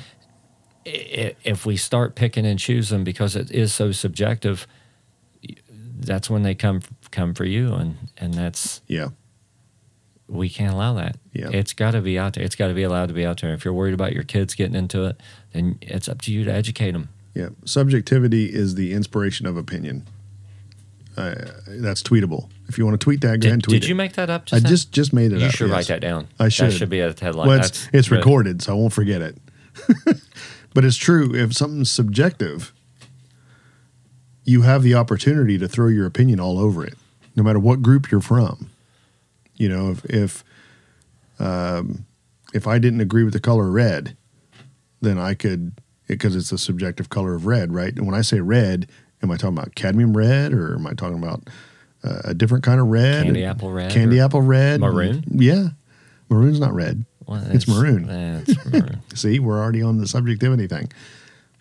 if 0.85 1.65
we 1.65 1.77
start 1.77 2.15
picking 2.15 2.45
and 2.45 2.59
choosing 2.59 3.05
because 3.05 3.37
it 3.37 3.51
is 3.51 3.73
so 3.73 3.93
subjective, 3.93 4.67
that's 6.01 6.29
when 6.29 6.43
they 6.43 6.55
come 6.55 6.81
come 7.11 7.35
for 7.35 7.45
you 7.45 7.73
and 7.75 7.97
and 8.19 8.35
that's 8.35 8.81
Yeah. 8.89 9.09
we 10.29 10.49
can't 10.49 10.73
allow 10.75 10.95
that. 10.95 11.17
Yeah. 11.33 11.51
It's 11.53 11.73
got 11.73 11.93
to 11.93 12.01
be 12.01 12.19
out 12.19 12.35
there. 12.35 12.45
It's 12.45 12.57
got 12.57 12.69
to 12.69 12.75
be 12.75 12.83
allowed 12.83 13.07
to 13.09 13.15
be 13.15 13.25
out 13.25 13.41
there. 13.41 13.53
If 13.55 13.65
you're 13.65 13.75
worried 13.75 13.95
about 13.95 14.13
your 14.13 14.23
kids 14.25 14.55
getting 14.55 14.75
into 14.75 15.05
it, 15.05 15.21
then 15.53 15.79
it's 15.81 16.09
up 16.09 16.21
to 16.23 16.33
you 16.33 16.45
to 16.45 16.53
educate 16.53 16.93
them. 16.93 17.09
Yeah. 17.35 17.51
Subjectivity 17.65 18.47
is 18.47 18.75
the 18.75 18.93
inspiration 18.93 19.47
of 19.47 19.57
opinion. 19.57 20.05
Uh, 21.17 21.35
that's 21.67 22.03
tweetable. 22.03 22.49
If 22.69 22.79
you 22.79 22.87
want 22.87 22.99
to 22.99 23.05
tweet 23.05 23.21
that, 23.21 23.41
go 23.41 23.47
ahead 23.49 23.53
and 23.53 23.63
Did, 23.63 23.69
tweet 23.69 23.81
did 23.83 23.87
it. 23.87 23.89
you 23.91 23.95
make 23.95 24.15
that 24.15 24.31
up? 24.31 24.49
I 24.53 24.59
now? 24.59 24.69
just 24.69 24.93
just 24.93 25.13
made 25.13 25.33
it 25.33 25.41
You 25.41 25.47
up. 25.47 25.53
should 25.53 25.69
yes. 25.69 25.75
write 25.77 25.87
that 25.89 26.01
down. 26.01 26.29
I 26.39 26.49
should. 26.49 26.69
That 26.69 26.73
should 26.73 26.91
be 26.91 27.01
a 27.01 27.15
headline. 27.19 27.49
Well, 27.49 27.61
it's, 27.61 27.89
it's 27.93 28.11
recorded, 28.11 28.63
so 28.63 28.73
I 28.73 28.77
won't 28.77 28.93
forget 28.93 29.21
it. 29.21 29.37
but 30.75 30.85
it's 30.85 30.97
true. 30.97 31.35
If 31.35 31.55
something's 31.55 31.91
subjective, 31.91 32.73
you 34.45 34.63
have 34.63 34.83
the 34.83 34.95
opportunity 34.95 35.59
to 35.59 35.69
throw 35.69 35.89
your 35.89 36.07
opinion 36.07 36.41
all 36.41 36.59
over 36.59 36.85
it, 36.85 36.95
no 37.37 37.43
matter 37.43 37.59
what 37.59 37.83
group 37.83 38.11
you're 38.11 38.21
from. 38.21 38.71
You 39.57 39.69
know, 39.69 39.91
if 39.91 40.05
if 40.07 40.45
um, 41.39 42.07
if 42.55 42.67
I 42.67 42.79
didn't 42.79 43.01
agree 43.01 43.25
with 43.25 43.33
the 43.33 43.41
color 43.41 43.71
red, 43.71 44.17
then 45.01 45.19
I 45.19 45.35
could 45.35 45.73
because 46.07 46.37
it's 46.37 46.53
a 46.53 46.59
subjective 46.59 47.09
color 47.09 47.35
of 47.35 47.47
red, 47.47 47.73
right? 47.73 47.95
And 47.97 48.07
when 48.07 48.15
I 48.15 48.23
say 48.23 48.41
red, 48.41 48.89
am 49.23 49.31
I 49.31 49.37
talking 49.37 49.57
about 49.57 49.75
cadmium 49.75 50.17
red 50.17 50.53
or 50.53 50.75
am 50.75 50.87
I 50.87 50.93
talking 50.95 51.19
about 51.19 51.43
uh, 52.05 52.21
a 52.25 52.35
different 52.35 52.65
kind 52.65 52.81
of 52.81 52.89
red? 52.89 53.25
Candy 53.25 53.45
apple 53.45 53.71
red 53.73 53.91
Candy 53.93 54.21
apple 54.21 54.43
red. 54.43 54.81
maroon? 54.81 55.25
Yeah. 55.29 55.69
Maroon's 56.29 56.61
not 56.61 56.73
red. 56.75 57.05
Well, 57.27 57.43
It's 57.51 57.69
maroon. 57.69 58.07
maroon. 58.07 59.03
See, 59.15 59.39
we're 59.39 59.61
already 59.61 59.83
on 59.83 59.99
the 59.99 60.09
subjectivity 60.09 60.67
thing. 60.67 60.91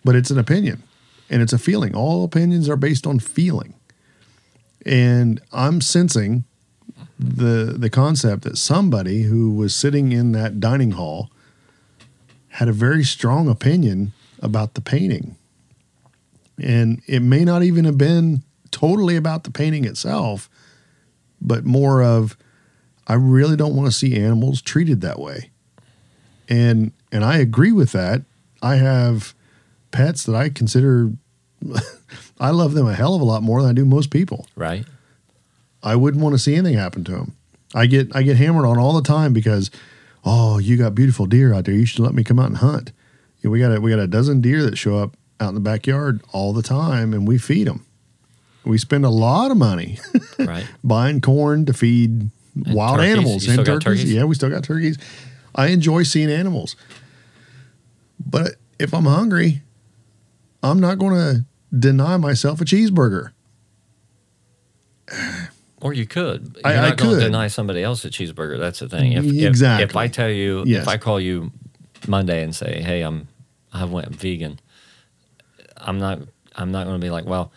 But 0.04 0.16
it's 0.16 0.30
an 0.30 0.38
opinion 0.38 0.82
and 1.30 1.42
it's 1.42 1.52
a 1.52 1.58
feeling. 1.58 1.94
All 1.94 2.24
opinions 2.24 2.68
are 2.68 2.76
based 2.76 3.06
on 3.06 3.18
feeling. 3.20 3.74
And 4.84 5.40
I'm 5.52 5.80
sensing 5.80 6.44
the 7.18 7.76
the 7.78 7.88
concept 7.88 8.42
that 8.42 8.58
somebody 8.58 9.22
who 9.22 9.54
was 9.54 9.74
sitting 9.76 10.10
in 10.10 10.32
that 10.32 10.58
dining 10.58 10.92
hall 10.92 11.30
had 12.48 12.68
a 12.68 12.72
very 12.72 13.04
strong 13.04 13.48
opinion 13.48 14.12
about 14.40 14.74
the 14.74 14.80
painting. 14.80 15.36
And 16.58 17.02
it 17.06 17.20
may 17.20 17.44
not 17.44 17.62
even 17.62 17.84
have 17.84 17.98
been 17.98 18.42
totally 18.70 19.16
about 19.16 19.44
the 19.44 19.50
painting 19.50 19.84
itself, 19.84 20.50
but 21.40 21.64
more 21.64 22.02
of 22.02 22.36
I 23.06 23.14
really 23.14 23.56
don't 23.56 23.74
want 23.74 23.90
to 23.90 23.96
see 23.96 24.16
animals 24.16 24.62
treated 24.62 25.00
that 25.00 25.18
way. 25.18 25.50
And 26.48 26.92
and 27.10 27.24
I 27.24 27.38
agree 27.38 27.72
with 27.72 27.92
that. 27.92 28.22
I 28.62 28.76
have 28.76 29.34
pets 29.90 30.24
that 30.24 30.34
I 30.34 30.48
consider 30.48 31.12
I 32.40 32.50
love 32.50 32.74
them 32.74 32.86
a 32.86 32.94
hell 32.94 33.14
of 33.14 33.20
a 33.20 33.24
lot 33.24 33.42
more 33.42 33.60
than 33.60 33.70
I 33.70 33.74
do 33.74 33.84
most 33.84 34.10
people. 34.10 34.46
right? 34.56 34.84
I 35.82 35.96
wouldn't 35.96 36.22
want 36.22 36.34
to 36.34 36.38
see 36.38 36.54
anything 36.54 36.78
happen 36.78 37.04
to 37.04 37.12
them. 37.12 37.36
I 37.74 37.86
get 37.86 38.14
I 38.14 38.22
get 38.22 38.36
hammered 38.36 38.66
on 38.66 38.78
all 38.78 38.92
the 38.92 39.02
time 39.02 39.32
because, 39.32 39.70
oh, 40.24 40.58
you 40.58 40.76
got 40.76 40.94
beautiful 40.94 41.26
deer 41.26 41.54
out 41.54 41.64
there. 41.64 41.74
You 41.74 41.86
should 41.86 42.00
let 42.00 42.14
me 42.14 42.22
come 42.24 42.38
out 42.38 42.48
and 42.48 42.58
hunt. 42.58 42.92
We 43.42 43.58
got 43.58 43.76
a, 43.76 43.80
we 43.80 43.90
got 43.90 43.98
a 43.98 44.06
dozen 44.06 44.40
deer 44.40 44.62
that 44.62 44.78
show 44.78 44.98
up 44.98 45.16
out 45.42 45.48
in 45.48 45.54
the 45.54 45.60
backyard 45.60 46.22
all 46.32 46.52
the 46.52 46.62
time, 46.62 47.12
and 47.12 47.26
we 47.26 47.36
feed 47.38 47.66
them. 47.66 47.84
We 48.64 48.78
spend 48.78 49.04
a 49.04 49.10
lot 49.10 49.50
of 49.50 49.56
money 49.56 49.98
Right. 50.38 50.64
buying 50.84 51.20
corn 51.20 51.66
to 51.66 51.72
feed 51.72 52.30
wild 52.54 52.98
turkeys? 52.98 53.12
animals 53.12 53.48
and 53.48 53.66
turkeys. 53.66 53.84
turkeys? 53.84 54.12
Yeah, 54.14 54.24
we 54.24 54.34
still 54.36 54.50
got 54.50 54.62
turkeys. 54.62 54.98
I 55.54 55.66
enjoy 55.68 56.04
seeing 56.04 56.30
animals, 56.30 56.76
but 58.24 58.52
if 58.78 58.94
I'm 58.94 59.04
hungry, 59.04 59.62
I'm 60.62 60.78
not 60.80 60.98
going 60.98 61.14
to 61.14 61.44
deny 61.76 62.16
myself 62.16 62.60
a 62.60 62.64
cheeseburger. 62.64 63.32
Or 65.80 65.92
you 65.92 66.06
could. 66.06 66.56
I- 66.64 66.72
You're 66.74 66.78
I 66.84 66.88
not 66.90 66.96
going 66.98 67.10
could. 67.14 67.18
to 67.18 67.24
deny 67.26 67.48
somebody 67.48 67.82
else 67.82 68.04
a 68.04 68.10
cheeseburger. 68.10 68.58
That's 68.58 68.78
the 68.78 68.88
thing. 68.88 69.12
If, 69.12 69.24
if- 69.24 69.42
Exactly. 69.44 69.84
If, 69.84 69.96
I 69.96 70.06
tell 70.08 70.30
you, 70.30 70.62
Yes. 70.66 70.82
if 70.82 70.88
I 70.88 70.96
call 70.96 71.18
you 71.20 71.50
Monday 72.06 72.42
and 72.44 72.54
say, 72.54 72.80
"Hey, 72.82 73.02
I'm 73.02 73.26
I 73.72 73.84
went 73.84 74.08
vegan," 74.14 74.60
I'm 75.82 75.98
not. 75.98 76.20
I'm 76.54 76.70
not 76.70 76.86
going 76.86 77.00
to 77.00 77.04
be 77.04 77.10
like, 77.10 77.24
"Well, 77.26 77.52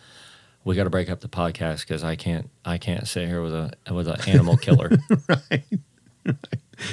we 0.64 0.74
got 0.74 0.84
to 0.84 0.90
break 0.90 1.10
up 1.10 1.20
the 1.20 1.28
podcast 1.28 1.80
because 1.80 2.02
I 2.04 2.16
can't. 2.16 2.50
I 2.64 2.78
can't 2.78 3.06
sit 3.06 3.28
here 3.28 3.42
with 3.42 3.54
a 3.54 3.72
with 3.92 4.08
an 4.08 4.20
animal 4.28 4.56
killer." 4.66 4.90
right. 5.28 5.64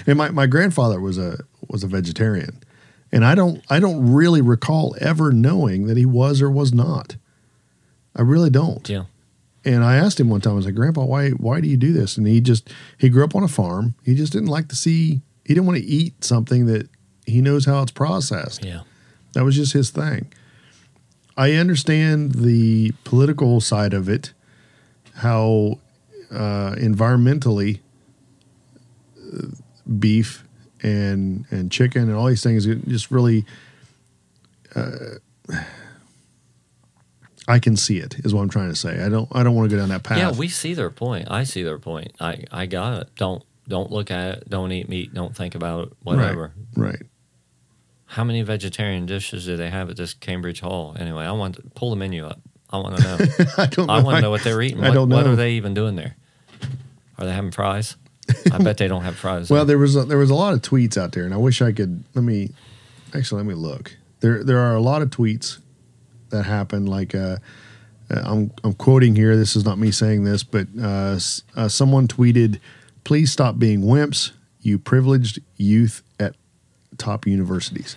And 0.07 0.17
my, 0.17 0.29
my 0.29 0.47
grandfather 0.47 0.99
was 0.99 1.17
a 1.17 1.39
was 1.67 1.84
a 1.84 1.88
vegetarian. 1.88 2.61
And 3.11 3.23
I 3.25 3.36
don't 3.36 3.63
I 3.69 3.79
don't 3.79 4.13
really 4.13 4.41
recall 4.41 4.95
ever 4.99 5.31
knowing 5.31 5.88
that 5.88 5.97
he 5.97 6.05
was 6.05 6.41
or 6.41 6.49
was 6.49 6.73
not. 6.73 7.15
I 8.15 8.21
really 8.21 8.49
don't. 8.49 8.88
yeah. 8.89 9.05
And 9.65 9.84
I 9.84 9.95
asked 9.95 10.19
him 10.19 10.29
one 10.29 10.41
time, 10.41 10.53
I 10.53 10.55
was 10.57 10.65
like, 10.65 10.75
Grandpa, 10.75 11.05
why 11.05 11.29
why 11.31 11.61
do 11.61 11.67
you 11.69 11.77
do 11.77 11.93
this? 11.93 12.17
And 12.17 12.27
he 12.27 12.41
just 12.41 12.69
he 12.97 13.09
grew 13.09 13.23
up 13.23 13.36
on 13.36 13.43
a 13.43 13.47
farm. 13.47 13.95
He 14.03 14.13
just 14.15 14.34
didn't 14.34 14.49
like 14.49 14.67
to 14.69 14.75
see 14.75 15.21
he 15.45 15.53
didn't 15.53 15.65
want 15.67 15.79
to 15.79 15.86
eat 15.86 16.23
something 16.23 16.65
that 16.67 16.89
he 17.25 17.41
knows 17.41 17.65
how 17.65 17.81
it's 17.81 17.91
processed. 17.91 18.63
Yeah. 18.63 18.81
That 19.34 19.43
was 19.43 19.55
just 19.55 19.73
his 19.73 19.89
thing. 19.89 20.31
I 21.36 21.53
understand 21.53 22.34
the 22.34 22.91
political 23.03 23.59
side 23.59 23.93
of 23.93 24.07
it, 24.07 24.34
how 25.15 25.79
uh, 26.31 26.75
environmentally 26.77 27.79
uh, 29.17 29.47
beef 29.99 30.43
and 30.81 31.45
and 31.49 31.71
chicken 31.71 32.03
and 32.03 32.15
all 32.15 32.27
these 32.27 32.43
things 32.43 32.65
just 32.65 33.11
really. 33.11 33.45
Uh, 34.75 35.17
I 37.45 37.59
can 37.59 37.75
see 37.75 37.97
it 37.97 38.15
is 38.23 38.34
what 38.34 38.41
I'm 38.41 38.49
trying 38.49 38.69
to 38.69 38.75
say. 38.75 39.03
I 39.03 39.09
don't. 39.09 39.27
I 39.31 39.43
don't 39.43 39.55
want 39.55 39.69
to 39.69 39.75
go 39.75 39.81
down 39.81 39.89
that 39.89 40.03
path. 40.03 40.17
Yeah, 40.17 40.31
we 40.31 40.47
see 40.47 40.73
their 40.73 40.89
point. 40.89 41.29
I 41.29 41.43
see 41.43 41.63
their 41.63 41.79
point. 41.79 42.13
I 42.19 42.45
I 42.51 42.67
got 42.67 43.01
it. 43.01 43.15
Don't 43.15 43.43
don't 43.67 43.91
look 43.91 44.11
at 44.11 44.38
it. 44.38 44.49
Don't 44.49 44.71
eat 44.71 44.88
meat. 44.88 45.13
Don't 45.13 45.36
think 45.36 45.55
about 45.55 45.88
it. 45.88 45.93
Whatever. 46.03 46.53
Right. 46.75 47.01
How 48.14 48.24
many 48.24 48.43
vegetarian 48.43 49.07
dishes 49.07 49.45
do 49.47 49.57
they 49.57 49.72
have 49.72 49.89
at 49.89 49.97
this 49.97 50.14
Cambridge 50.14 50.59
Hall? 50.59 50.95
Anyway, 50.99 51.26
I 51.26 51.32
want 51.32 51.55
to 51.55 51.64
pull 51.74 51.89
the 51.89 51.95
menu 51.95 52.26
up. 52.28 52.39
I 52.70 52.78
want 52.78 52.97
to 52.97 53.03
know. 53.03 53.18
I 53.57 53.66
don't. 53.66 53.88
Know. 53.88 53.93
I 53.93 54.03
want 54.03 54.18
to 54.18 54.22
know 54.22 54.30
what 54.30 54.43
they're 54.43 54.61
eating. 54.61 54.84
I 54.84 54.89
What, 54.89 54.93
don't 54.93 55.09
know. 55.09 55.16
what 55.16 55.26
are 55.26 55.36
they 55.36 55.53
even 55.53 55.74
doing 55.74 55.95
there? 55.95 56.16
Are 57.18 57.26
they 57.26 57.34
having 57.34 57.49
fries? 57.49 57.95
I 58.51 58.59
bet 58.59 58.78
they 58.78 58.88
don't 58.88 59.01
have 59.01 59.16
fries. 59.16 59.49
Well, 59.49 59.66
there. 59.66 59.80
was 59.80 59.95
a, 59.95 60.03
there 60.05 60.20
was 60.20 60.30
a 60.30 60.36
lot 60.36 60.53
of 60.53 60.61
tweets 60.61 60.95
out 60.95 61.11
there, 61.14 61.24
and 61.24 61.34
I 61.34 61.38
wish 61.38 61.59
I 61.59 61.72
could. 61.72 62.03
Let 62.14 62.24
me 62.24 62.51
actually 63.16 63.39
let 63.39 63.47
me 63.47 63.55
look. 63.55 63.97
There 64.20 64.43
there 64.43 64.59
are 64.59 64.76
a 64.76 64.80
lot 64.82 65.01
of 65.01 65.09
tweets 65.09 65.57
that 66.30 66.43
happen. 66.43 66.86
Like 66.86 67.16
uh, 67.16 67.38
uh, 68.11 68.22
I'm 68.24 68.51
I'm 68.64 68.74
quoting 68.74 69.16
here. 69.16 69.36
This 69.36 69.55
is 69.55 69.66
not 69.66 69.80
me 69.80 69.89
saying 69.89 70.24
this, 70.24 70.43
but 70.43 70.68
uh, 70.80 71.18
uh, 71.55 71.68
someone 71.68 72.07
tweeted, 72.07 72.59
"Please 73.03 73.32
stop 73.32 73.57
being 73.57 73.82
wimps, 73.82 74.34
you 74.61 74.78
privileged 74.78 75.39
youth 75.57 76.03
top 76.98 77.26
universities." 77.28 77.96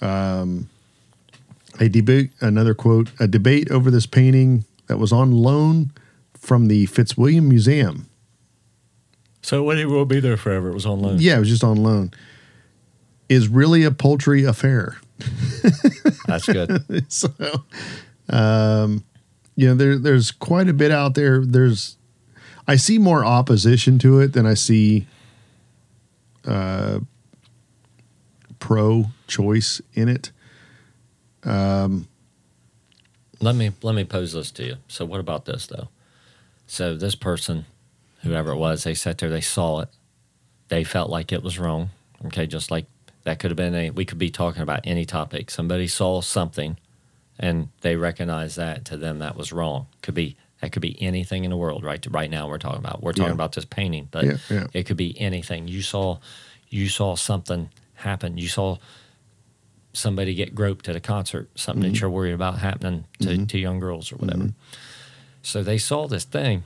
Um, 0.00 0.68
a 1.80 1.88
debate. 1.88 2.30
Another 2.40 2.74
quote. 2.74 3.10
A 3.20 3.26
debate 3.26 3.70
over 3.70 3.90
this 3.90 4.06
painting 4.06 4.64
that 4.86 4.98
was 4.98 5.12
on 5.12 5.32
loan 5.32 5.90
from 6.34 6.66
the 6.66 6.86
Fitzwilliam 6.86 7.48
Museum. 7.48 8.08
so 9.42 9.62
when 9.62 9.78
it 9.78 9.88
will 9.88 10.04
be 10.04 10.20
there 10.20 10.36
forever. 10.36 10.70
It 10.70 10.74
was 10.74 10.86
on 10.86 11.00
loan. 11.00 11.16
Yeah, 11.20 11.36
it 11.36 11.40
was 11.40 11.48
just 11.48 11.64
on 11.64 11.82
loan. 11.82 12.10
Is 13.28 13.48
really 13.48 13.84
a 13.84 13.90
poultry 13.90 14.44
affair. 14.44 14.98
That's 16.26 16.46
good. 16.46 17.04
so, 17.12 17.30
um, 18.28 19.04
you 19.56 19.68
know, 19.68 19.74
there 19.74 19.96
there's 19.98 20.30
quite 20.32 20.68
a 20.68 20.72
bit 20.72 20.90
out 20.90 21.14
there. 21.14 21.44
There's, 21.44 21.96
I 22.66 22.76
see 22.76 22.98
more 22.98 23.24
opposition 23.24 23.98
to 24.00 24.20
it 24.20 24.32
than 24.32 24.46
I 24.46 24.54
see, 24.54 25.06
uh, 26.46 27.00
pro-choice 28.62 29.80
in 29.92 30.08
it. 30.08 30.30
Um, 31.42 32.06
let 33.40 33.56
me 33.56 33.72
let 33.82 33.96
me 33.96 34.04
pose 34.04 34.32
this 34.34 34.52
to 34.52 34.64
you. 34.64 34.76
So 34.86 35.04
what 35.04 35.18
about 35.18 35.46
this 35.46 35.66
though? 35.66 35.88
So 36.68 36.94
this 36.94 37.16
person, 37.16 37.66
whoever 38.22 38.52
it 38.52 38.56
was, 38.56 38.84
they 38.84 38.94
sat 38.94 39.18
there, 39.18 39.28
they 39.28 39.40
saw 39.40 39.80
it, 39.80 39.88
they 40.68 40.84
felt 40.84 41.10
like 41.10 41.32
it 41.32 41.42
was 41.42 41.58
wrong. 41.58 41.90
Okay, 42.26 42.46
just 42.46 42.70
like 42.70 42.86
that 43.24 43.40
could 43.40 43.50
have 43.50 43.56
been 43.56 43.74
a 43.74 43.90
we 43.90 44.04
could 44.04 44.18
be 44.18 44.30
talking 44.30 44.62
about 44.62 44.80
any 44.84 45.04
topic. 45.04 45.50
Somebody 45.50 45.88
saw 45.88 46.20
something 46.20 46.76
and 47.40 47.68
they 47.80 47.96
recognized 47.96 48.56
that 48.58 48.84
to 48.84 48.96
them 48.96 49.18
that 49.18 49.36
was 49.36 49.52
wrong. 49.52 49.88
Could 50.02 50.14
be 50.14 50.36
that 50.60 50.70
could 50.70 50.82
be 50.82 50.96
anything 51.02 51.42
in 51.42 51.50
the 51.50 51.56
world, 51.56 51.82
right? 51.82 52.06
Right 52.08 52.30
now 52.30 52.48
we're 52.48 52.58
talking 52.58 52.78
about. 52.78 53.02
We're 53.02 53.10
talking 53.12 53.30
Yeah. 53.30 53.32
about 53.42 53.52
this 53.54 53.64
painting, 53.64 54.06
but 54.12 54.24
Yeah, 54.24 54.36
yeah. 54.48 54.66
it 54.72 54.84
could 54.86 54.96
be 54.96 55.20
anything. 55.20 55.66
You 55.66 55.82
saw 55.82 56.18
you 56.70 56.88
saw 56.88 57.16
something 57.16 57.68
happen. 58.02 58.38
You 58.38 58.48
saw 58.48 58.78
somebody 59.92 60.34
get 60.34 60.54
groped 60.54 60.88
at 60.88 60.96
a 60.96 61.00
concert, 61.00 61.50
something 61.54 61.82
Mm-hmm. 61.82 61.92
that 61.92 62.00
you're 62.00 62.10
worried 62.10 62.32
about 62.32 62.58
happening 62.58 63.04
to, 63.20 63.28
mm-hmm. 63.28 63.44
to 63.46 63.58
young 63.58 63.78
girls 63.78 64.12
or 64.12 64.16
whatever. 64.16 64.44
Mm-hmm. 64.44 64.78
So 65.42 65.62
they 65.62 65.78
saw 65.78 66.06
this 66.06 66.24
thing 66.24 66.64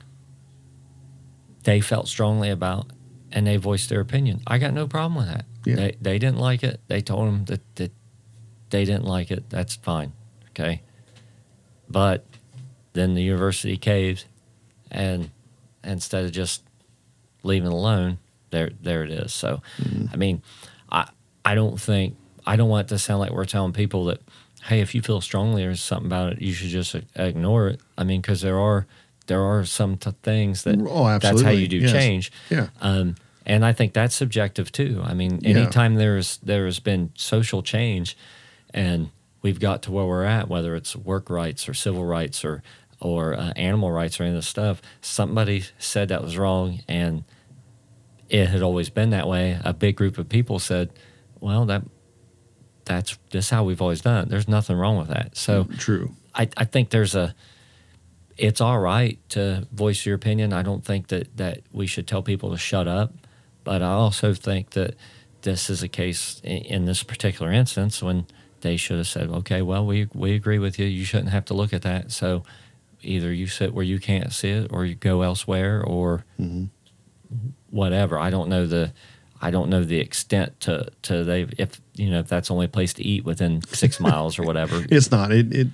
they 1.63 1.81
felt 1.81 2.07
strongly 2.07 2.49
about 2.49 2.87
and 3.29 3.45
they 3.45 3.57
voiced 3.57 3.89
their 3.89 3.99
opinion. 3.99 4.41
I 4.47 4.57
got 4.57 4.73
no 4.73 4.87
problem 4.87 5.15
with 5.15 5.27
that. 5.27 5.45
Yeah. 5.65 5.75
They, 5.75 5.97
they 6.01 6.19
didn't 6.19 6.37
like 6.37 6.63
it. 6.63 6.79
They 6.87 7.01
told 7.01 7.27
them 7.27 7.43
that, 7.45 7.75
that 7.75 7.91
they 8.69 8.85
didn't 8.85 9.03
like 9.03 9.31
it. 9.31 9.49
That's 9.49 9.75
fine. 9.75 10.13
Okay. 10.51 10.81
But 11.89 12.25
then 12.93 13.15
the 13.15 13.21
university 13.21 13.75
caved 13.75 14.25
and 14.89 15.29
instead 15.83 16.23
of 16.23 16.31
just 16.31 16.63
leaving 17.43 17.67
alone, 17.67 18.19
there 18.49 18.71
there 18.81 19.03
it 19.03 19.11
is. 19.11 19.33
So 19.33 19.61
mm-hmm. 19.77 20.05
I 20.13 20.15
mean, 20.15 20.41
I 21.47 21.55
don't 21.55 21.79
think 21.79 22.15
I 22.45 22.55
don't 22.57 22.69
want 22.69 22.87
it 22.87 22.89
to 22.95 22.99
sound 22.99 23.19
like 23.21 23.31
we're 23.31 23.45
telling 23.45 23.73
people 23.73 24.05
that 24.05 24.19
hey, 24.65 24.81
if 24.81 24.93
you 24.93 25.01
feel 25.01 25.21
strongly 25.21 25.63
or 25.63 25.75
something 25.75 26.07
about 26.07 26.33
it, 26.33 26.41
you 26.41 26.51
should 26.51 26.69
just 26.69 26.93
ignore 27.15 27.69
it. 27.69 27.79
I 27.97 28.03
mean, 28.03 28.19
because 28.21 28.41
there 28.41 28.59
are 28.59 28.85
there 29.27 29.41
are 29.41 29.63
some 29.65 29.97
t- 29.97 30.11
things 30.23 30.63
that 30.63 30.77
Oh, 30.79 31.05
that's 31.19 31.41
how 31.41 31.49
you 31.51 31.67
do 31.67 31.77
Yes. 31.77 31.91
change. 31.91 32.31
Yeah. 32.49 32.67
Um, 32.81 33.15
and 33.45 33.63
I 33.65 33.71
think 33.73 33.93
that's 33.93 34.15
subjective 34.15 34.71
too. 34.71 35.01
I 35.03 35.13
mean, 35.13 35.39
Yeah. 35.41 35.57
anytime 35.57 35.95
there's 35.95 36.37
there 36.43 36.65
has 36.65 36.79
been 36.79 37.11
social 37.15 37.61
change, 37.63 38.17
and 38.73 39.09
we've 39.41 39.59
got 39.59 39.81
to 39.83 39.91
where 39.91 40.05
we're 40.05 40.25
at, 40.25 40.49
whether 40.49 40.75
it's 40.75 40.95
work 40.95 41.29
rights 41.29 41.69
or 41.69 41.73
civil 41.73 42.03
rights 42.05 42.43
or 42.43 42.61
or 42.99 43.35
uh, 43.35 43.53
animal 43.55 43.91
rights 43.91 44.19
or 44.19 44.23
any 44.23 44.31
of 44.31 44.37
this 44.37 44.47
stuff, 44.47 44.81
somebody 45.01 45.63
said 45.77 46.09
that 46.09 46.21
was 46.23 46.35
wrong, 46.37 46.79
and 46.89 47.23
it 48.29 48.47
had 48.49 48.61
always 48.61 48.89
been 48.89 49.11
that 49.11 49.27
way. 49.27 49.57
A 49.63 49.73
big 49.73 49.95
group 49.95 50.17
of 50.17 50.27
people 50.27 50.57
said, 50.59 50.89
"Well, 51.39 51.65
that 51.65 51.83
that's 52.85 53.17
this 53.31 53.49
how 53.49 53.63
we've 53.63 53.81
always 53.81 54.01
done 54.01 54.23
it. 54.23 54.29
There's 54.29 54.47
nothing 54.47 54.77
wrong 54.77 54.97
with 54.97 55.09
that." 55.09 55.37
So. 55.37 55.65
Mm, 55.65 55.79
true. 55.79 56.13
I, 56.33 56.47
I 56.55 56.65
think 56.65 56.91
there's 56.91 57.15
a 57.15 57.33
it's 58.37 58.61
all 58.61 58.79
right 58.79 59.17
to 59.29 59.67
voice 59.71 60.05
your 60.05 60.15
opinion. 60.15 60.53
I 60.53 60.61
don't 60.61 60.85
think 60.85 61.07
that, 61.07 61.35
that 61.37 61.61
we 61.71 61.87
should 61.87 62.07
tell 62.07 62.21
people 62.21 62.51
to 62.51 62.57
shut 62.57 62.87
up, 62.87 63.13
but 63.63 63.81
I 63.81 63.89
also 63.89 64.33
think 64.33 64.71
that 64.71 64.95
this 65.41 65.69
is 65.69 65.81
a 65.81 65.87
case 65.87 66.39
in, 66.43 66.57
in 66.57 66.85
this 66.85 67.03
particular 67.03 67.51
instance 67.51 68.01
when 68.01 68.27
they 68.61 68.77
should 68.77 68.97
have 68.97 69.07
said, 69.07 69.29
"Okay, 69.29 69.61
well, 69.61 69.85
we 69.85 70.07
we 70.13 70.33
agree 70.33 70.59
with 70.59 70.79
you. 70.79 70.85
You 70.85 71.05
shouldn't 71.05 71.29
have 71.29 71.45
to 71.45 71.53
look 71.53 71.73
at 71.73 71.81
that." 71.83 72.11
So 72.11 72.43
either 73.01 73.31
you 73.31 73.47
sit 73.47 73.73
where 73.73 73.85
you 73.85 73.99
can't 73.99 74.33
see 74.33 74.49
it, 74.49 74.71
or 74.71 74.85
you 74.85 74.95
go 74.95 75.21
elsewhere, 75.21 75.83
or 75.83 76.25
mm-hmm. 76.39 76.65
whatever. 77.69 78.19
I 78.19 78.29
don't 78.29 78.49
know 78.49 78.65
the 78.65 78.93
I 79.41 79.51
don't 79.51 79.69
know 79.69 79.83
the 79.83 79.99
extent 79.99 80.59
to 80.61 80.89
to 81.03 81.23
they 81.23 81.47
if 81.57 81.79
you 81.95 82.09
know 82.09 82.19
if 82.19 82.27
that's 82.27 82.47
the 82.47 82.53
only 82.53 82.67
place 82.67 82.93
to 82.93 83.03
eat 83.03 83.25
within 83.25 83.61
six 83.67 83.99
miles 84.07 84.39
or 84.39 84.43
whatever. 84.43 84.83
It's 84.89 85.11
not. 85.11 85.31
It 85.31 85.53
it 85.53 85.67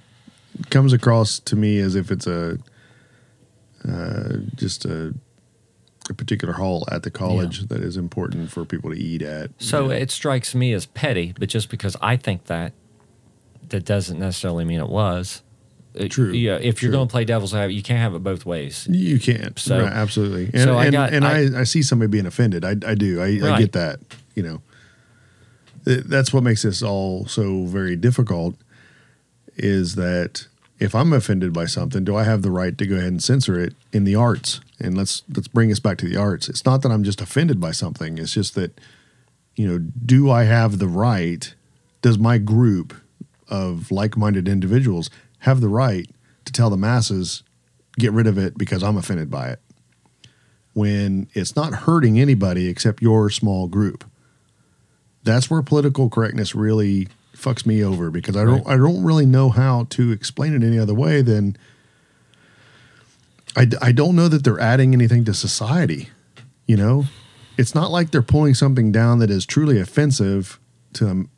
comes 0.69 0.93
across 0.93 1.39
to 1.39 1.55
me 1.55 1.79
as 1.79 1.95
if 1.95 2.11
it's 2.11 2.27
a 2.27 2.57
uh, 3.87 4.37
just 4.55 4.85
a, 4.85 5.13
a 6.09 6.13
particular 6.13 6.53
hall 6.53 6.87
at 6.91 7.03
the 7.03 7.11
college 7.11 7.67
that 7.67 7.81
is 7.81 7.97
important 7.97 8.49
for 8.49 8.63
people 8.65 8.89
to 8.89 8.97
eat 8.97 9.21
at. 9.21 9.51
So 9.57 9.89
Yeah. 9.91 9.97
it 9.97 10.11
strikes 10.11 10.55
me 10.55 10.73
as 10.73 10.85
petty, 10.85 11.33
but 11.37 11.49
just 11.49 11.69
because 11.69 11.97
I 12.01 12.15
think 12.15 12.45
that, 12.45 12.71
that 13.69 13.83
doesn't 13.85 14.19
necessarily 14.19 14.63
mean 14.63 14.79
it 14.79 14.89
was. 14.89 15.42
It- 15.95 16.09
True, 16.09 16.31
Yeah. 16.31 16.57
If 16.61 16.81
you're 16.81 16.91
going 16.91 17.07
to 17.07 17.11
play 17.11 17.25
devil's 17.25 17.53
advocate, 17.53 17.75
you 17.75 17.83
can't 17.83 17.99
have 17.99 18.15
it 18.15 18.23
both 18.23 18.45
ways. 18.45 18.87
you 18.89 19.19
can't. 19.19 19.57
So- 19.59 19.81
right, 19.81 19.91
absolutely. 19.91 20.45
And, 20.53 20.63
so 20.63 20.77
I 20.77 20.85
and, 20.85 20.91
got- 20.93 21.13
and 21.13 21.25
I, 21.25 21.57
I- 21.57 21.59
I, 21.61 21.63
see 21.63 21.81
somebody 21.83 22.09
being 22.09 22.25
offended. 22.25 22.65
I, 22.65 22.71
I 22.85 22.95
do. 22.95 23.21
I, 23.21 23.53
I 23.53 23.59
get 23.59 23.71
that. 23.73 23.99
You 24.35 24.43
know, 24.43 24.61
that's 25.83 26.33
what 26.33 26.43
makes 26.43 26.63
this 26.63 26.81
all 26.81 27.25
so 27.27 27.65
very 27.65 27.95
difficult. 27.95 28.55
Is 29.55 29.95
that 29.95 30.47
if 30.79 30.95
I'm 30.95 31.13
offended 31.13 31.53
by 31.53 31.65
something, 31.65 32.03
do 32.03 32.15
I 32.15 32.23
have 32.23 32.41
the 32.41 32.49
right 32.49 32.75
to 32.77 32.85
go 32.87 32.95
ahead 32.95 33.09
and 33.09 33.23
censor 33.23 33.59
it 33.59 33.75
in 33.91 34.03
the 34.03 34.15
arts? 34.15 34.59
And 34.79 34.97
let's 34.97 35.21
let's 35.35 35.47
bring 35.47 35.71
us 35.71 35.79
back 35.79 35.97
to 35.99 36.09
the 36.09 36.17
arts. 36.17 36.49
It's 36.49 36.65
not 36.65 36.81
that 36.81 36.91
I'm 36.91 37.03
just 37.03 37.21
offended 37.21 37.59
by 37.59 37.71
something. 37.71 38.17
It's 38.17 38.33
just 38.33 38.55
that 38.55 38.79
you 39.55 39.67
know, 39.67 39.77
do 39.77 40.31
I 40.31 40.45
have 40.45 40.79
the 40.79 40.87
right? 40.87 41.53
Does 42.01 42.17
my 42.17 42.39
group 42.39 42.95
of 43.47 43.91
like-minded 43.91 44.47
individuals 44.47 45.11
have 45.43 45.61
the 45.61 45.69
right 45.69 46.09
to 46.45 46.53
tell 46.53 46.69
the 46.69 46.77
masses 46.77 47.43
get 47.97 48.11
rid 48.11 48.27
of 48.27 48.37
it 48.37 48.57
because 48.57 48.83
I'm 48.83 48.97
offended 48.97 49.29
by 49.29 49.49
it? 49.49 49.61
When 50.73 51.27
it's 51.33 51.55
not 51.55 51.73
hurting 51.73 52.19
anybody 52.19 52.67
except 52.67 53.01
your 53.01 53.29
small 53.29 53.67
group. 53.67 54.03
That's 55.23 55.49
where 55.49 55.61
political 55.61 56.09
correctness 56.09 56.55
really 56.55 57.07
fucks 57.35 57.65
me 57.65 57.83
over 57.83 58.09
because 58.09 58.35
I 58.35 58.43
don't 58.43 58.65
I 58.67 58.77
don't 58.77 59.03
really 59.03 59.25
know 59.25 59.49
how 59.49 59.85
to 59.91 60.11
explain 60.11 60.53
it 60.53 60.65
any 60.65 60.77
other 60.77 60.93
way 60.93 61.21
than 61.21 61.57
I 63.55 63.91
don't 63.91 64.15
know 64.15 64.27
that 64.29 64.43
they're 64.43 64.59
adding 64.59 64.93
anything 64.93 65.25
to 65.25 65.33
society. 65.33 66.09
You 66.65 66.77
know, 66.77 67.05
it's 67.57 67.75
not 67.75 67.91
like 67.91 68.11
they're 68.11 68.21
pulling 68.23 68.55
something 68.55 68.91
down 68.91 69.19
that 69.19 69.29
is 69.29 69.45
truly 69.45 69.79
offensive 69.79 70.59
to 70.93 71.05
them. 71.05 71.29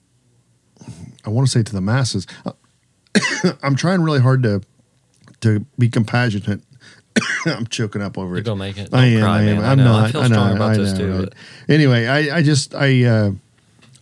I 1.26 1.30
want 1.30 1.48
to 1.48 1.52
say 1.52 1.64
to 1.64 1.74
the 1.74 1.82
masses. 1.82 2.26
I'm 3.64 3.76
trying 3.76 4.02
really 4.02 4.20
hard 4.22 4.44
to 4.44 4.62
to 5.42 5.66
be 5.78 5.90
compassionate. 5.90 6.62
I'm 7.46 7.68
choking 7.68 8.02
up 8.02 8.18
over 8.18 8.30
You're 8.30 8.38
it. 8.40 8.46
gonna 8.46 8.58
make 8.60 8.78
it. 8.78 8.90
I 8.94 9.10
Don't 9.10 9.14
am. 9.18 9.22
cry, 9.22 9.38
I 9.38 9.42
am. 9.44 9.56
man. 9.58 9.64
I 9.66 9.72
I'm 9.72 9.78
know. 9.78 9.94
I 9.94 10.02
not. 10.02 10.12
feel 10.12 10.22
know, 10.22 10.28
strong 10.28 10.56
about 10.56 10.72
I 10.72 10.78
this 10.78 10.92
know, 10.94 10.98
too, 11.00 11.12
right? 11.14 11.30
but- 11.30 11.34
Anyway, 11.74 12.06
I, 12.08 12.38
I 12.38 12.42
just 12.44 12.76
I 12.76 13.04
uh, 13.06 13.32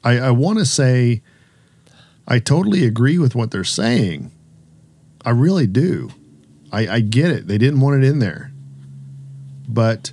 I, 0.04 0.20
I 0.20 0.32
want 0.32 0.60
to 0.60 0.66
say 0.66 1.22
I 2.28 2.40
totally 2.40 2.86
agree 2.86 3.18
with 3.18 3.36
what 3.36 3.52
they're 3.52 3.64
saying. 3.64 4.32
I 5.26 5.30
really 5.32 5.68
do. 5.68 6.10
I, 6.72 6.88
I 6.88 7.00
get 7.02 7.30
it. 7.32 7.48
They 7.48 7.58
didn't 7.58 7.80
want 7.82 8.04
it 8.04 8.08
in 8.08 8.20
there, 8.20 8.52
but 9.68 10.12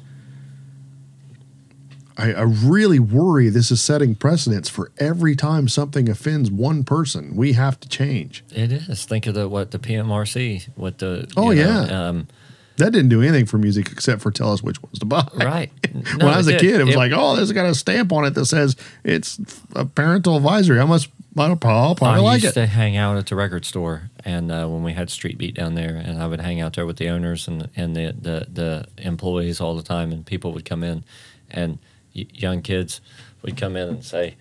I, 2.21 2.33
I 2.33 2.43
really 2.43 2.99
worry 2.99 3.49
this 3.49 3.71
is 3.71 3.81
setting 3.81 4.15
precedents 4.15 4.69
for 4.69 4.91
every 4.99 5.35
time 5.35 5.69
something 5.69 6.09
offends 6.09 6.51
one 6.51 6.85
person. 6.85 7.35
We 7.37 7.55
have 7.55 7.81
to 7.81 7.89
change. 7.89 8.45
It 8.51 8.71
is. 8.73 9.05
Think 9.05 9.27
of 9.27 9.35
the 9.35 9.49
what 9.49 9.71
the 9.71 9.79
PMRC, 9.79 10.69
what 10.77 10.99
the 10.99 11.31
Oh, 11.37 11.51
you 11.51 11.65
know, 11.65 11.87
yeah. 11.89 12.09
um, 12.09 12.29
That 12.77 12.93
didn't 12.93 13.09
do 13.11 13.23
anything 13.23 13.47
for 13.47 13.59
music 13.59 13.91
except 13.93 14.23
for 14.23 14.31
tell 14.31 14.53
us 14.53 14.63
which 14.63 14.83
ones 14.83 14.99
to 15.01 15.07
buy. 15.07 15.27
right. 15.37 15.71
when 16.19 16.23
I 16.29 16.37
was 16.37 16.49
a 16.49 16.57
kid, 16.59 16.81
it 16.81 16.85
was 16.85 16.97
like, 16.97 17.13
oh, 17.15 17.37
there's 17.37 17.53
got 17.53 17.67
a 17.67 17.75
stamp 17.75 18.13
on 18.13 18.25
it 18.25 18.31
that 18.35 18.47
says 18.47 18.77
it's 19.05 19.39
a 19.75 19.85
parental 19.85 20.37
advisory. 20.37 20.79
I 20.81 20.85
must, 20.85 21.09
I'll 21.37 21.57
probably, 21.57 21.95
probably 21.97 22.21
I 22.21 22.23
like 22.23 22.43
used 22.43 22.57
it. 22.57 22.61
to 22.61 22.67
hang 22.67 22.97
out 22.97 23.17
at 23.17 23.27
the 23.27 23.37
record 23.37 23.65
store, 23.65 24.11
and 24.25 24.51
uh, 24.51 24.67
when 24.67 24.83
we 24.83 24.93
had 24.95 25.11
Street 25.11 25.39
Beat 25.39 25.55
down 25.55 25.75
there, 25.75 25.95
and 25.97 26.21
I 26.23 26.27
would 26.27 26.41
hang 26.41 26.61
out 26.61 26.75
there 26.75 26.87
with 26.87 26.97
the 26.97 27.09
owners 27.09 27.47
and 27.49 27.69
and 27.77 27.95
the 27.95 28.15
the, 28.21 28.47
the 28.53 28.87
employees 29.07 29.61
all 29.61 29.77
the 29.77 29.83
time, 29.83 30.11
and 30.13 30.25
people 30.27 30.53
would 30.53 30.65
come 30.65 30.83
in, 30.83 31.05
and 31.51 31.79
young 32.13 32.63
kids 32.63 33.01
would 33.43 33.57
come 33.57 33.77
in 33.77 33.89
and 33.89 34.05
say, 34.05 34.35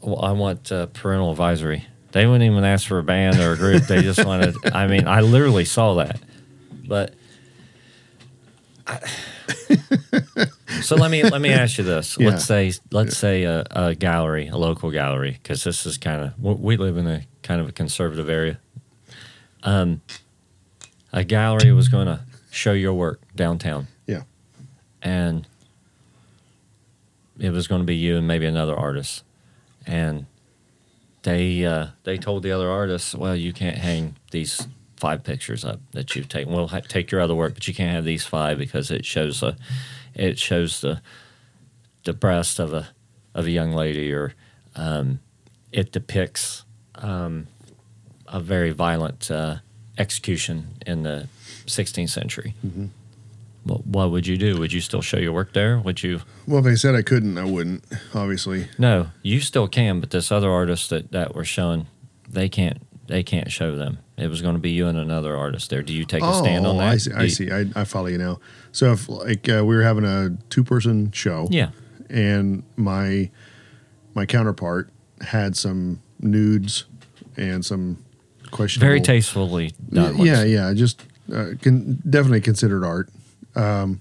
"Well, 0.00 0.20
I 0.22 0.32
want 0.32 0.70
uh, 0.72 0.86
parental 0.86 1.30
advisory." 1.30 1.86
They 2.12 2.26
wouldn't 2.26 2.50
even 2.50 2.64
ask 2.64 2.86
for 2.86 2.98
a 2.98 3.02
band 3.02 3.38
or 3.40 3.52
a 3.52 3.56
group; 3.56 3.84
they 3.84 4.02
just 4.02 4.24
wanted. 4.24 4.54
I 4.74 4.86
mean, 4.86 5.06
I 5.06 5.20
literally 5.20 5.64
saw 5.64 5.94
that, 5.94 6.20
but. 6.86 7.14
I- 8.86 9.00
so 10.82 10.96
let 10.96 11.10
me 11.10 11.22
let 11.22 11.40
me 11.40 11.50
ask 11.50 11.78
you 11.78 11.84
this. 11.84 12.16
Yeah. 12.18 12.30
Let's 12.30 12.44
say 12.44 12.72
let's 12.90 13.16
say 13.16 13.44
a, 13.44 13.64
a 13.70 13.94
gallery, 13.94 14.48
a 14.48 14.56
local 14.56 14.90
gallery, 14.90 15.38
because 15.42 15.62
this 15.64 15.86
is 15.86 15.98
kind 15.98 16.22
of 16.22 16.40
we 16.60 16.76
live 16.76 16.96
in 16.96 17.06
a 17.06 17.22
kind 17.42 17.60
of 17.60 17.68
a 17.68 17.72
conservative 17.72 18.28
area. 18.28 18.58
Um, 19.62 20.00
a 21.12 21.22
gallery 21.24 21.72
was 21.72 21.88
going 21.88 22.06
to 22.06 22.20
show 22.50 22.72
your 22.72 22.92
work 22.94 23.20
downtown, 23.36 23.86
Yeah. 24.06 24.22
and 25.02 25.46
it 27.38 27.50
was 27.50 27.66
going 27.66 27.80
to 27.80 27.86
be 27.86 27.96
you 27.96 28.18
and 28.18 28.26
maybe 28.26 28.46
another 28.46 28.76
artist, 28.76 29.24
and 29.86 30.26
they 31.22 31.64
uh, 31.64 31.88
they 32.04 32.18
told 32.18 32.42
the 32.42 32.52
other 32.52 32.70
artists, 32.70 33.14
well, 33.14 33.36
you 33.36 33.52
can't 33.52 33.78
hang 33.78 34.16
these 34.30 34.66
five 34.96 35.24
pictures 35.24 35.64
up 35.64 35.80
that 35.92 36.14
you've 36.14 36.28
taken. 36.28 36.52
We'll 36.52 36.68
ha- 36.68 36.80
take 36.80 37.10
your 37.10 37.20
other 37.20 37.34
work, 37.34 37.54
but 37.54 37.66
you 37.66 37.74
can't 37.74 37.92
have 37.92 38.04
these 38.04 38.24
five 38.24 38.58
because 38.58 38.90
it 38.90 39.04
shows 39.04 39.42
a 39.42 39.56
it 40.14 40.38
shows 40.38 40.80
the 40.80 41.00
the 42.04 42.12
breast 42.12 42.58
of 42.58 42.72
a 42.72 42.88
of 43.34 43.46
a 43.46 43.50
young 43.50 43.72
lady, 43.72 44.12
or 44.12 44.34
um, 44.76 45.20
it 45.72 45.90
depicts 45.92 46.64
um, 46.96 47.46
a 48.28 48.40
very 48.40 48.70
violent 48.72 49.30
uh, 49.30 49.56
execution 49.98 50.68
in 50.86 51.02
the 51.02 51.28
16th 51.66 52.10
century. 52.10 52.54
What, 53.64 53.86
what 53.86 54.10
would 54.10 54.26
you 54.26 54.36
do? 54.36 54.58
Would 54.58 54.72
you 54.72 54.80
still 54.80 55.02
show 55.02 55.18
your 55.18 55.32
work 55.32 55.52
there? 55.52 55.78
Would 55.78 56.02
you? 56.02 56.20
Well, 56.48 56.58
if 56.58 56.64
they 56.64 56.74
said 56.74 56.94
I 56.94 57.02
couldn't, 57.02 57.38
I 57.38 57.44
wouldn't, 57.44 57.84
obviously. 58.14 58.66
No, 58.78 59.08
you 59.22 59.40
still 59.40 59.68
can, 59.68 60.00
but 60.00 60.10
this 60.10 60.32
other 60.32 60.50
artist 60.50 60.90
that 60.90 61.12
that 61.12 61.34
were 61.34 61.44
showing, 61.44 61.86
they 62.28 62.48
can't 62.48 62.78
they 63.06 63.22
can't 63.22 63.50
show 63.52 63.76
them. 63.76 63.98
It 64.16 64.28
was 64.28 64.42
going 64.42 64.54
to 64.54 64.60
be 64.60 64.70
you 64.70 64.86
and 64.88 64.98
another 64.98 65.36
artist 65.36 65.70
there. 65.70 65.82
Do 65.82 65.92
you 65.92 66.04
take 66.04 66.22
a 66.22 66.34
stand 66.34 66.66
on 66.66 66.76
that? 66.78 66.84
Oh, 66.84 66.86
I 66.88 66.96
see. 66.96 67.10
Do 67.10 67.16
I 67.16 67.22
you- 67.22 67.28
see. 67.30 67.50
I, 67.50 67.64
I 67.76 67.84
follow 67.84 68.06
you 68.06 68.18
now. 68.18 68.40
So 68.72 68.92
if 68.92 69.08
like 69.08 69.48
uh, 69.48 69.64
we 69.64 69.74
were 69.76 69.82
having 69.82 70.04
a 70.04 70.30
two 70.50 70.64
person 70.64 71.12
show, 71.12 71.46
Yeah, 71.50 71.70
and 72.10 72.62
my 72.76 73.30
my 74.14 74.26
counterpart 74.26 74.90
had 75.20 75.56
some 75.56 76.00
nudes 76.20 76.84
and 77.36 77.64
some 77.64 78.04
questionable. 78.50 78.88
very 78.88 79.00
tastefully 79.00 79.72
done. 79.92 80.18
Yeah, 80.18 80.38
ones. 80.38 80.50
yeah, 80.50 80.72
just 80.74 81.02
uh, 81.32 81.50
can 81.60 81.94
definitely 82.08 82.40
considered 82.40 82.84
art. 82.84 83.08
Um, 83.54 84.00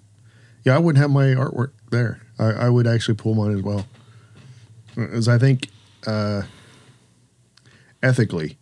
yeah, 0.64 0.76
I 0.76 0.80
wouldn't 0.80 1.02
have 1.02 1.12
my 1.12 1.26
artwork 1.28 1.72
there. 1.89 2.22
I, 2.39 2.52
I 2.52 2.70
would 2.70 2.88
actually 2.88 3.16
pull 3.16 3.34
mine 3.36 3.56
as 3.58 3.62
well, 3.62 3.86
as 4.97 5.28
I 5.28 5.38
think 5.38 5.68
uh, 6.08 6.43
ethically, 8.04 8.58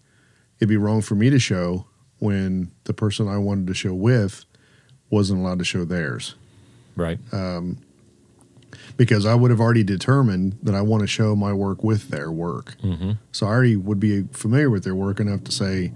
it'd 0.59 0.69
be 0.69 0.77
wrong 0.77 1.01
for 1.01 1.15
me 1.15 1.29
to 1.29 1.39
show 1.39 1.85
when 2.19 2.71
the 2.85 2.93
person 2.93 3.27
I 3.27 3.37
wanted 3.37 3.67
to 3.67 3.73
show 3.73 3.93
with 3.93 4.45
wasn't 5.09 5.39
allowed 5.39 5.59
to 5.59 5.65
show 5.65 5.85
theirs 5.85 6.35
right. 6.95 7.17
Um, 7.31 7.77
because 8.97 9.25
I 9.25 9.33
would 9.35 9.49
have 9.51 9.59
already 9.61 9.83
determined 9.83 10.57
that 10.61 10.75
I 10.75 10.81
want 10.81 11.01
to 11.01 11.07
show 11.07 11.35
my 11.35 11.53
work 11.53 11.83
with 11.83 12.09
their 12.09 12.31
work. 12.31 12.75
hmm 12.81 13.13
So 13.31 13.47
I 13.47 13.49
already 13.49 13.75
would 13.77 13.99
be 13.99 14.23
familiar 14.31 14.69
with 14.69 14.83
their 14.83 14.95
work 14.95 15.19
enough 15.19 15.43
to 15.45 15.51
say, 15.51 15.91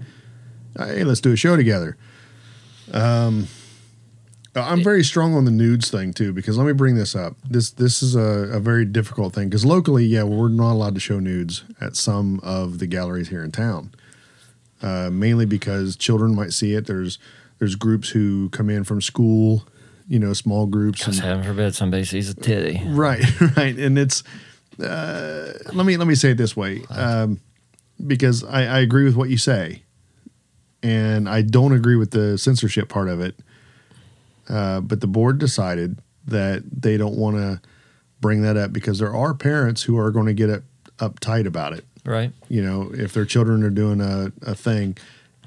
"Hey, 0.76 1.04
let's 1.04 1.20
do 1.20 1.32
a 1.32 1.36
show 1.36 1.56
together." 1.56 1.96
I'm 4.56 4.84
very 4.84 5.02
strong 5.02 5.34
on 5.34 5.44
the 5.44 5.50
nudes 5.50 5.90
thing 5.90 6.12
too 6.12 6.32
because 6.32 6.56
let 6.56 6.66
me 6.66 6.72
bring 6.72 6.94
this 6.94 7.16
up. 7.16 7.36
This 7.48 7.70
this 7.70 8.02
is 8.02 8.14
a, 8.14 8.56
a 8.56 8.60
very 8.60 8.84
difficult 8.84 9.34
thing 9.34 9.48
because 9.48 9.64
locally, 9.64 10.04
yeah, 10.04 10.22
we're 10.22 10.48
not 10.48 10.72
allowed 10.72 10.94
to 10.94 11.00
show 11.00 11.18
nudes 11.18 11.64
at 11.80 11.96
some 11.96 12.40
of 12.42 12.78
the 12.78 12.86
galleries 12.86 13.28
here 13.28 13.42
in 13.42 13.50
town. 13.50 13.92
Uh, 14.82 15.08
mainly 15.10 15.46
because 15.46 15.96
children 15.96 16.34
might 16.34 16.52
see 16.52 16.74
it. 16.74 16.86
There's 16.86 17.18
there's 17.58 17.74
groups 17.74 18.10
who 18.10 18.50
come 18.50 18.68
in 18.68 18.84
from 18.84 19.00
school, 19.00 19.66
you 20.06 20.18
know, 20.18 20.32
small 20.34 20.66
groups. 20.66 20.98
Because 20.98 21.20
heaven 21.20 21.42
forbid 21.42 21.74
somebody 21.74 22.04
sees 22.04 22.28
a 22.28 22.34
titty. 22.34 22.82
Right, 22.86 23.24
right, 23.56 23.76
and 23.78 23.98
it's 23.98 24.22
uh, 24.78 25.52
let 25.72 25.86
me 25.86 25.96
let 25.96 26.06
me 26.06 26.14
say 26.14 26.32
it 26.32 26.36
this 26.36 26.56
way, 26.56 26.82
um, 26.90 27.40
because 28.06 28.44
I, 28.44 28.64
I 28.64 28.78
agree 28.80 29.04
with 29.04 29.16
what 29.16 29.30
you 29.30 29.38
say, 29.38 29.82
and 30.82 31.28
I 31.28 31.42
don't 31.42 31.72
agree 31.72 31.96
with 31.96 32.10
the 32.10 32.36
censorship 32.36 32.88
part 32.88 33.08
of 33.08 33.20
it. 33.20 33.36
Uh, 34.48 34.80
but 34.80 35.00
the 35.00 35.06
board 35.06 35.38
decided 35.38 35.98
that 36.26 36.62
they 36.70 36.96
don't 36.96 37.16
want 37.16 37.36
to 37.36 37.60
bring 38.20 38.42
that 38.42 38.56
up 38.56 38.72
because 38.72 38.98
there 38.98 39.14
are 39.14 39.34
parents 39.34 39.82
who 39.82 39.98
are 39.98 40.10
going 40.10 40.26
to 40.26 40.32
get 40.32 40.50
up, 40.50 40.62
uptight 40.98 41.46
about 41.46 41.72
it. 41.72 41.84
Right. 42.04 42.32
You 42.48 42.62
know, 42.62 42.90
if 42.92 43.12
their 43.12 43.24
children 43.24 43.62
are 43.62 43.70
doing 43.70 44.00
a, 44.00 44.32
a 44.42 44.54
thing, 44.54 44.96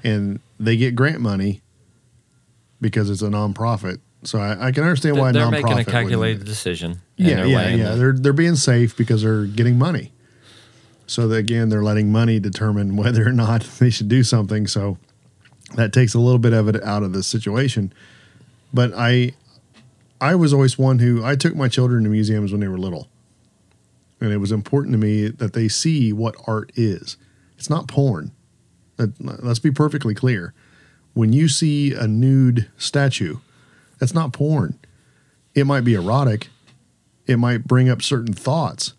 and 0.04 0.40
they 0.60 0.76
get 0.76 0.94
grant 0.94 1.20
money 1.20 1.60
because 2.80 3.10
it's 3.10 3.22
a 3.22 3.28
nonprofit. 3.28 4.00
So 4.24 4.38
I, 4.38 4.68
I 4.68 4.72
can 4.72 4.82
understand 4.82 5.16
why 5.16 5.32
They're 5.32 5.44
nonprofit 5.44 5.62
making 5.62 5.78
a 5.78 5.84
calculated 5.84 6.44
decision. 6.44 7.00
yeah, 7.16 7.44
yeah, 7.44 7.68
yeah. 7.68 7.94
They're 7.94 8.12
they're 8.12 8.32
being 8.32 8.56
safe 8.56 8.96
because 8.96 9.22
they're 9.22 9.44
getting 9.44 9.78
money. 9.78 10.12
So 11.06 11.26
that, 11.28 11.36
again, 11.36 11.68
they're 11.68 11.82
letting 11.82 12.12
money 12.12 12.38
determine 12.38 12.96
whether 12.96 13.26
or 13.26 13.32
not 13.32 13.62
they 13.78 13.90
should 13.90 14.08
do 14.08 14.22
something. 14.22 14.66
So 14.66 14.98
that 15.74 15.92
takes 15.92 16.14
a 16.14 16.18
little 16.18 16.38
bit 16.38 16.52
of 16.52 16.68
it 16.68 16.82
out 16.82 17.02
of 17.02 17.12
the 17.12 17.22
situation. 17.22 17.92
But 18.72 18.92
I, 18.94 19.32
I 20.20 20.34
was 20.34 20.52
always 20.52 20.78
one 20.78 20.98
who 20.98 21.24
I 21.24 21.36
took 21.36 21.54
my 21.56 21.68
children 21.68 22.04
to 22.04 22.10
museums 22.10 22.52
when 22.52 22.60
they 22.60 22.68
were 22.68 22.78
little, 22.78 23.08
and 24.20 24.32
it 24.32 24.38
was 24.38 24.52
important 24.52 24.92
to 24.92 24.98
me 24.98 25.28
that 25.28 25.52
they 25.52 25.68
see 25.68 26.12
what 26.12 26.34
art 26.46 26.70
is. 26.74 27.16
It's 27.56 27.70
not 27.70 27.88
porn. 27.88 28.32
Let- 28.98 29.42
Let's 29.44 29.58
be 29.58 29.70
perfectly 29.70 30.14
clear. 30.14 30.52
When 31.14 31.32
you 31.32 31.48
see 31.48 31.94
a 31.94 32.06
nude 32.06 32.68
statue, 32.76 33.38
that's 33.98 34.14
not 34.14 34.32
porn. 34.32 34.78
It 35.54 35.64
might 35.66 35.80
be 35.82 35.94
erotic, 35.94 36.48
it 37.26 37.36
might 37.38 37.64
bring 37.66 37.88
up 37.88 38.02
certain 38.02 38.32
thoughts. 38.34 38.92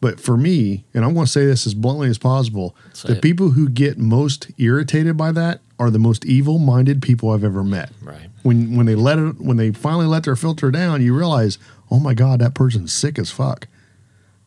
But 0.00 0.20
for 0.20 0.36
me, 0.36 0.84
and 0.92 1.02
I'm 1.04 1.14
going 1.14 1.24
to 1.24 1.32
say 1.32 1.46
this 1.46 1.66
as 1.66 1.72
bluntly 1.72 2.08
as 2.10 2.18
possible, 2.18 2.76
the 3.08 3.14
people 3.22 3.50
who 3.52 3.68
get 3.70 3.96
most 3.96 4.50
irritated 4.58 5.16
by 5.16 5.32
that 5.32 5.60
are 5.78 5.90
the 5.90 5.98
most 5.98 6.24
evil-minded 6.24 7.02
people 7.02 7.30
I've 7.30 7.44
ever 7.44 7.64
met. 7.64 7.90
Right. 8.02 8.28
When 8.42 8.76
when 8.76 8.86
they 8.86 8.94
let 8.94 9.18
it 9.18 9.40
when 9.40 9.56
they 9.56 9.72
finally 9.72 10.06
let 10.06 10.24
their 10.24 10.36
filter 10.36 10.70
down, 10.70 11.02
you 11.02 11.16
realize, 11.16 11.58
"Oh 11.90 11.98
my 11.98 12.14
god, 12.14 12.40
that 12.40 12.54
person's 12.54 12.92
sick 12.92 13.18
as 13.18 13.30
fuck." 13.30 13.66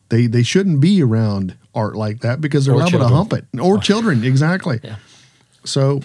They 0.09 0.27
they 0.27 0.43
shouldn't 0.43 0.79
be 0.79 1.01
around 1.03 1.55
art 1.75 1.95
like 1.95 2.19
that 2.21 2.39
because 2.39 2.65
they're 2.65 2.75
Or 2.75 2.79
liable 2.79 2.99
to 2.99 3.07
hump 3.07 3.33
it. 3.33 3.45
Or 3.59 3.77
children, 3.77 4.23
exactly. 4.23 4.79
Yeah. 4.83 4.95
So 5.65 6.01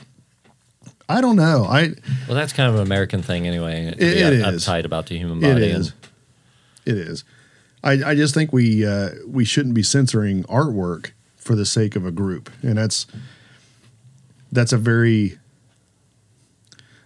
I 1.09 1.21
don't 1.21 1.37
know. 1.37 1.65
I 1.69 1.93
Well, 2.27 2.35
that's 2.37 2.53
kind 2.53 2.69
of 2.69 2.77
an 2.77 2.83
American 2.83 3.23
thing 3.23 3.47
anyway. 3.47 3.95
It- 3.97 4.01
it 4.03 4.43
up- 4.43 4.55
is. 4.55 4.65
uptight 4.67 4.85
about 4.85 5.07
the 5.07 5.19
human 5.19 5.39
It 5.45 5.53
body. 5.55 5.67
is. 5.67 5.89
and- 5.89 5.97
It 6.85 6.97
is. 6.99 7.25
I, 7.85 7.93
I 8.11 8.15
just 8.15 8.33
think 8.35 8.53
we 8.53 8.85
uh, 8.87 9.11
we 9.27 9.45
shouldn't 9.45 9.75
be 9.75 9.83
censoring 9.83 10.45
artwork 10.45 11.11
for 11.37 11.55
the 11.55 11.67
sake 11.67 11.95
of 11.97 12.07
a 12.07 12.11
group, 12.13 12.51
and 12.63 12.79
that's 12.79 13.07
that's 14.53 14.73
a 14.73 14.79
very 14.79 15.39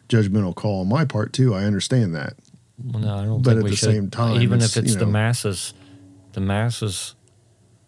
judgmental 0.09 0.55
call 0.55 0.81
on 0.81 0.89
my 0.89 1.05
part 1.05 1.33
too. 1.33 1.55
I 1.55 1.65
understand 1.65 2.15
that. 2.15 2.35
Well, 2.83 3.03
no, 3.03 3.17
I 3.17 3.25
don't 3.25 3.43
But 3.43 3.51
think 3.51 3.59
at 3.61 3.65
we 3.65 3.71
the 3.71 3.77
should. 3.77 3.91
same 3.91 4.11
time, 4.11 4.43
even 4.43 4.61
it's, 4.61 4.77
if 4.77 4.85
it's 4.85 4.93
you 4.95 4.99
the 4.99 5.07
masses, 5.07 5.73
the 6.33 6.41
masses 6.41 7.15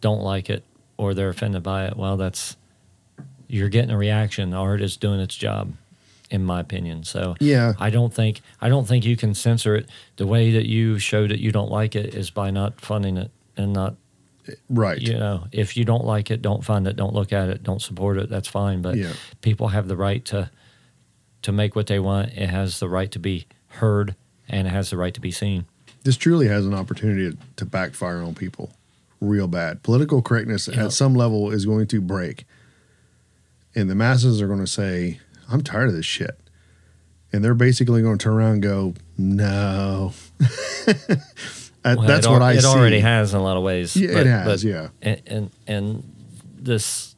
don't 0.01 0.23
like 0.23 0.49
it 0.49 0.65
or 0.97 1.13
they're 1.15 1.29
offended 1.29 1.63
by 1.63 1.85
it. 1.87 1.97
Well, 1.97 2.17
that's 2.17 2.57
you're 3.47 3.69
getting 3.69 3.91
a 3.91 3.99
reaction. 3.99 4.55
Art 4.55 4.81
is 4.81 4.97
doing 4.97 5.21
its 5.21 5.35
job, 5.37 5.73
in 6.31 6.45
my 6.45 6.61
opinion. 6.61 7.05
So 7.05 7.35
Yeah. 7.41 7.75
I 7.79 7.91
don't 7.91 8.13
think 8.13 8.41
I 8.61 8.69
don't 8.69 8.87
think 8.87 9.05
you 9.05 9.17
can 9.17 9.35
censor 9.35 9.75
it. 9.77 9.89
The 10.17 10.27
way 10.27 10.51
that 10.53 10.67
you 10.67 10.99
show 10.99 11.27
that 11.29 11.39
you 11.41 11.53
don't 11.53 11.71
like 11.71 11.95
it 11.95 12.15
is 12.15 12.31
by 12.31 12.51
not 12.51 12.81
funding 12.81 13.17
it 13.19 13.31
and 13.57 13.73
not 13.73 13.95
Right. 14.69 15.01
you 15.01 15.15
know 15.19 15.47
if 15.53 15.77
you 15.77 15.85
don't 15.85 16.05
like 16.05 16.31
it, 16.31 16.43
don't 16.43 16.65
fund 16.65 16.87
it, 16.87 16.97
don't 16.97 17.15
look 17.15 17.33
at 17.33 17.49
it, 17.49 17.63
don't 17.63 17.81
support 17.83 18.19
it. 18.19 18.29
That's 18.31 18.49
fine. 18.49 18.83
But 18.83 18.97
Yeah. 18.97 19.13
people 19.43 19.69
have 19.69 19.89
the 19.89 19.97
right 19.97 20.25
to 20.27 20.51
to 21.43 21.53
make 21.53 21.77
what 21.77 21.87
they 21.87 21.99
want. 22.01 22.31
It 22.33 22.49
has 22.49 22.81
the 22.81 22.89
right 22.89 23.11
to 23.13 23.19
be 23.19 23.47
heard 23.69 24.15
and 24.49 24.67
it 24.67 24.71
has 24.71 24.91
the 24.91 24.97
right 24.97 25.15
to 25.15 25.21
be 25.21 25.31
seen. 25.31 25.67
This 26.05 26.17
truly 26.17 26.49
has 26.49 26.65
an 26.67 26.75
opportunity 26.75 27.31
to, 27.31 27.39
to 27.57 27.65
backfire 27.67 28.23
on 28.23 28.35
people 28.35 28.71
real 29.21 29.47
bad. 29.49 29.83
Political 29.83 30.23
correctness 30.23 30.69
Yeah. 30.69 30.87
at 30.87 30.93
some 30.93 31.15
level 31.15 31.51
is 31.51 31.65
going 31.67 31.87
to 31.89 32.01
break. 32.01 32.45
And 33.75 33.89
the 33.91 33.95
masses 33.95 34.41
are 34.41 34.47
going 34.47 34.61
to 34.61 34.67
say, 34.67 35.21
I'm 35.51 35.63
tired 35.63 35.89
of 35.89 35.95
this 35.95 36.07
shit. 36.07 36.39
And 37.33 37.45
they're 37.45 37.55
basically 37.55 38.01
going 38.03 38.17
to 38.19 38.23
turn 38.23 38.33
around 38.35 38.53
and 38.55 38.63
go, 38.63 38.95
no. 39.19 40.13
Well, 41.97 42.07
That's 42.07 42.27
it 42.27 42.31
what 42.31 42.43
I 42.43 42.53
it 42.55 42.61
see. 42.63 42.67
already 42.67 43.01
has 43.01 43.33
in 43.35 43.41
a 43.41 43.43
lot 43.43 43.57
of 43.57 43.63
ways. 43.63 43.97
Yeah, 43.97 44.19
it 44.19 44.27
has, 44.27 44.65
yeah. 44.65 44.89
And, 45.03 45.23
and 45.27 45.51
and 45.67 46.13
this, 46.57 47.15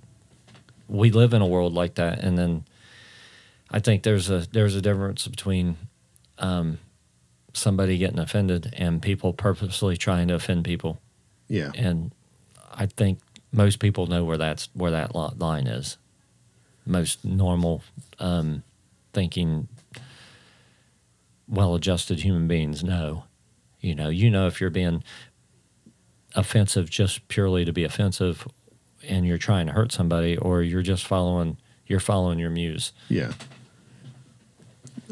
we 0.88 1.10
live 1.10 1.34
in 1.34 1.42
a 1.42 1.46
world 1.46 1.72
like 1.74 1.94
that, 1.96 2.20
and 2.20 2.36
then 2.38 2.64
I 3.70 3.80
think 3.80 4.02
there's 4.02 4.30
a 4.30 4.46
there's 4.52 4.74
a 4.76 4.80
difference 4.82 5.26
between 5.28 5.76
um, 6.38 6.78
somebody 7.52 7.98
getting 7.98 8.18
offended 8.18 8.72
and 8.76 9.00
people 9.02 9.32
purposely 9.32 9.96
trying 9.96 10.28
to 10.28 10.34
offend 10.34 10.64
people, 10.64 11.00
Yeah. 11.48 11.70
and 11.74 12.12
I 12.72 12.86
think 12.86 13.18
most 13.52 13.78
people 13.80 14.06
know 14.06 14.24
where 14.24 14.38
that's 14.38 14.68
where 14.74 14.90
that 14.92 15.14
line 15.14 15.66
is. 15.66 15.96
Most 16.86 17.24
normal 17.24 17.82
um, 18.18 18.62
thinking, 19.12 19.68
well-adjusted 21.48 22.20
human 22.20 22.46
beings 22.48 22.82
know. 22.84 23.24
You 23.80 23.94
know, 23.94 24.08
you 24.08 24.30
know 24.30 24.46
if 24.46 24.60
you're 24.60 24.70
being 24.70 25.02
offensive 26.34 26.90
just 26.90 27.26
purely 27.28 27.64
to 27.64 27.72
be 27.72 27.84
offensive, 27.84 28.46
and 29.08 29.26
you're 29.26 29.38
trying 29.38 29.66
to 29.66 29.72
hurt 29.72 29.92
somebody, 29.92 30.36
or 30.36 30.62
you're 30.62 30.82
just 30.82 31.06
following 31.06 31.56
you're 31.86 32.00
following 32.00 32.38
your 32.38 32.50
muse. 32.50 32.92
Yeah. 33.08 33.32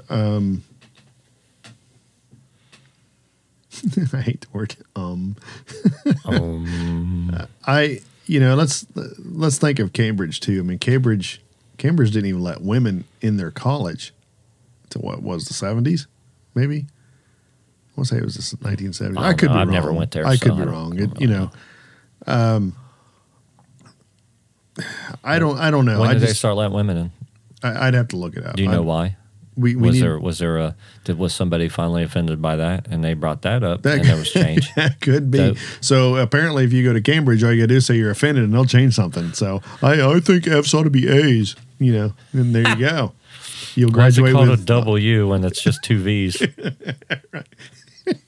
Um, 0.08 0.62
I 4.12 4.20
hate 4.20 4.42
the 4.42 4.48
word 4.52 4.76
um. 4.94 5.36
Um, 6.24 7.32
I 7.66 8.00
you 8.26 8.40
know 8.40 8.54
let's 8.54 8.86
let's 8.94 9.58
think 9.58 9.78
of 9.78 9.92
Cambridge 9.92 10.40
too. 10.40 10.58
I 10.58 10.62
mean 10.62 10.78
Cambridge 10.78 11.40
Cambridge 11.78 12.12
didn't 12.12 12.28
even 12.28 12.42
let 12.42 12.60
women 12.60 13.04
in 13.20 13.36
their 13.36 13.50
college 13.50 14.12
to 14.90 14.98
what 14.98 15.22
was 15.22 15.46
the 15.46 15.54
seventies 15.54 16.06
maybe. 16.54 16.86
I 17.98 18.00
want 18.00 18.08
to 18.10 18.14
say 18.14 18.18
it 18.18 18.24
was 18.24 18.36
the 18.52 18.58
nineteen 18.68 18.92
seventies. 18.92 19.18
I 19.24 19.30
I, 19.30 19.34
could 19.34 19.48
know. 19.48 19.54
be 19.56 19.60
I've 19.60 19.66
wrong. 19.66 19.74
never 19.74 19.92
went 19.92 20.10
there, 20.12 20.24
I 20.24 20.36
so 20.36 20.44
could 20.46 20.56
be 20.56 20.64
don't- 20.64 20.70
wrong. 20.72 20.98
It, 21.00 21.20
you 21.20 21.26
know, 21.26 21.50
um, 22.28 22.74
I 25.24 25.40
don't 25.40 25.58
I 25.58 25.72
don't 25.72 25.84
know. 25.84 25.98
when 26.00 26.10
I 26.10 26.12
did 26.12 26.22
they 26.22 26.26
just 26.28 26.38
start 26.38 26.54
letting 26.54 26.76
women 26.76 26.96
in? 26.96 27.12
I, 27.64 27.88
I'd 27.88 27.94
have 27.94 28.06
to 28.08 28.16
look 28.16 28.36
it 28.36 28.46
up. 28.46 28.54
Do 28.54 28.62
you 28.62 28.68
know 28.68 28.82
I- 28.82 28.86
why? 28.86 29.16
We, 29.56 29.74
we 29.74 29.88
was 29.88 29.94
need, 29.96 30.02
there 30.02 30.18
was 30.20 30.38
there 30.38 30.56
a 30.58 30.76
did 31.02 31.18
was 31.18 31.34
somebody 31.34 31.68
finally 31.68 32.04
offended 32.04 32.40
by 32.40 32.54
that 32.54 32.86
and 32.86 33.02
they 33.02 33.14
brought 33.14 33.42
that 33.42 33.64
up 33.64 33.82
That 33.82 33.98
and 33.98 34.04
there 34.04 34.16
was 34.16 34.30
change? 34.30 34.72
That 34.76 35.00
could 35.00 35.32
be. 35.32 35.38
So- 35.38 35.54
So 35.80 36.16
apparently, 36.16 36.62
if 36.62 36.72
you 36.72 36.84
go 36.84 36.92
to 36.92 37.00
Cambridge, 37.00 37.42
all 37.42 37.50
you 37.52 37.62
got 37.62 37.64
to 37.64 37.74
do 37.74 37.76
is 37.78 37.86
say 37.86 37.96
you're 37.96 38.12
offended, 38.12 38.44
and 38.44 38.54
they'll 38.54 38.64
change 38.64 38.94
something. 38.94 39.32
So 39.32 39.60
I, 39.82 40.00
I 40.00 40.20
think 40.20 40.46
F's 40.46 40.72
ought 40.74 40.84
to 40.84 40.90
be 40.90 41.08
A's. 41.08 41.56
You 41.80 41.92
know, 41.92 42.12
and 42.32 42.54
there 42.54 42.68
you 42.68 42.76
go. 42.88 43.14
You'll 43.74 43.90
Why 43.90 44.06
is 44.06 44.18
it 44.18 44.22
graduate 44.22 44.32
called 44.34 44.48
with 44.50 44.60
a 44.60 44.64
double 44.64 44.96
U 44.98 45.26
when 45.28 45.42
it's 45.44 45.60
just 45.60 45.82
two 45.82 46.00
V's? 46.04 46.40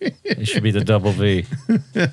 it 0.00 0.46
should 0.48 0.62
be 0.62 0.70
the 0.70 0.84
double 0.84 1.12
V. 1.12 1.44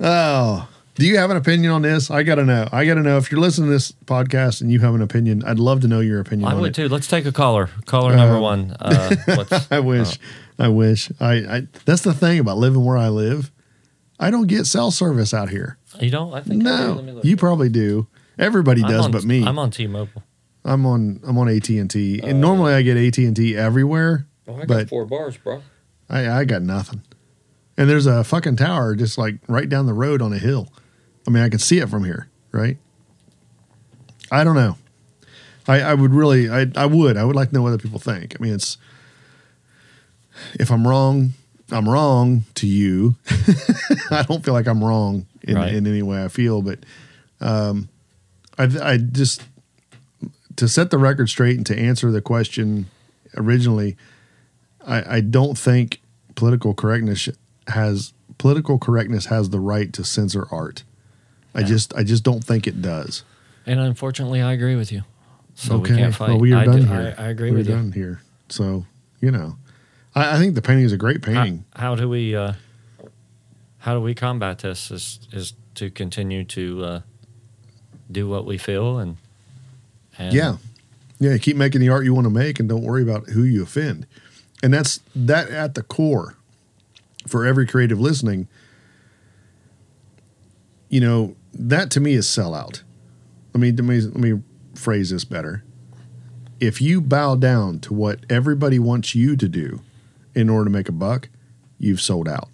Oh, 0.00 0.68
do 0.94 1.06
you 1.06 1.16
have 1.18 1.30
an 1.30 1.36
opinion 1.36 1.72
on 1.72 1.82
this? 1.82 2.10
I 2.10 2.22
got 2.22 2.34
to 2.36 2.44
know. 2.44 2.68
I 2.72 2.84
got 2.84 2.94
to 2.94 3.02
know 3.02 3.16
if 3.16 3.30
you're 3.32 3.40
listening 3.40 3.68
to 3.68 3.72
this 3.72 3.92
podcast 3.92 4.60
and 4.60 4.70
you 4.70 4.80
have 4.80 4.94
an 4.94 5.02
opinion. 5.02 5.42
I'd 5.44 5.58
love 5.58 5.80
to 5.82 5.88
know 5.88 6.00
your 6.00 6.20
opinion. 6.20 6.48
I 6.48 6.52
on 6.54 6.60
would 6.60 6.70
it. 6.70 6.74
too. 6.74 6.88
Let's 6.88 7.06
take 7.08 7.24
a 7.26 7.32
caller. 7.32 7.70
Caller 7.86 8.14
number 8.14 8.38
one. 8.40 8.72
Uh, 8.78 9.16
what's, 9.26 9.72
I 9.72 9.80
wish. 9.80 10.18
I 10.58 10.68
wish. 10.68 11.10
I, 11.20 11.32
I. 11.34 11.62
That's 11.86 12.02
the 12.02 12.12
thing 12.14 12.38
about 12.38 12.58
living 12.58 12.84
where 12.84 12.96
I 12.96 13.08
live. 13.08 13.50
I 14.18 14.30
don't 14.30 14.46
get 14.46 14.64
cell 14.66 14.90
service 14.90 15.32
out 15.34 15.50
here. 15.50 15.78
you 16.00 16.10
don't? 16.10 16.32
I 16.34 16.40
think 16.40 16.66
I. 16.66 16.86
Let 16.88 16.96
me 17.04 17.10
No, 17.10 17.16
look. 17.16 17.24
you 17.24 17.36
probably 17.36 17.68
do. 17.68 18.06
Everybody 18.38 18.82
I'm 18.82 18.90
does, 18.90 19.04
on- 19.06 19.10
but 19.12 19.24
me. 19.24 19.44
I'm 19.46 19.58
on 19.58 19.70
T-Mobile. 19.70 20.22
I'm 20.64 20.84
on 20.84 21.20
I'm 21.24 21.38
on 21.38 21.48
AT 21.48 21.68
and 21.68 21.88
T, 21.90 22.20
and 22.22 22.40
normally 22.40 22.74
I 22.74 22.82
get 22.82 22.96
AT 22.96 23.16
and 23.18 23.36
T 23.36 23.56
everywhere, 23.56 24.26
I 24.48 24.64
but 24.64 24.88
four 24.88 25.06
bars, 25.06 25.36
bro. 25.36 25.62
I 26.08 26.28
I 26.40 26.44
got 26.44 26.62
nothing. 26.62 27.02
And 27.78 27.90
there's 27.90 28.06
a 28.06 28.24
fucking 28.24 28.56
tower 28.56 28.94
just 28.94 29.18
like 29.18 29.36
right 29.48 29.68
down 29.68 29.86
the 29.86 29.92
road 29.94 30.22
on 30.22 30.32
a 30.32 30.38
hill. 30.38 30.68
I 31.26 31.30
mean, 31.30 31.42
I 31.42 31.48
can 31.48 31.58
see 31.58 31.78
it 31.78 31.88
from 31.88 32.04
here, 32.04 32.28
right? 32.52 32.78
I 34.30 34.44
don't 34.44 34.54
know. 34.54 34.76
I 35.68 35.80
I 35.82 35.94
would 35.94 36.12
really 36.14 36.48
I 36.48 36.66
I 36.76 36.86
would 36.86 37.16
I 37.16 37.24
would 37.24 37.36
like 37.36 37.48
to 37.50 37.54
know 37.54 37.62
what 37.62 37.68
other 37.70 37.78
people 37.82 37.98
think. 37.98 38.36
I 38.38 38.42
mean, 38.42 38.54
it's 38.54 38.78
if 40.54 40.70
I'm 40.70 40.86
wrong, 40.86 41.32
I'm 41.70 41.88
wrong 41.88 42.44
to 42.56 42.66
you. 42.66 43.16
I 44.10 44.22
don't 44.28 44.44
feel 44.44 44.54
like 44.54 44.66
I'm 44.68 44.82
wrong 44.84 45.26
in, 45.42 45.56
Right. 45.56 45.74
in 45.74 45.86
any 45.86 46.02
way 46.02 46.22
I 46.24 46.28
feel, 46.28 46.62
but 46.62 46.80
um, 47.40 47.88
I, 48.58 48.68
I 48.82 48.96
just 48.98 49.42
to 50.56 50.68
set 50.68 50.90
the 50.90 50.98
record 50.98 51.28
straight 51.28 51.56
and 51.56 51.66
to 51.66 51.78
answer 51.78 52.10
the 52.10 52.20
question 52.22 52.86
originally, 53.36 53.96
I, 54.86 55.16
I 55.16 55.20
don't 55.20 55.58
think 55.58 56.00
political 56.34 56.74
correctness 56.74 57.28
has 57.68 58.12
political 58.38 58.78
correctness 58.78 59.26
has 59.26 59.50
the 59.50 59.60
right 59.60 59.92
to 59.94 60.04
censor 60.04 60.46
art. 60.50 60.84
I 61.54 61.62
just 61.62 61.94
I 61.96 62.04
just 62.04 62.22
don't 62.22 62.44
think 62.44 62.66
it 62.66 62.80
does. 62.82 63.24
And 63.66 63.80
unfortunately, 63.80 64.42
I 64.42 64.52
agree 64.52 64.76
with 64.76 64.92
you. 64.92 65.02
So 65.54 65.76
okay, 65.76 65.92
we 65.92 65.98
can't 65.98 66.14
fight. 66.14 66.28
well 66.28 66.38
we 66.38 66.52
are 66.52 66.58
I 66.60 66.64
done 66.66 66.76
do- 66.82 66.86
here. 66.86 67.14
I, 67.18 67.24
I 67.24 67.28
agree 67.28 67.50
We're 67.50 67.58
with 67.58 67.68
you. 67.68 67.74
done 67.74 67.92
here. 67.92 68.20
So 68.48 68.84
you 69.20 69.30
know, 69.30 69.56
I, 70.14 70.36
I 70.36 70.38
think 70.38 70.54
the 70.54 70.62
painting 70.62 70.84
is 70.84 70.92
a 70.92 70.96
great 70.98 71.24
How, 71.24 71.32
painting. 71.32 71.64
how 71.74 71.94
do 71.94 72.08
we 72.08 72.36
uh, 72.36 72.52
how 73.78 73.94
do 73.94 74.00
we 74.00 74.14
combat 74.14 74.58
this? 74.58 74.90
Is 74.90 75.18
is 75.32 75.54
to 75.76 75.90
continue 75.90 76.44
to 76.44 76.84
uh, 76.84 77.00
do 78.10 78.28
what 78.28 78.44
we 78.46 78.58
feel 78.58 78.98
and, 78.98 79.16
and 80.18 80.32
Yeah. 80.34 80.56
Yeah, 81.18 81.38
keep 81.38 81.56
making 81.56 81.80
the 81.80 81.88
art 81.88 82.04
you 82.04 82.12
want 82.12 82.26
to 82.26 82.30
make 82.30 82.60
and 82.60 82.68
don't 82.68 82.82
worry 82.82 83.02
about 83.02 83.28
who 83.30 83.42
you 83.42 83.62
offend. 83.62 84.06
And 84.66 84.74
that's 84.74 84.98
that 85.14 85.48
at 85.50 85.76
the 85.76 85.82
core 85.84 86.34
for 87.24 87.46
every 87.46 87.68
creative 87.68 88.00
listening. 88.00 88.48
You 90.88 91.00
know, 91.00 91.36
that 91.54 91.88
to 91.92 92.00
me 92.00 92.14
is 92.14 92.26
sellout. 92.26 92.82
Let 93.54 93.60
me 93.60 93.70
let 93.70 93.84
me 93.84 94.00
let 94.00 94.16
me 94.16 94.42
phrase 94.74 95.10
this 95.10 95.24
better. 95.24 95.62
If 96.58 96.82
you 96.82 97.00
bow 97.00 97.36
down 97.36 97.78
to 97.78 97.94
what 97.94 98.26
everybody 98.28 98.80
wants 98.80 99.14
you 99.14 99.36
to 99.36 99.48
do 99.48 99.82
in 100.34 100.50
order 100.50 100.64
to 100.64 100.70
make 100.70 100.88
a 100.88 100.92
buck, 100.92 101.28
you've 101.78 102.00
sold 102.00 102.28
out. 102.28 102.48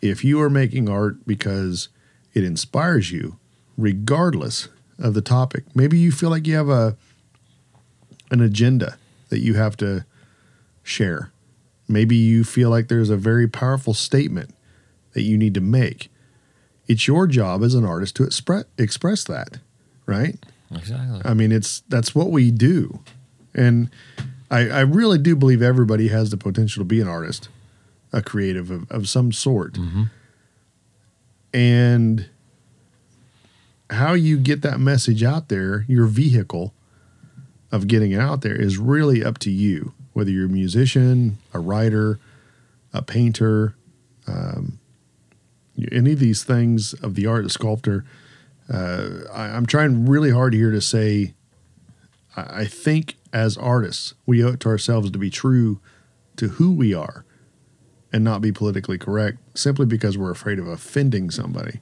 If 0.00 0.24
you 0.24 0.40
are 0.40 0.48
making 0.48 0.88
art 0.88 1.26
because 1.26 1.90
it 2.32 2.42
inspires 2.42 3.12
you, 3.12 3.36
regardless 3.76 4.70
of 4.98 5.12
the 5.12 5.20
topic, 5.20 5.64
maybe 5.74 5.98
you 5.98 6.10
feel 6.10 6.30
like 6.30 6.46
you 6.46 6.54
have 6.54 6.70
a 6.70 6.96
an 8.30 8.40
agenda 8.40 8.96
that 9.28 9.40
you 9.40 9.56
have 9.56 9.76
to 9.76 10.06
share. 10.90 11.32
Maybe 11.88 12.16
you 12.16 12.44
feel 12.44 12.70
like 12.70 12.88
there's 12.88 13.10
a 13.10 13.16
very 13.16 13.48
powerful 13.48 13.94
statement 13.94 14.54
that 15.12 15.22
you 15.22 15.36
need 15.36 15.54
to 15.54 15.60
make. 15.60 16.10
It's 16.86 17.06
your 17.06 17.26
job 17.26 17.62
as 17.62 17.74
an 17.74 17.84
artist 17.84 18.16
to 18.16 18.24
express 18.24 18.64
express 18.78 19.24
that, 19.24 19.58
right? 20.06 20.36
exactly. 20.74 21.20
I 21.24 21.34
mean, 21.34 21.52
it's 21.52 21.80
that's 21.88 22.14
what 22.14 22.30
we 22.30 22.50
do, 22.50 23.00
and 23.54 23.90
I, 24.50 24.68
I 24.68 24.80
really 24.80 25.18
do 25.18 25.36
believe 25.36 25.62
everybody 25.62 26.08
has 26.08 26.30
the 26.30 26.36
potential 26.36 26.80
to 26.80 26.84
be 26.84 27.00
an 27.00 27.08
artist, 27.08 27.48
a 28.12 28.22
creative 28.22 28.70
of, 28.70 28.90
of 28.90 29.08
some 29.08 29.32
sort, 29.32 29.74
mm-hmm. 29.74 30.04
and 31.54 32.28
how 33.90 34.14
you 34.14 34.36
get 34.38 34.62
that 34.62 34.80
message 34.80 35.22
out 35.22 35.48
there, 35.48 35.84
your 35.88 36.06
vehicle 36.06 36.72
of 37.72 37.86
getting 37.86 38.12
it 38.12 38.20
out 38.20 38.42
there 38.42 38.60
is 38.60 38.78
really 38.78 39.24
up 39.24 39.38
to 39.38 39.50
you. 39.50 39.92
Whether 40.12 40.30
you're 40.30 40.46
a 40.46 40.50
musician, 40.50 41.38
a 41.54 41.60
writer, 41.60 42.18
a 42.92 43.02
painter, 43.02 43.74
um, 44.26 44.78
any 45.92 46.12
of 46.12 46.18
these 46.18 46.44
things 46.44 46.92
of 46.94 47.14
the 47.14 47.26
art, 47.26 47.44
a 47.44 47.50
sculptor. 47.50 48.04
Uh, 48.72 49.20
I, 49.32 49.48
I'm 49.48 49.66
trying 49.66 50.06
really 50.06 50.30
hard 50.30 50.52
here 50.54 50.70
to 50.70 50.80
say, 50.80 51.34
I, 52.36 52.60
I 52.60 52.64
think 52.64 53.16
as 53.32 53.56
artists, 53.56 54.14
we 54.26 54.44
owe 54.44 54.48
it 54.48 54.60
to 54.60 54.68
ourselves 54.68 55.10
to 55.10 55.18
be 55.18 55.30
true 55.30 55.80
to 56.36 56.48
who 56.48 56.72
we 56.72 56.94
are 56.94 57.24
and 58.12 58.24
not 58.24 58.40
be 58.40 58.52
politically 58.52 58.98
correct 58.98 59.38
simply 59.54 59.86
because 59.86 60.18
we're 60.18 60.30
afraid 60.30 60.58
of 60.58 60.66
offending 60.66 61.30
somebody. 61.30 61.80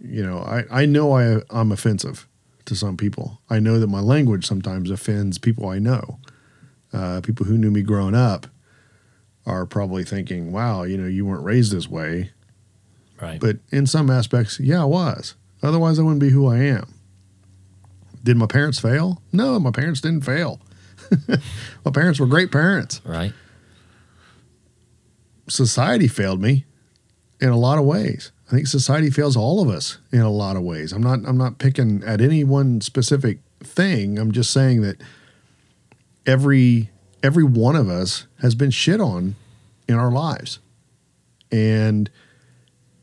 You 0.00 0.24
know, 0.24 0.38
I, 0.38 0.64
I 0.70 0.86
know 0.86 1.16
I, 1.16 1.42
I'm 1.50 1.72
offensive 1.72 2.26
to 2.64 2.74
some 2.74 2.96
people. 2.96 3.40
I 3.50 3.58
know 3.58 3.78
that 3.78 3.88
my 3.88 4.00
language 4.00 4.46
sometimes 4.46 4.90
offends 4.90 5.38
people 5.38 5.68
I 5.68 5.78
know. 5.78 6.18
Uh, 6.92 7.20
people 7.22 7.46
who 7.46 7.56
knew 7.56 7.70
me 7.70 7.82
growing 7.82 8.14
up 8.14 8.46
are 9.46 9.64
probably 9.66 10.04
thinking, 10.04 10.52
wow, 10.52 10.82
you 10.82 10.96
know, 10.98 11.06
you 11.06 11.24
weren't 11.24 11.44
raised 11.44 11.72
this 11.72 11.88
way. 11.88 12.30
right. 13.20 13.40
But 13.40 13.58
in 13.70 13.86
some 13.86 14.10
aspects, 14.10 14.58
yeah, 14.60 14.82
I 14.82 14.86
was. 14.86 15.34
Otherwise, 15.62 15.98
I 15.98 16.02
wouldn't 16.02 16.20
be 16.20 16.30
who 16.30 16.46
I 16.46 16.58
am. 16.58 16.94
Did 18.22 18.36
my 18.36 18.46
parents 18.46 18.78
fail? 18.78 19.22
No, 19.32 19.58
my 19.58 19.70
parents 19.70 20.00
didn't 20.00 20.22
fail. 20.24 20.60
my 21.28 21.90
parents 21.92 22.20
were 22.20 22.26
great 22.26 22.50
parents. 22.52 23.00
right. 23.04 23.32
Society 25.48 26.06
failed 26.06 26.40
me 26.40 26.64
in 27.40 27.48
a 27.48 27.56
lot 27.56 27.78
of 27.78 27.84
ways. 27.84 28.30
I 28.48 28.52
think 28.54 28.66
society 28.68 29.10
fails 29.10 29.36
all 29.36 29.60
of 29.60 29.68
us 29.68 29.98
in 30.12 30.20
a 30.20 30.30
lot 30.30 30.56
of 30.56 30.62
ways. 30.62 30.92
I'm 30.92 31.02
not 31.02 31.20
I'm 31.26 31.38
not 31.38 31.58
picking 31.58 32.04
at 32.04 32.20
any 32.20 32.44
one 32.44 32.80
specific 32.80 33.38
thing. 33.60 34.18
I'm 34.18 34.30
just 34.32 34.52
saying 34.52 34.82
that 34.82 35.00
every 36.26 36.90
every 37.22 37.44
one 37.44 37.76
of 37.76 37.88
us 37.88 38.26
has 38.40 38.54
been 38.54 38.70
shit 38.70 39.00
on 39.00 39.36
in 39.88 39.94
our 39.94 40.10
lives. 40.10 40.58
And 41.52 42.10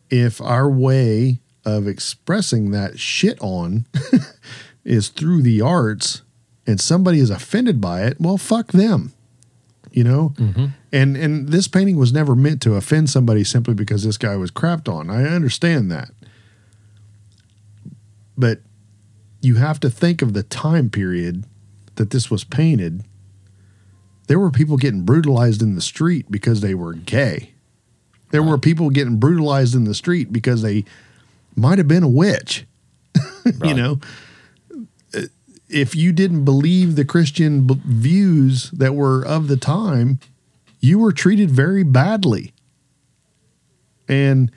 if 0.09 0.41
our 0.41 0.69
way 0.69 1.39
of 1.65 1.87
expressing 1.87 2.71
that 2.71 2.97
shit 2.99 3.37
on 3.41 3.85
is 4.85 5.09
through 5.09 5.41
the 5.41 5.61
arts 5.61 6.21
and 6.65 6.79
somebody 6.79 7.19
is 7.19 7.29
offended 7.29 7.81
by 7.81 8.03
it, 8.03 8.19
well 8.19 8.37
fuck 8.37 8.71
them. 8.71 9.13
You 9.91 10.03
know? 10.03 10.33
Mm-hmm. 10.37 10.65
And 10.91 11.17
and 11.17 11.49
this 11.49 11.67
painting 11.67 11.97
was 11.97 12.13
never 12.13 12.35
meant 12.35 12.61
to 12.63 12.75
offend 12.75 13.09
somebody 13.09 13.43
simply 13.43 13.73
because 13.73 14.03
this 14.03 14.17
guy 14.17 14.35
was 14.35 14.51
crapped 14.51 14.91
on. 14.91 15.09
I 15.09 15.23
understand 15.23 15.91
that. 15.91 16.09
But 18.37 18.59
you 19.41 19.55
have 19.55 19.79
to 19.81 19.89
think 19.89 20.21
of 20.21 20.33
the 20.33 20.43
time 20.43 20.89
period 20.89 21.45
that 21.97 22.11
this 22.11 22.31
was 22.31 22.43
painted. 22.43 23.03
There 24.27 24.39
were 24.39 24.51
people 24.51 24.77
getting 24.77 25.03
brutalized 25.03 25.61
in 25.61 25.75
the 25.75 25.81
street 25.81 26.31
because 26.31 26.61
they 26.61 26.73
were 26.73 26.93
gay. 26.93 27.51
There 28.31 28.43
were 28.43 28.57
people 28.57 28.89
getting 28.89 29.17
brutalized 29.17 29.75
in 29.75 29.85
the 29.85 29.93
street 29.93 30.33
because 30.33 30.61
they 30.61 30.85
might 31.55 31.77
have 31.77 31.87
been 31.87 32.03
a 32.03 32.09
witch. 32.09 32.65
you 33.63 33.73
know, 33.73 33.99
uh, 35.13 35.21
if 35.69 35.95
you 35.95 36.11
didn't 36.11 36.45
believe 36.45 36.95
the 36.95 37.05
Christian 37.05 37.65
b- 37.65 37.79
views 37.85 38.69
that 38.71 38.95
were 38.95 39.25
of 39.25 39.47
the 39.47 39.57
time, 39.57 40.19
you 40.79 40.99
were 40.99 41.11
treated 41.11 41.49
very 41.49 41.83
badly. 41.83 42.53
And 44.07 44.51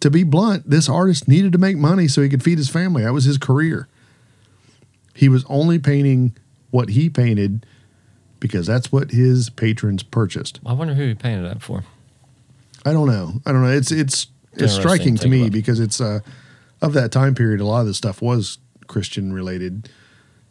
to 0.00 0.10
be 0.10 0.22
blunt, 0.22 0.68
this 0.68 0.88
artist 0.88 1.26
needed 1.26 1.52
to 1.52 1.58
make 1.58 1.76
money 1.76 2.08
so 2.08 2.22
he 2.22 2.28
could 2.28 2.42
feed 2.42 2.58
his 2.58 2.68
family. 2.68 3.02
That 3.02 3.12
was 3.12 3.24
his 3.24 3.38
career. 3.38 3.88
He 5.14 5.28
was 5.28 5.44
only 5.48 5.78
painting 5.78 6.36
what 6.70 6.90
he 6.90 7.08
painted 7.08 7.66
because 8.40 8.66
that's 8.66 8.92
what 8.92 9.10
his 9.10 9.50
patrons 9.50 10.02
purchased. 10.02 10.60
I 10.64 10.72
wonder 10.72 10.94
who 10.94 11.08
he 11.08 11.14
painted 11.14 11.42
that 11.42 11.62
for. 11.62 11.84
I 12.84 12.92
don't 12.92 13.08
know. 13.08 13.40
I 13.44 13.52
don't 13.52 13.62
know. 13.62 13.72
It's 13.72 13.90
it's 13.90 14.28
it's 14.52 14.74
striking 14.74 15.16
to 15.16 15.28
me 15.28 15.50
because 15.50 15.80
it's 15.80 16.00
uh 16.00 16.20
of 16.80 16.92
that 16.92 17.10
time 17.12 17.34
period. 17.34 17.60
A 17.60 17.64
lot 17.64 17.80
of 17.80 17.86
the 17.86 17.94
stuff 17.94 18.22
was 18.22 18.58
Christian 18.86 19.32
related 19.32 19.88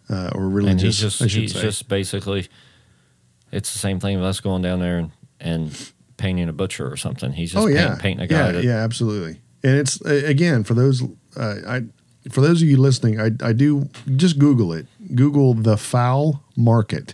uh, 0.09 0.32
or 0.34 0.49
religious. 0.49 0.72
and 0.72 0.82
he's 0.82 0.99
just 0.99 1.24
he's 1.36 1.53
say. 1.53 1.61
just 1.61 1.88
basically 1.88 2.47
it's 3.51 3.72
the 3.72 3.80
same 3.80 3.99
thing 3.99 4.18
with 4.18 4.26
us 4.26 4.39
going 4.39 4.61
down 4.61 4.80
there 4.80 4.97
and, 4.97 5.11
and 5.39 5.91
painting 6.18 6.49
a 6.49 6.53
butcher 6.53 6.91
or 6.91 6.97
something. 6.97 7.32
He's 7.32 7.53
just 7.53 7.63
oh 7.63 7.68
paint- 7.68 7.80
yeah, 7.80 7.95
painting 7.99 8.26
a 8.26 8.28
guy 8.28 8.38
yeah, 8.38 8.51
that 8.51 8.63
yeah, 8.63 8.84
absolutely. 8.84 9.39
And 9.63 9.78
it's 9.78 10.01
again 10.01 10.63
for 10.63 10.74
those 10.74 11.03
uh, 11.38 11.55
I 11.68 11.84
for 12.32 12.41
those 12.41 12.61
of 12.61 12.67
you 12.67 12.78
listening, 12.78 13.19
I 13.19 13.32
I 13.41 13.53
do 13.53 13.89
just 14.15 14.39
Google 14.39 14.73
it. 14.73 14.88
Google 15.13 15.53
the 15.53 15.78
Fowl 15.78 16.43
Market 16.55 17.13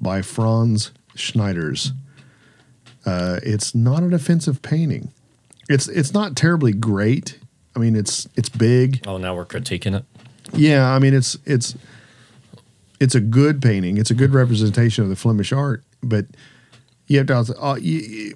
by 0.00 0.22
Frans 0.22 0.92
Snyders. 1.16 1.92
Uh, 3.06 3.40
it's 3.42 3.74
not 3.74 4.02
an 4.02 4.12
offensive 4.12 4.62
painting. 4.62 5.10
It's 5.68 5.88
it's 5.88 6.12
not 6.12 6.36
terribly 6.36 6.72
great. 6.72 7.38
I 7.74 7.78
mean, 7.78 7.96
it's 7.96 8.28
it's 8.36 8.48
big. 8.48 9.04
oh 9.06 9.16
now 9.16 9.34
we're 9.34 9.46
critiquing 9.46 9.96
it. 9.96 10.04
Yeah, 10.52 10.90
I 10.90 10.98
mean 10.98 11.14
it's 11.14 11.38
it's 11.44 11.74
it's 13.00 13.14
a 13.14 13.20
good 13.20 13.60
painting. 13.62 13.98
It's 13.98 14.10
a 14.10 14.14
good 14.14 14.32
representation 14.32 15.04
of 15.04 15.10
the 15.10 15.16
Flemish 15.16 15.52
art, 15.52 15.82
but 16.02 16.26
you 17.06 17.18
have 17.18 17.26
to 17.28 17.36
also 17.36 17.54
uh, 17.60 17.76
you, 17.76 18.34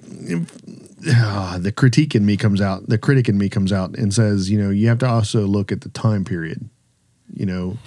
ah, 1.06 1.58
the 1.60 1.72
critique 1.72 2.14
in 2.14 2.26
me 2.26 2.36
comes 2.36 2.60
out. 2.60 2.88
The 2.88 2.98
critic 2.98 3.28
in 3.28 3.38
me 3.38 3.48
comes 3.48 3.72
out 3.72 3.96
and 3.96 4.12
says, 4.12 4.50
you 4.50 4.58
know, 4.58 4.70
you 4.70 4.88
have 4.88 4.98
to 4.98 5.08
also 5.08 5.46
look 5.46 5.70
at 5.70 5.82
the 5.82 5.88
time 5.90 6.24
period. 6.24 6.68
You 7.32 7.46
know, 7.46 7.78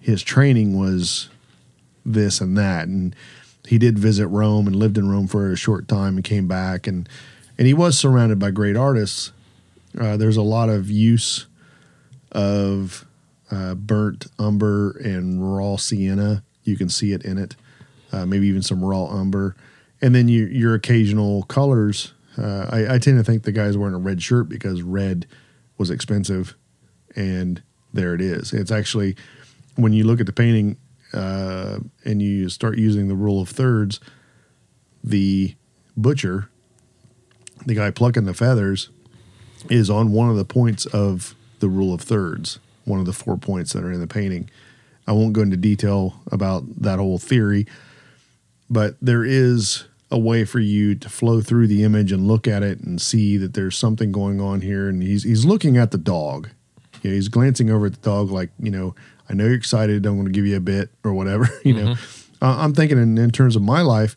his 0.00 0.22
training 0.22 0.78
was 0.78 1.28
this 2.04 2.40
and 2.40 2.56
that, 2.58 2.88
and 2.88 3.14
he 3.66 3.78
did 3.78 3.98
visit 3.98 4.26
Rome 4.28 4.66
and 4.66 4.74
lived 4.76 4.98
in 4.98 5.08
Rome 5.08 5.28
for 5.28 5.52
a 5.52 5.56
short 5.56 5.86
time 5.86 6.16
and 6.16 6.24
came 6.24 6.48
back, 6.48 6.86
and 6.86 7.08
and 7.58 7.66
he 7.66 7.74
was 7.74 7.98
surrounded 7.98 8.38
by 8.38 8.50
great 8.50 8.76
artists. 8.76 9.32
Uh, 9.98 10.16
there's 10.16 10.36
a 10.36 10.42
lot 10.42 10.68
of 10.68 10.90
use 10.90 11.46
of 12.32 13.04
uh, 13.50 13.74
burnt 13.74 14.26
umber 14.38 14.92
and 14.98 15.56
raw 15.56 15.76
sienna. 15.76 16.42
You 16.64 16.76
can 16.76 16.88
see 16.88 17.12
it 17.12 17.24
in 17.24 17.38
it. 17.38 17.56
uh, 18.12 18.26
maybe 18.26 18.46
even 18.46 18.62
some 18.62 18.84
raw 18.84 19.06
umber, 19.06 19.56
and 20.02 20.14
then 20.14 20.28
your 20.28 20.74
occasional 20.74 21.42
colors. 21.44 22.12
Uh, 22.38 22.66
I, 22.70 22.94
I 22.94 22.98
tend 22.98 23.18
to 23.18 23.24
think 23.24 23.42
the 23.42 23.52
guy's 23.52 23.76
wearing 23.76 23.94
a 23.94 23.98
red 23.98 24.22
shirt 24.22 24.48
because 24.48 24.82
red 24.82 25.26
was 25.78 25.90
expensive, 25.90 26.56
and 27.16 27.62
there 27.92 28.14
it 28.14 28.20
is. 28.20 28.52
It's 28.52 28.70
actually 28.70 29.16
when 29.76 29.92
you 29.92 30.04
look 30.04 30.20
at 30.20 30.26
the 30.26 30.32
painting 30.32 30.76
uh, 31.12 31.78
and 32.04 32.22
you 32.22 32.48
start 32.48 32.78
using 32.78 33.08
the 33.08 33.14
rule 33.14 33.40
of 33.40 33.48
thirds, 33.48 34.00
the 35.02 35.54
butcher, 35.96 36.48
the 37.66 37.74
guy 37.74 37.90
plucking 37.90 38.24
the 38.24 38.34
feathers, 38.34 38.90
is 39.68 39.90
on 39.90 40.12
one 40.12 40.30
of 40.30 40.36
the 40.36 40.44
points 40.44 40.86
of 40.86 41.34
the 41.58 41.68
rule 41.68 41.92
of 41.92 42.00
thirds, 42.00 42.58
one 42.84 43.00
of 43.00 43.06
the 43.06 43.12
four 43.12 43.36
points 43.36 43.72
that 43.72 43.84
are 43.84 43.92
in 43.92 44.00
the 44.00 44.06
painting. 44.06 44.48
I 45.06 45.12
won't 45.12 45.32
go 45.32 45.42
into 45.42 45.56
detail 45.56 46.20
about 46.30 46.64
that 46.82 46.98
whole 46.98 47.18
theory, 47.18 47.66
but 48.68 48.96
there 49.02 49.24
is 49.24 49.84
a 50.10 50.18
way 50.18 50.44
for 50.44 50.58
you 50.58 50.94
to 50.96 51.08
flow 51.08 51.40
through 51.40 51.68
the 51.68 51.84
image 51.84 52.10
and 52.10 52.26
look 52.26 52.48
at 52.48 52.62
it 52.62 52.80
and 52.80 53.00
see 53.00 53.36
that 53.36 53.54
there's 53.54 53.76
something 53.76 54.10
going 54.10 54.40
on 54.40 54.60
here. 54.60 54.88
And 54.88 55.02
he's 55.02 55.22
he's 55.22 55.44
looking 55.44 55.76
at 55.76 55.90
the 55.90 55.98
dog. 55.98 56.50
You 57.02 57.10
know, 57.10 57.14
he's 57.14 57.28
glancing 57.28 57.70
over 57.70 57.86
at 57.86 57.94
the 57.94 58.00
dog 58.00 58.30
like, 58.30 58.50
you 58.58 58.70
know, 58.70 58.94
I 59.28 59.34
know 59.34 59.44
you're 59.44 59.54
excited. 59.54 60.04
I'm 60.04 60.16
going 60.16 60.26
to 60.26 60.32
give 60.32 60.46
you 60.46 60.56
a 60.56 60.60
bit 60.60 60.90
or 61.04 61.12
whatever. 61.12 61.48
You 61.64 61.74
know, 61.74 61.90
uh, 62.42 62.56
I'm 62.58 62.74
thinking 62.74 62.98
in, 62.98 63.16
in 63.18 63.30
terms 63.30 63.54
of 63.54 63.62
my 63.62 63.82
life, 63.82 64.16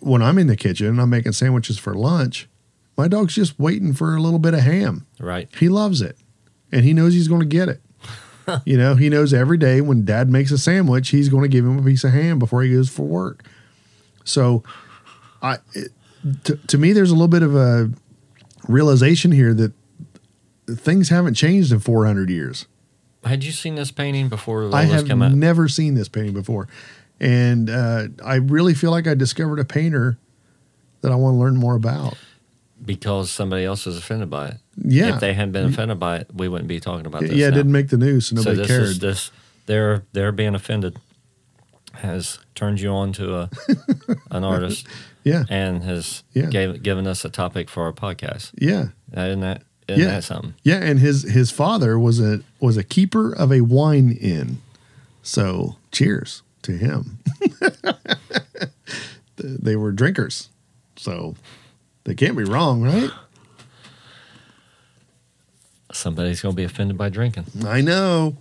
when 0.00 0.22
I'm 0.22 0.38
in 0.38 0.46
the 0.46 0.56
kitchen 0.56 0.86
and 0.86 1.00
I'm 1.00 1.10
making 1.10 1.32
sandwiches 1.32 1.78
for 1.78 1.94
lunch, 1.94 2.48
my 2.96 3.08
dog's 3.08 3.34
just 3.34 3.58
waiting 3.58 3.92
for 3.94 4.14
a 4.14 4.20
little 4.20 4.38
bit 4.38 4.54
of 4.54 4.60
ham. 4.60 5.06
Right. 5.18 5.48
He 5.58 5.68
loves 5.68 6.00
it, 6.02 6.16
and 6.70 6.84
he 6.84 6.92
knows 6.92 7.14
he's 7.14 7.28
going 7.28 7.40
to 7.40 7.46
get 7.46 7.68
it. 7.68 7.80
you 8.64 8.76
know, 8.76 8.94
he 8.94 9.08
knows 9.08 9.32
every 9.32 9.56
day 9.58 9.80
when 9.80 10.04
Dad 10.04 10.28
makes 10.28 10.50
a 10.50 10.58
sandwich, 10.58 11.08
he's 11.08 11.28
going 11.28 11.42
to 11.42 11.48
give 11.48 11.64
him 11.64 11.78
a 11.78 11.82
piece 11.82 12.04
of 12.04 12.12
ham 12.12 12.38
before 12.38 12.62
he 12.62 12.72
goes 12.72 12.88
for 12.88 13.02
work. 13.02 13.44
So, 14.28 14.62
I 15.42 15.56
it, 15.74 15.92
to, 16.44 16.56
to 16.56 16.78
me, 16.78 16.92
there's 16.92 17.10
a 17.10 17.14
little 17.14 17.28
bit 17.28 17.42
of 17.42 17.54
a 17.56 17.90
realization 18.68 19.32
here 19.32 19.54
that 19.54 19.72
things 20.68 21.08
haven't 21.08 21.34
changed 21.34 21.72
in 21.72 21.80
400 21.80 22.28
years. 22.30 22.66
Had 23.24 23.42
you 23.44 23.52
seen 23.52 23.74
this 23.74 23.90
painting 23.90 24.28
before 24.28 24.72
I 24.74 24.84
have 24.84 25.06
came 25.06 25.22
out? 25.22 25.32
never 25.32 25.68
seen 25.68 25.94
this 25.94 26.08
painting 26.08 26.34
before, 26.34 26.68
and 27.18 27.68
uh, 27.68 28.04
I 28.24 28.36
really 28.36 28.74
feel 28.74 28.90
like 28.90 29.06
I 29.06 29.14
discovered 29.14 29.58
a 29.58 29.64
painter 29.64 30.18
that 31.00 31.10
I 31.12 31.14
want 31.16 31.34
to 31.34 31.38
learn 31.38 31.56
more 31.56 31.74
about. 31.74 32.16
because 32.84 33.30
somebody 33.30 33.64
else 33.64 33.86
is 33.86 33.96
offended 33.98 34.30
by 34.30 34.48
it. 34.48 34.56
Yeah, 34.76 35.14
If 35.14 35.20
they 35.20 35.32
hadn't 35.34 35.52
been 35.52 35.66
offended 35.66 35.98
by 35.98 36.18
it, 36.18 36.28
we 36.32 36.48
wouldn't 36.48 36.68
be 36.68 36.78
talking 36.80 37.06
about 37.06 37.22
this. 37.22 37.32
yeah, 37.32 37.48
it 37.48 37.50
now. 37.50 37.56
didn't 37.56 37.72
make 37.72 37.88
the 37.88 37.96
news, 37.96 38.28
so 38.28 38.36
so 38.36 38.42
nobody 38.42 38.56
this 38.58 38.66
cared. 38.68 38.82
is 38.84 38.98
this 39.00 39.30
they're 39.66 40.04
they're 40.12 40.32
being 40.32 40.54
offended 40.54 40.96
has 41.98 42.38
turned 42.54 42.80
you 42.80 42.90
on 42.90 43.12
to 43.14 43.34
a 43.36 43.50
an 44.30 44.44
artist 44.44 44.86
yeah, 45.24 45.44
and 45.48 45.82
has 45.84 46.22
Yeah. 46.32 46.46
gave, 46.46 46.82
given 46.82 47.06
us 47.06 47.24
a 47.24 47.28
topic 47.28 47.68
for 47.68 47.84
our 47.84 47.92
podcast. 47.92 48.52
yeah. 48.58 48.88
Uh, 49.16 49.22
isn't 49.22 49.40
that 49.40 49.62
isn't 49.88 50.02
Yeah. 50.02 50.10
that 50.10 50.24
something? 50.24 50.54
Yeah, 50.62 50.76
and 50.82 50.98
his 51.00 51.22
his 51.24 51.50
father 51.50 51.98
was 51.98 52.20
a 52.20 52.40
was 52.60 52.76
a 52.76 52.84
keeper 52.84 53.32
of 53.32 53.50
a 53.52 53.62
wine 53.62 54.12
inn. 54.12 54.58
So 55.22 55.76
cheers 55.92 56.42
to 56.62 56.72
him. 56.72 57.18
they 59.36 59.76
were 59.76 59.92
drinkers, 59.92 60.48
so 60.96 61.34
they 62.04 62.14
can't 62.14 62.36
be 62.36 62.44
wrong, 62.44 62.82
right? 62.82 63.10
Somebody's 65.92 66.40
going 66.42 66.54
to 66.54 66.56
be 66.56 66.64
offended 66.64 66.98
by 66.98 67.08
drinking. 67.08 67.46
I 67.66 67.80
know. 67.80 68.36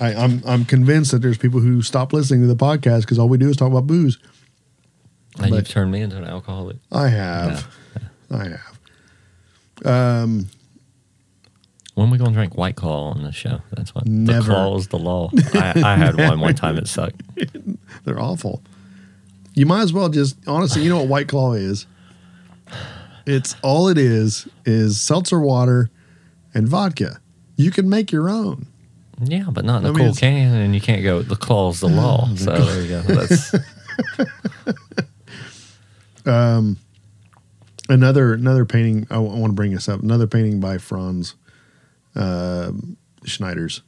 I, 0.00 0.14
I'm 0.14 0.42
I'm 0.46 0.64
convinced 0.64 1.10
that 1.12 1.18
there's 1.22 1.38
people 1.38 1.60
who 1.60 1.82
stop 1.82 2.12
listening 2.12 2.40
to 2.42 2.46
the 2.46 2.56
podcast 2.56 3.02
because 3.02 3.18
all 3.18 3.28
we 3.28 3.38
do 3.38 3.48
is 3.48 3.56
talk 3.56 3.70
about 3.70 3.86
booze. 3.86 4.18
And 5.38 5.50
But- 5.50 5.56
you've 5.56 5.68
turned 5.68 5.90
me 5.92 6.00
into 6.02 6.16
an 6.18 6.24
alcoholic. 6.24 6.76
I 6.92 7.08
have, 7.08 7.66
I 8.30 8.48
have. 8.48 9.86
Um, 9.86 10.48
When 11.94 12.08
are 12.08 12.12
we 12.12 12.18
going 12.18 12.30
to 12.32 12.36
drink 12.36 12.56
White 12.56 12.76
Claw 12.76 13.10
on 13.12 13.22
this 13.22 13.34
show? 13.34 13.60
That's 13.72 13.94
what 13.94 14.06
Never. 14.06 14.40
the 14.48 14.54
claw 14.54 14.76
is 14.76 14.88
the 14.88 14.98
law. 14.98 15.30
I, 15.54 15.82
I 15.84 15.96
had 15.96 16.16
one 16.16 16.40
one 16.40 16.54
time. 16.54 16.76
It 16.76 16.88
sucked. 16.88 17.22
They're 18.04 18.20
awful. 18.20 18.62
You 19.54 19.66
might 19.66 19.82
as 19.82 19.92
well 19.92 20.08
just 20.08 20.36
honestly, 20.46 20.82
you 20.82 20.90
know 20.90 20.98
what 20.98 21.08
White 21.08 21.28
Claw 21.28 21.52
is? 21.54 21.86
It's 23.26 23.54
all 23.62 23.88
it 23.88 23.98
is 23.98 24.48
is 24.64 25.00
seltzer 25.00 25.40
water 25.40 25.90
and 26.54 26.66
vodka. 26.68 27.20
You 27.56 27.70
can 27.70 27.88
make 27.88 28.10
your 28.12 28.28
own. 28.30 28.66
Yeah, 29.22 29.46
but 29.50 29.64
not 29.64 29.78
in 29.82 29.86
a 29.86 29.88
I 29.88 29.90
mean, 29.92 29.98
cool 29.98 30.06
it's- 30.06 30.18
can, 30.20 30.54
and 30.54 30.74
you 30.74 30.80
can't 30.80 31.02
go. 31.02 31.22
The 31.22 31.36
claw's 31.36 31.80
the 31.80 31.88
law. 31.88 32.28
So 32.36 32.52
there 32.52 32.82
you 32.82 32.88
go. 32.88 33.02
That's 33.02 33.54
Another 37.90 38.34
another 38.34 38.64
painting. 38.64 39.06
I, 39.10 39.18
want 39.18 39.46
to 39.46 39.52
bring 39.52 39.72
this 39.72 39.88
up. 39.88 40.00
Another 40.00 40.28
painting 40.28 40.60
by 40.60 40.78
Frans 40.78 41.34
uh, 42.14 42.70
Snyders. 43.26 43.82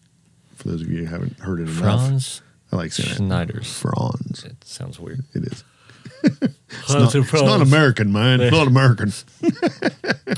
For 0.57 0.69
those 0.69 0.83
of 0.83 0.91
you 0.91 0.99
who 0.99 1.05
haven't 1.05 1.39
heard 1.39 1.61
it 1.61 1.69
enough, 1.69 1.77
Frans 1.79 2.43
I 2.73 2.77
like 2.77 2.93
saying 2.93 3.11
it. 3.11 3.17
Snyders. 3.17 3.73
Frans. 3.79 4.45
It 4.45 4.65
sounds 4.65 4.99
weird. 4.99 5.25
It 5.35 5.45
is. 5.45 5.63
It's 6.25 6.93
not, 6.93 7.15
it's 7.15 7.33
not 7.33 7.61
American, 7.63 8.13
man. 8.13 8.41
It's 8.41 8.53
not 8.53 8.67
American. 8.67 9.13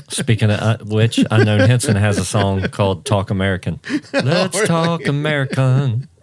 Speaking 0.09 0.51
of 0.51 0.59
uh, 0.59 0.77
which, 0.85 1.19
Unknown 1.31 1.67
Hinson 1.67 1.95
has 1.95 2.17
a 2.17 2.25
song 2.25 2.61
called 2.69 3.05
"Talk 3.05 3.29
American." 3.29 3.79
Let's 4.13 4.67
talk 4.67 5.05
American. 5.07 6.07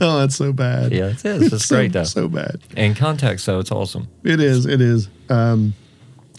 Oh, 0.00 0.20
that's 0.20 0.36
so 0.36 0.50
bad. 0.50 0.92
Yeah, 0.92 1.08
it 1.08 1.22
is. 1.26 1.52
It's 1.52 1.66
so, 1.66 1.76
great 1.76 1.92
though. 1.92 2.04
So 2.04 2.26
bad. 2.26 2.60
In 2.74 2.94
context, 2.94 3.44
though, 3.44 3.58
it's 3.58 3.70
awesome. 3.70 4.08
It 4.24 4.40
is. 4.40 4.64
It 4.64 4.80
is. 4.80 5.10
Um, 5.28 5.74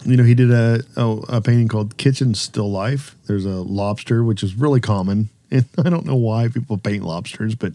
you 0.04 0.16
know, 0.16 0.24
he 0.24 0.34
did 0.34 0.50
a, 0.50 0.82
a 0.96 1.08
a 1.28 1.40
painting 1.40 1.68
called 1.68 1.96
"Kitchen 1.96 2.34
Still 2.34 2.70
Life." 2.72 3.14
There's 3.26 3.44
a 3.44 3.50
lobster, 3.62 4.24
which 4.24 4.42
is 4.42 4.56
really 4.56 4.80
common, 4.80 5.28
and 5.52 5.64
I 5.78 5.90
don't 5.90 6.04
know 6.04 6.16
why 6.16 6.48
people 6.48 6.76
paint 6.76 7.04
lobsters, 7.04 7.54
but 7.54 7.74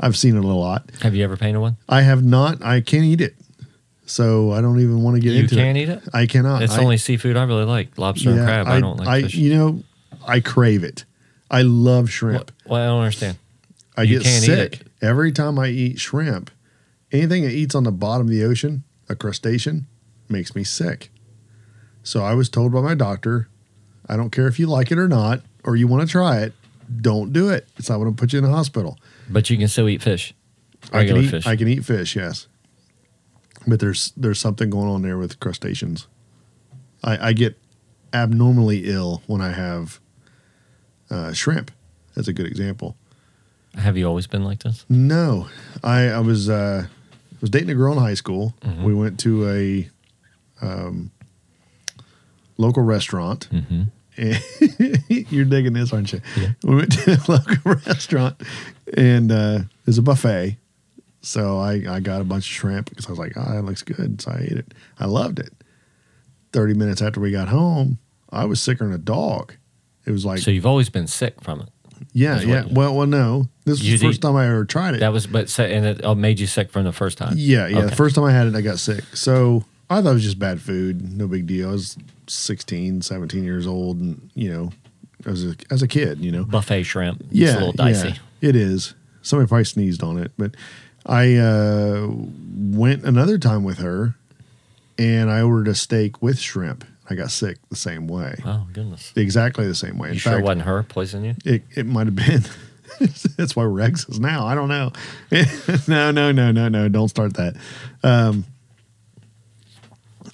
I've 0.00 0.18
seen 0.18 0.36
it 0.36 0.44
a 0.44 0.48
lot. 0.48 0.90
Have 1.00 1.14
you 1.14 1.24
ever 1.24 1.38
painted 1.38 1.60
one? 1.60 1.78
I 1.88 2.02
have 2.02 2.22
not. 2.22 2.62
I 2.62 2.82
can't 2.82 3.04
eat 3.04 3.22
it, 3.22 3.36
so 4.08 4.52
I 4.52 4.60
don't 4.60 4.80
even 4.80 5.02
want 5.02 5.16
to 5.16 5.20
get 5.20 5.32
You 5.32 5.40
into 5.40 5.54
it. 5.54 5.58
You 5.58 5.64
can't 5.64 5.78
eat 5.78 5.88
it. 5.88 6.02
I 6.12 6.26
cannot. 6.26 6.62
It's 6.62 6.74
I- 6.74 6.82
only 6.82 6.96
seafood 6.96 7.36
I 7.36 7.44
really 7.44 7.64
like. 7.64 7.96
Lobster 7.98 8.30
and 8.30 8.40
crab. 8.40 8.66
I, 8.66 8.80
don't 8.80 8.96
like 8.96 9.08
I, 9.08 9.22
fish. 9.22 9.34
You 9.34 9.54
know, 9.54 9.82
I 10.26 10.40
crave 10.40 10.82
it. 10.82 11.04
I 11.50 11.62
love 11.62 12.10
shrimp. 12.10 12.52
Well, 12.64 12.72
well, 12.72 12.82
I 12.82 12.86
don't 12.86 13.00
understand. 13.00 13.38
I 13.96 14.02
you 14.02 14.18
get 14.18 14.24
can't 14.24 14.42
eat 14.42 14.46
sick 14.46 14.72
it. 14.80 14.86
every 15.02 15.32
time 15.32 15.58
I 15.58 15.68
eat 15.68 15.98
shrimp. 16.00 16.50
Anything 17.10 17.42
that 17.44 17.52
eats 17.52 17.74
on 17.74 17.84
the 17.84 17.92
bottom 17.92 18.26
of 18.26 18.30
the 18.30 18.44
ocean, 18.44 18.84
a 19.08 19.16
crustacean, 19.16 19.86
makes 20.28 20.54
me 20.54 20.62
sick. 20.62 21.10
So 22.02 22.22
I 22.22 22.34
was 22.34 22.48
told 22.50 22.72
by 22.72 22.82
my 22.82 22.94
doctor, 22.94 23.48
I 24.06 24.16
don't 24.16 24.30
care 24.30 24.46
if 24.46 24.58
you 24.58 24.66
like 24.66 24.90
it 24.90 24.98
or 24.98 25.08
not, 25.08 25.40
or 25.64 25.74
you 25.74 25.86
want 25.86 26.06
to 26.06 26.10
try 26.10 26.40
it, 26.40 26.52
don't 27.00 27.32
do 27.32 27.48
it. 27.48 27.66
It's 27.76 27.88
not 27.88 27.96
going 27.96 28.14
to 28.14 28.18
put 28.18 28.32
you 28.32 28.38
in 28.38 28.44
the 28.44 28.50
hospital. 28.50 28.98
But 29.28 29.48
you 29.48 29.56
can 29.56 29.68
still 29.68 29.88
eat 29.88 30.02
fish. 30.02 30.34
I 30.92 31.06
can 31.06 31.16
eat. 31.16 31.30
fish. 31.30 31.46
I 31.46 31.56
can 31.56 31.68
eat 31.68 31.84
fish, 31.84 32.14
yes. 32.14 32.46
But 33.68 33.80
there's 33.80 34.12
there's 34.16 34.40
something 34.40 34.70
going 34.70 34.88
on 34.88 35.02
there 35.02 35.18
with 35.18 35.38
crustaceans. 35.40 36.06
I, 37.04 37.28
I 37.28 37.32
get 37.32 37.58
abnormally 38.12 38.84
ill 38.86 39.22
when 39.26 39.40
I 39.40 39.52
have 39.52 40.00
uh, 41.10 41.32
shrimp. 41.32 41.70
That's 42.14 42.28
a 42.28 42.32
good 42.32 42.46
example. 42.46 42.96
Have 43.76 43.96
you 43.96 44.06
always 44.06 44.26
been 44.26 44.42
like 44.42 44.62
this? 44.62 44.84
No, 44.88 45.48
I 45.84 46.08
I 46.08 46.20
was 46.20 46.48
uh, 46.48 46.86
was 47.40 47.50
dating 47.50 47.70
a 47.70 47.74
girl 47.74 47.92
in 47.92 47.98
high 47.98 48.14
school. 48.14 48.54
Mm-hmm. 48.62 48.84
We 48.84 48.94
went 48.94 49.20
to 49.20 49.48
a 49.48 49.90
um, 50.60 51.10
local 52.56 52.82
restaurant. 52.82 53.48
Mm-hmm. 53.50 53.82
And 54.16 55.04
you're 55.30 55.44
digging 55.44 55.74
this, 55.74 55.92
aren't 55.92 56.12
you? 56.12 56.20
We 56.64 56.74
went 56.74 56.92
to 56.92 57.12
a 57.12 57.20
local 57.30 57.74
restaurant, 57.86 58.42
and 58.96 59.30
uh, 59.30 59.60
there's 59.84 59.98
a 59.98 60.02
buffet. 60.02 60.56
So 61.28 61.58
I, 61.58 61.82
I 61.88 62.00
got 62.00 62.22
a 62.22 62.24
bunch 62.24 62.44
of 62.46 62.52
shrimp 62.54 62.88
because 62.88 63.04
I 63.06 63.10
was 63.10 63.18
like, 63.18 63.34
oh, 63.36 63.52
that 63.52 63.62
looks 63.62 63.82
good. 63.82 64.18
So 64.22 64.30
I 64.30 64.38
ate 64.44 64.52
it. 64.52 64.72
I 64.98 65.04
loved 65.04 65.38
it. 65.38 65.52
Thirty 66.52 66.72
minutes 66.72 67.02
after 67.02 67.20
we 67.20 67.30
got 67.30 67.48
home, 67.48 67.98
I 68.30 68.46
was 68.46 68.62
sicker 68.62 68.84
than 68.84 68.94
a 68.94 68.98
dog. 68.98 69.54
It 70.06 70.12
was 70.12 70.24
like, 70.24 70.38
So 70.38 70.50
you've 70.50 70.64
always 70.64 70.88
been 70.88 71.06
sick 71.06 71.42
from 71.42 71.60
it. 71.60 71.68
yeah, 72.14 72.40
yeah. 72.40 72.62
what- 72.62 72.72
Well, 72.72 72.94
well, 72.96 73.06
no. 73.06 73.48
This 73.66 73.80
was 73.80 73.82
the 73.82 73.98
first 73.98 74.18
eat- 74.18 74.22
time 74.22 74.36
I 74.36 74.46
ever 74.48 74.64
tried 74.64 74.94
it. 74.94 75.00
That 75.00 75.12
was, 75.12 75.26
but 75.26 75.56
and 75.58 75.84
it 75.84 76.02
uh, 76.02 76.14
made 76.14 76.40
you 76.40 76.46
sick 76.46 76.70
from 76.70 76.84
the 76.84 76.92
first 76.92 77.18
time. 77.18 77.34
Yeah, 77.36 77.66
yeah. 77.66 77.82
The 77.82 77.94
first 77.94 78.14
time 78.14 78.24
I 78.24 78.32
had 78.32 78.46
it, 78.46 78.54
I 78.54 78.62
got 78.62 78.78
sick. 78.78 79.04
So 79.12 79.64
I 79.90 80.00
thought 80.00 80.12
it 80.12 80.14
was 80.14 80.22
just 80.24 80.38
bad 80.38 80.62
food. 80.62 81.12
No 81.14 81.28
big 81.28 81.46
deal. 81.46 81.68
I 81.68 81.72
was 81.72 81.98
16, 82.28 83.02
17 83.02 83.44
years 83.44 83.66
old, 83.66 84.00
and 84.00 84.30
you 84.34 84.50
know, 84.50 84.70
as 85.26 85.44
a 85.44 85.54
as 85.70 85.82
a 85.82 85.88
kid, 85.88 86.20
you 86.24 86.32
know. 86.32 86.44
Buffet 86.44 86.84
shrimp. 86.84 87.22
Yeah, 87.30 87.48
it's 87.48 87.56
a 87.56 87.58
little 87.58 87.72
dicey. 87.74 88.08
yeah, 88.40 88.48
it 88.48 88.56
is. 88.56 88.94
Somebody 89.20 89.46
probably 89.48 89.64
sneezed 89.64 90.02
on 90.02 90.16
it, 90.16 90.32
but 90.38 90.54
I 91.08 91.36
uh, 91.36 92.08
went 92.10 93.04
another 93.04 93.38
time 93.38 93.64
with 93.64 93.78
her, 93.78 94.14
and 94.98 95.30
I 95.30 95.40
ordered 95.42 95.68
a 95.68 95.74
steak 95.74 96.20
with 96.22 96.38
shrimp. 96.38 96.84
I 97.10 97.14
got 97.14 97.30
sick 97.30 97.56
the 97.70 97.76
same 97.76 98.06
way, 98.06 98.42
Oh 98.44 98.66
goodness! 98.72 99.12
exactly 99.16 99.66
the 99.66 99.74
same 99.74 99.96
way. 99.96 100.08
In 100.08 100.14
You 100.14 100.20
sure 100.20 100.38
it 100.38 100.42
wasn't 100.44 100.62
her 100.66 100.82
poisoning 100.82 101.36
you? 101.44 101.52
it, 101.54 101.62
it 101.74 101.86
might 101.86 102.06
have 102.06 102.14
been. 102.16 102.42
That's 103.36 103.56
why 103.56 103.64
we're 103.64 103.80
exes 103.80 104.20
now. 104.20 104.46
I 104.46 104.54
don't 104.54 104.68
know. 104.68 104.92
no, 105.88 106.10
no, 106.10 106.32
no, 106.32 106.52
no, 106.52 106.68
no. 106.68 106.88
Don't 106.88 107.08
start 107.08 107.34
that. 107.34 107.56
Um, 108.02 108.44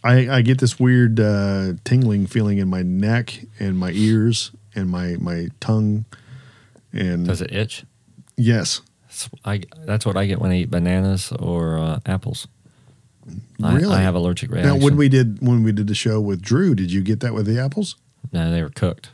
I 0.03 0.29
I 0.29 0.43
get 0.43 0.59
this 0.59 0.79
weird 0.81 1.21
uh, 1.21 1.75
tingling 1.85 2.27
feeling 2.27 2.59
in 2.59 2.69
my 2.69 2.83
neck 2.83 3.41
and 3.61 3.79
my 3.79 3.91
ears 3.93 4.51
and 4.75 4.91
my 4.91 5.17
my 5.21 5.49
tongue. 5.61 6.05
And 6.93 7.27
Does 7.27 7.41
it 7.41 7.53
itch? 7.53 7.85
yes, 8.37 8.81
I, 9.45 9.63
that's 9.85 10.05
what 10.07 10.17
I 10.17 10.27
get 10.27 10.41
when 10.41 10.51
I 10.51 10.59
eat 10.59 10.71
bananas 10.71 11.33
or 11.33 11.79
uh, 11.79 11.99
apples. 12.07 12.47
Really? 13.59 13.95
I 13.95 14.01
have 14.03 14.15
allergic 14.15 14.51
reaction. 14.51 14.69
now 14.79 14.85
when 14.85 14.97
we 14.97 15.09
did 15.09 15.39
when 15.41 15.63
we 15.63 15.73
did 15.73 15.87
the 15.87 15.95
show 15.95 16.21
with 16.21 16.43
Drew, 16.43 16.75
did 16.75 16.93
you 16.93 17.01
get 17.03 17.21
that 17.21 17.33
with 17.35 17.47
the 17.47 17.59
apples? 17.59 17.97
No, 18.33 18.51
they 18.51 18.63
were 18.63 18.69
cooked. 18.71 19.11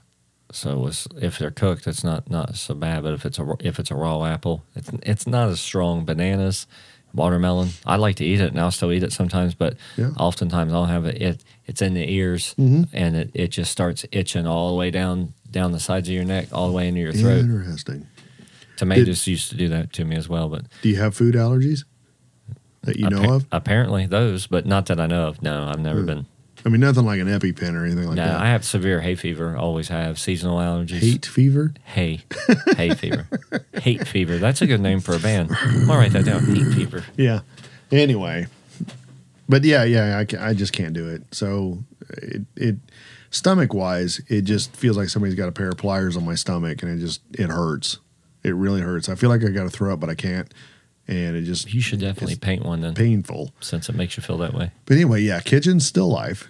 So 0.52 0.72
it 0.72 0.78
was, 0.80 1.06
if 1.22 1.38
they're 1.38 1.52
cooked, 1.52 1.86
it's 1.86 2.02
not 2.02 2.28
not 2.28 2.56
so 2.56 2.74
bad. 2.74 3.04
But 3.04 3.14
if 3.14 3.24
it's 3.24 3.38
a 3.38 3.54
if 3.60 3.78
it's 3.78 3.90
a 3.90 3.94
raw 3.94 4.24
apple, 4.24 4.64
it's 4.74 4.90
it's 5.02 5.26
not 5.26 5.48
as 5.48 5.60
strong. 5.60 6.04
Bananas, 6.04 6.66
watermelon. 7.14 7.68
I 7.86 7.96
like 7.96 8.16
to 8.16 8.24
eat 8.24 8.40
it, 8.40 8.50
and 8.50 8.58
I'll 8.60 8.72
still 8.72 8.90
eat 8.92 9.04
it 9.04 9.12
sometimes. 9.12 9.54
But 9.54 9.76
Yeah. 9.96 10.10
oftentimes 10.18 10.72
I'll 10.72 10.86
have 10.86 11.04
it. 11.06 11.22
it 11.22 11.44
it's 11.66 11.80
in 11.82 11.94
the 11.94 12.10
ears, 12.12 12.54
Mhm. 12.58 12.88
and 12.92 13.14
it, 13.14 13.30
it 13.32 13.48
just 13.52 13.70
starts 13.70 14.04
itching 14.10 14.44
all 14.44 14.70
the 14.70 14.76
way 14.76 14.90
down 14.90 15.34
down 15.48 15.70
the 15.70 15.78
sides 15.80 16.08
of 16.08 16.14
your 16.14 16.24
neck, 16.24 16.48
all 16.52 16.66
the 16.66 16.72
way 16.74 16.88
into 16.88 17.00
your 17.00 17.12
throat. 17.12 17.38
Interesting. 17.40 18.06
Tomatoes 18.80 19.26
used 19.26 19.50
to 19.50 19.56
do 19.56 19.68
that 19.68 19.92
to 19.94 20.04
me 20.04 20.16
as 20.16 20.28
well, 20.28 20.48
but 20.48 20.64
Do 20.82 20.88
you 20.88 20.96
have 20.96 21.14
food 21.14 21.34
allergies 21.34 21.84
that 22.82 22.96
you 22.98 23.08
know 23.10 23.22
appa- 23.22 23.32
of? 23.34 23.46
apparently 23.52 24.06
those, 24.06 24.46
but 24.46 24.64
not 24.66 24.86
that 24.86 24.98
I 24.98 25.06
know 25.06 25.28
of. 25.28 25.42
No, 25.42 25.64
I've 25.68 25.78
never 25.80 26.00
Hmm. 26.00 26.06
been. 26.06 26.26
I 26.64 26.68
mean, 26.68 26.80
nothing 26.82 27.04
like 27.06 27.20
an 27.20 27.26
EpiPen 27.26 27.74
or 27.74 27.84
anything 27.86 28.06
like 28.06 28.16
no, 28.16 28.24
that. 28.26 28.38
I 28.40 28.48
have 28.48 28.64
severe 28.66 29.00
hay 29.00 29.14
fever. 29.14 29.56
Always 29.56 29.88
have 29.88 30.18
seasonal 30.18 30.58
allergies. 30.58 30.98
Hate 31.00 31.24
fever. 31.26 31.72
Hay, 31.84 32.20
hay 32.76 32.90
fever, 32.94 33.26
hate 33.80 34.06
fever. 34.06 34.36
That's 34.38 34.60
a 34.60 34.66
good 34.66 34.80
name 34.80 35.00
for 35.00 35.14
a 35.14 35.18
band. 35.18 35.50
I'm 35.58 35.86
gonna 35.86 35.98
write 35.98 36.12
that 36.12 36.24
down. 36.26 36.44
Hate 36.44 36.74
fever. 36.74 37.04
Yeah. 37.16 37.40
Anyway, 37.90 38.46
but 39.48 39.64
yeah, 39.64 39.84
yeah, 39.84 40.18
I, 40.18 40.48
I 40.50 40.54
just 40.54 40.72
can't 40.74 40.92
do 40.92 41.08
it. 41.08 41.22
So 41.32 41.78
it, 42.10 42.42
it 42.56 42.76
stomach 43.30 43.72
wise, 43.72 44.20
it 44.28 44.42
just 44.42 44.76
feels 44.76 44.96
like 44.98 45.08
somebody's 45.08 45.34
got 45.36 45.48
a 45.48 45.52
pair 45.52 45.68
of 45.70 45.76
pliers 45.78 46.14
on 46.16 46.24
my 46.26 46.34
stomach, 46.34 46.82
and 46.82 46.92
it 46.92 47.02
just 47.02 47.20
it 47.32 47.48
hurts. 47.48 47.98
It 48.42 48.54
really 48.54 48.80
hurts. 48.80 49.08
I 49.08 49.14
feel 49.14 49.28
like 49.30 49.44
I 49.44 49.48
got 49.48 49.64
to 49.64 49.70
throw 49.70 49.92
up, 49.92 50.00
but 50.00 50.08
I 50.10 50.14
can't, 50.14 50.52
and 51.08 51.36
it 51.36 51.42
just 51.42 51.72
You 51.74 51.80
should 51.80 52.00
definitely 52.00 52.36
paint 52.36 52.64
one 52.64 52.80
then, 52.80 52.94
painful. 52.94 53.52
since 53.60 53.88
it 53.88 53.94
makes 53.94 54.16
you 54.16 54.22
feel 54.22 54.38
that 54.38 54.54
way. 54.54 54.72
But 54.86 54.94
anyway, 54.94 55.20
yeah, 55.22 55.40
kitchen's 55.40 55.86
still 55.86 56.08
life. 56.08 56.48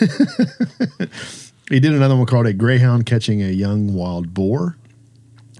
he 1.68 1.80
did 1.80 1.92
another 1.92 2.16
one 2.16 2.26
called 2.26 2.46
a 2.46 2.52
greyhound 2.52 3.06
catching 3.06 3.42
a 3.42 3.48
young 3.48 3.94
wild 3.94 4.32
boar. 4.34 4.76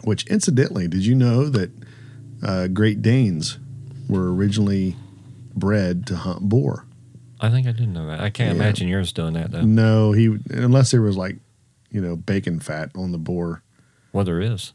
Which, 0.04 0.26
incidentally, 0.28 0.86
did 0.86 1.04
you 1.04 1.14
know 1.16 1.48
that 1.48 1.70
uh, 2.42 2.68
Great 2.68 3.02
Danes 3.02 3.58
were 4.08 4.32
originally 4.32 4.94
bred 5.54 6.06
to 6.06 6.16
hunt 6.16 6.42
boar? 6.42 6.84
I 7.40 7.50
think 7.50 7.66
I 7.66 7.72
didn't 7.72 7.92
know 7.92 8.06
that. 8.06 8.20
I 8.20 8.30
can't 8.30 8.54
Yeah. 8.56 8.62
imagine 8.62 8.86
yours 8.88 9.12
doing 9.12 9.34
that 9.34 9.50
though. 9.50 9.62
No, 9.62 10.12
he 10.12 10.36
unless 10.50 10.90
there 10.92 11.02
was 11.02 11.16
like, 11.16 11.36
you 11.90 12.00
know, 12.00 12.14
bacon 12.16 12.60
fat 12.60 12.90
on 12.94 13.10
the 13.12 13.18
boar. 13.18 13.62
Well, 14.12 14.24
there 14.24 14.40
is. 14.40 14.72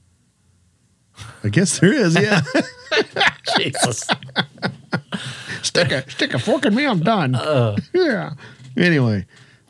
I 1.43 1.49
guess 1.49 1.79
there 1.79 1.93
is. 1.93 2.15
Yeah, 2.19 2.41
Jesus. 3.57 4.07
stick 5.61 5.91
a 5.91 6.09
stick 6.09 6.33
a 6.33 6.39
fork 6.39 6.65
in 6.65 6.75
me. 6.75 6.85
I'm 6.85 6.99
done. 7.01 7.35
Uh, 7.35 7.77
yeah. 7.93 8.31
Anyway, 8.77 9.25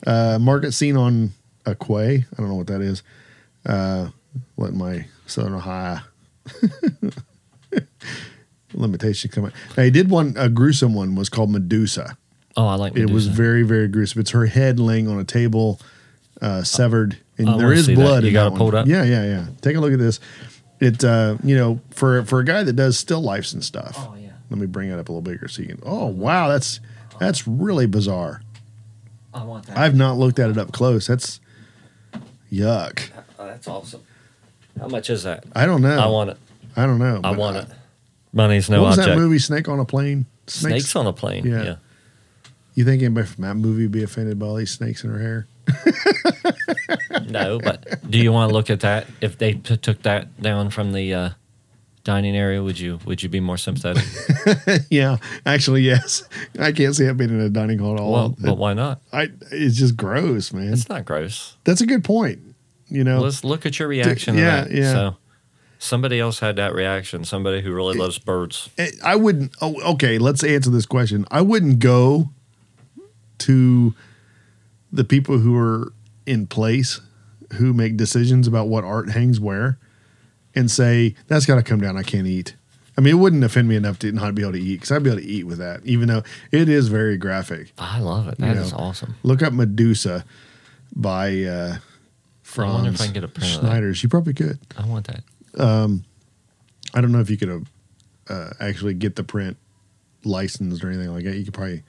uh, 0.06 0.38
market 0.40 0.72
scene 0.72 0.96
on 0.96 1.30
a 1.66 1.74
quay. 1.74 2.16
I 2.32 2.36
don't 2.36 2.48
know 2.48 2.54
what 2.54 2.66
that 2.68 2.80
is. 2.80 3.02
Uh, 3.66 4.08
let 4.56 4.72
my 4.74 5.06
Southern 5.26 5.54
Ohio 5.54 5.98
limitation 8.74 9.30
come 9.30 9.46
out. 9.46 9.52
Now, 9.76 9.82
he 9.84 9.90
did 9.90 10.10
one. 10.10 10.34
A 10.36 10.48
gruesome 10.48 10.94
one 10.94 11.14
was 11.14 11.28
called 11.28 11.50
Medusa. 11.50 12.16
oh, 12.56 12.66
I 12.66 12.74
like. 12.76 12.94
Medusa. 12.94 13.10
It 13.10 13.14
was 13.14 13.26
very 13.28 13.62
very 13.62 13.88
gruesome. 13.88 14.20
It's 14.20 14.30
her 14.30 14.46
head 14.46 14.78
laying 14.80 15.08
on 15.08 15.18
a 15.18 15.24
table, 15.24 15.80
uh, 16.40 16.62
severed, 16.62 17.18
and 17.38 17.48
I 17.50 17.58
there 17.58 17.72
is 17.72 17.86
see 17.86 17.94
that. 17.94 18.00
blood. 18.00 18.24
You 18.24 18.32
got 18.32 18.50
that 18.50 18.54
it 18.54 18.58
pulled 18.58 18.74
up? 18.74 18.86
Yeah, 18.86 19.04
yeah, 19.04 19.24
yeah. 19.24 19.46
Take 19.60 19.76
a 19.76 19.80
look 19.80 19.92
at 19.92 19.98
this. 19.98 20.20
It 20.82 21.04
uh, 21.04 21.36
you 21.44 21.56
know 21.56 21.80
for 21.90 22.24
for 22.24 22.40
a 22.40 22.44
guy 22.44 22.64
that 22.64 22.72
does 22.72 22.98
still 22.98 23.22
lifes 23.22 23.52
and 23.52 23.62
stuff. 23.62 23.94
Oh 23.96 24.16
yeah. 24.18 24.32
Let 24.50 24.58
me 24.58 24.66
bring 24.66 24.90
it 24.90 24.98
up 24.98 25.08
a 25.08 25.12
little 25.12 25.22
bigger 25.22 25.46
so 25.46 25.62
you 25.62 25.68
can. 25.68 25.78
Oh 25.84 26.06
wow, 26.06 26.48
that's 26.48 26.80
that's 27.20 27.46
really 27.46 27.86
bizarre. 27.86 28.42
I 29.32 29.44
want 29.44 29.66
that. 29.66 29.78
I've 29.78 29.94
not 29.94 30.18
looked 30.18 30.40
at 30.40 30.50
it 30.50 30.58
up 30.58 30.72
close. 30.72 31.06
That's 31.06 31.38
yuck. 32.50 33.10
Oh, 33.38 33.46
that's 33.46 33.68
awesome. 33.68 34.02
How 34.76 34.88
much 34.88 35.08
is 35.08 35.22
that? 35.22 35.44
I 35.54 35.66
don't 35.66 35.82
know. 35.82 36.00
I 36.00 36.08
want 36.08 36.30
it. 36.30 36.38
I 36.74 36.84
don't 36.86 36.98
know. 36.98 37.20
I 37.22 37.30
want 37.30 37.58
uh, 37.58 37.60
it. 37.60 37.68
Money's 38.32 38.68
no 38.68 38.82
what 38.82 38.88
was 38.88 38.98
object. 38.98 39.16
that 39.16 39.22
movie? 39.22 39.38
Snake 39.38 39.68
on 39.68 39.78
a 39.78 39.84
plane. 39.84 40.26
Snakes 40.48 40.96
on 40.96 41.06
a 41.06 41.12
plane. 41.12 41.46
Yeah. 41.46 41.62
Yeah. 41.62 41.76
You 42.74 42.84
think 42.84 43.02
anybody 43.02 43.28
from 43.28 43.42
that 43.42 43.54
movie 43.54 43.82
would 43.82 43.92
be 43.92 44.02
offended 44.02 44.40
by 44.40 44.46
all 44.46 44.56
these 44.56 44.72
snakes 44.72 45.04
in 45.04 45.10
her 45.10 45.20
hair? 45.20 45.46
No, 47.28 47.58
but 47.58 48.10
do 48.10 48.18
you 48.18 48.32
want 48.32 48.50
to 48.50 48.54
look 48.54 48.68
at 48.70 48.80
that? 48.80 49.06
If 49.20 49.38
they 49.38 49.54
t- 49.54 49.76
took 49.76 50.02
that 50.02 50.40
down 50.42 50.70
from 50.70 50.92
the 50.92 51.14
uh, 51.14 51.30
dining 52.04 52.36
area, 52.36 52.62
would 52.62 52.78
you 52.78 52.98
would 53.04 53.22
you 53.22 53.28
be 53.28 53.40
more 53.40 53.56
sympathetic? 53.56 54.04
yeah, 54.90 55.16
actually, 55.46 55.82
yes. 55.82 56.24
I 56.58 56.72
can't 56.72 56.94
see 56.94 57.04
it 57.04 57.16
being 57.16 57.30
in 57.30 57.40
a 57.40 57.48
dining 57.48 57.78
hall 57.78 57.94
at 57.94 58.00
all. 58.00 58.12
well, 58.12 58.36
but 58.38 58.58
why 58.58 58.74
not? 58.74 59.00
I, 59.12 59.28
it's 59.50 59.76
just 59.76 59.96
gross, 59.96 60.52
man. 60.52 60.72
It's 60.72 60.88
not 60.88 61.04
gross. 61.04 61.56
That's 61.64 61.80
a 61.80 61.86
good 61.86 62.04
point. 62.04 62.40
You 62.88 63.04
know, 63.04 63.20
Let's 63.20 63.44
look 63.44 63.64
at 63.64 63.78
your 63.78 63.88
reaction. 63.88 64.36
yeah, 64.36 64.64
to 64.64 64.68
that. 64.68 64.76
yeah. 64.76 64.92
So 64.92 65.16
somebody 65.78 66.20
else 66.20 66.40
had 66.40 66.56
that 66.56 66.74
reaction. 66.74 67.24
Somebody 67.24 67.62
who 67.62 67.72
really 67.72 67.96
loves 67.96 68.18
birds. 68.18 68.68
Eh, 68.76 68.90
I 69.02 69.16
wouldn't. 69.16 69.52
Oh, 69.62 69.80
okay, 69.94 70.18
let's 70.18 70.44
answer 70.44 70.70
this 70.70 70.86
question. 70.86 71.24
I 71.30 71.40
wouldn't 71.40 71.78
go 71.78 72.28
to 73.38 73.94
the 74.92 75.04
people 75.04 75.38
who 75.38 75.56
are 75.56 75.92
in 76.26 76.46
place 76.46 77.00
who 77.54 77.72
make 77.72 77.96
decisions 77.96 78.46
about 78.46 78.68
what 78.68 78.84
art 78.84 79.10
hangs 79.10 79.40
where 79.40 79.78
and 80.54 80.70
say 80.70 81.14
that's 81.28 81.46
got 81.46 81.56
to 81.56 81.62
come 81.62 81.80
down. 81.80 81.96
I 81.96 82.02
can't 82.02 82.26
eat. 82.26 82.54
I 82.96 83.00
mean, 83.00 83.14
it 83.14 83.18
wouldn't 83.18 83.42
offend 83.42 83.68
me 83.68 83.76
enough 83.76 83.98
to 84.00 84.12
not 84.12 84.34
be 84.34 84.42
able 84.42 84.52
to 84.52 84.60
eat 84.60 84.76
because 84.76 84.92
I'd 84.92 85.02
be 85.02 85.10
able 85.10 85.20
to 85.22 85.26
eat 85.26 85.44
with 85.46 85.58
that, 85.58 85.80
even 85.84 86.08
though 86.08 86.22
it 86.50 86.68
is 86.68 86.88
very 86.88 87.16
graphic. 87.16 87.72
I 87.78 88.00
love 88.00 88.28
it. 88.28 88.36
That 88.38 88.54
You 88.56 88.62
is 88.62 88.72
know, 88.72 88.78
awesome. 88.78 89.14
Look 89.22 89.42
up 89.42 89.54
Medusa 89.54 90.24
by 90.94 91.42
uh, 91.44 91.76
I 92.58 92.64
wonder 92.64 92.90
if 92.90 92.96
Frans 92.98 93.00
I 93.00 93.04
can 93.06 93.14
get 93.14 93.24
a 93.24 93.28
print 93.28 93.54
of 93.54 93.62
that. 93.62 93.66
Snyders. 93.68 94.02
You 94.02 94.08
probably 94.10 94.34
could. 94.34 94.58
I 94.76 94.86
want 94.86 95.06
that. 95.06 95.22
I 96.94 97.00
don't 97.00 97.12
know 97.12 97.20
if 97.20 97.30
you 97.30 97.38
could 97.38 97.66
uh, 98.28 98.50
actually 98.60 98.94
get 98.94 99.16
the 99.16 99.24
print 99.24 99.56
licensed 100.24 100.84
or 100.84 100.88
anything 100.90 101.12
like 101.12 101.24
that. 101.24 101.36
You 101.36 101.44
could 101.44 101.54
probably 101.54 101.82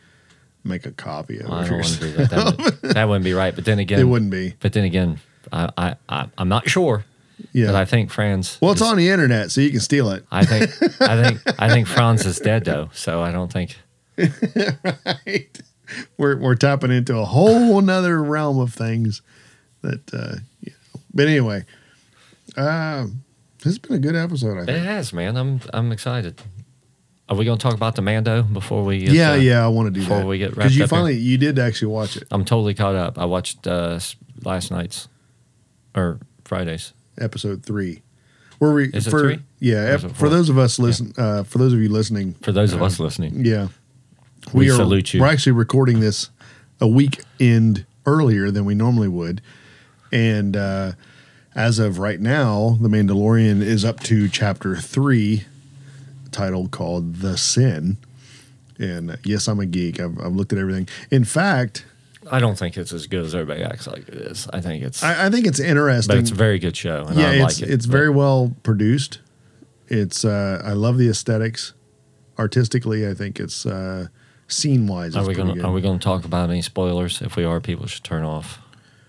make 0.63 0.85
a 0.85 0.91
copy 0.91 1.39
of 1.39 1.47
Well, 1.49 1.59
I 1.59 1.63
it. 1.63 1.67
don't 1.69 1.77
want 1.79 1.87
to 1.87 1.99
do 1.99 2.11
that. 2.13 2.29
That, 2.29 2.57
would, 2.81 2.93
that 2.93 3.07
wouldn't 3.07 3.25
be 3.25 3.33
right. 3.33 3.53
But 3.55 3.65
then 3.65 3.79
again, 3.79 3.99
It 3.99 4.03
wouldn't 4.05 4.31
be. 4.31 4.55
But 4.59 4.73
then 4.73 4.83
again, 4.85 5.19
I, 5.51 5.69
I, 5.77 5.95
I 6.09 6.27
I'm 6.37 6.49
not 6.49 6.69
sure. 6.69 7.05
Yeah. 7.51 7.67
But 7.67 7.75
I 7.75 7.85
think 7.85 8.09
Frans. 8.11 8.57
well, 8.61 8.71
it's 8.71 8.81
is- 8.81 8.87
on 8.87 8.97
the 8.97 9.09
internet, 9.09 9.51
so 9.51 9.59
you 9.61 9.71
can 9.71 9.79
steal 9.81 10.09
it. 10.11 10.25
I 10.31 10.45
think 10.45 10.71
I 11.01 11.21
think 11.21 11.41
I 11.61 11.69
think 11.69 11.87
Frans 11.87 12.25
is 12.25 12.39
dead 12.39 12.63
though, 12.65 12.89
so 12.93 13.21
I 13.21 13.31
don't 13.31 13.51
think 13.51 13.77
right? 14.17 15.61
We're 16.17 16.37
we're 16.37 16.55
tapping 16.55 16.91
into 16.91 17.17
a 17.17 17.25
whole 17.25 17.81
nother 17.81 18.21
realm 18.23 18.59
of 18.59 18.73
things 18.73 19.21
that. 19.81 20.13
Uh, 20.13 20.35
you 20.61 20.71
know. 20.71 21.01
But 21.13 21.27
anyway, 21.27 21.65
um, 22.57 23.23
this 23.57 23.65
has 23.73 23.79
been 23.79 23.93
a 23.95 23.99
good 23.99 24.15
episode. 24.15 24.57
I 24.69 24.71
it 24.71 24.83
has, 24.83 25.13
man. 25.13 25.35
I'm 25.37 25.59
I'm 25.73 25.91
excited. 25.91 26.41
Are 27.29 27.35
we 27.37 27.45
going 27.45 27.57
to 27.57 27.63
talk 27.63 27.73
about 27.73 27.95
the 27.95 28.01
Mando 28.01 28.43
before 28.43 28.83
we? 28.83 28.99
Get, 28.99 29.09
Yeah, 29.13 29.31
uh, 29.31 29.35
yeah, 29.35 29.63
I 29.65 29.69
want 29.69 29.87
to 29.87 29.91
do 29.91 30.01
before 30.01 30.19
that 30.19 30.25
we 30.27 30.37
get 30.37 30.51
because 30.55 30.75
you 30.75 30.83
up 30.83 30.89
here. 30.89 30.97
finally 30.97 31.15
you 31.17 31.37
did 31.37 31.57
actually 31.57 31.87
watch 31.87 32.17
it. 32.17 32.27
I'm 32.31 32.43
totally 32.45 32.73
caught 32.73 32.95
up. 32.95 33.17
I 33.17 33.25
watched 33.25 33.65
uh, 33.65 33.99
last 34.43 34.71
night's 34.71 35.07
or 35.95 36.19
Fridays. 36.43 36.93
episode 37.17 37.63
three. 37.65 38.01
Where 38.59 38.73
we 38.73 38.89
Is 38.89 39.07
it 39.07 39.11
for 39.11 39.19
three? 39.21 39.39
yeah 39.59 39.75
Or 39.91 39.95
is 39.95 40.03
ep- 40.05 40.11
it 40.11 40.15
for 40.17 40.29
those 40.29 40.49
of 40.49 40.57
us 40.57 40.79
listen 40.79 41.13
uh, 41.17 41.43
for 41.43 41.57
those 41.57 41.73
of 41.73 41.79
you 41.79 41.89
listening 41.89 42.33
For 42.35 42.51
those 42.51 42.71
of 42.73 42.81
uh, 42.81 42.85
us 42.85 42.99
listening, 42.99 43.45
yeah 43.45 43.67
We 44.53 44.69
are 44.69 44.75
salute 44.75 45.13
you. 45.13 45.19
we're 45.21 45.27
actually 45.27 45.51
recording 45.53 45.99
this 45.99 46.29
a 46.79 46.87
week 46.87 47.21
end 47.39 47.85
earlier 48.05 48.51
than 48.51 48.63
we 48.65 48.73
normally 48.75 49.07
would 49.09 49.41
and 50.11 50.55
uh, 50.55 50.91
as 51.55 51.77
of 51.79 51.99
right 51.99 52.19
now 52.21 52.77
the 52.79 52.87
Mandalorian 52.89 53.61
is 53.61 53.83
up 53.83 53.99
to 54.01 54.29
chapter 54.29 54.75
three 54.77 55.43
titled 56.33 56.71
called 56.71 57.15
the 57.15 57.37
sin 57.37 57.97
and 58.79 59.11
uh, 59.11 59.15
yes 59.23 59.47
I'm 59.47 59.59
a 59.59 59.65
geek 59.65 59.99
I've, 59.99 60.19
I've 60.19 60.33
looked 60.33 60.51
at 60.53 60.59
everything 60.59 60.87
in 61.11 61.23
fact 61.23 61.85
I 62.31 62.39
don't 62.39 62.57
think 62.57 62.77
it's 62.77 62.93
as 62.93 63.07
good 63.07 63.25
as 63.25 63.35
everybody 63.35 63.63
acts 63.63 63.87
like 63.87 64.07
it 64.07 64.15
is. 64.15 64.47
I 64.53 64.61
think 64.61 64.83
it's, 64.83 65.03
I, 65.03 65.25
I 65.25 65.29
think 65.29 65.45
it's 65.45 65.59
interesting 65.59 66.15
but 66.15 66.19
it's 66.19 66.31
a 66.31 66.35
very 66.35 66.59
good 66.59 66.75
show, 66.75 67.05
and 67.05 67.17
yeah, 67.19 67.29
I 67.29 67.33
it's 67.33 67.59
like 67.59 67.69
it. 67.69 67.73
it's 67.73 67.85
very 67.85 68.09
well 68.09 68.55
produced. 68.63 69.19
It's 69.87 70.23
uh, 70.23 70.61
I 70.63 70.71
love 70.71 70.97
the 70.97 71.09
aesthetics. 71.09 71.73
Artistically, 72.39 73.07
I 73.07 73.13
think 73.13 73.39
it's 73.39 73.65
uh, 73.65 74.07
scene 74.47 74.87
wise. 74.87 75.15
Are 75.15 75.25
we 75.27 75.33
going 75.33 75.55
to 75.55 75.63
Are 75.65 75.71
we 75.71 75.81
going 75.81 75.99
to 75.99 76.03
talk 76.03 76.25
about 76.25 76.49
any 76.49 76.61
spoilers? 76.61 77.21
If 77.21 77.35
we 77.35 77.43
are, 77.43 77.59
people 77.59 77.85
should 77.87 78.03
turn 78.03 78.23
off 78.23 78.59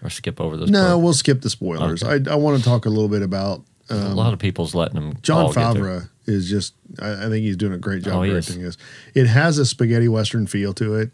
or 0.03 0.11
skip 0.11 0.41
over 0.41 0.57
those. 0.57 0.71
No, 0.71 0.89
parts. 0.89 1.03
we'll 1.03 1.13
skip 1.15 1.41
the 1.41 1.51
spoilers. 1.51 2.03
I, 2.03 2.19
I 2.29 2.35
want 2.35 2.59
to 2.59 2.65
talk 2.65 2.85
a 2.85 2.91
little 2.91 3.09
bit 3.09 3.23
about 3.23 3.63
a 3.89 3.95
lot 4.15 4.33
of 4.33 4.39
people's 4.39 4.75
letting 4.75 4.97
them. 4.97 5.19
John 5.23 5.47
all 5.47 5.53
get 5.53 5.75
their- 5.75 5.83
Favreau 5.83 6.09
is 6.27 6.49
just. 6.49 6.75
I, 7.01 7.27
I 7.27 7.29
think 7.29 7.45
he's 7.45 7.57
doing 7.57 7.73
a 7.73 7.79
great 7.79 8.03
job 8.03 8.15
Oh, 8.23 8.27
directing 8.27 8.63
this. 8.63 8.77
It 9.15 9.27
has 9.27 9.59
a 9.59 9.67
spaghetti 9.67 10.09
western 10.09 10.47
feel 10.47 10.73
to 10.75 10.95
it. 10.97 11.11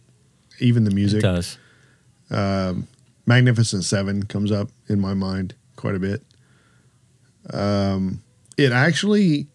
Even 0.59 0.85
the 0.85 0.91
music 0.91 1.21
It 1.21 1.23
does. 1.23 1.59
Magnificent 3.27 3.85
Seven 3.85 4.25
comes 4.25 4.51
up 4.53 4.71
in 4.89 5.01
my 5.01 5.15
mind 5.15 5.55
quite 5.77 5.95
a 5.95 5.99
bit. 5.99 6.23
Um, 7.53 8.23
it 8.57 8.73
actually, 8.73 9.47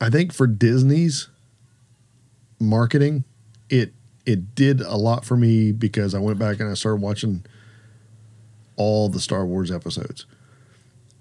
I 0.00 0.10
think 0.10 0.32
for 0.32 0.46
Disney's 0.46 1.28
marketing, 2.60 3.24
it 3.68 3.92
it 4.26 4.54
did 4.54 4.80
a 4.80 4.96
lot 4.96 5.24
for 5.24 5.36
me 5.36 5.72
because 5.72 6.14
I 6.14 6.18
went 6.18 6.38
back 6.38 6.60
and 6.60 6.70
I 6.70 6.74
started 6.74 7.00
watching 7.00 7.44
all 8.76 9.08
the 9.08 9.20
Star 9.20 9.44
Wars 9.46 9.70
episodes. 9.70 10.26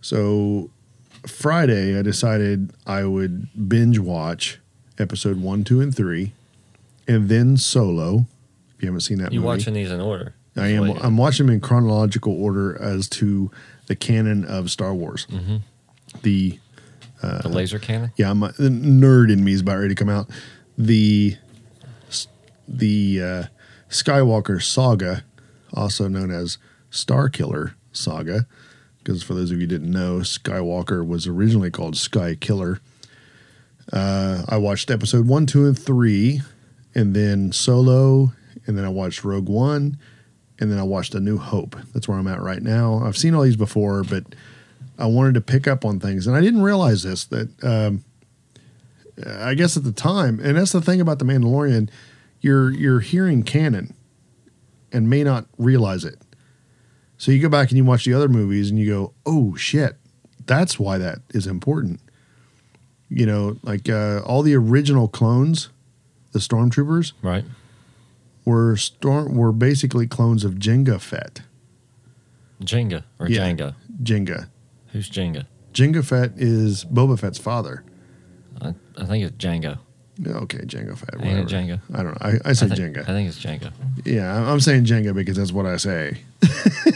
So 0.02 0.70
Friday, 1.28 1.98
I 1.98 2.02
decided 2.02 2.72
I 2.86 3.06
would 3.06 3.48
binge 3.68 4.00
watch 4.00 4.60
episode 4.98 5.42
one, 5.42 5.64
two, 5.64 5.82
and 5.82 5.96
three, 5.96 6.34
and 7.08 7.30
then 7.30 7.58
Solo. 7.58 8.26
If 8.76 8.84
you 8.84 8.88
haven't 8.88 9.02
seen 9.02 9.18
that 9.20 9.34
You 9.34 9.40
movie, 9.42 9.48
watching 9.48 9.74
these 9.74 9.92
in 9.92 10.00
order? 10.00 10.36
I 10.56 10.68
am. 10.70 10.90
I'm 11.02 11.18
watching 11.18 11.46
them 11.46 11.56
in 11.56 11.62
chronological 11.62 12.42
order 12.42 12.82
as 12.82 13.08
to 13.10 13.52
the 13.88 13.96
canon 13.96 14.46
of 14.46 14.72
Star 14.72 14.94
Wars. 14.94 15.28
Mm-hmm. 15.30 15.58
The 16.22 16.60
the 17.22 17.50
laser 17.50 17.80
cannon. 17.80 18.12
yeah, 18.16 18.32
my, 18.34 18.52
the 18.52 18.70
nerd 18.70 19.32
in 19.32 19.44
me 19.44 19.54
is 19.54 19.62
about 19.62 19.78
ready 19.78 19.90
to 19.90 19.96
come 19.96 20.10
out. 20.10 20.30
The 20.78 21.36
the 22.68 23.22
uh, 23.22 23.44
Skywalker 23.90 24.62
saga, 24.62 25.24
also 25.74 26.08
known 26.08 26.32
as 26.32 26.58
Star 26.90 27.30
Killer 27.30 27.76
saga, 27.92 28.46
because 29.10 29.24
for 29.24 29.34
those 29.34 29.50
of 29.50 29.58
you 29.58 29.62
who 29.62 29.68
didn't 29.68 29.90
know, 29.90 30.18
Skywalker 30.20 31.04
was 31.04 31.26
originally 31.26 31.72
called 31.72 31.98
Sky 31.98 32.36
Killer. 32.36 32.80
Uh, 33.92 34.44
I 34.48 34.58
watched 34.58 34.92
episode 34.92 35.28
one, 35.28 35.48
two, 35.48 35.66
and 35.66 35.78
three, 35.78 36.42
and 36.94 37.16
then 37.16 37.52
Solo, 37.52 38.34
and 38.68 38.78
then 38.78 38.86
I 38.86 38.90
watched 38.90 39.24
Rogue 39.24 39.50
One, 39.50 39.98
and 40.60 40.72
then 40.72 40.78
I 40.78 40.84
watched 40.84 41.16
A 41.16 41.20
New 41.20 41.40
Hope. 41.40 41.76
That's 41.92 42.08
where 42.08 42.20
I'm 42.20 42.28
at 42.28 42.40
right 42.40 42.62
now. 42.62 43.02
I've 43.04 43.18
seen 43.18 43.34
all 43.34 43.42
these 43.42 43.56
before, 43.56 44.04
but 44.04 44.26
I 45.00 45.08
wanted 45.08 45.34
to 45.34 45.42
pick 45.42 45.68
up 45.68 45.86
on 45.86 46.00
things, 46.00 46.28
and 46.28 46.38
I 46.38 46.42
didn't 46.42 46.62
realize 46.62 47.02
this 47.02 47.26
that 47.26 47.64
um, 47.64 48.04
I 49.26 49.56
guess 49.56 49.76
at 49.76 49.86
the 49.86 49.92
time, 49.92 50.40
and 50.40 50.56
that's 50.56 50.72
the 50.72 50.82
thing 50.82 51.02
about 51.02 51.18
the 51.18 51.26
Mandalorian, 51.26 51.90
you're 52.42 52.70
you're 52.70 53.00
hearing 53.00 53.42
canon, 53.42 53.96
and 54.92 55.10
may 55.10 55.24
not 55.24 55.48
realize 55.58 56.06
it. 56.06 56.20
So 57.20 57.32
you 57.32 57.40
go 57.42 57.50
back 57.50 57.70
and 57.70 57.78
you 57.78 57.84
watch 57.86 58.06
the 58.06 58.14
other 58.16 58.28
movies, 58.30 58.70
and 58.72 58.80
you 58.80 58.88
go, 58.88 59.14
"Oh 59.28 59.54
shit, 59.56 59.98
that's 60.48 60.80
why 60.80 60.98
that 60.98 61.20
is 61.30 61.46
important." 61.46 62.00
You 63.10 63.26
know, 63.28 63.58
like 63.62 63.88
uh, 63.90 64.22
all 64.26 64.42
the 64.42 64.56
original 64.56 65.08
clones, 65.08 65.70
the 66.32 66.40
stormtroopers 66.40 67.12
Right. 67.22 67.44
were 68.46 68.76
storm 68.78 69.36
were 69.36 69.52
basically 69.52 70.08
clones 70.08 70.44
of 70.46 70.56
Jenga 70.56 71.00
Fett. 71.02 71.42
Jenga 72.62 73.04
or 73.20 73.28
Yeah. 73.30 73.42
Jenga. 73.52 73.76
Jenga. 74.02 74.48
Who's 74.94 75.10
Jenga? 75.10 75.46
Jenga 75.74 76.04
Fett 76.06 76.34
is 76.38 76.84
Boba 76.86 77.20
Fett's 77.20 77.38
father. 77.38 77.84
I, 78.62 78.74
I 78.98 79.06
think 79.06 79.24
it's 79.26 79.36
Django. 79.38 79.80
Okay, 80.28 80.58
Jenga 80.60 80.92
it 80.94 81.20
Whatever. 81.20 81.44
Jenga? 81.48 81.80
I 81.94 82.04
don't 82.04 82.12
know. 82.12 82.18
I, 82.20 82.40
I 82.50 82.54
say 82.54 82.66
I 82.66 82.70
think, 82.70 82.96
Jenga. 82.98 83.02
I 83.04 83.06
think 83.06 83.30
it's 83.30 83.40
Jenga. 83.40 83.72
Yeah, 84.06 84.50
I'm- 84.50 84.60
saying 84.60 84.84
Jenga 84.86 85.14
because 85.14 85.38
that's 85.38 85.52
what 85.54 85.66
I 85.66 85.78
say. 85.78 86.18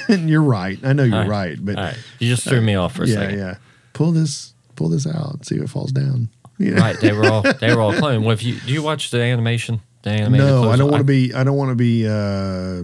and 0.10 0.30
you're 0.30 0.44
right. 0.44 0.78
I 0.84 0.92
know 0.94 1.04
you're 1.04 1.26
right, 1.26 1.58
but 1.64 1.78
All 1.78 1.84
right. 1.86 1.98
You 2.20 2.30
just 2.30 2.44
threw 2.48 2.62
me 2.62 2.76
off 2.76 2.96
for 2.96 3.04
a 3.04 3.08
yeah, 3.08 3.16
second. 3.16 3.38
yeah. 3.40 3.56
Pull 3.94 4.12
this, 4.12 4.54
pull 4.76 4.90
this 4.90 5.08
out. 5.08 5.46
See 5.46 5.56
if 5.56 5.62
it 5.62 5.70
falls 5.70 5.92
down. 5.92 6.30
You 6.60 6.76
know? 6.76 6.82
Right. 6.82 7.00
They 7.00 7.12
were 7.12 7.26
all 7.26 7.42
they 7.42 7.74
were 7.74 7.82
all 7.82 7.94
cloned. 7.94 8.22
Well, 8.22 8.30
if 8.32 8.44
you 8.44 8.60
do 8.60 8.72
you 8.72 8.84
watch 8.84 9.10
the 9.10 9.20
animation? 9.20 9.82
The 10.04 10.12
animated 10.12 10.46
No, 10.46 10.70
I 10.70 10.76
don't 10.76 10.92
want 10.92 11.02
to 11.02 11.06
be. 11.06 11.34
I 11.34 11.44
don't 11.44 11.58
want 11.58 11.72
to 11.72 11.76
be 11.76 12.08
uh, 12.08 12.84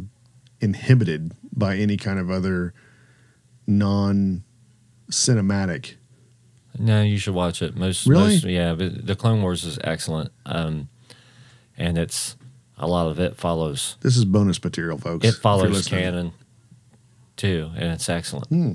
inhibited 0.59 1.33
by 1.53 1.77
any 1.77 1.95
kind 1.95 2.17
of 2.17 2.31
other 2.31 2.73
non-cinematic. 3.67 5.98
No, 6.78 7.01
you 7.01 7.17
should 7.17 7.34
watch 7.34 7.61
it. 7.61 7.76
Most, 7.76 8.05
Really? 8.05 8.34
most 8.34 8.43
yeah, 8.45 8.74
but 8.74 9.05
the 9.05 9.15
Clone 9.15 9.41
Wars 9.41 9.63
is 9.65 9.80
excellent. 9.84 10.32
Um, 10.45 10.88
and 11.78 11.97
it's 11.97 12.36
a 12.78 12.88
lot 12.88 13.07
of 13.07 13.20
it 13.20 13.36
follows 13.36 13.97
This 14.01 14.15
is 14.15 14.26
bonus 14.26 14.63
material, 14.63 14.97
folks. 14.97 15.26
it 15.26 15.34
follows 15.36 15.88
canon 15.88 16.32
too, 17.36 17.72
and 17.76 17.91
it's 17.91 18.07
excellent. 18.09 18.47
Hmm. 18.47 18.74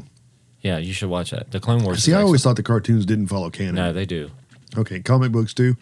Yeah, 0.60 0.78
you 0.78 0.92
should 0.94 1.10
watch 1.10 1.30
that. 1.30 1.50
The 1.50 1.60
Clone 1.60 1.84
Wars. 1.84 2.02
See, 2.02 2.12
is 2.12 2.16
I 2.16 2.22
always 2.22 2.42
thought 2.42 2.56
the 2.56 2.62
cartoons 2.62 3.04
didn't 3.04 3.26
follow 3.28 3.50
canon. 3.50 3.74
no, 3.74 3.92
they 3.92 4.06
do. 4.06 4.30
Okay, 4.76 5.00
comic 5.00 5.30
books 5.30 5.52
too. 5.54 5.76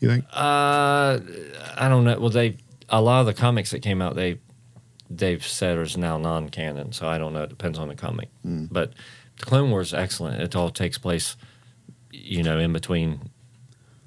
You 0.00 0.08
think? 0.08 0.24
Uh, 0.32 1.18
I 1.76 1.88
don't 1.88 2.04
know. 2.04 2.18
Well, 2.20 2.30
they 2.30 2.56
a 2.88 3.00
lot 3.02 3.20
of 3.20 3.26
the 3.26 3.34
comics 3.34 3.70
that 3.72 3.80
came 3.80 4.00
out, 4.00 4.14
they 4.14 4.38
they've 5.10 5.44
said 5.44 5.78
is 5.78 5.96
now 5.96 6.16
non-canon. 6.18 6.92
So 6.92 7.06
I 7.08 7.18
don't 7.18 7.32
know. 7.32 7.42
It 7.42 7.48
depends 7.50 7.78
on 7.78 7.88
the 7.88 7.94
comic. 7.96 8.28
Hmm. 8.42 8.66
But 8.70 8.92
the 9.38 9.46
Clone 9.46 9.70
Wars 9.70 9.88
is 9.88 9.94
excellent. 9.94 10.40
It 10.40 10.54
all 10.56 10.70
takes 10.70 10.98
place, 10.98 11.36
you 12.12 12.42
know, 12.42 12.58
in 12.58 12.72
between 12.72 13.30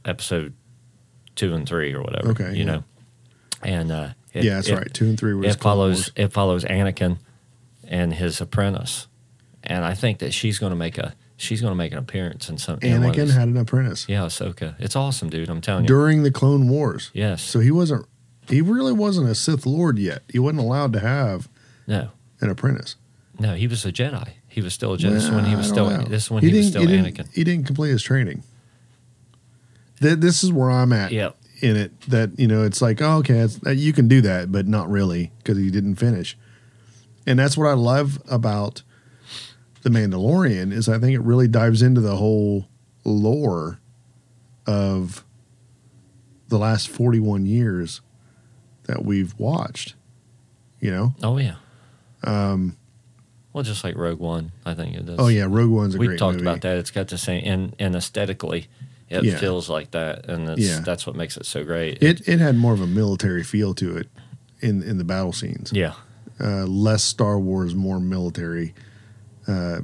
episode 0.05 0.53
two 1.35 1.53
and 1.53 1.67
three 1.67 1.93
or 1.93 2.01
whatever. 2.01 2.29
Okay, 2.29 2.51
you 2.51 2.59
yeah. 2.59 2.65
know, 2.65 2.83
and 3.63 3.91
uh, 3.91 4.09
it, 4.33 4.43
yeah, 4.43 4.55
that's 4.55 4.69
it- 4.69 4.75
right. 4.75 4.93
Two 4.93 5.05
and 5.05 5.19
three 5.19 5.47
It 5.47 5.59
follows 5.59 6.11
it 6.15 6.33
follows 6.33 6.63
Anakin 6.65 7.17
and 7.87 8.13
his 8.13 8.41
apprentice, 8.41 9.07
and 9.63 9.83
I 9.85 9.93
think 9.93 10.19
that 10.19 10.33
she's 10.33 10.59
going 10.59 10.71
to 10.71 10.75
make 10.77 10.97
a 10.97 11.13
she's 11.35 11.61
going 11.61 11.71
to 11.71 11.75
make 11.75 11.91
an 11.91 11.97
appearance 11.99 12.49
in 12.49 12.57
some. 12.57 12.79
in 12.81 13.01
Anakin 13.01 13.15
these- 13.15 13.35
had 13.35 13.47
an 13.47 13.57
apprentice 13.57 14.07
yeah, 14.09 14.21
Ahsoka. 14.21 14.75
It's 14.79 14.95
awesome, 14.95 15.29
dude. 15.29 15.49
I'm 15.49 15.61
telling 15.61 15.83
you. 15.83 15.87
during 15.87 16.23
the 16.23 16.31
Clone 16.31 16.67
Wars. 16.69 17.11
yes. 17.13 17.41
So 17.41 17.59
he 17.59 17.71
wasn't. 17.71 18.05
He 18.49 18.61
really 18.61 18.93
wasn't 18.93 19.27
a 19.29 19.35
Sith 19.35 19.65
Lord 19.65 19.99
yet. 19.99 20.23
He 20.31 20.39
wasn't 20.39 20.61
allowed 20.61 20.93
to 20.93 21.01
have 21.01 21.49
no. 21.85 22.11
an 22.39 22.49
apprentice. 22.49 22.95
No, 23.37 23.55
he 23.55 23.67
was 23.67 23.85
a 23.85 23.91
Jedi. 23.91 24.29
He 24.57 24.63
was 24.63 24.73
still 24.73 24.95
a 24.95 24.97
Jedi. 24.97 25.11
this 25.11 25.25
is 25.25 25.29
when 25.29 25.45
he 25.45 25.55
was 25.55 25.67
still. 25.67 25.87
know. 25.87 26.01
This 26.01 26.23
is 26.23 26.31
when 26.31 26.41
he, 26.41 26.51
was 26.51 26.69
still 26.69 26.81
he 26.81 26.87
Anakin. 26.97 27.31
He 27.31 27.43
didn't 27.43 27.67
complete 27.67 27.89
his 27.91 28.01
training. 28.01 28.41
Th- 30.01 30.17
This 30.17 30.43
is 30.43 30.51
where 30.51 30.71
I'm 30.71 30.91
at 30.91 31.11
Yep. 31.11 31.37
in 31.61 31.75
it. 31.75 32.01
That 32.09 32.39
you 32.39 32.47
know, 32.47 32.63
it's 32.63 32.81
like, 32.81 32.99
oh, 32.99 33.17
okay, 33.17 33.37
it's, 33.37 33.59
uh, 33.67 33.69
you 33.69 33.93
can 33.93 34.07
do 34.07 34.19
that, 34.21 34.51
but 34.51 34.65
not 34.65 34.89
really 34.89 35.31
because 35.37 35.59
he 35.59 35.69
didn't 35.69 35.97
finish. 35.97 36.35
And 37.27 37.37
that's 37.37 37.55
what 37.55 37.67
I 37.67 37.73
love 37.73 38.19
about 38.31 38.81
the 39.83 39.91
Mandalorian 39.91 40.73
is 40.73 40.89
I 40.89 40.97
think 40.97 41.13
it 41.13 41.21
really 41.21 41.47
dives 41.47 41.83
into 41.83 42.01
the 42.01 42.15
whole 42.15 42.67
lore 43.05 43.79
of 44.65 45.23
the 46.47 46.57
last 46.57 46.89
41 46.89 47.45
years 47.45 48.01
that 48.85 49.05
we've 49.05 49.37
watched. 49.37 49.93
You 50.79 50.89
know? 50.89 51.13
Oh 51.21 51.37
yeah. 51.37 51.57
Um. 52.23 52.76
Well, 53.57 53.63
just 53.63 53.83
like 53.83 53.95
Rogue 53.95 54.19
One, 54.19 54.51
I 54.67 54.75
think 54.75 54.95
it 54.95 55.03
does. 55.07 55.15
Oh 55.17 55.29
yeah, 55.29 55.47
Rogue 55.49 55.71
One's 55.71 55.95
a 55.95 55.97
we 55.97 56.05
great 56.05 56.19
talked 56.19 56.35
movie. 56.35 56.45
about 56.47 56.61
that. 56.61 56.77
It's 56.77 56.91
got 56.91 57.07
the 57.07 57.17
same, 57.17 57.41
and 57.43 57.75
and 57.79 57.95
aesthetically, 57.95 58.67
it 59.09 59.23
Yeah. 59.23 59.37
feels 59.39 59.67
like 59.67 59.89
that, 59.91 60.29
and 60.29 60.47
it's, 60.49 60.61
Yeah. 60.61 60.81
that's 60.81 61.07
what 61.07 61.15
makes 61.15 61.37
it 61.37 61.45
so 61.47 61.63
great. 61.63 61.97
It 62.03 62.27
it 62.27 62.39
had 62.39 62.55
more 62.55 62.73
of 62.73 62.81
a 62.81 62.85
military 62.85 63.43
feel 63.43 63.73
to 63.73 63.97
it 63.97 64.09
in 64.59 64.83
in 64.83 64.99
the 64.99 65.03
battle 65.03 65.33
scenes. 65.33 65.71
yeah. 65.73 65.93
Uh, 66.39 66.67
less 66.67 67.01
Star 67.03 67.39
Wars, 67.39 67.73
more 67.73 67.99
military. 67.99 68.75
Uh, 69.47 69.79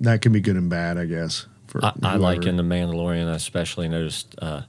that 0.00 0.22
can 0.22 0.32
be 0.32 0.40
good 0.40 0.56
and 0.56 0.70
bad, 0.70 0.96
I 0.96 1.04
guess. 1.04 1.44
For 1.66 1.84
I, 1.84 1.92
I 2.02 2.16
like 2.16 2.46
in 2.46 2.56
the 2.56 2.62
Mandalorian. 2.62 3.28
I 3.28 3.34
especially 3.34 3.88
noticed 3.90 4.34
uh, 4.40 4.62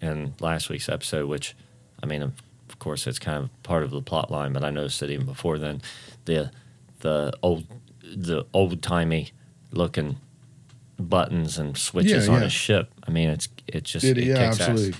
in 0.00 0.32
last 0.40 0.70
week's 0.70 0.88
episode, 0.88 1.28
which 1.28 1.54
I 2.02 2.06
mean, 2.06 2.22
of, 2.22 2.32
of 2.70 2.78
course, 2.78 3.06
it's 3.06 3.18
kind 3.18 3.44
of 3.44 3.62
part 3.62 3.82
of 3.82 3.90
the 3.90 4.00
plot 4.00 4.30
line, 4.30 4.54
but 4.54 4.64
I 4.64 4.70
noticed 4.70 5.02
it 5.02 5.10
even 5.10 5.26
before 5.26 5.58
then. 5.58 5.82
The 6.24 6.50
the 7.04 7.32
old 7.42 7.66
the 8.16 8.44
old 8.54 8.82
timey 8.82 9.30
looking 9.72 10.16
buttons 10.98 11.58
and 11.58 11.76
switches 11.76 12.26
Yeah, 12.26 12.34
on 12.34 12.40
yeah. 12.40 12.46
a 12.46 12.50
ship. 12.50 12.92
I 13.06 13.10
mean, 13.10 13.28
it's 13.28 13.48
it 13.68 13.84
just 13.84 14.04
Did- 14.04 14.18
it 14.18 14.24
yeah, 14.24 14.34
kicks 14.48 14.60
ass. 14.60 14.68
absolutely. 14.70 14.98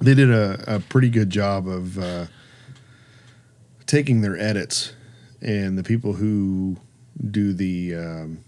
They 0.00 0.14
did 0.14 0.30
a, 0.30 0.76
a 0.76 0.80
pretty 0.80 1.10
good 1.10 1.28
job 1.30 1.66
of 1.68 1.98
uh, 1.98 2.26
taking 3.86 4.20
their 4.22 4.38
edits, 4.38 4.92
and 5.42 5.76
the 5.76 5.82
people 5.82 6.14
who 6.14 6.76
do 7.30 7.52
the 7.52 7.94
um, 7.96 8.38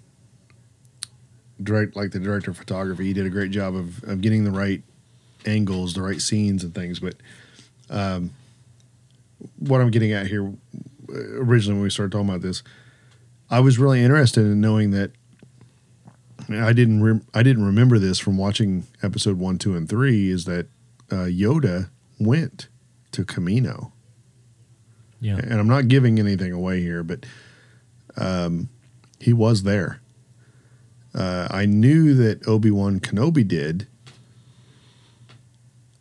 direct, 1.62 1.94
like 1.96 2.10
the 2.12 2.18
director 2.20 2.50
of 2.50 2.56
photography, 2.56 3.04
he 3.04 3.12
did 3.12 3.26
a 3.26 3.30
great 3.30 3.50
job 3.50 3.74
of, 3.74 4.02
of 4.04 4.20
getting 4.22 4.44
the 4.44 4.50
right 4.50 4.82
angles, 5.44 5.92
the 5.94 6.00
right 6.02 6.22
scenes, 6.22 6.64
and 6.64 6.74
things. 6.74 7.00
But 7.00 7.16
um, 7.90 8.30
what 9.58 9.80
I'm 9.82 9.90
getting 9.90 10.12
at 10.12 10.26
here, 10.26 10.50
originally 11.12 11.74
when 11.74 11.82
we 11.84 11.90
started 11.90 12.12
talking 12.12 12.28
about 12.28 12.42
this, 12.42 12.62
I 13.50 13.60
was 13.60 13.78
really 13.78 14.02
interested 14.02 14.40
in 14.42 14.60
knowing 14.60 14.90
that 14.92 15.12
I 16.50 16.72
didn't 16.72 17.02
rem- 17.02 17.26
I 17.34 17.42
didn't 17.42 17.64
remember 17.64 17.98
this 17.98 18.18
from 18.18 18.36
watching 18.36 18.84
episode 19.02 19.38
one, 19.38 19.58
two, 19.58 19.76
and 19.76 19.88
three. 19.88 20.30
Is 20.30 20.44
that 20.46 20.66
uh, 21.10 21.26
Yoda 21.28 21.90
went 22.18 22.68
to 23.12 23.24
Kamino, 23.24 23.92
Yeah. 25.20 25.36
and 25.36 25.54
I'm 25.54 25.68
not 25.68 25.88
giving 25.88 26.18
anything 26.18 26.52
away 26.52 26.80
here, 26.80 27.02
but 27.02 27.26
um, 28.16 28.68
he 29.20 29.32
was 29.32 29.62
there, 29.64 30.00
Uh, 31.14 31.46
I 31.50 31.66
knew 31.66 32.14
that 32.14 32.46
Obi 32.48 32.70
Wan 32.70 32.98
Kenobi 33.00 33.46
did, 33.46 33.86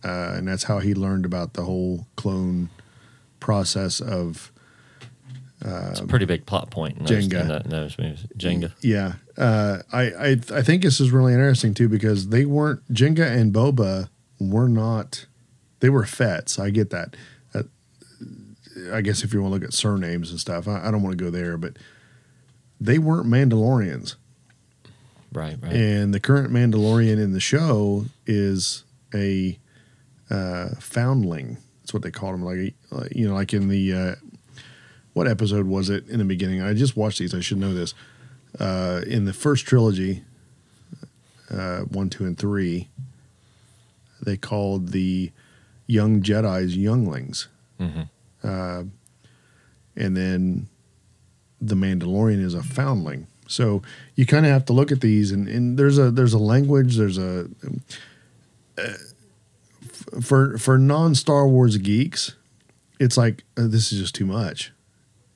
uh, 0.03 0.33
and 0.35 0.47
that's 0.47 0.63
how 0.63 0.79
he 0.79 0.93
learned 0.93 1.25
about 1.25 1.53
the 1.53 1.63
whole 1.63 2.07
clone 2.15 2.69
process 3.39 3.99
of 3.99 4.51
it's 5.63 5.99
a 5.99 6.07
pretty 6.07 6.25
big 6.25 6.45
plot 6.45 6.69
point 6.71 6.97
in 6.97 7.05
those, 7.05 7.27
Jenga. 7.27 7.41
in 7.41 7.47
that- 7.49 7.65
in 7.65 7.71
those 7.71 7.97
movies. 7.97 8.25
Jenga. 8.37 8.71
Yeah, 8.81 9.13
uh, 9.37 9.79
I, 9.91 10.01
I 10.01 10.29
I 10.53 10.61
think 10.61 10.81
this 10.83 10.99
is 10.99 11.11
really 11.11 11.33
interesting 11.33 11.73
too 11.73 11.87
because 11.89 12.29
they 12.29 12.45
weren't 12.45 12.81
Jenga 12.93 13.25
and 13.29 13.53
Boba 13.53 14.09
were 14.39 14.67
not 14.69 15.25
they 15.81 15.89
were 15.89 16.05
Fets. 16.05 16.57
I 16.59 16.69
get 16.69 16.89
that. 16.91 17.15
Uh, 17.53 17.63
I 18.91 19.01
guess 19.01 19.23
if 19.23 19.33
you 19.33 19.41
want 19.41 19.51
to 19.51 19.59
look 19.59 19.63
at 19.67 19.73
surnames 19.73 20.31
and 20.31 20.39
stuff, 20.39 20.67
I, 20.67 20.87
I 20.87 20.91
don't 20.91 21.01
want 21.03 21.17
to 21.17 21.23
go 21.23 21.29
there, 21.29 21.57
but 21.57 21.77
they 22.79 22.97
weren't 22.99 23.27
Mandalorians. 23.27 24.15
Right, 25.33 25.57
right. 25.61 25.71
And 25.73 26.13
the 26.13 26.19
current 26.19 26.51
Mandalorian 26.51 27.21
in 27.21 27.31
the 27.33 27.39
show 27.39 28.05
is 28.25 28.83
a 29.13 29.57
uh, 30.29 30.69
foundling. 30.79 31.57
That's 31.81 31.93
what 31.93 32.03
they 32.03 32.11
called 32.11 32.35
him. 32.35 32.43
Like, 32.43 32.73
like, 32.91 33.15
you 33.15 33.27
know, 33.27 33.33
like 33.33 33.53
in 33.53 33.67
the 33.69 33.93
uh, 33.93 34.15
what 35.13 35.27
episode 35.27 35.65
was 35.67 35.89
it 35.89 36.07
in 36.07 36.19
the 36.19 36.25
beginning? 36.25 36.61
I 36.61 36.73
just 36.73 36.95
watched 36.95 37.19
these. 37.19 37.33
I 37.33 37.39
should 37.41 37.57
know 37.57 37.73
this. 37.73 37.93
Uh, 38.59 39.01
in 39.07 39.25
the 39.25 39.33
first 39.33 39.65
trilogy, 39.65 40.23
uh, 41.49 41.79
one, 41.81 42.09
two, 42.09 42.25
and 42.25 42.37
three, 42.37 42.89
they 44.23 44.37
called 44.37 44.89
the 44.89 45.31
young 45.87 46.21
Jedi's 46.21 46.75
younglings, 46.77 47.47
Mhm. 47.79 48.09
uh, 48.43 48.83
and 49.95 50.15
then 50.17 50.67
the 51.59 51.75
Mandalorian 51.75 52.41
is 52.43 52.53
a 52.53 52.63
foundling. 52.63 53.27
So 53.47 53.81
you 54.15 54.25
kind 54.25 54.45
of 54.45 54.51
have 54.51 54.65
to 54.65 54.73
look 54.73 54.91
at 54.91 55.01
these, 55.01 55.31
and, 55.31 55.47
and 55.49 55.77
there's 55.77 55.97
a 55.97 56.09
there's 56.11 56.33
a 56.33 56.37
language, 56.39 56.95
there's 56.97 57.17
a 57.17 57.49
uh, 58.77 58.81
f- 59.83 60.05
for 60.23 60.57
for 60.57 60.77
non 60.77 61.15
Star 61.15 61.47
Wars 61.47 61.77
geeks, 61.77 62.35
it's 62.99 63.17
like 63.17 63.43
uh, 63.57 63.67
this 63.67 63.91
is 63.91 63.99
just 63.99 64.15
too 64.15 64.25
much, 64.25 64.71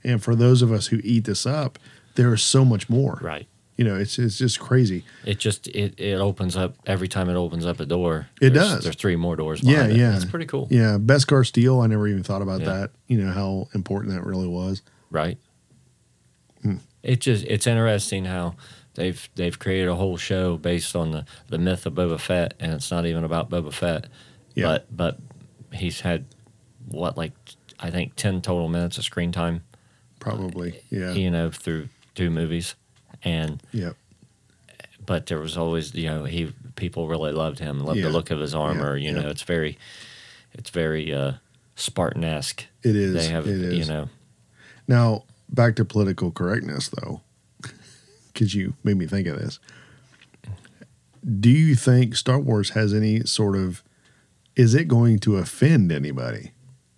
and 0.05 0.23
for 0.23 0.35
those 0.35 0.61
of 0.61 0.71
us 0.71 0.87
who 0.87 1.01
eat 1.03 1.25
this 1.25 1.45
up, 1.45 1.77
there 2.15 2.33
is 2.33 2.41
so 2.43 2.63
much 2.63 2.89
more. 2.89 3.19
Right. 3.21 3.47
You 3.77 3.83
know, 3.83 3.97
it's 3.97 4.17
it's 4.17 4.37
just 4.37 4.57
crazy. 4.59 5.03
It 5.25 5.37
just 5.37 5.67
it, 5.67 5.99
it 5.99 6.13
opens 6.15 6.55
up 6.55 6.75
every 6.85 7.09
time 7.09 7.29
it 7.29 7.35
opens 7.35 7.65
up 7.65 7.81
a 7.81 7.85
door. 7.85 8.29
It 8.39 8.51
does. 8.51 8.83
There's 8.85 8.95
three 8.95 9.17
more 9.17 9.35
doors. 9.35 9.61
Yeah, 9.61 9.73
behind 9.79 9.91
it. 9.91 9.97
yeah. 9.97 10.15
It's 10.15 10.23
pretty 10.23 10.45
cool. 10.45 10.67
Yeah, 10.71 10.97
Beskar 10.97 11.45
Steel. 11.45 11.81
I 11.81 11.87
never 11.87 12.07
even 12.07 12.23
thought 12.23 12.41
about 12.41 12.61
Yeah. 12.61 12.67
that. 12.67 12.91
You 13.07 13.17
know 13.21 13.31
how 13.33 13.67
important 13.73 14.13
that 14.13 14.23
really 14.25 14.47
was. 14.47 14.81
Right. 15.11 15.37
Hmm. 16.61 16.77
It 17.03 17.19
just 17.19 17.43
it's 17.45 17.67
interesting 17.67 18.25
how 18.25 18.55
they've 18.93 19.27
they've 19.35 19.59
created 19.59 19.89
a 19.89 19.95
whole 19.95 20.15
show 20.17 20.55
based 20.57 20.95
on 20.95 21.11
the 21.11 21.25
the 21.49 21.57
myth 21.57 21.85
of 21.85 21.93
Boba 21.95 22.19
Fett, 22.19 22.53
and 22.61 22.71
it's 22.73 22.89
not 22.91 23.05
even 23.05 23.23
about 23.25 23.49
Boba 23.49 23.73
Fett. 23.73 24.07
Yeah. 24.53 24.65
But 24.65 24.95
but 24.95 25.19
he's 25.73 25.99
had 25.99 26.25
what 26.87 27.17
like 27.17 27.33
I 27.77 27.91
think 27.91 28.15
ten 28.15 28.41
total 28.41 28.69
minutes 28.69 28.97
of 28.97 29.03
screen 29.03 29.33
time. 29.33 29.63
Probably. 30.25 30.79
Yeah. 30.89 31.13
You 31.13 31.29
know 31.31 31.49
through 31.51 31.89
two 32.15 32.29
movies, 32.29 32.75
and 33.23 33.61
Yeah. 33.71 33.91
but 35.05 35.25
there 35.27 35.39
was 35.39 35.57
always 35.57 35.93
you 35.93 36.09
know 36.09 36.23
he 36.25 36.53
people 36.75 37.07
really 37.07 37.31
loved 37.31 37.59
him 37.59 37.79
loved 37.79 37.97
Yeah. 37.99 38.05
the 38.05 38.11
look 38.11 38.31
of 38.31 38.39
his 38.39 38.53
armor 38.55 38.97
Yeah, 38.97 39.09
you 39.11 39.15
yeah. 39.15 39.21
know 39.23 39.29
it's 39.29 39.43
very 39.43 39.77
it's 40.53 40.69
very 40.69 41.13
uh 41.13 41.33
spartan-esque 41.75 42.65
It 42.83 42.95
is. 42.95 43.13
they 43.13 43.27
have 43.27 43.47
it 43.47 43.61
is. 43.61 43.73
you 43.87 43.93
know 43.93 44.09
Now, 44.87 45.23
back 45.49 45.75
to 45.77 45.85
political 45.85 46.31
correctness, 46.31 46.89
though, 46.89 47.21
because 48.31 48.53
you 48.55 48.75
made 48.83 48.97
me 48.97 49.07
think 49.07 49.27
of 49.27 49.37
this. 49.39 49.59
Do 51.41 51.49
you 51.49 51.75
think 51.75 52.15
Star 52.15 52.39
Wars 52.39 52.69
has 52.71 52.93
any 52.93 53.25
sort 53.25 53.55
of, 53.55 53.81
is 54.55 54.75
it 54.75 54.87
going 54.87 55.17
to 55.19 55.37
offend 55.37 55.91
anybody? 55.91 56.51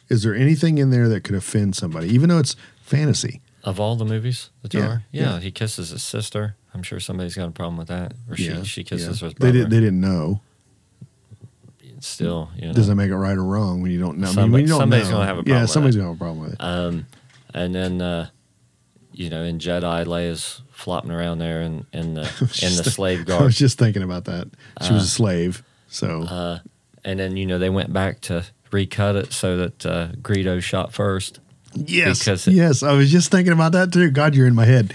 Is 0.09 0.23
there 0.23 0.33
anything 0.35 0.77
in 0.77 0.89
there 0.89 1.07
that 1.09 1.23
could 1.23 1.35
offend 1.35 1.75
somebody, 1.75 2.07
even 2.09 2.29
though 2.29 2.39
it's 2.39 2.55
fantasy? 2.81 3.41
of 3.63 3.79
all 3.81 3.97
the 3.97 4.05
movies 4.05 4.49
that 4.61 4.71
there 4.71 4.81
Yeah, 4.81 4.87
are 4.87 5.03
yeah, 5.11 5.23
yeah. 5.33 5.39
he 5.41 5.51
kisses 5.51 5.89
his 5.89 6.01
sister 6.01 6.55
i'm 6.73 6.83
sure 6.83 7.01
somebody's 7.01 7.35
got 7.35 7.49
a 7.49 7.51
problem 7.51 7.75
with 7.75 7.89
that 7.89 8.13
or 8.29 8.37
she, 8.37 8.63
she 8.63 8.83
kisses 8.85 9.21
yeah. 9.21 9.27
her 9.27 9.33
They, 9.33 9.39
brother 9.39 9.51
did, 9.63 9.69
they 9.71 9.79
didn't 9.81 9.99
know. 9.99 10.39
still 11.99 12.49
you 12.55 12.67
know 12.67 12.73
Does 12.73 12.87
that 12.87 12.95
make 12.95 13.09
it 13.09 13.15
right 13.17 13.35
or 13.37 13.43
wrong 13.43 13.81
when 13.81 13.91
you 13.91 13.99
don't 13.99 14.19
know? 14.19 14.29
I 14.29 14.45
mean, 14.45 14.67
don't 14.67 14.79
somebody's 14.79 15.09
know, 15.09 15.15
gonna 15.17 15.25
have 15.25 15.37
a 15.37 15.39
Yeah, 15.39 15.43
problem 15.43 15.61
with 15.63 15.69
somebody's 15.71 15.95
going 15.97 16.05
to 16.05 16.11
have 16.11 16.15
a 16.15 16.19
problem 16.23 16.39
with 16.45 16.53
it. 16.53 16.61
um 16.61 17.07
and 17.53 17.75
then 17.75 18.01
uh 18.01 18.29
you 19.11 19.29
know 19.29 19.43
in 19.43 19.59
jedi 19.59 20.05
leia's 20.05 20.61
flopping 20.71 21.11
around 21.11 21.39
there 21.39 21.61
in 21.61 21.85
in 21.91 22.13
the 22.13 22.21
in 22.61 22.75
the 22.77 22.83
slave 22.89 23.25
guard. 23.25 23.41
I 23.41 23.45
was 23.45 23.57
just 23.57 23.77
thinking 23.79 24.03
about 24.03 24.25
that. 24.25 24.47
She 24.85 24.93
was 24.93 25.03
a 25.03 25.07
slave. 25.07 25.63
So, 25.89 26.21
Uh, 26.23 26.59
and 27.03 27.19
then 27.19 27.35
you 27.35 27.45
know 27.47 27.57
they 27.59 27.69
went 27.71 27.91
back 27.91 28.21
to 28.21 28.45
recut 28.71 29.15
it 29.15 29.33
so 29.33 29.57
that 29.57 29.85
uh, 29.85 30.07
Greedo 30.21 30.61
shot 30.61 30.93
first. 30.93 31.39
Yes, 31.73 32.19
because 32.19 32.47
it- 32.47 32.53
yes, 32.53 32.83
I 32.83 32.93
was 32.93 33.11
just 33.11 33.31
thinking 33.31 33.53
about 33.53 33.73
that 33.73 33.91
too. 33.93 34.09
God, 34.11 34.35
you're 34.35 34.47
in 34.47 34.55
my 34.55 34.65
head. 34.65 34.93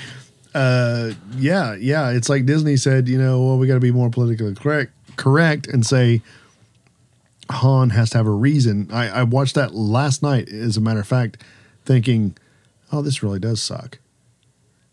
Uh, 0.54 1.12
yeah, 1.36 1.74
yeah. 1.74 2.10
It's 2.10 2.28
like 2.28 2.44
Disney 2.44 2.76
said, 2.76 3.08
you 3.08 3.18
know, 3.18 3.40
well, 3.42 3.58
we 3.58 3.66
got 3.66 3.74
to 3.74 3.80
be 3.80 3.92
more 3.92 4.10
politically 4.10 4.54
correct, 4.54 4.92
correct, 5.16 5.66
and 5.66 5.86
say 5.86 6.20
Han 7.50 7.90
has 7.90 8.10
to 8.10 8.18
have 8.18 8.26
a 8.26 8.30
reason. 8.30 8.88
I, 8.92 9.08
I 9.08 9.22
watched 9.24 9.54
that 9.54 9.74
last 9.74 10.22
night, 10.22 10.48
as 10.48 10.76
a 10.76 10.80
matter 10.80 11.00
of 11.00 11.06
fact, 11.06 11.42
thinking, 11.84 12.36
oh, 12.90 13.02
this 13.02 13.22
really 13.22 13.38
does 13.38 13.62
suck. 13.62 13.98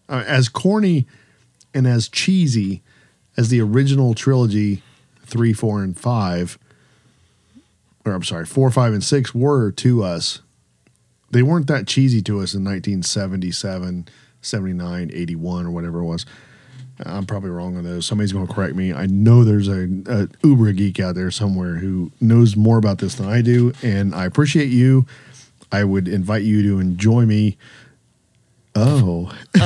Uh, 0.07 0.23
as 0.25 0.49
corny 0.49 1.05
and 1.73 1.85
as 1.87 2.07
cheesy 2.09 2.81
as 3.37 3.49
the 3.49 3.61
original 3.61 4.13
trilogy, 4.13 4.81
three, 5.25 5.53
four, 5.53 5.83
and 5.83 5.97
five, 5.97 6.57
or 8.05 8.13
I'm 8.13 8.23
sorry, 8.23 8.45
four, 8.45 8.69
five, 8.71 8.93
and 8.93 9.03
six 9.03 9.33
were 9.33 9.71
to 9.71 10.03
us 10.03 10.41
they 11.31 11.43
weren't 11.43 11.67
that 11.67 11.87
cheesy 11.87 12.21
to 12.23 12.39
us 12.39 12.53
in 12.53 12.63
1977, 12.63 14.07
79, 14.41 15.11
81, 15.13 15.65
or 15.65 15.71
whatever 15.71 15.99
it 15.99 16.05
was. 16.05 16.25
I'm 17.05 17.25
probably 17.25 17.49
wrong 17.49 17.77
on 17.77 17.83
those. 17.85 18.05
Somebody's 18.05 18.33
going 18.33 18.47
to 18.47 18.53
correct 18.53 18.75
me. 18.75 18.93
I 18.93 19.05
know 19.05 19.43
there's 19.43 19.69
a, 19.69 19.87
a 20.07 20.27
uber 20.45 20.71
geek 20.73 20.99
out 20.99 21.15
there 21.15 21.31
somewhere 21.31 21.75
who 21.75 22.11
knows 22.19 22.57
more 22.57 22.77
about 22.77 22.97
this 22.97 23.15
than 23.15 23.29
I 23.29 23.41
do, 23.41 23.73
and 23.81 24.13
I 24.13 24.25
appreciate 24.25 24.69
you. 24.69 25.05
I 25.71 25.83
would 25.83 26.07
invite 26.07 26.43
you 26.43 26.61
to 26.63 26.79
enjoy 26.79 27.25
me. 27.25 27.57
Oh, 28.75 29.31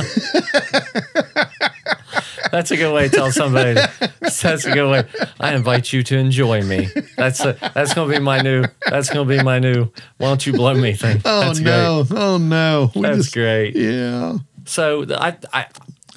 That's 2.50 2.70
a 2.70 2.76
good 2.76 2.92
way 2.94 3.08
to 3.08 3.14
tell 3.14 3.30
somebody. 3.32 3.74
that's 4.20 4.64
a 4.64 4.72
good 4.72 4.90
way. 4.90 5.26
I 5.40 5.54
invite 5.54 5.92
you 5.92 6.02
to 6.04 6.16
enjoy 6.16 6.62
me. 6.62 6.88
That's 7.16 7.40
a, 7.44 7.56
that's 7.74 7.94
gonna 7.94 8.12
be 8.12 8.18
my 8.20 8.40
new. 8.40 8.64
That's 8.88 9.10
gonna 9.10 9.28
be 9.28 9.42
my 9.42 9.58
new. 9.58 9.84
Why 10.18 10.28
don't 10.28 10.46
you 10.46 10.52
blow 10.52 10.74
me 10.74 10.94
thing? 10.94 11.20
oh 11.24 11.40
that's 11.40 11.60
no, 11.60 12.04
oh 12.10 12.38
no. 12.38 12.90
We 12.94 13.02
That's 13.02 13.16
just- 13.18 13.34
great. 13.34 13.76
Yeah. 13.76 14.38
So 14.66 15.04
I 15.10 15.36
I 15.52 15.66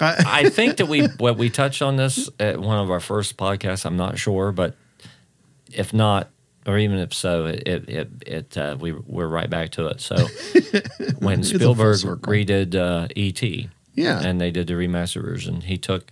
I, 0.00 0.48
think 0.48 0.76
that 0.76 0.86
we 0.86 1.06
what 1.18 1.36
we 1.36 1.50
touched 1.50 1.82
on 1.82 1.96
this 1.96 2.30
at 2.38 2.60
one 2.60 2.78
of 2.78 2.90
our 2.90 3.00
first 3.00 3.36
podcasts. 3.36 3.84
I'm 3.84 3.96
not 3.96 4.16
sure, 4.16 4.52
but 4.52 4.76
if 5.72 5.92
not, 5.92 6.30
or 6.66 6.78
even 6.78 6.98
if 6.98 7.12
so, 7.12 7.46
it 7.46 7.66
it 7.66 8.08
it, 8.26 8.56
uh, 8.56 8.76
we 8.78 8.92
we're 8.92 9.26
right 9.26 9.50
back 9.50 9.70
to 9.70 9.88
it. 9.88 10.00
So 10.00 10.16
when 11.18 11.40
It's 11.40 11.50
a 11.50 11.58
full 11.58 11.74
Spielberg 11.74 12.20
redid 12.22 12.74
uh, 12.76 13.08
E.T. 13.16 13.68
Yeah. 13.98 14.20
and 14.20 14.40
they 14.40 14.50
did 14.50 14.66
the 14.66 14.74
remaster 14.74 15.22
version, 15.22 15.62
he 15.62 15.76
took 15.76 16.10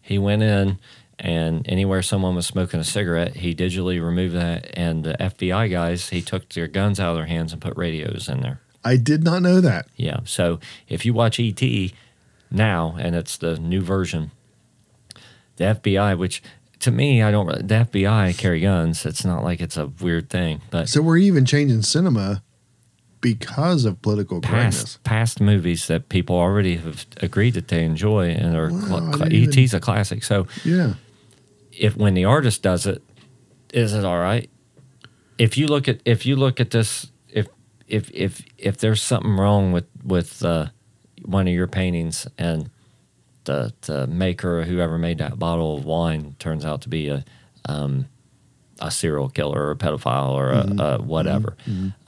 he 0.00 0.18
went 0.18 0.42
in 0.42 0.78
and 1.18 1.68
anywhere 1.68 2.02
someone 2.02 2.34
was 2.34 2.46
smoking 2.46 2.80
a 2.80 2.84
cigarette, 2.84 3.36
he 3.36 3.54
digitally 3.54 4.04
removed 4.04 4.34
that. 4.34 4.70
And 4.74 5.04
the 5.04 5.14
FBI 5.14 5.70
guys, 5.70 6.08
he 6.08 6.20
took 6.20 6.48
their 6.50 6.66
guns 6.66 6.98
out 6.98 7.10
of 7.10 7.16
their 7.16 7.26
hands 7.26 7.52
and 7.52 7.62
put 7.62 7.76
radios 7.76 8.28
in 8.28 8.40
there. 8.40 8.60
I 8.84 8.96
did 8.96 9.22
not 9.22 9.42
know 9.42 9.60
that. 9.60 9.86
Yeah. 9.96 10.20
So 10.24 10.58
if 10.88 11.06
you 11.06 11.14
watch 11.14 11.38
ET 11.38 11.62
now, 12.50 12.96
and 12.98 13.14
it's 13.14 13.36
the 13.36 13.56
new 13.58 13.80
version, 13.80 14.32
the 15.56 15.64
FBI, 15.64 16.18
which 16.18 16.42
to 16.80 16.90
me, 16.90 17.22
I 17.22 17.30
don't. 17.30 17.46
The 17.46 17.86
FBI 17.86 18.36
carry 18.36 18.60
guns. 18.60 19.06
It's 19.06 19.24
not 19.24 19.44
like 19.44 19.60
it's 19.60 19.76
a 19.76 19.86
weird 19.86 20.28
thing, 20.28 20.62
but 20.70 20.88
So 20.88 21.00
we're 21.00 21.18
even 21.18 21.44
changing 21.44 21.82
cinema 21.82 22.42
because 23.22 23.86
of 23.86 24.02
political 24.02 24.40
correctness. 24.42 24.98
past 24.98 25.04
past 25.04 25.40
movies 25.40 25.86
that 25.86 26.10
people 26.10 26.36
already 26.36 26.76
have 26.76 27.06
agreed 27.22 27.54
that 27.54 27.68
they 27.68 27.84
enjoy 27.84 28.28
and 28.30 28.54
are 28.54 28.70
Wow, 28.70 28.78
cl- 28.88 29.10
didn't 29.28 29.32
even- 29.32 29.58
ET's 29.58 29.72
a 29.72 29.80
classic. 29.80 30.22
So 30.24 30.46
Yeah. 30.64 30.94
if 31.72 31.96
when 31.96 32.12
the 32.12 32.26
artist 32.26 32.60
does 32.62 32.84
it, 32.86 33.00
is 33.72 33.94
it 33.94 34.04
all 34.04 34.18
right? 34.18 34.50
If 35.38 35.56
you 35.56 35.66
look 35.66 35.88
at 35.88 36.00
if 36.04 36.26
you 36.26 36.36
look 36.36 36.60
at 36.60 36.70
this, 36.72 37.06
if 37.30 37.46
if 37.88 38.10
if 38.12 38.42
if 38.58 38.76
there's 38.76 39.00
something 39.02 39.32
wrong 39.36 39.72
with 39.72 39.86
with 40.04 40.44
uh, 40.44 40.66
one 41.24 41.48
of 41.48 41.54
your 41.54 41.66
paintings 41.68 42.26
and 42.36 42.68
the 43.44 43.72
the 43.82 44.06
maker 44.06 44.58
or 44.60 44.64
whoever 44.64 44.98
made 44.98 45.18
that 45.18 45.38
bottle 45.38 45.78
of 45.78 45.84
wine 45.84 46.34
turns 46.38 46.64
out 46.64 46.82
to 46.82 46.88
be 46.88 47.08
a 47.08 47.24
um, 47.68 48.06
a 48.80 48.90
serial 48.90 49.28
killer 49.28 49.62
or 49.66 49.70
a 49.70 49.76
pedophile 49.76 50.30
or 50.30 50.50
a, 50.50 50.66
a 50.78 51.02
whatever, 51.02 51.56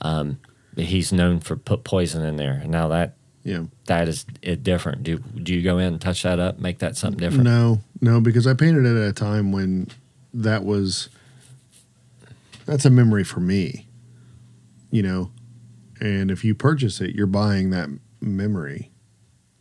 Um, 0.01 0.37
he's 0.77 1.11
known 1.13 1.39
for 1.39 1.55
put 1.55 1.83
poison 1.83 2.23
in 2.25 2.35
there. 2.37 2.63
Now 2.65 2.87
that 2.89 3.15
Yeah. 3.43 3.63
that 3.87 4.07
is 4.07 4.25
it 4.41 4.63
different. 4.63 5.03
Do 5.03 5.17
do 5.19 5.53
you 5.53 5.61
go 5.61 5.77
in 5.77 5.93
and 5.93 6.01
touch 6.01 6.23
that 6.23 6.39
up, 6.39 6.59
make 6.59 6.79
that 6.79 6.97
something 6.97 7.19
different? 7.19 7.43
No, 7.45 7.81
no, 8.01 8.19
because 8.21 8.45
I 8.47 8.53
painted 8.53 8.85
it 8.85 8.95
at 9.01 9.07
a 9.09 9.13
time 9.13 9.51
when 9.51 9.87
that 10.33 10.63
was 10.65 11.09
that's 12.65 12.85
a 12.85 12.89
memory 12.89 13.23
for 13.23 13.39
me. 13.39 13.87
You 14.91 15.03
know, 15.03 15.31
and 15.99 16.31
if 16.31 16.43
you 16.45 16.55
purchase 16.55 17.01
it, 17.01 17.15
you're 17.15 17.27
buying 17.27 17.69
that 17.71 17.89
memory. 18.21 18.91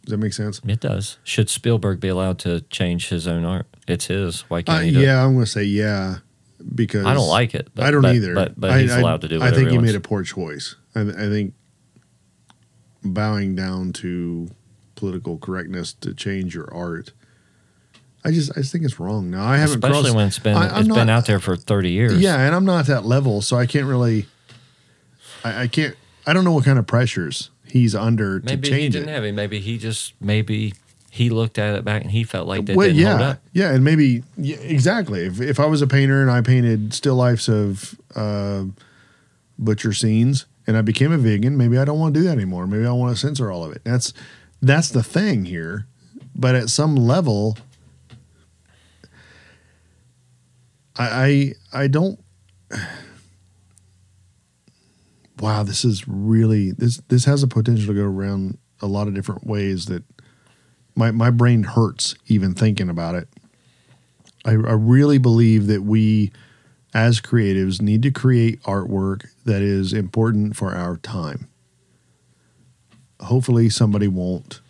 Does 0.05 0.11
that 0.13 0.19
make 0.19 0.33
sense? 0.35 0.61
It 0.67 0.81
does. 0.81 1.17
Should 1.25 1.49
Spielberg 1.49 1.99
be 1.99 2.09
allowed 2.09 2.39
to 2.41 2.61
change 2.71 3.09
his 3.09 3.27
own 3.27 3.45
art? 3.45 3.67
It's 3.89 4.07
his. 4.07 4.43
Why 4.43 4.59
Uh, 4.59 4.63
can't 4.63 4.85
he 4.85 4.91
do 4.93 5.01
it? 5.01 5.05
yeah, 5.05 5.25
I'm 5.25 5.33
going 5.33 5.47
to 5.47 5.51
say 5.51 5.65
yeah 5.65 6.19
because 6.75 7.05
I 7.07 7.15
don't 7.15 7.27
like 7.29 7.55
it. 7.55 7.69
But, 7.75 7.87
I 7.87 7.91
don't 7.91 8.03
but- 8.03 8.15
either. 8.15 8.35
But 8.35 8.61
but 8.61 8.81
he's 8.81 8.93
I, 8.93 9.01
allowed 9.01 9.23
to 9.23 9.29
do 9.29 9.41
I 9.43 9.51
think 9.51 9.71
he 9.71 9.77
wants. 9.79 9.93
made 9.93 9.97
a 9.97 10.01
poor 10.01 10.23
choice. 10.23 10.77
I, 10.95 11.01
I 11.03 11.29
think 11.29 11.55
bowing 13.03 13.55
down 13.55 13.93
to 13.95 14.49
political 14.95 15.39
correctness 15.39 15.93
to 15.95 16.15
change 16.15 16.55
your 16.55 16.73
art. 16.75 17.13
I 18.25 18.31
just 18.31 18.53
I 18.53 18.61
just 18.61 18.73
think 18.73 18.85
it's 18.85 18.99
wrong. 18.99 19.31
Now 19.31 19.45
I 19.45 19.57
haven't 19.59 19.77
Especially 19.85 20.03
crossed, 20.05 20.15
when 20.17 20.27
it's 20.29 20.39
been 20.39 20.57
I- 20.57 20.77
I'm 20.77 20.87
it's 20.87 20.95
been 20.95 21.11
out 21.11 21.27
there 21.27 21.41
for 21.41 21.57
thirty 21.57 21.91
years. 21.91 22.19
Yeah, 22.19 22.39
and 22.41 22.55
I'm 22.55 22.65
not 22.65 22.81
at 22.81 22.87
that 22.87 23.05
level, 23.05 23.43
so 23.43 23.57
I 23.57 23.67
can't 23.67 23.87
really. 23.87 24.27
I, 25.45 25.63
I 25.63 25.67
can't. 25.69 25.95
I 26.27 26.33
don't 26.33 26.45
know 26.45 26.53
what 26.53 26.65
kind 26.65 26.79
of 26.79 26.87
pressures 26.87 27.51
he's 27.67 27.95
under 27.95 28.41
to 28.41 28.47
Maybe 28.47 28.69
he 28.69 28.75
change 28.75 28.93
didn't 28.95 29.11
it. 29.11 29.13
have 29.13 29.25
it. 29.25 29.33
Maybe 29.35 29.61
he 29.61 29.77
just 29.77 30.15
maybe 30.23 30.73
he 31.11 31.29
looked 31.29 31.59
at 31.59 31.75
it 31.77 31.85
back 31.85 32.01
and 32.03 32.11
he 32.11 32.25
felt 32.25 32.49
like 32.49 32.65
that 32.65 32.77
well, 32.77 32.87
didn't 32.87 33.01
yeah, 33.03 33.11
hold 33.11 33.21
up. 33.23 33.39
yeah, 33.53 33.75
and 33.75 33.85
maybe 33.85 34.23
yeah, 34.39 34.57
exactly. 34.57 35.27
If 35.27 35.43
if 35.43 35.61
I 35.61 35.67
was 35.67 35.83
a 35.83 35.87
painter 35.87 36.23
and 36.23 36.31
I 36.31 36.41
painted 36.41 36.95
still 36.95 37.17
lifes 37.17 37.47
of 37.47 37.95
uh, 38.17 38.65
butcher 39.59 39.93
scenes, 39.93 40.47
and 40.67 40.77
I 40.77 40.83
became 40.83 41.13
a 41.13 41.19
vegan, 41.19 41.57
maybe 41.57 41.79
I 41.79 41.85
don't 41.85 41.99
want 41.99 42.15
to 42.15 42.21
do 42.21 42.27
that 42.27 42.33
anymore. 42.33 42.67
Maybe 42.67 42.87
I 42.87 42.93
want 42.93 43.15
to 43.15 43.21
censor 43.21 43.51
all 43.51 43.65
of 43.65 43.73
it. 43.73 43.83
That's 43.85 44.13
that's 44.63 44.91
the 44.91 45.03
thing 45.03 45.45
here. 45.45 45.87
But 46.35 46.55
at 46.55 46.71
some 46.71 46.97
level, 46.97 47.59
I 50.97 51.55
I, 51.73 51.83
I 51.83 51.87
don't. 51.89 52.21
Wow, 55.41 55.65
this 55.65 55.85
is 55.85 56.07
really 56.07 56.71
this 56.71 56.99
this 57.09 57.25
has 57.25 57.43
a 57.43 57.49
potential 57.49 57.89
to 57.89 58.01
go 58.01 58.07
around 58.07 58.57
a 58.81 58.87
lot 58.87 59.09
of 59.09 59.15
different 59.15 59.45
ways 59.45 59.87
that 59.87 60.05
my 60.95 61.11
my 61.11 61.29
brain 61.31 61.65
hurts 61.65 62.15
even 62.29 62.55
thinking 62.55 62.89
about 62.89 63.17
it. 63.17 63.29
I, 64.45 64.51
I 64.53 64.75
really 64.75 65.19
believe 65.19 65.67
that 65.69 65.83
we, 65.83 66.33
as 66.95 67.21
creatives, 67.21 67.83
need 67.83 68.03
to 68.03 68.11
create 68.13 68.63
artwork 68.63 69.27
that 69.45 69.61
is 69.61 69.93
important 69.93 70.57
for 70.57 70.73
our 70.75 70.97
time. 70.99 71.49
Hopefully, 73.21 73.69
somebody 73.69 74.07
won't 74.07 74.61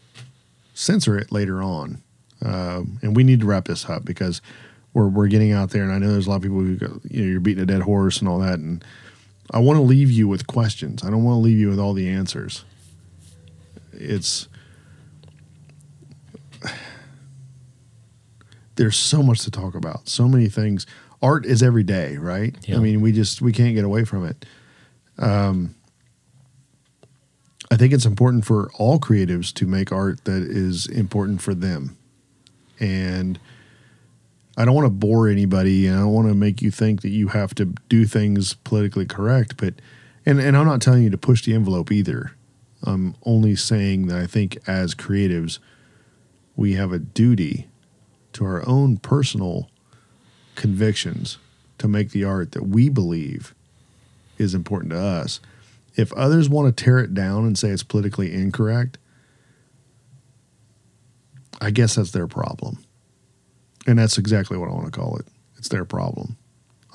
censor 0.72 1.18
it 1.18 1.30
later 1.30 1.62
on, 1.62 2.02
um, 2.42 2.98
and 3.02 3.14
we 3.14 3.24
need 3.24 3.40
to 3.40 3.46
wrap 3.46 3.66
this 3.66 3.88
up 3.88 4.04
because 4.04 4.40
we're 4.94 5.08
we're 5.08 5.28
getting 5.28 5.52
out 5.52 5.70
there, 5.70 5.82
and 5.82 5.92
I 5.92 5.98
know 5.98 6.12
there's 6.12 6.26
a 6.26 6.30
lot 6.30 6.36
of 6.36 6.42
people 6.42 6.58
who 6.58 6.76
go, 6.76 7.00
you 7.08 7.22
know 7.22 7.30
you're 7.30 7.40
beating 7.40 7.62
a 7.62 7.66
dead 7.66 7.82
horse 7.82 8.18
and 8.20 8.28
all 8.28 8.38
that, 8.38 8.58
and 8.58 8.82
I 9.50 9.58
want 9.58 9.76
to 9.76 9.82
leave 9.82 10.10
you 10.10 10.26
with 10.26 10.46
questions. 10.46 11.04
I 11.04 11.10
don't 11.10 11.24
want 11.24 11.36
to 11.36 11.40
leave 11.40 11.58
you 11.58 11.68
with 11.68 11.78
all 11.78 11.92
the 11.92 12.08
answers. 12.08 12.64
It's 13.92 14.48
there's 18.76 18.96
so 18.96 19.22
much 19.22 19.42
to 19.42 19.50
talk 19.50 19.74
about. 19.74 20.08
So 20.08 20.26
many 20.26 20.48
things. 20.48 20.86
Art 21.24 21.46
is 21.46 21.62
every 21.62 21.84
day, 21.84 22.18
right? 22.18 22.54
Yeah. 22.68 22.76
I 22.76 22.78
mean, 22.80 23.00
we 23.00 23.10
just 23.10 23.40
we 23.40 23.50
can't 23.50 23.74
get 23.74 23.82
away 23.82 24.04
from 24.04 24.26
it. 24.26 24.44
Um, 25.16 25.74
I 27.70 27.76
think 27.76 27.94
it's 27.94 28.04
important 28.04 28.44
for 28.44 28.70
all 28.74 29.00
creatives 29.00 29.50
to 29.54 29.66
make 29.66 29.90
art 29.90 30.22
that 30.26 30.42
is 30.42 30.86
important 30.86 31.40
for 31.40 31.54
them, 31.54 31.96
and 32.78 33.40
I 34.58 34.66
don't 34.66 34.74
want 34.74 34.84
to 34.84 34.90
bore 34.90 35.28
anybody, 35.28 35.86
and 35.86 35.96
I 35.96 36.00
don't 36.00 36.12
want 36.12 36.28
to 36.28 36.34
make 36.34 36.60
you 36.60 36.70
think 36.70 37.00
that 37.00 37.08
you 37.08 37.28
have 37.28 37.54
to 37.54 37.72
do 37.88 38.04
things 38.04 38.52
politically 38.52 39.06
correct. 39.06 39.56
But 39.56 39.74
and 40.26 40.38
and 40.38 40.58
I'm 40.58 40.66
not 40.66 40.82
telling 40.82 41.04
you 41.04 41.10
to 41.10 41.18
push 41.18 41.42
the 41.42 41.54
envelope 41.54 41.90
either. 41.90 42.32
I'm 42.82 43.14
only 43.24 43.56
saying 43.56 44.08
that 44.08 44.18
I 44.18 44.26
think 44.26 44.58
as 44.68 44.94
creatives, 44.94 45.58
we 46.54 46.74
have 46.74 46.92
a 46.92 46.98
duty 46.98 47.68
to 48.34 48.44
our 48.44 48.68
own 48.68 48.98
personal 48.98 49.70
convictions 50.54 51.38
to 51.78 51.88
make 51.88 52.10
the 52.10 52.24
art 52.24 52.52
that 52.52 52.64
we 52.64 52.88
believe 52.88 53.54
is 54.38 54.54
important 54.54 54.92
to 54.92 54.98
us. 54.98 55.40
If 55.96 56.12
others 56.14 56.48
want 56.48 56.76
to 56.76 56.84
tear 56.84 56.98
it 56.98 57.14
down 57.14 57.44
and 57.44 57.58
say 57.58 57.68
it's 57.68 57.82
politically 57.82 58.32
incorrect, 58.32 58.98
I 61.60 61.70
guess 61.70 61.94
that's 61.94 62.10
their 62.10 62.26
problem. 62.26 62.78
And 63.86 63.98
that's 63.98 64.18
exactly 64.18 64.56
what 64.56 64.68
I 64.68 64.72
want 64.72 64.86
to 64.86 64.98
call 64.98 65.16
it. 65.16 65.26
It's 65.56 65.68
their 65.68 65.84
problem. 65.84 66.36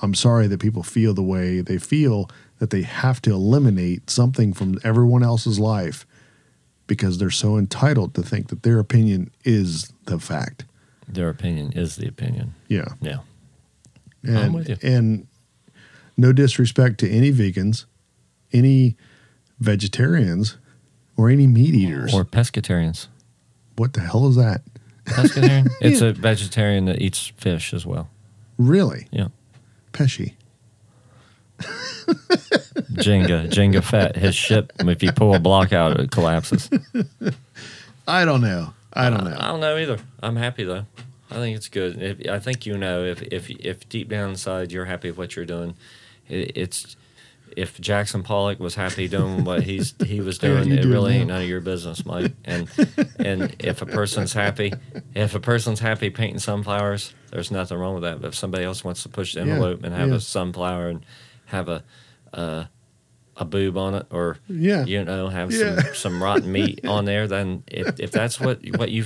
I'm 0.02 0.14
sorry 0.14 0.46
that 0.48 0.60
people 0.60 0.82
feel 0.82 1.14
the 1.14 1.22
way 1.22 1.60
they 1.60 1.78
feel 1.78 2.30
that 2.58 2.70
they 2.70 2.82
have 2.82 3.22
to 3.22 3.32
eliminate 3.32 4.10
something 4.10 4.52
from 4.52 4.78
everyone 4.84 5.22
else's 5.22 5.58
life 5.58 6.06
because 6.86 7.18
they're 7.18 7.30
so 7.30 7.56
entitled 7.56 8.14
to 8.14 8.22
think 8.22 8.48
that 8.48 8.62
their 8.62 8.78
opinion 8.78 9.30
is 9.44 9.92
the 10.06 10.18
fact. 10.18 10.64
Their 11.08 11.28
opinion 11.28 11.72
is 11.72 11.96
the 11.96 12.08
opinion. 12.08 12.54
Yeah. 12.68 12.88
Yeah. 13.00 13.18
And, 14.22 14.38
I'm 14.38 14.52
with 14.52 14.68
you. 14.68 14.76
And 14.82 15.26
no 16.16 16.32
disrespect 16.32 16.98
to 17.00 17.10
any 17.10 17.32
vegans, 17.32 17.86
any 18.52 18.96
vegetarians, 19.58 20.58
or 21.16 21.30
any 21.30 21.46
meat 21.46 21.74
eaters. 21.74 22.14
Or 22.14 22.24
pescatarians. 22.24 23.08
what 23.76 23.92
the 23.92 24.00
hell 24.00 24.28
is 24.28 24.36
that? 24.36 24.62
Pescatarian? 25.04 25.68
it's 25.80 26.00
a 26.00 26.12
vegetarian 26.12 26.84
that 26.86 27.00
eats 27.00 27.32
fish 27.36 27.74
as 27.74 27.84
well. 27.86 28.08
Really? 28.58 29.06
Yeah. 29.10 29.28
Pesci. 29.92 30.34
Jenga, 32.94 33.50
Jenga 33.50 33.82
fat. 33.82 34.16
His 34.16 34.34
ship, 34.34 34.72
if 34.78 35.02
you 35.02 35.12
pull 35.12 35.34
a 35.34 35.38
block 35.38 35.72
out, 35.72 35.98
it 35.98 36.10
collapses. 36.10 36.70
I 38.08 38.24
don't 38.24 38.40
know. 38.40 38.72
I 38.92 39.10
don't 39.10 39.24
know. 39.24 39.36
I 39.38 39.48
don't 39.48 39.60
know 39.60 39.76
either. 39.76 39.98
I'm 40.22 40.36
happy 40.36 40.64
though. 40.64 40.84
I 41.30 41.34
think 41.36 41.56
it's 41.56 41.68
good. 41.68 42.00
If, 42.02 42.28
I 42.28 42.38
think 42.38 42.66
you 42.66 42.76
know 42.76 43.04
if 43.04 43.22
if 43.22 43.48
if 43.50 43.88
deep 43.88 44.08
down 44.08 44.30
inside 44.30 44.72
you're 44.72 44.84
happy 44.86 45.10
with 45.10 45.18
what 45.18 45.36
you're 45.36 45.44
doing, 45.46 45.74
it, 46.28 46.52
it's 46.56 46.96
if 47.56 47.80
Jackson 47.80 48.22
Pollock 48.22 48.60
was 48.60 48.76
happy 48.76 49.08
doing 49.08 49.44
what 49.44 49.62
he's 49.64 49.94
he 50.04 50.20
was 50.20 50.38
doing, 50.38 50.68
you 50.68 50.74
it 50.74 50.82
do 50.82 50.90
really 50.90 51.14
ain't 51.14 51.28
none 51.28 51.42
of 51.42 51.48
your 51.48 51.60
business, 51.60 52.04
Mike. 52.06 52.32
And 52.44 52.68
and 53.18 53.54
if 53.58 53.82
a 53.82 53.86
person's 53.86 54.32
happy, 54.32 54.72
if 55.14 55.34
a 55.34 55.40
person's 55.40 55.80
happy 55.80 56.10
painting 56.10 56.38
sunflowers, 56.38 57.12
there's 57.30 57.50
nothing 57.50 57.76
wrong 57.78 57.94
with 57.94 58.02
that. 58.04 58.20
But 58.20 58.28
if 58.28 58.34
somebody 58.34 58.64
else 58.64 58.84
wants 58.84 59.02
to 59.04 59.08
push 59.08 59.34
the 59.34 59.40
Yeah, 59.40 59.52
envelope 59.54 59.82
and 59.84 59.94
have 59.94 60.10
yeah. 60.10 60.16
a 60.16 60.20
sunflower 60.20 60.88
and 60.88 61.06
have 61.46 61.68
a 61.68 61.82
uh, 62.32 62.64
a 63.36 63.44
boob 63.44 63.76
on 63.76 63.94
it, 63.94 64.06
or 64.10 64.36
Yeah. 64.48 64.84
you 64.84 65.04
know, 65.04 65.28
have 65.28 65.50
Yeah. 65.52 65.82
some 65.82 65.94
some 65.94 66.22
rotten 66.22 66.50
meat 66.52 66.80
on 66.86 67.04
there, 67.04 67.26
then 67.26 67.64
if 67.66 67.98
if 67.98 68.10
that's 68.12 68.38
what 68.40 68.60
what 68.76 68.90
you 68.90 69.04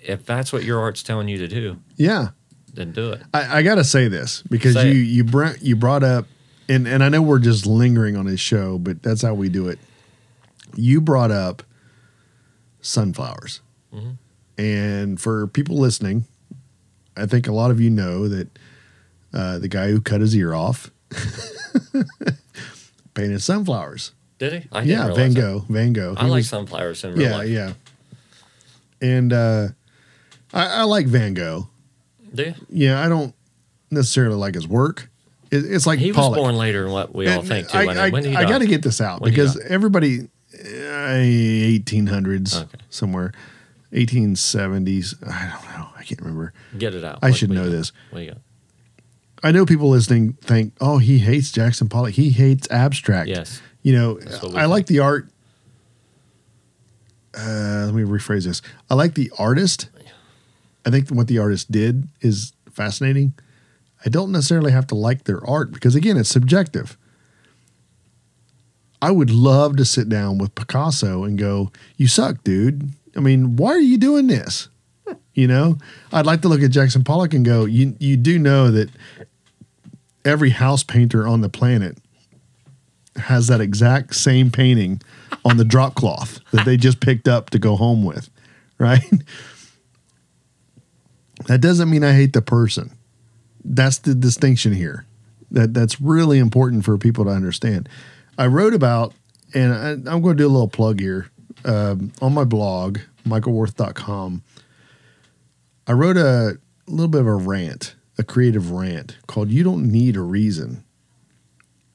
if 0.00 0.24
that's 0.26 0.52
what 0.52 0.64
your 0.64 0.80
art's 0.80 1.02
telling 1.02 1.28
you 1.28 1.38
to 1.38 1.48
do, 1.48 1.78
Yeah. 1.96 2.28
then 2.74 2.92
do 2.92 3.10
it. 3.12 3.22
I, 3.34 3.58
I 3.58 3.62
got 3.62 3.76
to 3.76 3.84
say 3.84 4.08
this 4.08 4.42
because 4.50 4.74
Say 4.74 4.92
you 4.92 5.00
it. 5.02 5.06
you 5.06 5.24
brought 5.24 5.62
you 5.62 5.76
brought 5.76 6.02
up, 6.04 6.26
and 6.68 6.86
and 6.86 7.02
I 7.02 7.08
know 7.08 7.22
we're 7.22 7.38
just 7.38 7.66
lingering 7.66 8.16
on 8.16 8.26
his 8.26 8.40
show, 8.40 8.78
but 8.78 9.02
that's 9.02 9.22
how 9.22 9.34
we 9.34 9.48
do 9.48 9.68
it. 9.68 9.78
You 10.76 11.00
brought 11.00 11.30
up 11.30 11.62
sunflowers, 12.80 13.60
Mhm. 13.94 14.16
and 14.56 15.20
for 15.20 15.46
people 15.48 15.76
listening, 15.78 16.24
I 17.16 17.26
think 17.26 17.48
a 17.48 17.52
lot 17.52 17.70
of 17.70 17.80
you 17.80 17.90
know 17.90 18.28
that 18.28 18.48
uh, 19.32 19.58
the 19.58 19.68
guy 19.68 19.90
who 19.90 20.00
cut 20.00 20.20
his 20.20 20.34
ear 20.36 20.54
off 20.54 20.90
painted 23.14 23.42
sunflowers. 23.42 24.12
Did 24.38 24.52
he? 24.52 24.68
Yeah, 24.84 25.12
Van 25.14 25.32
that. 25.34 25.40
Gogh. 25.40 25.64
Van 25.68 25.92
Gogh. 25.92 26.14
I 26.16 26.24
He 26.24 26.30
like 26.30 26.38
was- 26.38 26.48
sunflowers 26.48 27.02
in 27.04 27.14
real 27.14 27.22
yeah, 27.22 27.36
life. 27.36 27.48
yeah. 27.48 27.72
And 29.00 29.32
uh, 29.32 29.68
I, 30.52 30.66
I 30.66 30.82
like 30.84 31.06
Van 31.06 31.34
Gogh. 31.34 31.68
Do 32.34 32.42
you? 32.44 32.54
Yeah, 32.68 33.04
I 33.04 33.08
don't 33.08 33.34
necessarily 33.90 34.36
like 34.36 34.54
his 34.54 34.68
work. 34.68 35.08
It, 35.50 35.64
it's 35.64 35.86
like 35.86 35.98
He 35.98 36.12
was 36.12 36.36
born 36.36 36.56
later 36.56 36.84
than 36.84 36.92
what 36.92 37.14
we 37.14 37.26
all 37.28 37.40
And 37.40 37.48
think. 37.48 37.68
Too. 37.68 37.78
I, 37.78 38.04
I, 38.06 38.10
he 38.20 38.36
I 38.36 38.44
got 38.44 38.58
to 38.58 38.66
get 38.66 38.82
this 38.82 39.00
out 39.00 39.20
When 39.22 39.30
because 39.30 39.58
everybody, 39.60 40.28
uh, 40.54 40.58
1800s 40.58 42.62
Okay. 42.62 42.78
somewhere, 42.90 43.32
1870s. 43.92 45.14
I 45.26 45.50
don't 45.50 45.64
know. 45.78 45.88
I 45.96 46.02
can't 46.02 46.20
remember. 46.20 46.52
Get 46.76 46.94
it 46.94 47.04
out. 47.04 47.20
I 47.22 47.30
What- 47.30 47.38
should 47.38 47.50
know 47.50 47.64
got? 47.64 47.70
this. 47.70 47.92
What 48.10 48.22
you 48.22 48.30
got? 48.32 48.38
I 49.42 49.52
know 49.52 49.64
people 49.64 49.88
listening 49.90 50.32
think, 50.42 50.74
oh, 50.80 50.98
he 50.98 51.18
hates 51.18 51.52
Jackson 51.52 51.88
Pollock. 51.88 52.14
He 52.14 52.30
hates 52.30 52.68
abstract. 52.72 53.28
Yes. 53.28 53.62
You 53.82 53.92
know, 53.94 54.20
I 54.56 54.64
like 54.66 54.86
the 54.86 54.98
art. 54.98 55.28
Uh, 57.38 57.84
let 57.86 57.94
me 57.94 58.02
rephrase 58.02 58.44
this. 58.44 58.62
I 58.90 58.94
like 58.94 59.14
the 59.14 59.30
artist. 59.38 59.88
I 60.86 60.90
think 60.90 61.08
what 61.10 61.26
the 61.26 61.38
artist 61.38 61.70
did 61.70 62.08
is 62.20 62.52
fascinating. 62.70 63.34
I 64.04 64.08
don't 64.08 64.32
necessarily 64.32 64.72
have 64.72 64.86
to 64.88 64.94
like 64.94 65.24
their 65.24 65.44
art 65.46 65.72
because, 65.72 65.94
again, 65.94 66.16
it's 66.16 66.28
subjective. 66.28 66.96
I 69.00 69.10
would 69.10 69.30
love 69.30 69.76
to 69.76 69.84
sit 69.84 70.08
down 70.08 70.38
with 70.38 70.54
Picasso 70.54 71.24
and 71.24 71.38
go, 71.38 71.70
"You 71.96 72.08
suck, 72.08 72.42
dude. 72.44 72.92
I 73.16 73.20
mean, 73.20 73.56
why 73.56 73.70
are 73.70 73.80
you 73.80 73.98
doing 73.98 74.26
this?" 74.26 74.68
You 75.34 75.46
know, 75.46 75.78
I'd 76.12 76.26
like 76.26 76.42
to 76.42 76.48
look 76.48 76.62
at 76.62 76.70
Jackson 76.70 77.04
Pollock 77.04 77.32
and 77.32 77.44
go, 77.44 77.64
"You 77.64 77.94
you 77.98 78.16
do 78.16 78.38
know 78.38 78.70
that 78.70 78.90
every 80.24 80.50
house 80.50 80.82
painter 80.82 81.26
on 81.26 81.40
the 81.40 81.48
planet 81.48 81.98
has 83.16 83.46
that 83.46 83.60
exact 83.60 84.14
same 84.14 84.50
painting 84.50 85.00
on 85.44 85.56
the 85.56 85.64
drop 85.64 85.94
cloth 85.94 86.40
that 86.50 86.64
they 86.64 86.76
just 86.76 87.00
picked 87.00 87.28
up 87.28 87.50
to 87.50 87.58
go 87.58 87.76
home 87.76 88.02
with, 88.02 88.30
right?" 88.78 89.02
That 91.48 91.62
doesn't 91.62 91.88
mean 91.88 92.04
I 92.04 92.12
hate 92.12 92.34
the 92.34 92.42
person. 92.42 92.92
That's 93.64 93.98
the 93.98 94.14
distinction 94.14 94.74
here. 94.74 95.06
That 95.50 95.72
that's 95.72 95.98
really 95.98 96.38
important 96.38 96.84
for 96.84 96.98
people 96.98 97.24
to 97.24 97.30
understand. 97.30 97.88
I 98.36 98.46
wrote 98.46 98.74
about, 98.74 99.14
and 99.54 99.72
I, 99.72 99.90
I'm 100.12 100.20
going 100.20 100.36
to 100.36 100.42
do 100.42 100.46
a 100.46 100.52
little 100.52 100.68
plug 100.68 101.00
here 101.00 101.30
um, 101.64 102.12
on 102.20 102.34
my 102.34 102.44
blog, 102.44 102.98
michaelwarth.com. 103.26 104.42
I 105.86 105.92
wrote 105.92 106.18
a 106.18 106.58
little 106.86 107.08
bit 107.08 107.22
of 107.22 107.26
a 107.26 107.34
rant, 107.34 107.94
a 108.18 108.22
creative 108.22 108.70
rant 108.70 109.16
called 109.26 109.48
"You 109.48 109.64
Don't 109.64 109.90
Need 109.90 110.16
a 110.16 110.20
Reason," 110.20 110.84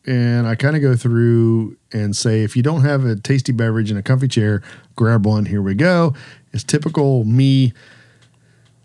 and 0.03 0.47
I 0.47 0.55
kind 0.55 0.75
of 0.75 0.81
go 0.81 0.95
through 0.95 1.77
and 1.91 2.15
say, 2.15 2.41
if 2.41 2.57
you 2.57 2.63
don't 2.63 2.81
have 2.81 3.05
a 3.05 3.15
tasty 3.15 3.51
beverage 3.51 3.91
and 3.91 3.99
a 3.99 4.03
comfy 4.03 4.27
chair, 4.27 4.63
grab 4.95 5.27
one. 5.27 5.45
Here 5.45 5.61
we 5.61 5.75
go. 5.75 6.15
It's 6.51 6.63
typical 6.63 7.23
me 7.23 7.73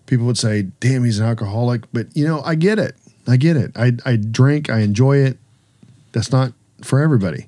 people 0.09 0.26
would 0.26 0.39
say, 0.39 0.62
"Damn, 0.80 1.05
he's 1.05 1.20
an 1.20 1.26
alcoholic," 1.26 1.82
but 1.93 2.09
you 2.16 2.26
know, 2.26 2.43
I 2.43 2.56
get 2.56 2.80
it. 2.80 2.97
I 3.28 3.36
get 3.36 3.56
it. 3.56 3.70
I 3.76 3.93
I 4.05 4.16
drink. 4.16 4.68
I 4.70 4.80
enjoy 4.80 5.18
it. 5.18 5.39
That's 6.12 6.32
not 6.32 6.52
for 6.82 7.01
everybody. 7.01 7.47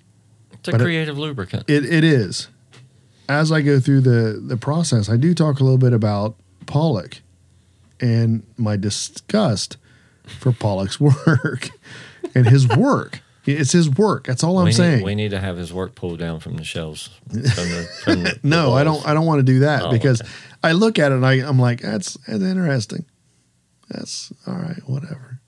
It's 0.53 0.69
a 0.69 0.73
But 0.73 0.81
it- 0.83 0.85
creative 0.85 1.19
lubricant. 1.19 1.69
It 1.69 1.85
it 1.85 2.05
is. 2.05 2.47
As 3.29 3.51
I 3.51 3.61
go 3.63 3.81
through 3.81 4.03
the 4.03 4.41
the 4.45 4.57
process, 4.57 5.09
I 5.09 5.17
do 5.17 5.35
talk 5.35 5.59
a 5.61 5.65
little 5.65 5.79
bit 5.79 5.93
about 5.93 6.37
Pollock 6.67 7.19
and 8.01 8.43
my 8.57 8.77
disgust 8.77 9.77
for 10.25 10.53
Pollock's 10.53 11.01
work 11.01 11.71
and 12.35 12.47
his 12.47 12.69
work. 12.69 13.21
It's 13.47 13.73
his 13.73 13.89
work. 13.89 14.27
That's 14.27 14.45
all 14.45 14.59
I'm 14.59 14.67
we 14.67 14.73
saying. 14.73 15.03
We 15.03 15.15
need 15.15 15.31
to 15.31 15.41
have 15.41 15.57
his 15.57 15.73
work 15.73 15.95
pulled 15.95 16.19
down 16.19 16.41
from 16.41 16.57
the 16.57 16.63
shelves. 16.65 17.09
From 17.29 17.41
the, 17.43 17.89
from 18.05 18.23
the 18.23 18.39
no, 18.43 18.75
I 18.75 18.85
don't. 18.85 19.05
I 19.07 19.15
don't 19.15 19.25
want 19.27 19.39
to 19.39 19.43
do 19.53 19.61
that 19.61 19.85
Oh, 19.85 19.91
because 19.91 20.21
okay. 20.21 20.31
I 20.63 20.73
look 20.73 20.99
at 20.99 21.13
it 21.13 21.15
and 21.17 21.27
I, 21.27 21.35
I'm 21.35 21.59
like, 21.59 21.81
that's 21.81 22.15
that's 22.27 22.43
interesting. 22.43 23.07
That's 23.89 24.33
all 24.47 24.55
right. 24.55 24.81
Whatever. 24.87 25.41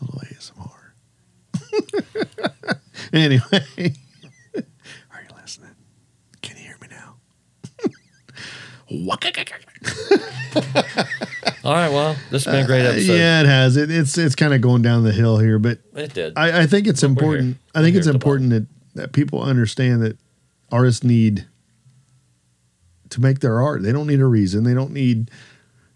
A 0.00 0.04
little 0.04 0.20
ASMR. 0.20 0.68
anyway, 3.12 3.42
are 5.12 5.22
you 5.22 5.36
listening? 5.40 5.70
Can 6.42 6.56
you 6.56 6.62
hear 6.64 6.76
me 6.80 6.88
now? 6.90 7.16
All 11.64 11.72
right. 11.72 11.90
Well, 11.90 12.16
this 12.30 12.44
has 12.44 12.52
been 12.54 12.64
a 12.64 12.66
great 12.66 12.84
episode. 12.84 13.12
Uh, 13.12 13.16
Yeah, 13.16 13.40
it 13.40 13.46
has. 13.46 13.76
It, 13.76 13.90
it's 13.90 14.18
it's 14.18 14.34
kind 14.34 14.52
of 14.52 14.60
going 14.60 14.82
down 14.82 15.04
the 15.04 15.12
hill 15.12 15.38
here, 15.38 15.58
but 15.58 15.78
It 15.94 16.12
did. 16.12 16.32
I, 16.36 16.62
I 16.62 16.66
think 16.66 16.86
it's 16.86 17.02
But 17.02 17.08
important. 17.08 17.56
I 17.74 17.82
think 17.82 17.96
it's 17.96 18.06
here 18.06 18.14
at 18.14 18.20
the 18.20 18.26
important 18.26 18.50
that, 18.50 18.66
that 18.94 19.12
people 19.12 19.40
understand 19.42 20.02
that 20.02 20.18
artists 20.70 21.04
need 21.04 21.46
to 23.12 23.20
make 23.20 23.40
their 23.40 23.60
art. 23.60 23.82
They 23.82 23.92
don't 23.92 24.06
need 24.06 24.20
a 24.20 24.26
reason. 24.26 24.64
They 24.64 24.74
don't 24.74 24.92
need 24.92 25.30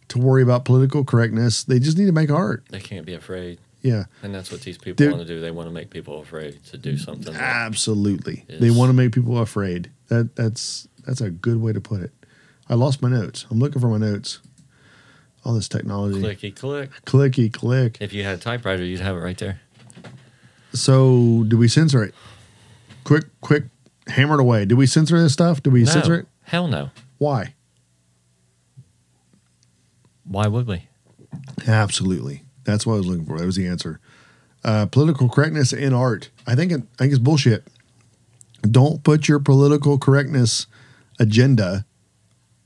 to 0.08 0.18
worry 0.18 0.42
about 0.42 0.64
political 0.64 1.04
correctness. 1.04 1.64
They 1.64 1.78
just 1.78 1.98
need 1.98 2.06
to 2.06 2.12
make 2.12 2.30
art. 2.30 2.64
they 2.70 2.80
can't 2.80 3.04
be 3.04 3.14
afraid, 3.14 3.58
Yeah, 3.82 4.04
and 4.22 4.34
that's 4.34 4.50
what 4.52 4.60
these 4.62 4.78
people 4.78 5.04
Dude. 5.04 5.12
want 5.12 5.26
to 5.26 5.34
do. 5.34 5.40
They 5.40 5.50
want 5.50 5.68
to 5.68 5.72
make 5.74 5.90
people 5.90 6.20
afraid 6.20 6.62
to 6.66 6.78
do 6.78 6.96
something. 6.96 7.34
absolutely. 7.34 8.44
They 8.48 8.70
want 8.70 8.88
to 8.90 8.92
make 8.94 9.12
people 9.12 9.38
afraid. 9.38 9.90
That 10.08 10.36
that's 10.36 10.86
that's 11.04 11.20
a 11.20 11.30
good 11.30 11.60
way 11.60 11.72
to 11.72 11.80
put 11.80 12.00
it. 12.02 12.12
I 12.68 12.74
lost 12.74 13.02
my 13.02 13.08
notes. 13.08 13.46
I'm 13.50 13.58
looking 13.58 13.80
for 13.80 13.88
my 13.88 13.98
notes. 13.98 14.40
All 15.44 15.54
this 15.54 15.68
technology. 15.68 16.20
Clicky 16.20 16.54
click. 16.56 16.90
Clicky 17.04 17.52
click. 17.52 17.98
If 18.00 18.12
you 18.12 18.24
had 18.24 18.34
a 18.34 18.38
typewriter, 18.40 18.84
you'd 18.84 19.00
have 19.00 19.16
it 19.16 19.20
right 19.20 19.38
there. 19.38 19.60
So, 20.72 21.44
do 21.48 21.56
we 21.56 21.68
censor 21.68 22.02
it? 22.04 22.14
Quick, 23.04 23.24
quick, 23.40 23.64
hammered 24.08 24.40
away. 24.40 24.64
Do 24.64 24.76
we 24.76 24.86
censor 24.86 25.20
this 25.22 25.32
stuff? 25.32 25.62
Do 25.62 25.70
we 25.70 25.84
no, 25.84 25.90
censor 25.90 26.14
it? 26.16 26.26
hell 26.42 26.66
no. 26.68 26.90
Why? 27.18 27.54
Why 30.24 30.46
would 30.48 30.66
we? 30.66 30.88
Absolutely. 31.66 32.42
That's 32.64 32.84
what 32.84 32.94
I 32.94 32.96
was 32.98 33.06
looking 33.06 33.24
for. 33.24 33.38
That 33.38 33.46
was 33.46 33.56
the 33.56 33.66
answer. 33.66 34.00
Uh, 34.64 34.86
political 34.86 35.28
correctness 35.28 35.72
in 35.72 35.92
art. 35.92 36.30
I 36.46 36.54
think 36.54 36.72
it, 36.72 36.82
I 36.94 36.96
think 36.98 37.12
it's 37.12 37.20
bullshit. 37.20 37.64
Don't 38.62 39.04
put 39.04 39.28
your 39.28 39.38
political 39.38 39.98
correctness 39.98 40.66
agenda 41.20 41.86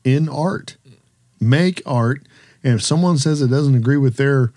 in 0.05 0.29
art. 0.29 0.77
Make 1.41 1.83
art, 1.87 2.27
and 2.63 2.75
if 2.75 2.83
someone 2.83 3.19
says 3.19 3.43
it 3.43 3.49
doesn't 3.49 3.75
agree 3.75 3.97
with 3.97 4.17
their 4.17 4.53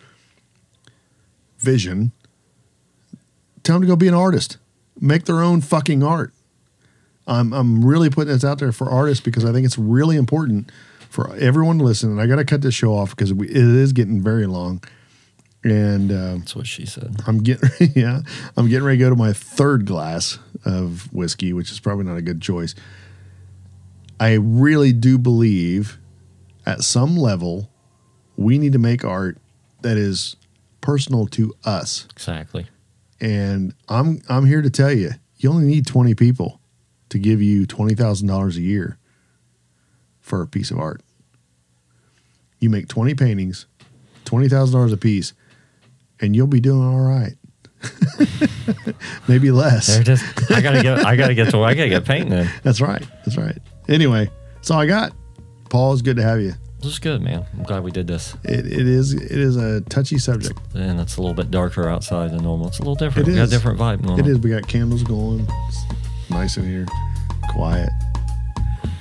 vision, 1.60 2.12
tell 3.64 3.76
them 3.76 3.84
to 3.84 3.88
go 3.88 3.96
be 3.96 4.08
an 4.08 4.14
artist. 4.14 4.58
Make 5.00 5.26
their 5.26 5.42
own 5.42 5.62
fucking 5.62 6.04
art. 6.04 6.34
I'm 7.28 7.54
I'm 7.54 7.86
really 7.86 8.10
putting 8.10 8.34
this 8.34 8.44
out 8.44 8.60
there 8.60 8.72
for 8.72 8.90
artists 8.90 9.24
because 9.24 9.46
I 9.46 9.52
think 9.52 9.66
it's 9.66 9.78
really 9.78 10.18
important 10.18 10.72
for 11.10 11.34
everyone 11.36 11.78
to 11.78 11.84
listen. 11.84 12.12
And 12.12 12.20
I 12.20 12.28
got 12.28 12.38
to 12.38 12.46
cut 12.46 12.62
this 12.62 12.74
show 12.74 12.94
off 12.94 13.16
because 13.16 13.32
it 13.32 13.40
is 13.42 13.94
getting 13.94 14.22
very 14.22 14.48
long. 14.48 14.84
And 15.64 16.12
um, 16.12 16.40
That's 16.40 16.56
what 16.56 16.68
she 16.68 16.86
said. 16.86 17.16
I'm 17.26 17.40
getting 17.40 17.70
yeah, 17.96 18.22
I'm 18.58 18.68
getting 18.68 18.84
ready 18.84 18.98
to 18.98 19.04
go 19.06 19.10
to 19.10 19.16
my 19.16 19.32
third 19.32 19.86
glass 19.86 20.40
of 20.66 21.12
whiskey, 21.14 21.54
which 21.54 21.72
is 21.72 21.80
probably 21.80 22.06
not 22.06 22.18
a 22.18 22.22
good 22.22 22.42
choice. 22.42 22.76
I 24.20 24.34
really 24.34 24.92
do 24.92 25.18
believe 25.18 26.00
at 26.66 26.82
some 26.82 27.16
level 27.16 27.70
we 28.36 28.58
need 28.58 28.74
to 28.74 28.80
make 28.80 29.06
art 29.06 29.38
that 29.82 29.98
is 29.98 30.36
personal 30.82 31.28
to 31.28 31.54
us. 31.64 32.08
Exactly. 32.12 32.68
And 33.22 33.74
I'm 33.88 34.22
I'm 34.28 34.46
here 34.46 34.62
to 34.62 34.70
tell 34.70 34.92
you, 34.92 35.12
you 35.38 35.50
only 35.50 35.66
need 35.66 35.86
20 35.86 36.16
people 36.16 36.60
to 37.14 37.20
give 37.20 37.42
you 37.42 37.66
$20,000 37.66 38.56
a 38.58 38.62
year 38.62 38.98
for 40.20 40.42
a 40.42 40.48
piece 40.48 40.70
of 40.72 40.78
art. 40.78 41.02
You 42.60 42.70
make 42.70 42.88
20 42.88 43.14
paintings, 43.16 43.66
$20,000 44.26 44.92
a 44.94 44.98
piece, 44.98 45.34
and 46.20 46.36
you'll 46.36 46.48
be 46.48 46.60
doing 46.60 46.86
all 46.86 47.00
right. 47.02 47.34
Maybe 49.28 49.52
less. 49.52 49.98
It 49.98 50.08
is. 50.08 50.24
I 50.50 50.62
gotta 50.62 50.82
get. 50.82 51.06
I 51.06 51.16
gotta 51.18 51.34
get 51.36 51.50
to. 51.52 51.62
I 51.64 51.74
gotta 51.74 51.90
get 51.90 52.06
painting. 52.06 52.48
That's 52.64 52.80
right. 52.80 53.04
That's 53.26 53.38
right. 53.38 53.58
Anyway, 53.90 54.30
that's 54.56 54.72
all 54.72 54.80
I 54.80 54.86
got. 54.86 55.12
Paul, 55.70 55.92
it's 55.92 56.02
good 56.02 56.16
to 56.16 56.24
have 56.24 56.40
you. 56.40 56.54
this 56.82 56.94
is 56.94 57.00
good, 57.00 57.22
man. 57.22 57.46
I'm 57.58 57.64
glad 57.64 57.84
we 57.84 57.92
did 57.92 58.08
this. 58.08 58.36
It, 58.46 58.66
it 58.66 58.88
is 58.88 59.12
it 59.14 59.32
is 59.32 59.58
a 59.58 59.82
touchy 59.82 60.18
subject. 60.18 60.58
And 60.74 61.00
it's 61.02 61.18
a 61.18 61.22
little 61.22 61.34
bit 61.36 61.52
darker 61.52 61.90
outside 61.90 62.32
than 62.32 62.44
normal. 62.44 62.68
It's 62.70 62.78
a 62.80 62.84
little 62.84 62.96
different. 62.96 63.28
It 63.28 63.32
We 63.32 63.38
got 63.38 63.48
a 63.48 63.52
different 63.52 63.78
vibe. 63.80 64.02
normal. 64.02 64.26
is. 64.30 64.40
We 64.40 64.50
got 64.50 64.66
candles 64.66 65.04
going. 65.04 65.46
Nice 66.30 66.58
in 66.58 66.66
here. 66.66 66.86
Quiet. 67.52 67.90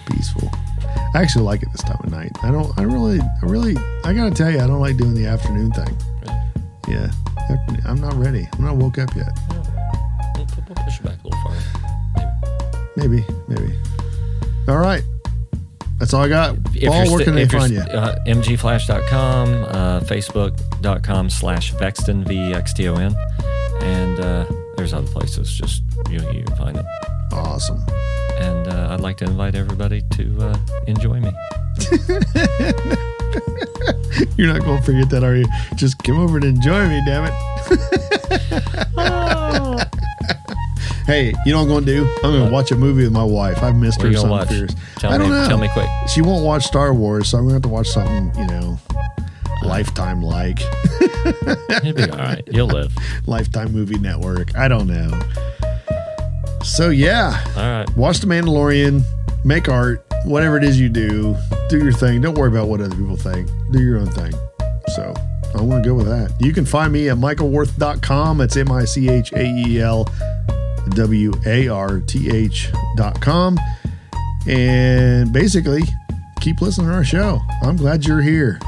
Peaceful. 0.06 0.50
I 1.14 1.22
actually 1.22 1.44
like 1.44 1.62
it 1.62 1.68
this 1.72 1.82
time 1.82 2.00
of 2.02 2.10
night. 2.10 2.32
I 2.42 2.50
don't 2.50 2.76
I 2.78 2.82
really 2.82 3.20
I 3.20 3.46
really 3.46 3.76
I 4.04 4.12
gotta 4.12 4.34
tell 4.34 4.50
you, 4.50 4.60
I 4.60 4.66
don't 4.66 4.80
like 4.80 4.96
doing 4.96 5.14
the 5.14 5.26
afternoon 5.26 5.72
thing. 5.72 5.96
Yeah. 6.88 7.10
I'm 7.86 8.00
not 8.00 8.14
ready. 8.14 8.48
I'm 8.54 8.64
not 8.64 8.76
woke 8.76 8.98
up 8.98 9.14
yet. 9.14 9.38
We'll, 9.48 10.46
we'll 10.66 10.76
push 10.84 10.98
it 10.98 11.04
back 11.04 11.18
a 11.22 11.28
little 11.28 11.40
farther. 11.42 11.62
Maybe, 12.96 13.24
maybe. 13.48 13.74
All 14.68 14.78
right. 14.78 15.02
That's 15.98 16.14
all 16.14 16.22
I 16.22 16.28
got. 16.28 16.56
If 16.74 16.88
Paul, 16.88 17.12
where 17.12 17.24
can 17.24 17.34
they 17.34 17.46
find 17.46 17.72
you? 17.72 17.80
Uh, 17.80 18.16
mgflash.com, 18.26 19.48
uh, 19.48 20.00
facebook.com 20.00 21.30
slash 21.30 21.72
Vexton, 21.72 22.24
V-E-X-T-O-N. 22.24 23.14
And 23.82 24.20
uh, 24.20 24.46
there's 24.76 24.92
other 24.92 25.06
places. 25.06 25.52
Just 25.52 25.82
you, 26.10 26.18
you 26.32 26.44
can 26.44 26.56
find 26.56 26.76
it. 26.76 26.86
Awesome. 27.32 27.82
And 28.38 28.68
uh, 28.68 28.88
I'd 28.90 29.00
like 29.00 29.16
to 29.18 29.24
invite 29.24 29.54
everybody 29.54 30.02
to 30.02 30.36
uh, 30.40 30.56
enjoy 30.86 31.20
me. 31.20 31.32
You're 34.36 34.52
not 34.52 34.62
going 34.62 34.78
to 34.78 34.82
forget 34.84 35.08
that, 35.10 35.22
are 35.24 35.36
you? 35.36 35.46
Just 35.76 35.98
come 36.02 36.18
over 36.20 36.36
and 36.36 36.44
enjoy 36.44 36.86
me, 36.88 37.00
damn 37.06 37.24
it. 37.24 37.32
hey, 41.06 41.32
you 41.46 41.52
know 41.52 41.58
what 41.58 41.62
I'm 41.64 41.68
going 41.68 41.84
to 41.86 41.94
do? 41.94 42.04
I'm 42.22 42.32
going 42.32 42.46
to 42.46 42.52
watch 42.52 42.70
a 42.72 42.76
movie 42.76 43.04
with 43.04 43.12
my 43.12 43.24
wife. 43.24 43.62
I've 43.62 43.76
missed 43.76 43.98
What 43.98 44.08
her 44.08 44.14
something 44.14 44.30
watch? 44.30 44.48
fierce. 44.48 44.74
Tell 44.96 45.12
I 45.12 45.18
don't 45.18 45.30
me, 45.30 45.36
know. 45.36 45.48
tell 45.48 45.58
me 45.58 45.68
quick. 45.72 45.88
She 46.08 46.20
won't 46.22 46.44
watch 46.44 46.64
Star 46.64 46.92
Wars, 46.92 47.28
so 47.28 47.38
I'm 47.38 47.44
going 47.44 47.50
to 47.50 47.54
have 47.56 47.62
to 47.62 47.68
watch 47.68 47.88
something, 47.88 48.32
you 48.40 48.46
know, 48.48 48.78
Lifetime 49.64 50.22
like, 50.22 50.58
You'll 51.84 51.94
be 51.94 52.10
all 52.10 52.18
right. 52.18 52.42
You'll 52.50 52.66
live. 52.68 52.92
Lifetime 53.26 53.72
Movie 53.72 53.98
Network. 53.98 54.56
I 54.56 54.66
don't 54.68 54.88
know. 54.88 55.10
So, 56.64 56.90
yeah, 56.90 57.42
All 57.56 57.62
right. 57.62 57.96
watch 57.96 58.20
The 58.20 58.26
Mandalorian, 58.26 59.02
make 59.44 59.68
art, 59.68 60.04
whatever 60.24 60.56
it 60.56 60.64
is 60.64 60.78
you 60.80 60.88
do, 60.88 61.36
do 61.68 61.78
your 61.78 61.92
thing. 61.92 62.20
Don't 62.20 62.34
worry 62.34 62.48
about 62.48 62.68
what 62.68 62.80
other 62.80 62.94
people 62.94 63.16
think. 63.16 63.48
Do 63.72 63.80
your 63.80 63.98
own 63.98 64.06
thing. 64.10 64.32
So 64.94 65.12
I 65.54 65.60
want 65.62 65.82
to 65.84 65.90
go 65.90 65.94
with 65.94 66.06
that. 66.06 66.34
You 66.40 66.52
can 66.52 66.64
find 66.64 66.92
me 66.92 67.08
at 67.08 67.16
michaelwarth.com. 67.16 68.40
It's 68.40 68.56
M 68.56 68.70
I 68.70 68.84
C 68.84 69.08
H 69.08 69.32
A 69.32 69.44
E 69.44 69.80
L 69.80 70.08
W 70.90 71.32
A 71.46 71.68
R 71.68 72.00
T 72.00 72.30
H 72.30 72.70
dot 72.96 73.20
com. 73.20 73.58
And 74.48 75.32
basically, 75.32 75.82
keep 76.40 76.60
listening 76.60 76.88
to 76.88 76.94
our 76.94 77.04
show. 77.04 77.40
I'm 77.62 77.76
glad 77.76 78.04
you're 78.04 78.22
here. 78.22 78.58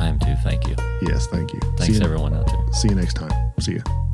I 0.00 0.06
am 0.06 0.18
too. 0.18 0.34
Thank 0.44 0.68
you. 0.68 0.76
Yes, 1.02 1.26
thank 1.26 1.52
you. 1.52 1.60
Thanks, 1.76 2.00
everyone 2.00 2.34
out 2.34 2.46
there. 2.46 2.72
See 2.72 2.88
you 2.88 2.94
next 2.94 3.14
time. 3.14 3.32
See 3.58 3.72
you. 3.72 4.07